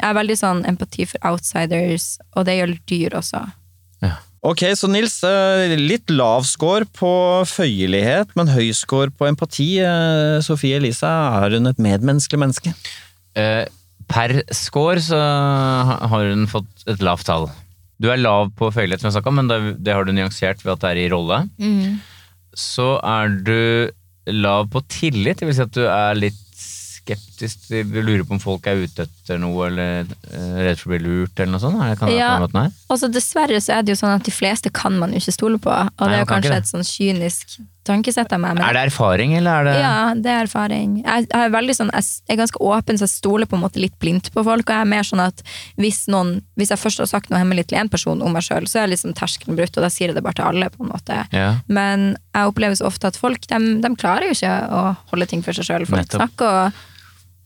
Jeg 0.00 0.08
er 0.08 0.16
veldig 0.16 0.40
sånn 0.40 0.64
empati 0.70 1.10
for 1.10 1.20
outsiders, 1.28 2.14
og 2.32 2.48
det 2.48 2.56
gjelder 2.56 2.84
dyr 2.88 3.20
også. 3.20 3.44
Ok, 4.40 4.62
så 4.72 4.88
Nils, 4.88 5.18
eh, 5.26 5.74
litt 5.76 6.08
lav 6.08 6.46
score 6.48 6.86
på 6.96 7.10
føyelighet, 7.44 8.32
men 8.38 8.48
høy 8.48 8.70
score 8.72 9.12
på 9.12 9.28
empati. 9.28 9.74
Eh, 9.84 10.40
Sofie 10.40 10.78
Elise, 10.80 11.04
er 11.04 11.58
hun 11.58 11.68
et 11.68 11.76
medmenneskelig 11.76 12.40
menneske? 12.40 12.72
Eh, 13.36 13.66
per 14.08 14.40
score 14.56 14.96
så 15.04 15.20
har 15.20 16.30
hun 16.32 16.48
fått 16.48 16.88
et 16.88 17.04
lavt 17.04 17.28
tall. 17.28 17.50
Du 18.00 18.08
er 18.08 18.16
lav 18.16 18.48
på 18.56 18.72
føyelighet, 18.72 19.04
som 19.04 19.10
jeg 19.10 19.18
snakket 19.18 19.28
om, 19.28 19.40
men 19.42 19.76
det, 19.84 19.92
har 19.92 20.08
du 20.08 20.12
nyansert 20.16 20.64
ved 20.64 20.72
at 20.72 20.80
det 20.86 20.90
er 20.94 21.02
i 21.04 21.10
rolle. 21.12 21.42
Så 22.56 22.96
er 23.04 23.28
du 23.44 23.92
lav 24.32 24.70
på 24.72 24.80
tillit? 24.88 25.38
Det 25.38 25.50
vil 25.50 25.54
si 25.58 25.66
at 25.68 25.76
du 25.76 25.84
er 25.84 26.16
litt 26.16 26.40
skeptisk, 27.10 27.68
du 27.70 28.00
lurer 28.02 28.24
på 28.24 28.32
om 28.36 28.40
folk 28.42 28.66
er 28.70 28.76
ute 28.84 29.06
etter 29.06 29.38
noe, 29.42 29.66
eller 29.66 30.06
eh, 30.30 30.60
redd 30.68 30.78
for 30.78 30.90
å 30.90 30.94
bli 30.94 31.02
lurt, 31.06 31.34
eller 31.40 31.52
noe 31.56 31.60
sånt? 31.60 31.80
Det- 31.80 31.98
Kan 31.98 32.08
Ja. 32.14 32.36
på 32.38 32.40
den 32.40 32.46
måten 32.48 32.62
her? 32.62 32.72
Og 32.90 32.98
så 32.98 33.10
dessverre 33.10 33.60
så 33.60 33.78
er 33.78 33.82
det 33.82 33.96
jo 33.96 34.06
sånn 34.06 34.14
at 34.16 34.22
de 34.24 34.30
fleste 34.30 34.72
kan 34.72 34.96
man 34.98 35.12
jo 35.12 35.18
ikke 35.18 35.32
stole 35.36 35.58
på. 35.58 35.70
Og 35.70 36.00
Nei, 36.00 36.08
det 36.08 36.16
er 36.16 36.24
jo 36.24 36.32
kanskje 36.34 36.56
et 36.56 36.64
sånn 36.70 36.86
kynisk 36.86 37.60
tankesett 37.84 38.30
av 38.32 38.38
meg. 38.40 38.54
Men 38.54 38.62
Er 38.62 38.74
det 38.76 38.92
erfaring, 38.92 39.32
eller 39.38 39.50
er 39.50 39.64
det 39.64 39.74
Ja, 39.80 40.14
det 40.14 40.26
er 40.30 40.42
erfaring. 40.44 41.02
Jeg, 41.02 41.26
jeg, 41.32 41.54
er 41.54 41.72
sånn, 41.74 41.90
jeg 41.90 42.04
er 42.28 42.36
ganske 42.36 42.60
åpen, 42.60 42.98
så 43.00 43.06
jeg 43.08 43.14
stoler 43.16 43.46
på 43.46 43.56
en 43.56 43.62
måte 43.64 43.80
litt 43.80 43.98
blindt 43.98 44.30
på 44.32 44.44
folk. 44.44 44.68
Og 44.68 44.74
jeg 44.74 44.80
er 44.84 44.90
mer 44.92 45.02
sånn 45.02 45.22
at 45.24 45.42
hvis, 45.80 46.06
noen, 46.12 46.42
hvis 46.60 46.68
jeg 46.70 46.78
først 46.78 46.98
har 46.98 47.06
sagt 47.06 47.30
noe 47.30 47.40
hemmelig 47.40 47.66
til 47.68 47.78
én 47.80 47.90
person 47.90 48.20
om 48.22 48.32
meg 48.36 48.42
sjøl, 48.42 48.68
så 48.68 48.84
er 48.84 48.92
liksom 48.92 49.14
terskelen 49.16 49.56
brutt, 49.56 49.74
og 49.76 49.82
da 49.82 49.88
sier 49.88 50.08
jeg 50.12 50.14
det 50.14 50.22
bare 50.22 50.34
til 50.34 50.44
alle. 50.44 50.68
på 50.70 50.84
en 50.84 50.92
måte. 50.92 51.26
Ja. 51.32 51.56
Men 51.68 52.16
jeg 52.34 52.46
opplever 52.52 52.76
så 52.76 52.86
ofte 52.86 53.06
at 53.08 53.16
folk 53.16 53.40
de, 53.48 53.58
de 53.80 53.88
klarer 53.96 54.28
jo 54.28 54.36
ikke 54.36 54.70
å 54.70 54.96
holde 55.10 55.26
ting 55.26 55.42
for 55.42 55.52
seg 55.56 55.64
sjøl. 55.64 55.86
Folk 55.88 56.04
Nettopp. 56.04 56.20
snakker 56.20 56.46
og 56.66 56.72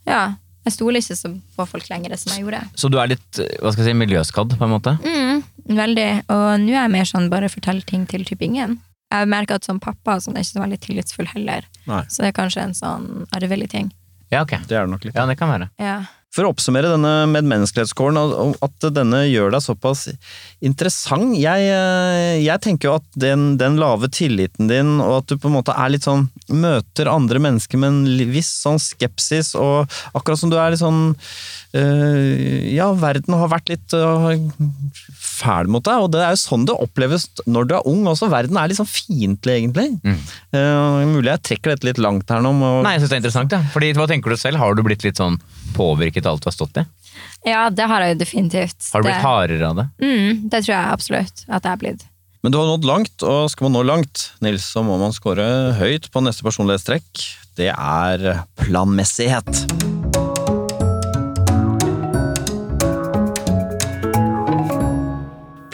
Ja. 0.08 0.34
Jeg 0.64 0.72
stoler 0.78 1.02
ikke 1.02 1.16
så 1.18 1.28
på 1.58 1.66
folk 1.68 1.88
lenger 1.90 2.14
som 2.16 2.32
jeg 2.32 2.44
gjorde. 2.46 2.62
Så 2.80 2.88
du 2.88 2.96
er 2.96 3.10
litt 3.12 3.40
hva 3.60 3.72
skal 3.74 3.84
jeg 3.84 3.90
si, 3.92 3.98
miljøskadd, 4.00 4.54
på 4.56 4.64
en 4.64 4.72
måte? 4.72 4.94
Mm, 5.04 5.42
veldig. 5.76 6.08
Og 6.32 6.46
nå 6.62 6.72
er 6.72 6.78
jeg 6.86 6.92
mer 6.94 7.10
sånn 7.10 7.28
bare 7.32 7.50
fortell 7.52 7.82
ting 7.84 8.06
til 8.08 8.24
type 8.24 8.46
ingen. 8.46 8.78
Jeg 9.12 9.28
merker 9.30 9.60
at 9.60 9.68
som 9.68 9.78
pappa 9.82 10.16
sånn, 10.24 10.34
er 10.38 10.40
jeg 10.42 10.48
ikke 10.48 10.56
så 10.56 10.64
veldig 10.64 10.80
tillitsfull 10.86 11.28
heller. 11.34 11.68
Nei, 11.86 12.00
Så 12.08 12.24
det 12.24 12.32
er 12.32 12.38
kanskje 12.40 12.64
en 12.64 12.74
sånn 12.74 13.06
arvelig 13.36 13.68
ting. 13.76 13.92
Ja, 14.32 14.40
ok. 14.42 14.56
det 14.66 14.72
er 14.78 14.86
det 14.88 14.94
nok 14.94 15.04
litt. 15.04 15.14
Ja, 15.14 15.26
det 15.28 15.36
kan 15.38 15.52
være. 15.52 15.68
Ja. 15.78 15.98
For 16.34 16.46
å 16.46 16.50
oppsummere 16.50 16.90
denne 16.90 17.12
og 18.18 18.56
at 18.64 18.86
denne 18.94 19.20
gjør 19.28 19.54
deg 19.54 19.62
såpass 19.62 20.08
interessant 20.64 21.36
Jeg, 21.38 21.68
eh, 21.70 22.40
jeg 22.42 22.62
tenker 22.64 22.90
jo 22.90 22.96
at 22.98 23.06
den, 23.14 23.52
den 23.60 23.78
lave 23.78 24.10
tilliten 24.10 24.70
din, 24.70 24.96
og 24.98 25.20
at 25.20 25.30
du 25.30 25.38
på 25.38 25.50
en 25.50 25.56
måte 25.60 25.76
er 25.78 25.94
litt 25.94 26.06
sånn 26.06 26.26
Møter 26.50 27.10
andre 27.12 27.38
mennesker 27.42 27.80
med 27.80 27.92
en 27.92 28.30
viss 28.34 28.50
sånn 28.64 28.80
skepsis, 28.82 29.54
og 29.54 29.86
akkurat 30.12 30.40
som 30.40 30.50
du 30.50 30.58
er 30.58 30.74
litt 30.74 30.82
sånn 30.82 31.14
Ja, 31.74 32.92
verden 32.94 33.34
har 33.34 33.50
vært 33.50 33.72
litt 33.72 33.94
eh, 33.98 34.34
fæl 35.18 35.70
mot 35.72 35.84
deg, 35.86 36.04
og 36.04 36.12
det 36.14 36.22
er 36.22 36.34
jo 36.36 36.40
sånn 36.44 36.66
det 36.68 36.76
oppleves 36.78 37.26
når 37.50 37.68
du 37.70 37.74
er 37.78 37.88
ung 37.90 38.06
også. 38.10 38.30
Verden 38.32 38.58
er 38.60 38.70
litt 38.70 38.78
sånn 38.78 38.90
fiendtlig, 38.90 39.56
egentlig. 39.58 39.88
Eh, 40.54 41.00
mulig 41.10 41.32
jeg 41.32 41.44
trekker 41.50 41.74
dette 41.74 41.90
litt 41.90 42.02
langt 42.02 42.30
her 42.30 42.44
nå. 42.44 42.54
Og... 42.54 42.80
Nei, 42.86 42.94
jeg 42.96 43.04
syns 43.04 43.12
det 43.12 43.18
er 43.18 43.24
interessant, 43.24 43.56
ja. 43.56 43.62
Fordi, 43.74 43.90
hva 43.98 44.08
tenker 44.10 44.34
du 44.34 44.38
selv? 44.40 44.62
Har 44.62 44.78
du 44.78 44.84
blitt 44.86 45.06
litt 45.06 45.18
sånn 45.20 45.40
påvirket 45.74 46.28
av 46.28 46.36
alt 46.36 46.46
du 46.46 46.50
har 46.52 46.56
stått 46.56 46.82
i? 46.82 46.86
ja, 47.44 47.68
det 47.70 47.86
har 47.90 48.04
jeg 48.04 48.14
jo 48.14 48.18
definitivt. 48.22 48.90
Har 48.92 49.02
du 49.02 49.08
blitt 49.08 49.18
det, 49.18 49.26
hardere 49.26 49.70
av 49.70 49.78
det? 49.80 49.86
mm, 50.02 50.42
det 50.50 50.64
tror 50.64 50.74
jeg 50.74 50.96
absolutt 50.96 51.46
at 51.46 51.64
jeg 51.66 51.70
er 51.72 51.80
blitt. 51.82 52.10
Men 52.44 52.52
du 52.52 52.58
har 52.60 52.68
nådd 52.68 52.84
langt, 52.84 53.24
og 53.24 53.48
skal 53.52 53.68
man 53.68 53.78
nå 53.78 53.84
langt, 53.88 54.26
Nils, 54.44 54.66
så 54.74 54.84
må 54.84 54.98
man 55.00 55.16
score 55.16 55.46
høyt 55.78 56.10
på 56.12 56.24
neste 56.24 56.44
personlighetstrekk. 56.44 57.24
Det 57.56 57.70
er 57.72 58.44
planmessighet. 58.60 59.64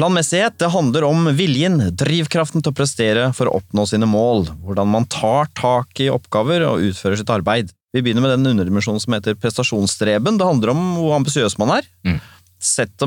Planmessighet 0.01 0.55
det 0.57 0.70
handler 0.72 1.05
om 1.05 1.26
viljen, 1.36 1.74
drivkraften 2.01 2.62
til 2.64 2.72
å 2.72 2.76
prestere 2.78 3.24
for 3.36 3.51
å 3.51 3.59
oppnå 3.59 3.82
sine 3.84 4.07
mål. 4.09 4.46
Hvordan 4.64 4.88
man 4.88 5.05
tar 5.12 5.51
tak 5.59 6.01
i 6.01 6.07
oppgaver 6.09 6.64
og 6.64 6.86
utfører 6.88 7.20
sitt 7.20 7.28
arbeid. 7.34 7.68
Vi 7.92 8.01
begynner 8.01 8.24
med 8.24 8.32
den 8.32 8.48
underdimensjonen 8.55 9.03
som 9.03 9.12
heter 9.12 9.36
prestasjonsstreben. 9.36 10.38
Det 10.40 10.46
handler 10.48 10.72
om 10.72 10.80
hvor 10.96 11.18
ambisiøs 11.18 11.59
man 11.61 11.74
er. 11.76 11.88
Mm. 12.09 12.16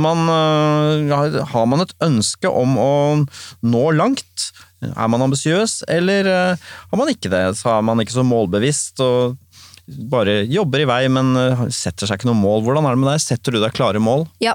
man, 0.06 0.22
øh, 0.30 1.42
har- 1.50 1.66
man 1.66 1.82
et 1.82 1.96
ønske 2.00 2.46
om 2.46 2.78
å 2.78 3.26
nå 3.64 3.84
langt? 3.98 4.52
Er 4.84 5.08
man 5.10 5.22
ambisiøs, 5.22 5.82
eller 5.88 6.26
øh, 6.30 6.58
har 6.92 6.98
man 6.98 7.08
ikke 7.10 7.30
det? 7.34 7.58
Så 7.58 7.74
er 7.74 7.82
man 7.82 7.98
ikke 8.06 8.20
så 8.20 8.24
målbevisst 8.28 9.00
og 9.02 9.38
bare 9.88 10.46
jobber 10.46 10.82
i 10.82 10.86
vei, 10.86 11.08
men 11.08 11.34
øh, 11.36 11.66
setter 11.74 12.06
seg 12.06 12.20
ikke 12.22 12.30
noe 12.30 12.38
mål. 12.40 12.62
Hvordan 12.64 12.86
er 12.86 12.94
det 12.94 13.02
med 13.02 13.14
deg? 13.16 13.22
Setter 13.26 13.52
du 13.52 13.60
deg 13.64 13.74
klare 13.74 13.98
mål? 14.00 14.28
Ja, 14.40 14.54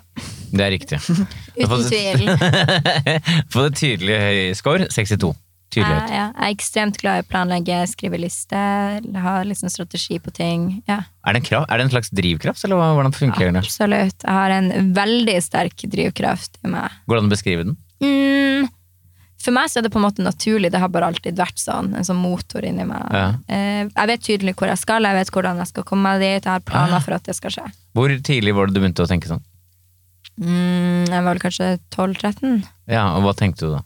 Det 0.53 0.61
er 0.64 0.70
riktig. 0.70 1.03
uten 1.59 1.84
tvil. 1.90 2.24
Få 3.52 3.66
det 3.68 3.76
tydelig 3.80 4.18
høy 4.22 4.40
score 4.59 4.88
62. 4.90 5.34
Jeg, 5.68 5.84
Tydelighet. 5.84 6.09
ja, 6.16 6.22
jeg 6.32 6.46
er 6.46 6.54
ekstremt 6.54 6.96
glad 6.96 7.18
i 7.20 7.22
å 7.26 7.28
planlegge, 7.28 7.78
skrive 7.90 8.16
liste, 8.16 8.56
ha 9.20 9.34
liksom 9.44 9.68
strategi 9.68 10.16
på 10.24 10.32
ting. 10.32 10.62
Ja, 10.88 11.02
Er 11.28 11.36
det, 11.36 11.42
en 11.42 11.44
kraft, 11.44 11.68
er 11.68 11.76
det 11.76 11.84
en 11.84 11.90
slags 11.92 12.09
drivkraft, 12.16 12.64
eller 12.64 12.80
hvordan 12.96 13.12
funker 13.12 13.52
det? 13.52 13.61
absolutt. 13.66 14.16
Jeg 14.24 14.32
har 14.38 14.54
en 14.56 14.70
veldig 14.96 15.34
sterk 15.44 15.84
drivkraft 15.92 16.56
i 16.64 16.72
meg. 16.72 16.88
Går 17.04 17.18
det 17.18 17.20
an 17.20 17.28
å 17.28 17.34
beskrive 17.34 17.66
den? 17.68 17.76
Mm, 18.00 18.70
for 19.44 19.54
meg 19.59 19.68
så 19.68 19.78
er 19.82 19.84
det 19.86 19.92
på 19.92 20.00
en 20.00 20.06
måte 20.09 20.24
naturlig, 20.24 20.72
det 20.72 20.80
har 20.80 20.88
bare 20.88 21.12
alltid 21.12 21.36
vært 21.36 21.61
sånn. 21.61 21.92
En 22.00 22.09
sånn 22.09 22.16
motor 22.24 22.64
inni 22.64 22.88
meg. 22.88 23.04
Ja. 23.12 23.28
Eh, 23.52 23.84
jeg 23.92 24.11
vet 24.14 24.24
tydelig 24.24 24.56
hvor 24.56 24.72
jeg 24.72 24.80
skal, 24.80 25.04
jeg 25.04 25.20
vet 25.20 25.30
hvordan 25.36 25.61
jeg 25.61 25.68
skal 25.74 25.84
komme 25.92 26.09
meg 26.09 26.24
dit, 26.24 26.48
jeg 26.48 26.48
har 26.56 26.64
planer 26.64 26.96
Ah. 26.96 27.04
for 27.04 27.12
at 27.20 27.28
det 27.28 27.36
skal 27.36 27.50
skje. 27.54 27.68
Hvor 27.92 28.09
tidlig 28.24 28.56
var 28.56 28.66
det 28.72 28.74
du 28.74 28.80
begynte 28.80 29.04
å 29.04 29.11
tenke 29.12 29.28
sånn? 29.28 29.44
Mm, 30.39 31.05
jeg 31.11 31.18
var 31.22 31.32
vel 31.32 31.43
kanskje 31.43 31.70
12-13. 31.95 32.64
Ja, 32.91 33.11
og 33.16 33.26
hva 33.26 33.34
tenkte 33.36 33.66
du 33.66 33.76
da? 33.76 33.84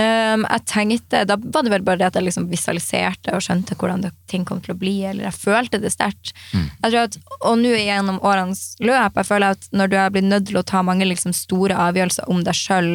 Um, 0.00 0.46
jeg 0.46 0.62
tenkte, 0.70 1.24
Da 1.28 1.34
var 1.36 1.64
det 1.66 1.72
vel 1.74 1.82
bare 1.84 1.98
det 2.00 2.06
at 2.06 2.14
jeg 2.16 2.24
liksom 2.28 2.46
visualiserte 2.48 3.34
og 3.36 3.42
skjønte 3.44 3.74
hvordan 3.76 4.04
det, 4.04 4.12
ting 4.30 4.46
kom 4.48 4.60
til 4.64 4.72
å 4.72 4.78
bli, 4.78 5.00
eller 5.04 5.26
jeg 5.26 5.36
følte 5.36 5.80
det 5.82 5.90
sterkt. 5.92 6.32
Jeg 6.54 6.86
tror 6.86 7.00
at, 7.02 7.18
Og 7.42 7.58
nå 7.60 7.74
gjennom 7.74 8.20
årenes 8.24 8.76
løp, 8.80 9.18
jeg 9.18 9.28
føler 9.28 9.56
at 9.56 9.66
når 9.76 9.90
du 9.90 9.96
har 9.98 10.12
blitt 10.14 10.28
nødt 10.30 10.46
til 10.48 10.60
å 10.60 10.64
ta 10.64 10.80
mange 10.86 11.08
liksom 11.08 11.34
store 11.36 11.76
avgjørelser 11.88 12.30
om 12.32 12.44
deg 12.46 12.56
sjøl 12.56 12.92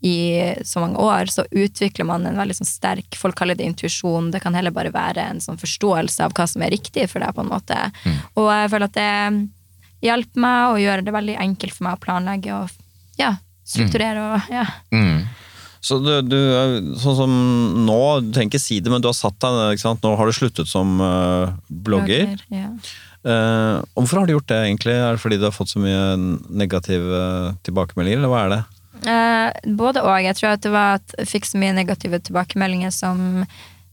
i 0.00 0.54
så 0.64 0.80
mange 0.80 0.98
år, 1.02 1.26
så 1.30 1.44
utvikler 1.50 2.06
man 2.06 2.26
en 2.26 2.38
veldig 2.38 2.54
sånn 2.60 2.68
sterk 2.70 3.16
Folk 3.18 3.34
kaller 3.38 3.58
det 3.58 3.66
intuisjon. 3.66 4.30
Det 4.30 4.40
kan 4.44 4.54
heller 4.54 4.70
bare 4.74 4.94
være 4.94 5.24
en 5.26 5.40
sånn 5.42 5.58
forståelse 5.58 6.22
av 6.22 6.34
hva 6.38 6.46
som 6.46 6.62
er 6.62 6.70
riktig 6.70 7.08
for 7.10 7.22
deg. 7.22 7.34
på 7.34 7.42
en 7.42 7.50
måte. 7.50 7.78
Og 8.38 8.46
jeg 8.46 8.70
føler 8.70 8.86
at 8.86 8.98
det 8.98 9.48
hjelper 10.04 10.44
meg 10.44 10.72
og 10.72 10.80
gjør 10.82 11.04
det 11.06 11.14
veldig 11.14 11.36
enkelt 11.48 11.76
for 11.76 11.88
meg 11.88 11.98
å 11.98 12.02
planlegge 12.02 12.54
og 12.54 13.18
ja, 13.18 13.34
strukturere 13.66 14.24
og 14.32 14.52
ja. 14.52 14.64
Mm. 14.94 15.26
Så 15.80 16.00
du, 16.02 16.10
du, 16.26 16.38
sånn 16.98 17.16
som 17.16 17.34
nå, 17.86 17.98
du 18.24 18.32
trenger 18.34 18.50
ikke 18.50 18.62
si 18.62 18.80
det, 18.82 18.90
men 18.90 19.02
du 19.02 19.08
har 19.10 19.16
satt 19.16 19.38
deg? 19.40 19.78
Nå 20.02 20.14
har 20.18 20.26
du 20.26 20.34
sluttet 20.34 20.70
som 20.70 20.98
uh, 21.00 21.54
blogger. 21.68 22.34
Ja. 22.50 22.72
uh, 23.22 23.78
hvorfor 23.94 24.20
har 24.20 24.26
du 24.28 24.34
gjort 24.34 24.50
det, 24.50 24.58
egentlig? 24.66 24.96
Er 24.98 25.14
det 25.14 25.22
fordi 25.22 25.38
du 25.38 25.46
har 25.46 25.54
fått 25.54 25.72
så 25.72 25.82
mye 25.82 26.18
negative 26.50 27.22
tilbakemeldinger, 27.68 28.20
eller 28.20 28.34
hva 28.34 28.42
er 28.44 28.54
det? 28.56 28.60
Uh, 29.06 29.74
både 29.78 30.02
og. 30.02 30.12
Jeg 30.24 30.34
tror 30.40 30.56
at 30.56 30.66
det 30.66 30.74
var 30.74 30.98
at 30.98 31.18
jeg 31.20 31.30
fikk 31.36 31.46
så 31.46 31.62
mye 31.62 31.76
negative 31.78 32.22
tilbakemeldinger 32.26 32.94
som 32.94 33.44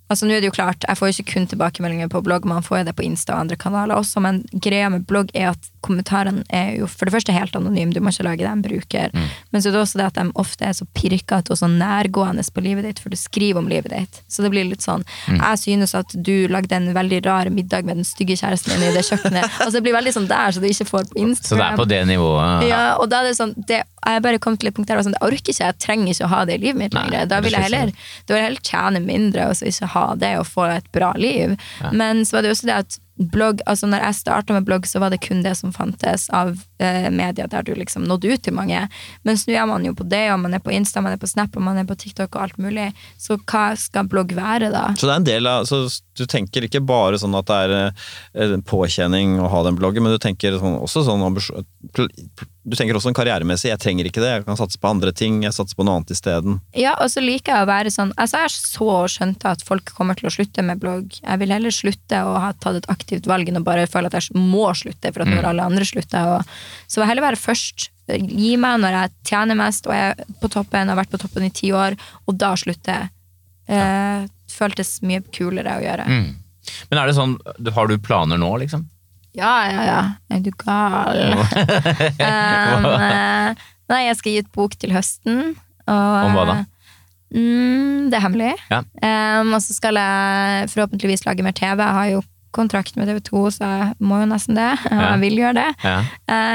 Altså 0.06 0.28
nå 0.28 0.36
er 0.36 0.44
det 0.44 0.52
jo 0.52 0.54
klart, 0.54 0.86
Jeg 0.86 1.00
får 1.00 1.08
jo 1.08 1.14
ikke 1.16 1.32
kun 1.34 1.48
tilbakemeldinger 1.50 2.10
på 2.14 2.20
blogg, 2.22 2.44
man 2.46 2.62
får 2.62 2.84
jo 2.84 2.86
det 2.86 2.94
på 2.94 3.02
Insta 3.08 3.34
og 3.34 3.48
andre 3.48 3.56
kanaler 3.58 3.98
også, 3.98 4.22
men 4.22 4.44
greia 4.54 4.92
med 4.94 5.08
blogg 5.10 5.32
er 5.34 5.56
at 5.56 5.70
kommentarene 5.86 6.44
er 6.54 6.76
jo 6.80 6.90
for 6.90 7.08
det 7.08 7.16
første 7.16 7.36
helt 7.36 7.56
anonyme, 7.58 7.94
du 7.94 8.02
må 8.04 8.14
ikke 8.14 8.26
lage 8.28 8.44
deg 8.44 8.52
en 8.52 8.64
bruker. 8.66 9.14
Men 9.54 9.62
så 9.62 9.70
er 9.70 9.76
det 9.76 9.82
også 9.84 10.02
det 10.02 10.08
at 10.10 10.20
de 10.20 10.26
ofte 10.42 10.66
er 10.68 10.76
så 10.78 10.88
pirkete 10.98 11.54
og 11.54 11.60
så 11.60 11.70
nærgående 11.72 12.44
på 12.56 12.64
livet 12.64 12.88
ditt, 12.88 13.02
for 13.04 13.14
du 13.14 13.20
skriver 13.20 13.62
om 13.62 13.70
livet 13.72 13.94
ditt. 13.94 14.22
Så 14.32 14.46
det 14.46 14.52
blir 14.54 14.68
litt 14.68 14.84
sånn 14.86 15.04
Jeg 15.28 15.62
synes 15.62 15.96
at 15.98 16.14
du 16.14 16.48
lagde 16.52 16.76
en 16.78 16.92
veldig 16.96 17.22
rar 17.26 17.50
middag 17.54 17.88
med 17.88 18.00
den 18.02 18.08
stygge 18.08 18.38
kjæresten 18.40 18.76
din 18.76 18.90
i 18.90 18.94
det 18.96 19.06
kjøkkenet. 19.08 19.44
Altså 19.66 19.80
det 19.80 19.86
blir 19.88 19.96
veldig 19.96 20.14
sånn 20.14 20.28
der, 20.30 20.54
så 20.54 20.62
du 20.62 20.68
ikke 20.70 20.88
får 20.88 21.08
på 21.10 21.20
Instagram. 21.22 21.48
Så 21.50 21.58
det 21.58 21.68
er 21.68 21.80
på 21.80 21.88
det 21.90 22.02
nivået? 22.10 22.66
Ja, 22.70 22.84
og 23.02 23.10
da 23.12 23.22
er 23.24 23.30
det 23.30 23.38
sånn 23.40 23.56
det, 23.70 23.82
Jeg 24.06 24.24
bare 24.26 24.42
kom 24.42 24.58
til 24.58 24.70
et 24.70 24.76
punkt 24.78 24.90
der 24.90 25.00
jeg 25.00 25.08
sånn, 25.08 25.18
jeg 25.18 25.26
orker 25.26 25.54
ikke, 25.54 25.70
jeg 25.72 25.80
trenger 25.82 26.12
ikke 26.14 26.28
å 26.28 26.34
ha 26.34 26.42
det 26.46 26.60
i 26.60 26.64
livet 26.68 26.82
mitt 26.84 26.98
lenger. 26.98 27.26
Da 27.32 27.40
vil 27.42 27.56
jeg 27.58 27.66
heller, 27.68 27.94
da 28.26 28.36
vil 28.36 28.42
jeg 28.42 28.50
heller 28.50 28.68
tjene 28.70 29.02
mindre 29.06 29.48
og 29.50 29.58
så 29.58 29.72
ikke 29.72 29.90
ha 29.96 30.06
det 30.22 30.34
og 30.42 30.46
få 30.50 30.68
et 30.76 30.92
bra 30.96 31.14
liv. 31.18 31.56
Men 31.92 32.22
så 32.26 32.38
var 32.38 32.46
det 32.46 32.54
også 32.54 32.70
det 32.70 32.78
at 32.84 33.00
blogg, 33.16 33.62
altså 33.66 33.88
når 33.88 34.04
jeg 34.04 34.18
starta 34.20 34.56
med 34.56 34.66
blogg, 34.68 34.88
så 34.90 35.00
var 35.00 35.14
det 35.14 35.22
kun 35.24 35.44
det 35.46 35.54
som 35.60 35.72
fantes 35.76 36.28
av 36.36 36.56
eh, 36.84 37.08
media 37.14 37.48
der 37.52 37.64
du 37.64 37.72
liksom 37.78 38.04
nådde 38.10 38.34
ut 38.34 38.44
til 38.44 38.56
mange. 38.58 38.82
Mens 39.28 39.46
nå 39.48 39.56
er 39.56 39.68
man 39.70 39.86
jo 39.88 39.94
på 39.96 40.08
det, 40.12 40.26
og 40.34 40.42
man 40.44 40.58
er 40.58 40.64
på 40.64 40.74
Insta, 40.76 41.04
man 41.04 41.16
er 41.16 41.22
på 41.22 41.30
Snap, 41.32 41.56
og 41.56 41.64
man 41.64 41.80
er 41.80 41.88
på 41.88 41.98
TikTok 42.02 42.36
og 42.36 42.48
alt 42.48 42.60
mulig. 42.62 42.90
Så 43.22 43.38
hva 43.40 43.68
skal 43.80 44.10
blogg 44.12 44.36
være, 44.36 44.72
da? 44.74 44.90
Så 45.00 45.08
det 45.08 45.14
er 45.14 45.22
en 45.22 45.30
del 45.30 45.52
av, 45.52 45.70
så 45.70 45.86
du 46.16 46.26
tenker 46.30 46.68
ikke 46.68 46.84
bare 46.84 47.20
sånn 47.22 47.38
at 47.40 47.48
det 47.52 47.62
er 47.68 47.78
eh, 47.80 48.50
en 48.50 48.66
påkjenning 48.66 49.40
å 49.40 49.52
ha 49.52 49.64
den 49.68 49.80
bloggen, 49.80 50.04
men 50.04 50.16
du 50.16 50.22
tenker 50.22 50.60
sånn, 50.60 50.80
også 50.84 51.06
sånn 51.08 51.24
ambisjon- 51.26 51.64
Du 52.66 52.74
tenker 52.74 52.98
også 52.98 53.12
en 53.12 53.18
karrieremessig, 53.18 53.70
jeg 53.70 53.82
trenger 53.82 54.08
ikke 54.10 54.24
det, 54.24 54.32
jeg 54.32 54.46
kan 54.48 54.58
satse 54.58 54.80
på 54.82 54.90
andre 54.90 55.12
ting, 55.14 55.44
jeg 55.46 55.54
satser 55.54 55.78
på 55.78 55.86
noe 55.86 56.00
annet 56.00 56.16
isteden. 56.16 56.60
Ja, 56.74 56.96
og 56.98 57.12
så 57.14 57.22
liker 57.22 57.54
jeg 57.54 57.66
å 57.66 57.70
være 57.70 57.92
sånn 57.94 58.14
Altså, 58.18 58.42
jeg 58.42 58.54
så 58.56 58.88
skjønt 59.12 59.36
skjønte 59.36 59.52
at 59.52 59.64
folk 59.66 59.92
kommer 59.98 60.18
til 60.18 60.30
å 60.30 60.34
slutte 60.34 60.64
med 60.66 60.80
blogg. 60.82 61.18
Jeg 61.22 61.42
vil 61.42 61.54
heller 61.54 61.74
slutte 61.74 62.22
å 62.26 62.38
ha 62.42 62.54
tatt 62.54 62.80
et 62.80 62.90
aktivt 62.92 63.28
valg 63.28 63.50
enn 63.50 63.60
å 63.60 63.66
bare 63.66 63.88
føle 63.88 64.10
at 64.10 64.18
jeg 64.18 64.38
må 64.38 64.68
slutte 64.74 65.12
for 65.12 65.24
at 65.24 65.32
når 65.32 65.50
alle 65.50 65.66
andre 65.66 65.86
slutter. 65.86 66.36
Og, 66.36 66.56
så 66.88 67.02
jeg 67.02 67.12
heller 67.12 67.26
være 67.26 67.42
først. 67.42 67.90
Gi 68.06 68.56
meg 68.62 68.80
når 68.84 68.98
jeg 69.00 69.14
tjener 69.32 69.58
mest 69.58 69.88
og 69.90 69.96
jeg 69.96 70.14
er 70.14 70.34
på 70.42 70.50
toppen, 70.54 70.90
har 70.90 71.00
vært 71.00 71.14
på 71.14 71.22
toppen 71.22 71.48
i 71.48 71.54
ti 71.54 71.72
år, 71.74 71.98
og 72.26 72.38
da 72.38 72.54
slutte. 72.60 72.98
Eh, 73.66 74.26
føltes 74.56 75.00
mye 75.02 75.24
kulere 75.34 75.80
å 75.80 75.84
gjøre. 75.84 76.06
Mm. 76.06 76.28
Men 76.90 77.00
er 77.02 77.10
det 77.10 77.18
sånn, 77.18 77.38
har 77.76 77.90
du 77.90 77.98
planer 78.02 78.40
nå, 78.42 78.52
liksom? 78.62 78.86
Ja, 79.36 79.54
ja, 79.68 79.82
ja. 79.88 80.00
Er 80.32 80.40
du 80.46 80.52
gal? 80.62 81.20
um, 82.30 82.86
eh, 82.96 83.66
nei, 83.92 84.02
jeg 84.08 84.18
skal 84.20 84.32
gi 84.32 84.44
ut 84.46 84.52
bok 84.56 84.78
til 84.80 84.94
høsten. 84.96 85.42
Og, 85.86 86.16
Om 86.30 86.38
hva 86.38 86.46
da? 86.50 86.56
Mm, 87.36 88.08
det 88.12 88.18
er 88.20 88.24
hemmelig. 88.24 88.54
Ja. 88.72 88.80
Um, 89.42 89.52
og 89.58 89.62
så 89.66 89.76
skal 89.76 89.98
jeg 90.00 90.70
forhåpentligvis 90.72 91.26
lage 91.28 91.44
mer 91.46 91.56
TV. 91.58 91.76
Jeg 91.84 91.98
har 92.00 92.10
jo 92.14 92.22
kontrakt 92.56 92.96
med 92.96 93.10
TV 93.12 93.20
2, 93.28 93.40
så 93.58 93.68
jeg 93.68 93.88
må 94.00 94.22
jo 94.22 94.30
nesten 94.32 94.56
det. 94.56 94.70
Og 94.88 94.96
Ja. 94.96 95.10
jeg 95.12 95.20
vil 95.26 95.40
gjøre 95.42 95.56
det. 95.58 95.68
Ja. 95.84 95.98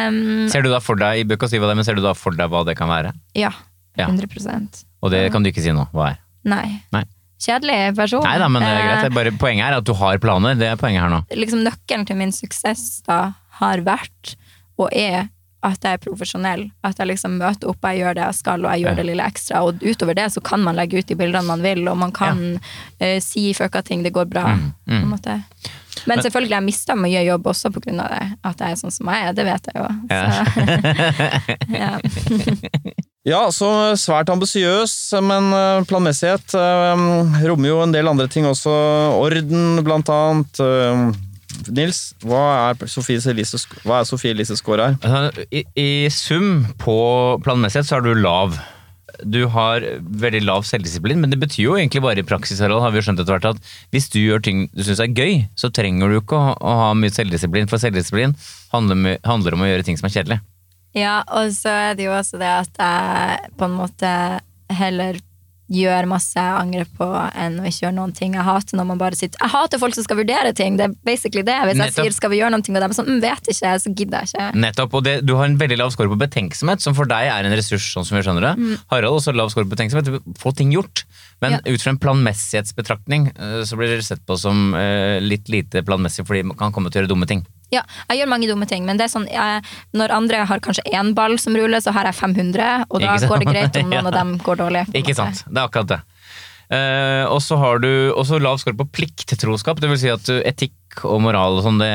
Um, 0.09 0.49
Ser 0.49 0.65
du 0.65 0.71
da 0.73 0.81
for 0.81 0.97
deg, 0.97 1.21
i 1.21 1.27
bøk 1.29 1.45
og 1.45 1.51
si 1.53 1.61
hva 1.61 1.69
det 1.69 1.75
er, 1.77 1.81
men 1.83 1.85
ser 1.91 1.99
du 1.99 2.03
da 2.07 2.15
for 2.17 2.33
deg 2.39 2.49
hva 2.49 2.65
det 2.65 2.79
kan 2.81 2.89
være? 2.89 3.13
ja. 3.37 3.53
Ja. 3.99 4.07
100% 4.07 4.85
Og 5.03 5.11
det 5.11 5.19
kan 5.35 5.43
du 5.43 5.49
ikke 5.51 5.61
si 5.61 5.73
nå, 5.75 5.83
hva 5.93 6.13
er? 6.13 6.19
Nei. 6.47 6.81
Nei. 6.95 7.03
Kjedelig 7.41 7.97
person. 7.97 8.23
Nei 8.27 8.37
da, 8.43 8.49
men 8.53 8.63
det 8.63 8.69
er 8.71 8.81
greit. 8.85 8.97
Eh, 8.99 9.03
Det 9.03 9.11
er 9.11 9.17
bare, 9.17 9.33
poenget 9.41 9.67
er 9.71 9.77
at 9.81 9.85
du 9.89 9.95
har 9.97 10.19
planer, 10.21 10.55
det 10.61 10.69
er 10.69 10.77
poenget 10.81 11.01
her 11.07 11.13
nå. 11.13 11.23
liksom 11.41 11.63
nøkkelen 11.65 12.07
til 12.07 12.17
min 12.21 12.33
suksess 12.37 13.03
da 13.07 13.21
har 13.61 13.81
vært 13.87 14.35
og 14.81 14.89
er 14.93 15.29
at 15.63 15.83
jeg 15.85 15.93
er 15.93 16.01
profesjonell. 16.01 16.63
At 16.85 16.97
jeg 16.97 17.11
liksom 17.11 17.35
møter 17.37 17.69
opp, 17.69 17.83
jeg 17.85 18.01
gjør 18.01 18.15
det 18.17 18.23
jeg 18.25 18.35
skal, 18.39 18.65
og 18.65 18.71
jeg 18.73 18.81
gjør 18.85 18.95
Ja. 18.95 18.97
det 18.97 19.05
lille 19.11 19.27
ekstra. 19.29 19.61
Og 19.67 19.83
utover 19.85 20.15
det 20.17 20.33
så 20.33 20.41
kan 20.43 20.61
man 20.65 20.75
legge 20.77 20.99
ut 20.99 21.07
de 21.07 21.15
bildene 21.15 21.45
man 21.45 21.61
vil, 21.61 21.87
og 21.89 21.99
man 22.01 22.13
kan 22.13 22.61
eh, 22.99 23.21
si 23.21 23.53
fucka 23.53 23.83
ting, 23.85 24.03
det 24.03 24.13
går 24.13 24.25
bra. 24.31 24.47
Mm, 24.57 24.73
mm. 24.89 24.89
På 24.89 25.03
en 25.05 25.11
måte. 25.11 25.43
Men 26.07 26.23
selvfølgelig, 26.23 26.51
jeg 26.57 26.65
mista 26.65 26.95
mye 26.97 27.25
jobb 27.27 27.47
også 27.47 27.67
av 27.67 27.75
det. 27.83 28.39
At 28.43 28.59
jeg 28.59 28.71
er 28.73 28.81
sånn 28.81 28.91
som 28.91 29.07
jeg 29.13 29.29
er, 29.29 29.33
det 29.37 29.45
vet 29.45 29.69
jeg 29.69 29.77
jo. 29.77 29.89
Så, 30.09 30.25
ja. 31.83 33.01
Ja, 33.29 33.43
så 33.53 33.69
svært 34.01 34.31
ambisiøs, 34.33 34.95
men 35.21 35.51
eh, 35.53 35.83
planmessighet 35.89 36.55
eh, 36.57 37.03
rommer 37.45 37.69
jo 37.69 37.83
en 37.85 37.93
del 37.93 38.09
andre 38.09 38.25
ting 38.33 38.47
også. 38.49 38.73
Orden, 39.21 39.83
blant 39.85 40.09
annet. 40.09 40.61
Eh, 40.65 41.03
Nils, 41.77 42.15
hva 42.25 42.71
er 42.71 42.89
Sofie 42.89 43.21
Sofie 43.21 44.33
Elises 44.33 44.63
score 44.63 44.87
her? 44.87 44.97
Altså, 45.05 45.45
I, 45.53 45.67
I 45.77 45.89
sum 46.15 46.65
på 46.81 46.97
planmessighet 47.45 47.91
så 47.91 47.99
er 47.99 48.07
du 48.07 48.15
lav. 48.17 48.57
Du 49.21 49.43
har 49.53 49.85
veldig 50.01 50.41
lav 50.47 50.65
selvdisiplin, 50.65 51.21
men 51.21 51.29
det 51.29 51.43
betyr 51.43 51.67
jo 51.67 51.77
egentlig 51.77 52.01
bare 52.01 52.23
i 52.23 52.25
praksis 52.25 52.63
Harald, 52.65 52.81
har 52.81 52.95
vi 52.95 53.03
jo 53.03 53.05
skjønt 53.05 53.21
etter 53.21 53.37
hvert 53.37 53.51
at 53.51 53.75
hvis 53.93 54.09
du 54.15 54.17
gjør 54.23 54.41
ting 54.47 54.63
du 54.73 54.81
syns 54.87 55.03
er 55.05 55.13
gøy, 55.13 55.43
så 55.61 55.69
trenger 55.69 56.09
du 56.09 56.23
ikke 56.23 56.41
å 56.41 56.77
ha 56.87 56.95
mye 56.97 57.13
selvdisiplin, 57.13 57.69
for 57.69 57.83
selvdisiplin 57.83 58.33
handler, 58.73 59.19
handler 59.29 59.59
om 59.59 59.67
å 59.67 59.69
gjøre 59.69 59.85
ting 59.91 60.01
som 60.01 60.09
er 60.09 60.17
kjedelig. 60.17 60.41
Ja, 60.97 61.21
og 61.29 61.53
så 61.55 61.71
er 61.91 61.99
det 61.99 62.09
jo 62.09 62.15
også 62.17 62.41
det 62.41 62.51
at 62.51 62.81
jeg 62.81 63.51
på 63.59 63.69
en 63.69 63.77
måte 63.79 64.15
heller 64.71 65.19
gjør 65.71 66.09
masse 66.11 66.43
angrep 66.43 66.91
på, 66.99 67.07
enn 67.39 67.61
å 67.63 67.67
ikke 67.69 67.85
gjøre 67.85 67.95
noen 67.95 68.13
ting. 68.15 68.35
Jeg 68.35 68.47
hater 68.47 68.79
når 68.79 68.89
man 68.89 68.99
bare 69.01 69.19
sitter 69.19 69.39
Jeg 69.39 69.53
hater 69.53 69.79
folk 69.79 69.95
som 69.95 70.03
skal 70.07 70.19
vurdere 70.19 70.51
ting! 70.57 70.75
Det 70.81 70.89
er 70.89 70.97
basically 71.07 71.45
det. 71.47 71.55
Hvis 71.69 71.79
jeg 71.79 71.95
sier 71.95 72.17
'skal 72.17 72.33
vi 72.33 72.41
gjøre 72.41 72.51
noe', 72.51 72.59
og 72.59 72.67
de 72.67 72.89
er 72.89 72.97
sånn 72.97 73.07
mm, 73.07 73.21
'vet 73.23 73.51
ikke', 73.55 73.79
så 73.79 73.95
gidder 73.95 74.25
jeg 74.25 74.35
ikke. 74.35 74.49
Nettopp, 74.59 74.95
og 74.95 75.05
det, 75.05 75.15
Du 75.25 75.37
har 75.37 75.45
en 75.45 75.57
veldig 75.59 75.79
lav 75.79 75.93
score 75.95 76.11
på 76.11 76.19
betenksomhet, 76.19 76.83
som 76.83 76.95
for 76.95 77.07
deg 77.07 77.31
er 77.31 77.45
en 77.47 77.55
ressurs. 77.55 77.87
sånn 77.95 78.05
som 78.05 78.19
vi 78.19 78.23
skjønner 78.27 78.43
det. 78.51 78.79
Harald 78.91 79.15
også 79.15 79.35
lav 79.35 79.51
score 79.51 79.65
på 79.65 79.77
betenksomhet. 79.77 80.23
Få 80.39 80.55
ting 80.55 80.73
gjort. 80.73 81.05
Men 81.41 81.53
Ja. 81.53 81.59
ut 81.73 81.81
fra 81.81 81.91
en 81.91 81.99
planmessighetsbetraktning 81.99 83.29
eh, 83.39 83.63
så 83.63 83.77
blir 83.77 83.95
det 83.95 84.05
sett 84.05 84.27
på 84.27 84.37
som 84.37 84.75
eh, 84.75 85.21
litt 85.21 85.49
lite 85.49 85.83
planmessig, 85.83 86.27
fordi 86.27 86.43
man 86.45 86.57
kan 86.57 86.73
komme 86.73 86.91
til 86.91 87.03
å 87.03 87.07
gjøre 87.07 87.15
dumme 87.15 87.27
ting. 87.29 87.47
Ja, 87.71 87.83
jeg 88.11 88.19
gjør 88.21 88.31
mange 88.33 88.49
dumme 88.51 88.67
ting, 88.67 88.85
men 88.89 88.99
det 88.99 89.05
er 89.07 89.13
sånn 89.13 89.29
jeg, 89.31 89.63
når 89.95 90.11
andre 90.17 90.45
har 90.51 90.59
kanskje 90.65 90.83
én 90.91 91.13
ball 91.15 91.37
som 91.39 91.55
ruller, 91.55 91.79
så 91.85 91.93
har 91.95 92.09
jeg 92.11 92.19
500, 92.19 92.87
og 92.91 93.01
da 93.05 93.17
går 93.23 93.45
det 93.45 93.51
greit 93.53 93.77
om 93.83 93.89
noen 93.93 94.01
Ja. 94.01 94.07
av 94.09 94.17
dem 94.17 94.33
går 94.43 94.57
dårlig. 94.65 94.87
Ikke 94.99 95.15
måte. 95.15 95.21
sant, 95.23 95.45
det 95.47 95.61
er 95.61 95.69
akkurat 95.69 95.93
det. 95.95 96.01
Uh, 96.71 97.27
og 97.35 97.41
så 97.43 97.57
har 97.59 97.81
du 97.83 97.89
også 98.15 98.39
lav 98.39 98.59
score 98.63 98.77
på 98.79 98.87
plikttroskap, 98.95 99.81
det 99.83 99.89
vil 99.91 99.99
si 99.99 100.11
at 100.13 100.23
du, 100.27 100.37
etikk 100.47 101.01
og 101.07 101.19
moral 101.23 101.59
og 101.59 101.65
sånn, 101.67 101.81
det, 101.83 101.91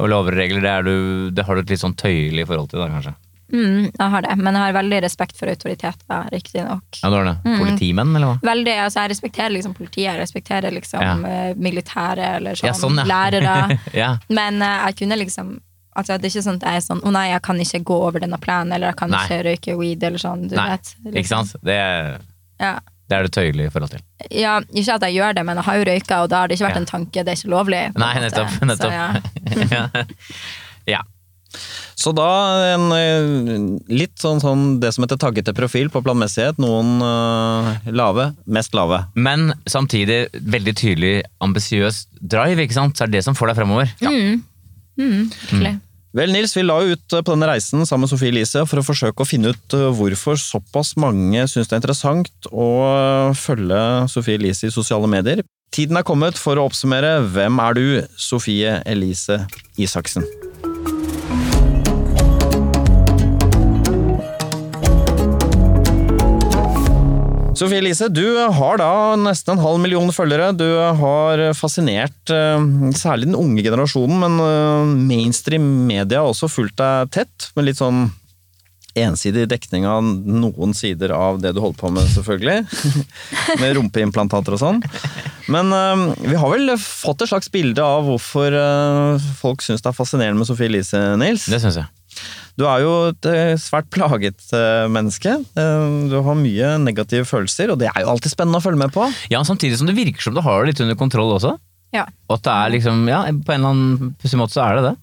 og 0.00 0.08
lover 0.12 0.34
og 0.36 0.40
regler, 0.40 0.60
det, 0.64 0.74
du, 0.84 1.30
det 1.36 1.44
har 1.48 1.56
du 1.56 1.62
et 1.64 1.72
litt 1.72 1.80
sånn 1.80 1.96
tøyelig 1.96 2.44
forhold 2.48 2.68
til 2.72 2.82
da, 2.82 2.90
kanskje? 2.92 3.14
Mm, 3.52 3.92
jeg 3.98 4.10
har 4.10 4.22
det, 4.22 4.36
men 4.38 4.54
jeg 4.54 4.62
har 4.62 4.72
veldig 4.74 4.98
respekt 5.04 5.36
for 5.38 5.46
autoriteter, 5.52 6.24
riktignok. 6.32 6.82
Ja, 7.02 7.10
du 7.10 7.16
har 7.16 7.24
det. 7.28 7.36
Mm. 7.44 7.58
Politimenn, 7.60 8.16
eller 8.16 8.26
hva? 8.32 8.38
Veldig, 8.42 8.72
altså 8.82 9.00
Jeg 9.04 9.10
respekterer 9.14 9.52
liksom 9.54 9.74
politiet, 9.76 10.08
jeg 10.08 10.18
respekterer 10.20 10.74
liksom 10.74 11.00
Ja. 11.02 11.12
eh, 11.30 11.54
militære 11.54 12.32
eller 12.40 12.54
sånn, 12.58 12.66
Ja, 12.66 12.72
sånn, 12.74 12.98
ja. 12.98 13.04
lærere. 13.04 14.18
Men 14.40 14.62
eh, 14.62 14.86
jeg 14.88 14.96
kunne 15.02 15.16
liksom 15.22 15.60
Altså 15.96 16.18
Det 16.20 16.26
er 16.28 16.34
ikke 16.34 16.44
sånn 16.44 16.58
at 16.60 16.66
jeg 16.68 16.76
er 16.76 16.84
sånn 16.84 17.00
Å 17.08 17.10
nei, 17.14 17.28
jeg 17.30 17.42
kan 17.42 17.56
ikke 17.62 17.78
gå 17.88 17.94
over 18.08 18.20
denne 18.20 18.36
planen, 18.42 18.72
eller 18.76 18.88
jeg 18.90 18.96
kan 18.96 19.10
Nei. 19.10 19.22
ikke 19.24 19.38
røyke 19.46 19.78
weed, 19.78 20.02
eller 20.04 20.18
sånn. 20.18 20.48
Du 20.50 20.56
Nei, 20.56 20.68
vet. 20.74 20.94
liksom. 21.04 21.16
ikke 21.22 21.28
sant? 21.28 21.54
Det, 21.64 21.78
Ja. 22.60 22.74
det 23.08 23.16
er 23.16 23.22
det 23.22 23.32
tøyelige 23.32 23.70
forhold 23.72 23.90
til. 23.94 24.02
ja, 24.30 24.60
Ikke 24.74 24.94
at 24.98 25.02
jeg 25.06 25.14
gjør 25.16 25.34
det, 25.38 25.44
men 25.46 25.56
jeg 25.56 25.64
har 25.64 25.76
jo 25.78 25.84
røyka, 25.84 26.22
og 26.24 26.28
da 26.28 26.40
har 26.40 26.48
det 26.48 26.58
ikke 26.58 26.68
vært 26.68 26.76
en 26.82 26.86
tanke. 26.86 27.24
Det 27.24 27.28
er 27.28 27.38
ikke 27.38 27.54
lovlig. 27.54 27.96
Nei, 27.96 28.14
nettopp. 28.26 28.60
nettopp. 28.70 28.92
Så, 28.92 29.70
ja. 29.72 30.04
ja. 30.98 31.02
Ja. 31.56 31.62
Så 31.96 32.12
da 32.14 32.26
en 32.74 32.84
eh, 32.94 33.86
litt 33.90 34.14
sånn, 34.20 34.38
sånn 34.42 34.66
det 34.82 34.92
som 34.94 35.06
heter 35.06 35.18
taggete 35.20 35.54
profil 35.56 35.88
på 35.90 36.02
planmessighet. 36.04 36.60
Noen 36.62 37.00
eh, 37.02 37.88
lave, 37.96 38.28
mest 38.46 38.76
lave. 38.76 39.00
Men 39.16 39.48
samtidig 39.66 40.26
veldig 40.36 40.76
tydelig 40.76 41.14
ambisiøs 41.42 42.04
drive, 42.20 42.62
ikke 42.66 42.76
sant? 42.76 42.96
Så 42.98 43.06
er 43.06 43.10
det 43.10 43.20
det 43.22 43.26
som 43.26 43.38
får 43.38 43.52
deg 43.52 43.60
fremover. 43.62 43.90
Mm, 44.04 44.44
Mm. 44.96 45.26
Vel, 46.16 46.30
Nils, 46.32 46.54
vi 46.56 46.62
la 46.64 46.78
ut 46.80 47.12
eh, 47.12 47.20
på 47.20 47.34
denne 47.34 47.48
reisen 47.50 47.82
sammen 47.84 48.06
med 48.06 48.12
Sofie 48.14 48.30
Elise 48.32 48.62
for 48.64 48.80
å 48.80 48.86
forsøke 48.86 49.20
å 49.20 49.28
finne 49.28 49.50
ut 49.52 49.76
hvorfor 49.98 50.38
såpass 50.40 50.94
mange 50.96 51.42
syns 51.52 51.68
det 51.68 51.76
er 51.76 51.82
interessant 51.82 52.48
å 52.48 52.68
følge 53.36 53.82
Sofie 54.08 54.40
Elise 54.40 54.70
i 54.70 54.72
sosiale 54.72 55.10
medier. 55.10 55.44
Tiden 55.76 55.98
er 56.00 56.06
kommet 56.06 56.38
for 56.40 56.56
å 56.56 56.64
oppsummere. 56.70 57.18
Hvem 57.34 57.60
er 57.60 57.76
du, 57.76 57.86
Sofie 58.16 58.78
Elise 58.88 59.42
Isaksen? 59.76 60.24
Sofie 67.56 67.78
Elise, 67.78 68.10
du 68.12 68.36
har 68.36 68.76
da 68.76 69.16
nesten 69.16 69.54
en 69.54 69.62
halv 69.64 69.80
million 69.80 70.10
følgere. 70.12 70.50
Du 70.52 70.66
har 70.76 71.40
fascinert 71.56 72.28
eh, 72.28 72.66
særlig 72.92 73.30
den 73.30 73.38
unge 73.38 73.64
generasjonen, 73.64 74.18
men 74.20 74.36
eh, 74.44 74.90
mainstream 75.08 75.64
media 75.88 76.20
har 76.20 76.34
også 76.34 76.50
fulgt 76.52 76.76
deg 76.82 77.14
tett, 77.16 77.48
med 77.56 77.70
litt 77.70 77.80
sånn 77.80 78.10
ensidig 78.96 79.46
dekning 79.48 79.88
av 79.88 80.04
noen 80.04 80.76
sider 80.76 81.12
av 81.16 81.40
det 81.40 81.54
du 81.56 81.62
holder 81.64 81.80
på 81.80 81.94
med, 81.96 82.04
selvfølgelig. 82.12 82.60
med 83.62 83.76
rumpeimplantater 83.80 84.58
og 84.58 84.60
sånn. 84.60 84.84
Men 85.48 85.72
eh, 85.72 86.06
vi 86.28 86.36
har 86.36 86.52
vel 86.52 86.76
fått 86.76 87.24
et 87.24 87.32
slags 87.32 87.48
bilde 87.56 87.80
av 87.80 88.04
hvorfor 88.04 88.60
folk 89.40 89.64
syns 89.64 89.80
det 89.80 89.94
er 89.94 89.96
fascinerende 89.96 90.44
med 90.44 90.52
Sofie 90.52 90.68
Elise, 90.68 91.06
Nils? 91.24 91.48
Det 91.48 91.64
syns 91.64 91.80
jeg. 91.80 91.95
Du 92.56 92.64
er 92.64 92.80
jo 92.80 92.92
et 93.10 93.26
eh, 93.28 93.54
svært 93.60 93.90
plaget 93.92 94.40
eh, 94.56 94.86
menneske. 94.88 95.34
Eh, 95.60 95.86
Du 96.08 96.16
har 96.24 96.38
mye 96.40 96.70
negative 96.80 97.26
følelser, 97.28 97.72
og 97.74 97.80
det 97.82 97.90
er 97.92 98.00
jo 98.04 98.12
alltid 98.14 98.32
spennende 98.32 98.62
å 98.62 98.64
følge 98.64 98.80
med 98.80 98.94
på. 98.94 99.04
Ja, 99.32 99.42
samtidig 99.44 99.76
som 99.80 99.90
det 99.90 99.96
virker 99.98 100.24
som 100.24 100.36
du 100.36 100.40
har 100.40 100.62
det 100.64 100.72
litt 100.72 100.80
under 100.86 100.96
kontroll 100.96 101.34
også. 101.36 101.56
Ja. 101.94 102.06
Og 102.30 102.38
at 102.38 102.46
det 102.48 102.54
er 102.54 102.72
liksom, 102.78 103.04
ja, 103.12 103.20
på 103.28 103.52
en 103.52 103.60
eller 103.60 103.74
annen 103.74 104.14
pussig 104.22 104.40
måte 104.40 104.56
så 104.56 104.64
er 104.64 104.80
det 104.80 104.86
det. 104.88 104.94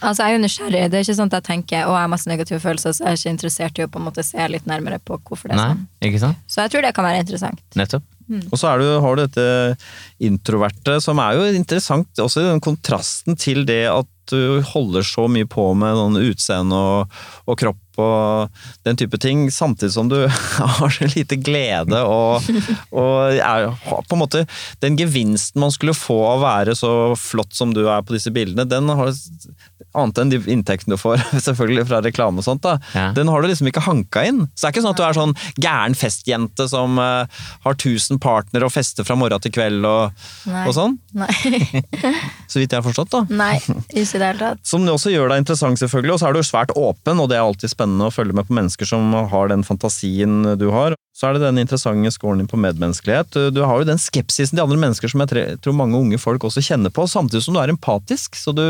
Altså, 0.00 0.24
jeg 0.24 0.28
er 0.28 0.34
jo 0.36 0.40
nysgjerrig. 0.42 0.80
Det 0.92 0.96
er 0.98 1.04
ikke 1.06 1.14
sånn 1.20 1.30
at 1.32 1.36
jeg 1.38 1.44
tenker 1.46 1.84
å, 1.88 1.92
jeg 1.96 2.04
har 2.04 2.10
masse 2.12 2.28
negative 2.28 2.58
følelser, 2.60 2.92
så 2.96 3.04
jeg 3.06 3.12
er 3.12 3.20
ikke 3.20 3.32
interessert 3.36 3.78
i 3.80 3.84
å 3.86 3.92
på 3.92 4.00
en 4.00 4.08
måte 4.08 4.24
se 4.26 4.48
litt 4.52 4.66
nærmere 4.68 4.98
på 5.00 5.16
hvorfor 5.24 5.48
det 5.52 5.56
er 5.56 5.60
Nei, 5.62 5.70
sånn. 5.72 5.86
ikke 6.10 6.20
sant? 6.24 6.42
Så 6.52 6.64
jeg 6.64 6.72
tror 6.74 6.84
det 6.84 6.90
kan 6.96 7.06
være 7.08 7.22
interessant. 7.24 7.62
Nettopp. 7.80 8.04
Og 8.50 8.58
så 8.58 8.74
du, 8.80 8.86
har 9.02 9.16
du 9.16 9.22
dette 9.22 9.46
introverte, 10.26 10.98
som 11.04 11.20
er 11.22 11.38
jo 11.38 11.48
interessant 11.54 12.22
også 12.22 12.42
i 12.42 12.50
den 12.50 12.62
kontrasten 12.64 13.38
til 13.38 13.64
det 13.68 13.84
at 13.92 14.10
du 14.30 14.60
holder 14.72 15.04
så 15.06 15.28
mye 15.30 15.46
på 15.46 15.68
med 15.78 15.94
sånn 15.94 16.18
utseende 16.18 16.78
og, 16.78 17.18
og 17.46 17.58
kropp 17.60 18.00
og 18.02 18.64
den 18.84 18.98
type 18.98 19.16
ting, 19.22 19.46
samtidig 19.54 19.94
som 19.94 20.10
du 20.10 20.18
har 20.80 20.92
så 20.92 21.08
lite 21.08 21.38
glede 21.40 22.02
og, 22.02 22.44
og 22.90 23.38
er, 23.38 23.70
på 23.86 24.16
en 24.16 24.20
måte 24.20 24.42
Den 24.82 24.98
gevinsten 25.00 25.62
man 25.62 25.72
skulle 25.72 25.96
få 25.96 26.18
av 26.26 26.40
å 26.40 26.44
være 26.44 26.76
så 26.76 26.92
flott 27.16 27.56
som 27.56 27.72
du 27.76 27.86
er 27.86 28.04
på 28.04 28.16
disse 28.16 28.32
bildene, 28.34 28.68
den 28.68 28.90
har 28.90 29.14
Annet 29.96 30.20
enn 30.20 30.32
de 30.32 30.40
inntektene 30.52 30.96
du 30.96 31.00
får 31.00 31.22
selvfølgelig 31.46 31.86
fra 31.90 32.02
reklame 32.04 32.42
og 32.42 32.46
sånt, 32.46 32.64
da. 32.66 32.76
Ja. 32.96 33.08
Den 33.16 33.30
har 33.32 33.42
du 33.42 33.48
liksom 33.50 33.70
ikke 33.70 33.84
hanka 33.86 34.24
inn. 34.28 34.44
Så 34.54 34.66
det 34.66 34.68
er 34.68 34.74
ikke 34.74 34.84
sånn 34.86 34.96
at 34.96 35.00
du 35.00 35.06
er 35.06 35.18
sånn 35.18 35.36
gæren 35.62 35.96
festjente 35.98 36.68
som 36.70 37.00
uh, 37.00 37.46
har 37.66 37.78
tusen 37.80 38.20
partnere 38.22 38.68
og 38.68 38.74
fester 38.74 39.06
fra 39.06 39.16
morgen 39.18 39.42
til 39.42 39.54
kveld 39.56 39.86
og, 39.88 40.26
Nei. 40.50 40.66
og 40.66 40.76
sånn. 40.76 40.98
Nei. 41.16 41.32
Så 42.50 42.60
vidt 42.60 42.72
jeg 42.72 42.80
har 42.80 42.86
forstått, 42.86 43.12
da. 43.12 43.24
Nei, 43.30 43.56
ikke 43.90 44.04
i 44.04 44.20
det 44.20 44.28
hele 44.30 44.40
tatt. 44.40 44.62
Som 44.66 44.86
også 44.90 45.12
gjør 45.12 45.32
deg 45.32 45.42
interessant, 45.42 45.80
selvfølgelig. 45.80 46.14
Og 46.14 46.22
så 46.22 46.28
er 46.28 46.36
du 46.36 46.42
svært 46.46 46.74
åpen, 46.78 47.22
og 47.22 47.30
det 47.30 47.38
er 47.38 47.44
alltid 47.46 47.72
spennende 47.72 48.08
å 48.08 48.14
følge 48.14 48.36
med 48.36 48.48
på 48.48 48.56
mennesker 48.56 48.88
som 48.88 49.10
har 49.32 49.50
den 49.52 49.64
fantasien 49.66 50.54
du 50.60 50.68
har. 50.74 50.96
Så 51.16 51.30
er 51.30 51.36
det 51.36 51.46
den 51.46 51.62
interessante 51.62 52.10
scoren 52.12 52.42
din 52.42 52.48
på 52.50 52.58
medmenneskelighet. 52.60 53.30
Du, 53.32 53.48
du 53.54 53.62
har 53.64 53.80
jo 53.80 53.88
den 53.88 54.00
skepsisen 54.00 54.58
til 54.58 54.64
andre 54.66 54.76
mennesker 54.82 55.08
som 55.08 55.22
jeg 55.24 55.30
tre, 55.30 55.44
tror 55.64 55.76
mange 55.78 55.96
unge 55.96 56.18
folk 56.20 56.44
også 56.44 56.60
kjenner 56.64 56.92
på, 56.92 57.06
samtidig 57.08 57.40
som 57.46 57.56
du 57.56 57.60
er 57.62 57.72
empatisk. 57.72 58.36
Så 58.36 58.52
du, 58.52 58.66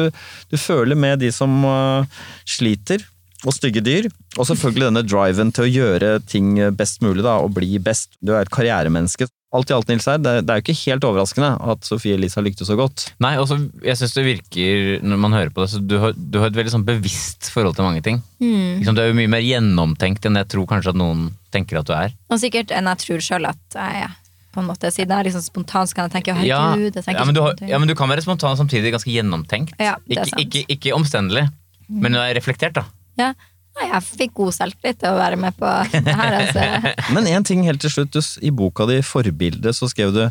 du 0.52 0.56
føler 0.60 0.98
med 0.98 1.15
de 1.20 1.32
som 1.34 1.52
uh, 1.64 2.24
sliter. 2.48 3.04
og 3.46 3.52
stygge 3.52 3.82
dyr. 3.84 4.06
Og 4.40 4.46
selvfølgelig 4.48 4.88
denne 4.88 5.04
driven 5.06 5.52
til 5.54 5.66
å 5.66 5.70
gjøre 5.70 6.08
ting 6.26 6.56
best 6.74 7.02
mulig 7.04 7.22
da, 7.22 7.36
og 7.44 7.52
bli 7.54 7.76
best. 7.78 8.16
Du 8.24 8.32
er 8.32 8.42
et 8.42 8.50
karrieremenneske. 8.50 9.28
Alt 9.54 9.70
i 9.70 9.74
alt, 9.76 9.88
Nils 9.88 10.06
her, 10.10 10.18
det, 10.18 10.32
er 10.42 10.58
jo 10.58 10.64
ikke 10.64 10.74
helt 10.80 11.04
overraskende 11.06 11.52
at 11.70 11.86
Sofie 11.86 12.16
Elise 12.16 12.40
har 12.40 12.44
lyktes 12.44 12.66
så 12.68 12.76
godt. 12.78 13.06
Nei, 13.22 13.36
også, 13.38 13.60
jeg 13.84 14.00
synes 14.00 14.16
det 14.16 14.24
virker, 14.26 14.88
når 15.06 15.20
man 15.22 15.36
hører 15.36 15.52
på 15.54 15.62
det, 15.62 15.70
så 15.72 15.80
du 15.80 15.96
har, 16.02 16.16
du 16.16 16.40
har 16.42 16.50
et 16.50 16.58
veldig 16.58 16.74
sånn 16.74 16.86
bevisst 16.88 17.52
forhold 17.54 17.78
til 17.78 17.86
mange 17.86 18.02
ting. 18.04 18.18
Liksom, 18.42 18.96
du 18.96 19.04
er 19.04 19.12
jo 19.12 19.18
mye 19.20 19.30
mer 19.36 19.46
gjennomtenkt 19.46 20.26
enn 20.26 20.40
jeg 20.42 20.50
tror 20.52 20.68
kanskje 20.74 20.92
at 20.92 21.00
noen 21.00 21.28
tenker 21.54 21.80
at 21.80 21.88
du 21.88 21.94
er. 21.96 22.16
Og 22.32 22.42
sikkert 22.42 22.74
enn 22.74 22.90
jeg 22.90 23.04
tror 23.04 23.26
sjøl 23.30 23.48
at 23.52 23.78
jeg 23.78 24.06
er. 24.08 24.16
På 24.56 24.62
en 24.62 24.70
måte. 24.70 24.88
Siden 24.94 25.12
jeg 25.12 25.20
er 25.20 25.28
liksom 25.28 25.44
spontan, 25.44 25.88
så 25.88 25.98
kan 25.98 26.08
jeg 26.08 26.14
tenke 26.16 26.32
«Å, 26.32 26.40
Ja, 26.46 26.62
herregud, 26.72 26.96
jeg 26.96 27.18
ja, 27.18 27.26
men 27.28 27.40
har, 27.44 27.58
ja, 27.68 27.80
men 27.82 27.90
du 27.90 27.94
kan 27.98 28.08
være 28.08 28.24
spontan 28.24 28.56
og 28.56 28.62
samtidig 28.62 28.94
ganske 28.94 29.12
gjennomtenkt. 29.12 29.76
Ja, 29.76 29.98
det 30.06 30.16
er 30.16 30.24
ikke, 30.24 30.32
sant. 30.32 30.46
ikke, 30.46 30.64
ikke 30.72 30.94
omstendelig, 30.96 31.44
men 31.92 32.16
du 32.16 32.22
er 32.22 32.32
reflektert, 32.38 32.78
da. 32.78 32.86
Ja. 33.20 33.34
Nei, 33.76 33.90
jeg 33.90 34.04
fikk 34.06 34.36
god 34.38 34.54
selvtillit 34.56 35.00
til 35.02 35.12
å 35.12 35.18
være 35.18 35.36
med 35.40 35.56
på 35.58 35.70
det 35.92 36.14
her. 36.16 36.36
Altså. 36.38 36.92
Men 37.14 37.26
en 37.28 37.44
ting 37.44 37.60
helt 37.66 37.82
til 37.84 37.92
slutt. 37.92 38.14
Du, 38.14 38.24
I 38.40 38.48
boka 38.48 38.86
di 38.88 39.02
Forbildet 39.04 39.76
så 39.76 39.88
skrev 39.92 40.14
du 40.16 40.22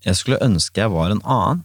'Jeg 0.00 0.16
skulle 0.16 0.40
ønske 0.40 0.80
jeg 0.80 0.88
var 0.88 1.12
en 1.12 1.20
annen'. 1.20 1.60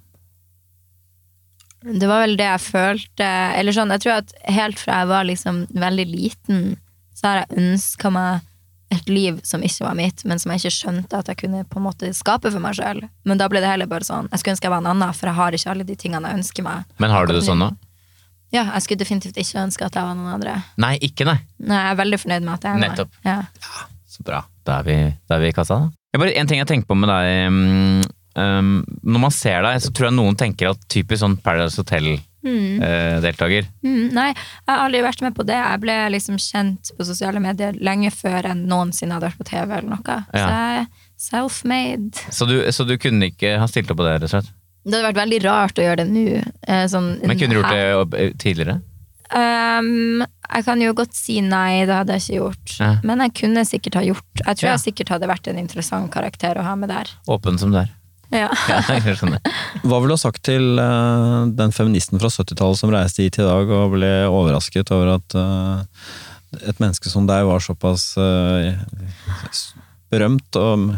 Det 1.85 2.07
var 2.09 2.25
vel 2.25 2.35
det 2.35 2.47
jeg 2.49 2.63
følte 2.65 3.25
Eller 3.55 3.75
sånn, 3.75 3.93
jeg 3.93 4.01
tror 4.01 4.17
at 4.17 4.33
helt 4.49 4.79
fra 4.81 5.03
jeg 5.03 5.07
var 5.07 5.27
liksom 5.29 5.67
veldig 5.69 6.05
liten, 6.09 6.61
så 7.13 7.27
har 7.27 7.37
jeg 7.43 7.59
ønska 7.61 8.11
meg 8.11 8.41
et 8.95 9.09
liv 9.11 9.39
som 9.47 9.63
ikke 9.65 9.85
var 9.85 9.95
mitt, 9.97 10.23
men 10.27 10.41
som 10.41 10.51
jeg 10.53 10.63
ikke 10.63 10.75
skjønte 10.77 11.21
at 11.21 11.31
jeg 11.31 11.41
kunne 11.43 11.63
på 11.69 11.79
en 11.81 11.85
måte 11.87 12.11
skape 12.15 12.51
for 12.51 12.63
meg 12.63 12.77
sjøl. 12.77 13.03
Men 13.27 13.41
da 13.41 13.49
ble 13.51 13.61
det 13.63 13.71
heller 13.71 13.89
bare 13.89 14.07
sånn 14.07 14.29
Jeg 14.31 14.41
skulle 14.41 14.55
ønske 14.55 14.69
jeg 14.69 14.73
var 14.75 14.83
en 14.83 14.91
annen, 14.93 15.15
for 15.17 15.31
jeg 15.31 15.39
har 15.39 15.57
ikke 15.57 15.73
alle 15.73 15.87
de 15.87 15.97
tingene 15.99 16.31
jeg 16.31 16.41
ønsker 16.41 16.65
meg. 16.65 16.95
Men 17.03 17.13
har 17.13 17.27
du 17.27 17.35
det 17.35 17.43
sånn 17.47 17.61
nå? 17.61 17.71
Ja, 18.53 18.67
jeg 18.75 18.85
skulle 18.85 19.01
definitivt 19.01 19.37
ikke 19.41 19.63
ønske 19.65 19.87
at 19.87 19.97
jeg 19.97 20.05
var 20.05 20.15
noen 20.15 20.35
andre. 20.37 20.55
Nei, 20.79 20.95
ikke 21.03 21.27
nei. 21.27 21.37
Nei, 21.59 21.79
jeg 21.81 21.91
er 21.91 22.01
veldig 22.01 22.19
fornøyd 22.21 22.45
med 22.45 22.53
at 22.53 22.67
jeg 22.67 22.77
er. 22.77 22.83
Nettopp. 22.85 23.17
Ja. 23.25 23.39
Så 24.15 24.25
bra. 24.27 24.43
Da 24.65 24.79
er 24.79 24.87
vi, 24.87 24.97
da 25.27 25.37
er 25.37 25.43
vi 25.43 25.49
i 25.51 25.55
kassa, 25.55 25.79
da. 25.81 25.91
Jeg 26.15 26.21
bare, 26.21 26.35
en 26.39 26.47
ting 26.47 26.61
jeg 26.61 26.69
tenker 26.69 26.87
på 26.87 26.95
med 26.95 27.09
deg 27.11 27.49
um, 28.39 28.77
Når 29.03 29.19
man 29.25 29.33
ser 29.35 29.65
deg, 29.65 29.81
så 29.83 29.91
tror 29.91 30.07
jeg 30.07 30.15
noen 30.15 30.37
tenker 30.39 30.71
at 30.71 30.85
typisk 30.91 31.19
sånn 31.25 31.35
Paradise 31.43 31.81
Hotel-deltaker. 31.81 32.31
Mm, 33.83 34.09
nei, 34.13 34.27
jeg 34.33 34.69
har 34.69 34.83
aldri 34.85 35.01
vært 35.05 35.21
med 35.25 35.35
på 35.35 35.45
det. 35.47 35.57
Jeg 35.57 35.81
ble 35.83 35.95
liksom 36.13 36.37
kjent 36.41 36.91
på 36.97 37.07
sosiale 37.07 37.41
medier 37.43 37.75
lenge 37.81 38.11
før 38.13 38.41
jeg 38.51 38.59
noensinne 38.61 39.17
hadde 39.17 39.31
vært 39.31 39.41
på 39.41 39.47
TV 39.49 39.65
eller 39.79 39.89
noe. 39.95 40.17
Så 40.31 40.45
jeg 40.45 40.83
er 40.83 40.87
self-made. 41.29 42.25
så, 42.31 42.45
du, 42.49 42.59
så 42.71 42.85
du 42.87 42.95
kunne 43.01 43.31
ikke 43.31 43.57
ha 43.61 43.67
stilt 43.71 43.89
opp 43.91 43.97
på 44.01 44.05
det, 44.07 44.15
rett 44.19 44.27
og 44.29 44.33
slett? 44.37 44.51
Det 44.85 44.93
hadde 44.99 45.07
vært 45.09 45.21
veldig 45.23 45.39
rart 45.47 45.79
å 45.81 45.85
gjøre 45.87 46.03
det 46.03 46.11
nå. 46.13 46.25
eh, 46.69 46.83
Sånn, 46.91 47.07
Men 47.25 47.39
kunne 47.39 47.55
du 47.55 47.61
gjort 47.61 47.73
det 47.73 48.19
eh, 48.21 48.33
tidligere? 48.37 48.75
Um, 49.33 50.21
jeg 50.21 50.65
kan 50.67 50.81
jo 50.83 50.91
godt 50.93 51.15
si 51.17 51.39
nei, 51.41 51.81
det 51.89 51.95
hadde 51.97 52.13
jeg 52.13 52.21
ikke 52.27 52.37
gjort. 52.43 52.73
Ja. 52.77 52.89
Men 53.09 53.23
jeg 53.25 53.33
kunne 53.39 53.63
sikkert 53.65 53.97
ha 53.97 54.03
gjort. 54.05 54.27
Jeg 54.43 54.59
tror 54.59 54.67
Ja. 54.69 54.75
jeg 54.75 54.83
sikkert 54.85 55.09
hadde 55.15 55.27
vært 55.31 55.47
en 55.49 55.57
interessant 55.57 56.11
karakter 56.13 56.59
å 56.61 56.63
ha 56.67 56.75
med 56.77 56.89
der. 56.93 57.09
Åpen 57.27 57.57
som 57.57 57.71
du 57.73 57.79
er. 57.81 57.89
Ja. 58.34 58.49
Ja, 58.69 58.80
jeg 59.05 59.17
skjønner. 59.19 59.41
Hva 59.84 59.99
ville 59.99 60.13
du 60.13 60.17
ha 60.17 60.21
sagt 60.21 60.43
til 60.47 60.80
uh, 60.80 61.45
den 61.53 61.73
feministen 61.76 62.21
fra 62.21 62.32
70-tallet 62.32 62.80
som 62.80 62.93
reiste 62.93 63.26
hit 63.26 63.39
i 63.41 63.45
dag 63.45 63.69
og 63.69 63.95
ble 63.95 64.13
overrasket 64.30 64.91
over 64.95 65.15
at 65.17 65.38
uh, 65.38 65.84
et 66.63 66.80
menneske 66.82 67.11
som 67.11 67.28
deg 67.30 67.45
var 67.47 67.63
såpass 67.63 68.13
uh, 68.17 68.71
berømt 70.13 70.59
og 70.61 70.95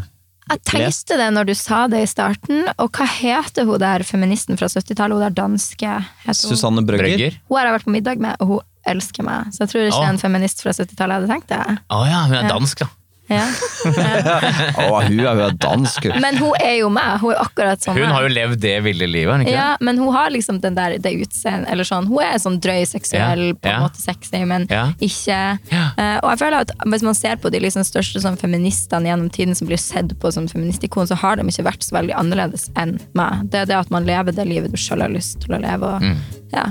Jeg 0.48 0.62
tenkte 0.70 1.18
det 1.20 1.28
når 1.36 1.50
du 1.50 1.54
sa 1.60 1.82
det 1.92 2.06
i 2.06 2.10
starten. 2.10 2.70
Og 2.80 2.92
hva 2.96 3.08
heter 3.18 3.68
hun 3.68 3.82
der 3.84 4.06
feministen 4.08 4.60
fra 4.60 4.70
70-tallet? 4.72 5.18
Hun 5.18 5.26
der 5.26 5.36
danske? 5.36 5.98
heter 6.24 6.48
hun? 6.48 6.54
Susanne 6.54 6.86
Brøgger? 6.88 7.36
Hun 7.50 7.60
har 7.60 7.68
jeg 7.68 7.78
vært 7.80 7.88
på 7.90 7.96
middag 7.98 8.24
med, 8.24 8.40
og 8.40 8.54
hun 8.54 8.66
elsker 8.88 9.28
meg. 9.28 9.52
Så 9.52 9.66
jeg 9.66 9.74
tror 9.74 9.90
ikke 9.90 10.06
Å. 10.06 10.12
en 10.14 10.22
feminist 10.22 10.64
fra 10.64 10.72
70-tallet 10.76 11.20
hadde 11.20 11.34
tenkt 11.34 11.52
det. 11.52 11.60
Oh, 11.92 12.06
ja, 12.08 12.24
hun 12.30 12.38
er 12.40 12.48
dansk, 12.48 12.86
da. 12.86 12.94
Ja. 13.30 13.44
Å, 14.78 15.02
hun 15.08 15.20
er 15.20 15.40
jo 15.42 15.48
dansk! 15.60 16.06
hun. 16.08 16.22
Men 16.24 16.38
hun 16.40 16.54
er 16.64 16.78
jo 16.80 16.90
meg. 16.94 17.18
Hun 17.22 17.34
er 17.34 17.42
akkurat 17.44 17.84
som 17.84 17.98
Hun 17.98 18.08
har 18.14 18.24
jo 18.24 18.32
levd 18.32 18.62
det 18.64 18.76
ville 18.86 19.08
livet, 19.10 19.44
ikke 19.46 19.54
Ja, 19.56 19.68
men 19.84 19.98
hun 20.02 20.14
har 20.16 20.32
liksom 20.34 20.60
den 20.64 20.78
der, 20.78 20.96
det 21.04 21.12
utseendet 21.26 21.70
eller 21.74 21.88
sånn. 21.88 22.08
Hun 22.08 22.22
er 22.24 22.38
sånn 22.42 22.60
drøy, 22.64 22.86
seksuell, 22.90 23.44
Ja, 23.50 23.58
på 23.60 23.68
en 23.70 23.76
ja. 23.76 23.82
måte 23.84 24.02
sexy, 24.04 24.44
men 24.48 24.68
Ja. 24.72 24.86
ikke 25.00 25.40
Ja. 25.72 25.84
Eh, 25.98 26.18
Og 26.24 26.30
jeg 26.34 26.40
føler 26.46 26.60
at 26.66 26.72
hvis 26.86 27.04
man 27.04 27.16
ser 27.20 27.36
på 27.42 27.52
de 27.52 27.60
liksom 27.64 27.84
største 27.88 28.22
sånn 28.24 28.38
feministene 28.40 29.12
gjennom 29.12 29.30
tiden 29.34 29.56
som 29.56 29.68
blir 29.68 29.78
sett 29.82 30.16
på 30.20 30.32
som 30.34 30.48
feministikon, 30.48 31.08
så 31.08 31.16
har 31.20 31.36
de 31.38 31.44
ikke 31.44 31.68
vært 31.68 31.84
så 31.84 31.98
veldig 32.00 32.16
annerledes 32.16 32.70
enn 32.80 32.98
meg. 33.14 33.50
Det 33.52 33.62
er 33.66 33.66
det 33.66 33.76
at 33.84 33.92
man 33.92 34.06
lever 34.08 34.32
det 34.36 34.48
livet 34.48 34.72
du 34.72 34.78
sjøl 34.78 35.02
har 35.04 35.10
lyst 35.14 35.42
til 35.44 35.56
å 35.56 35.62
leve. 35.62 35.84
Og, 35.84 36.02
Mm. 36.02 36.18
ja. 36.54 36.66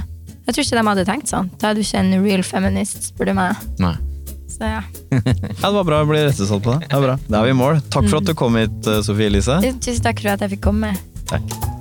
Jeg 0.46 0.54
tror 0.54 0.64
ikke 0.64 0.78
de 0.78 0.88
hadde 0.88 1.04
tenkt 1.08 1.28
sånn. 1.28 1.50
Da 1.58 1.70
er 1.70 1.74
du 1.74 1.80
ikke 1.82 1.98
en 1.98 2.22
real 2.24 2.42
feminist, 2.42 3.12
spør 3.12 3.26
du 3.26 3.34
meg. 3.34 3.56
Nei. 3.82 3.94
Så 4.56 4.64
ja. 4.64 4.82
Ja, 5.60 5.68
det 5.68 5.74
var 5.76 5.84
bra 5.84 6.00
å 6.04 6.08
bli 6.08 6.22
rettesatt 6.24 6.62
på 6.64 6.76
det. 6.78 6.88
det 6.88 6.96
er 6.96 7.04
bra. 7.04 7.18
Da 7.28 7.42
er 7.42 7.50
vi 7.50 7.54
i 7.56 7.60
mål. 7.60 7.80
Takk 7.92 8.08
for 8.08 8.22
at 8.22 8.28
du 8.30 8.34
kom 8.38 8.56
hit, 8.60 8.78
eh, 8.88 9.02
Sofie 9.04 9.28
Elise. 9.28 9.60
Tusen 9.84 10.04
takk 10.08 10.24
for 10.24 10.32
at 10.36 10.46
jeg 10.46 10.56
fikk 10.56 10.68
komme. 10.70 10.94
Takk. 11.28 11.75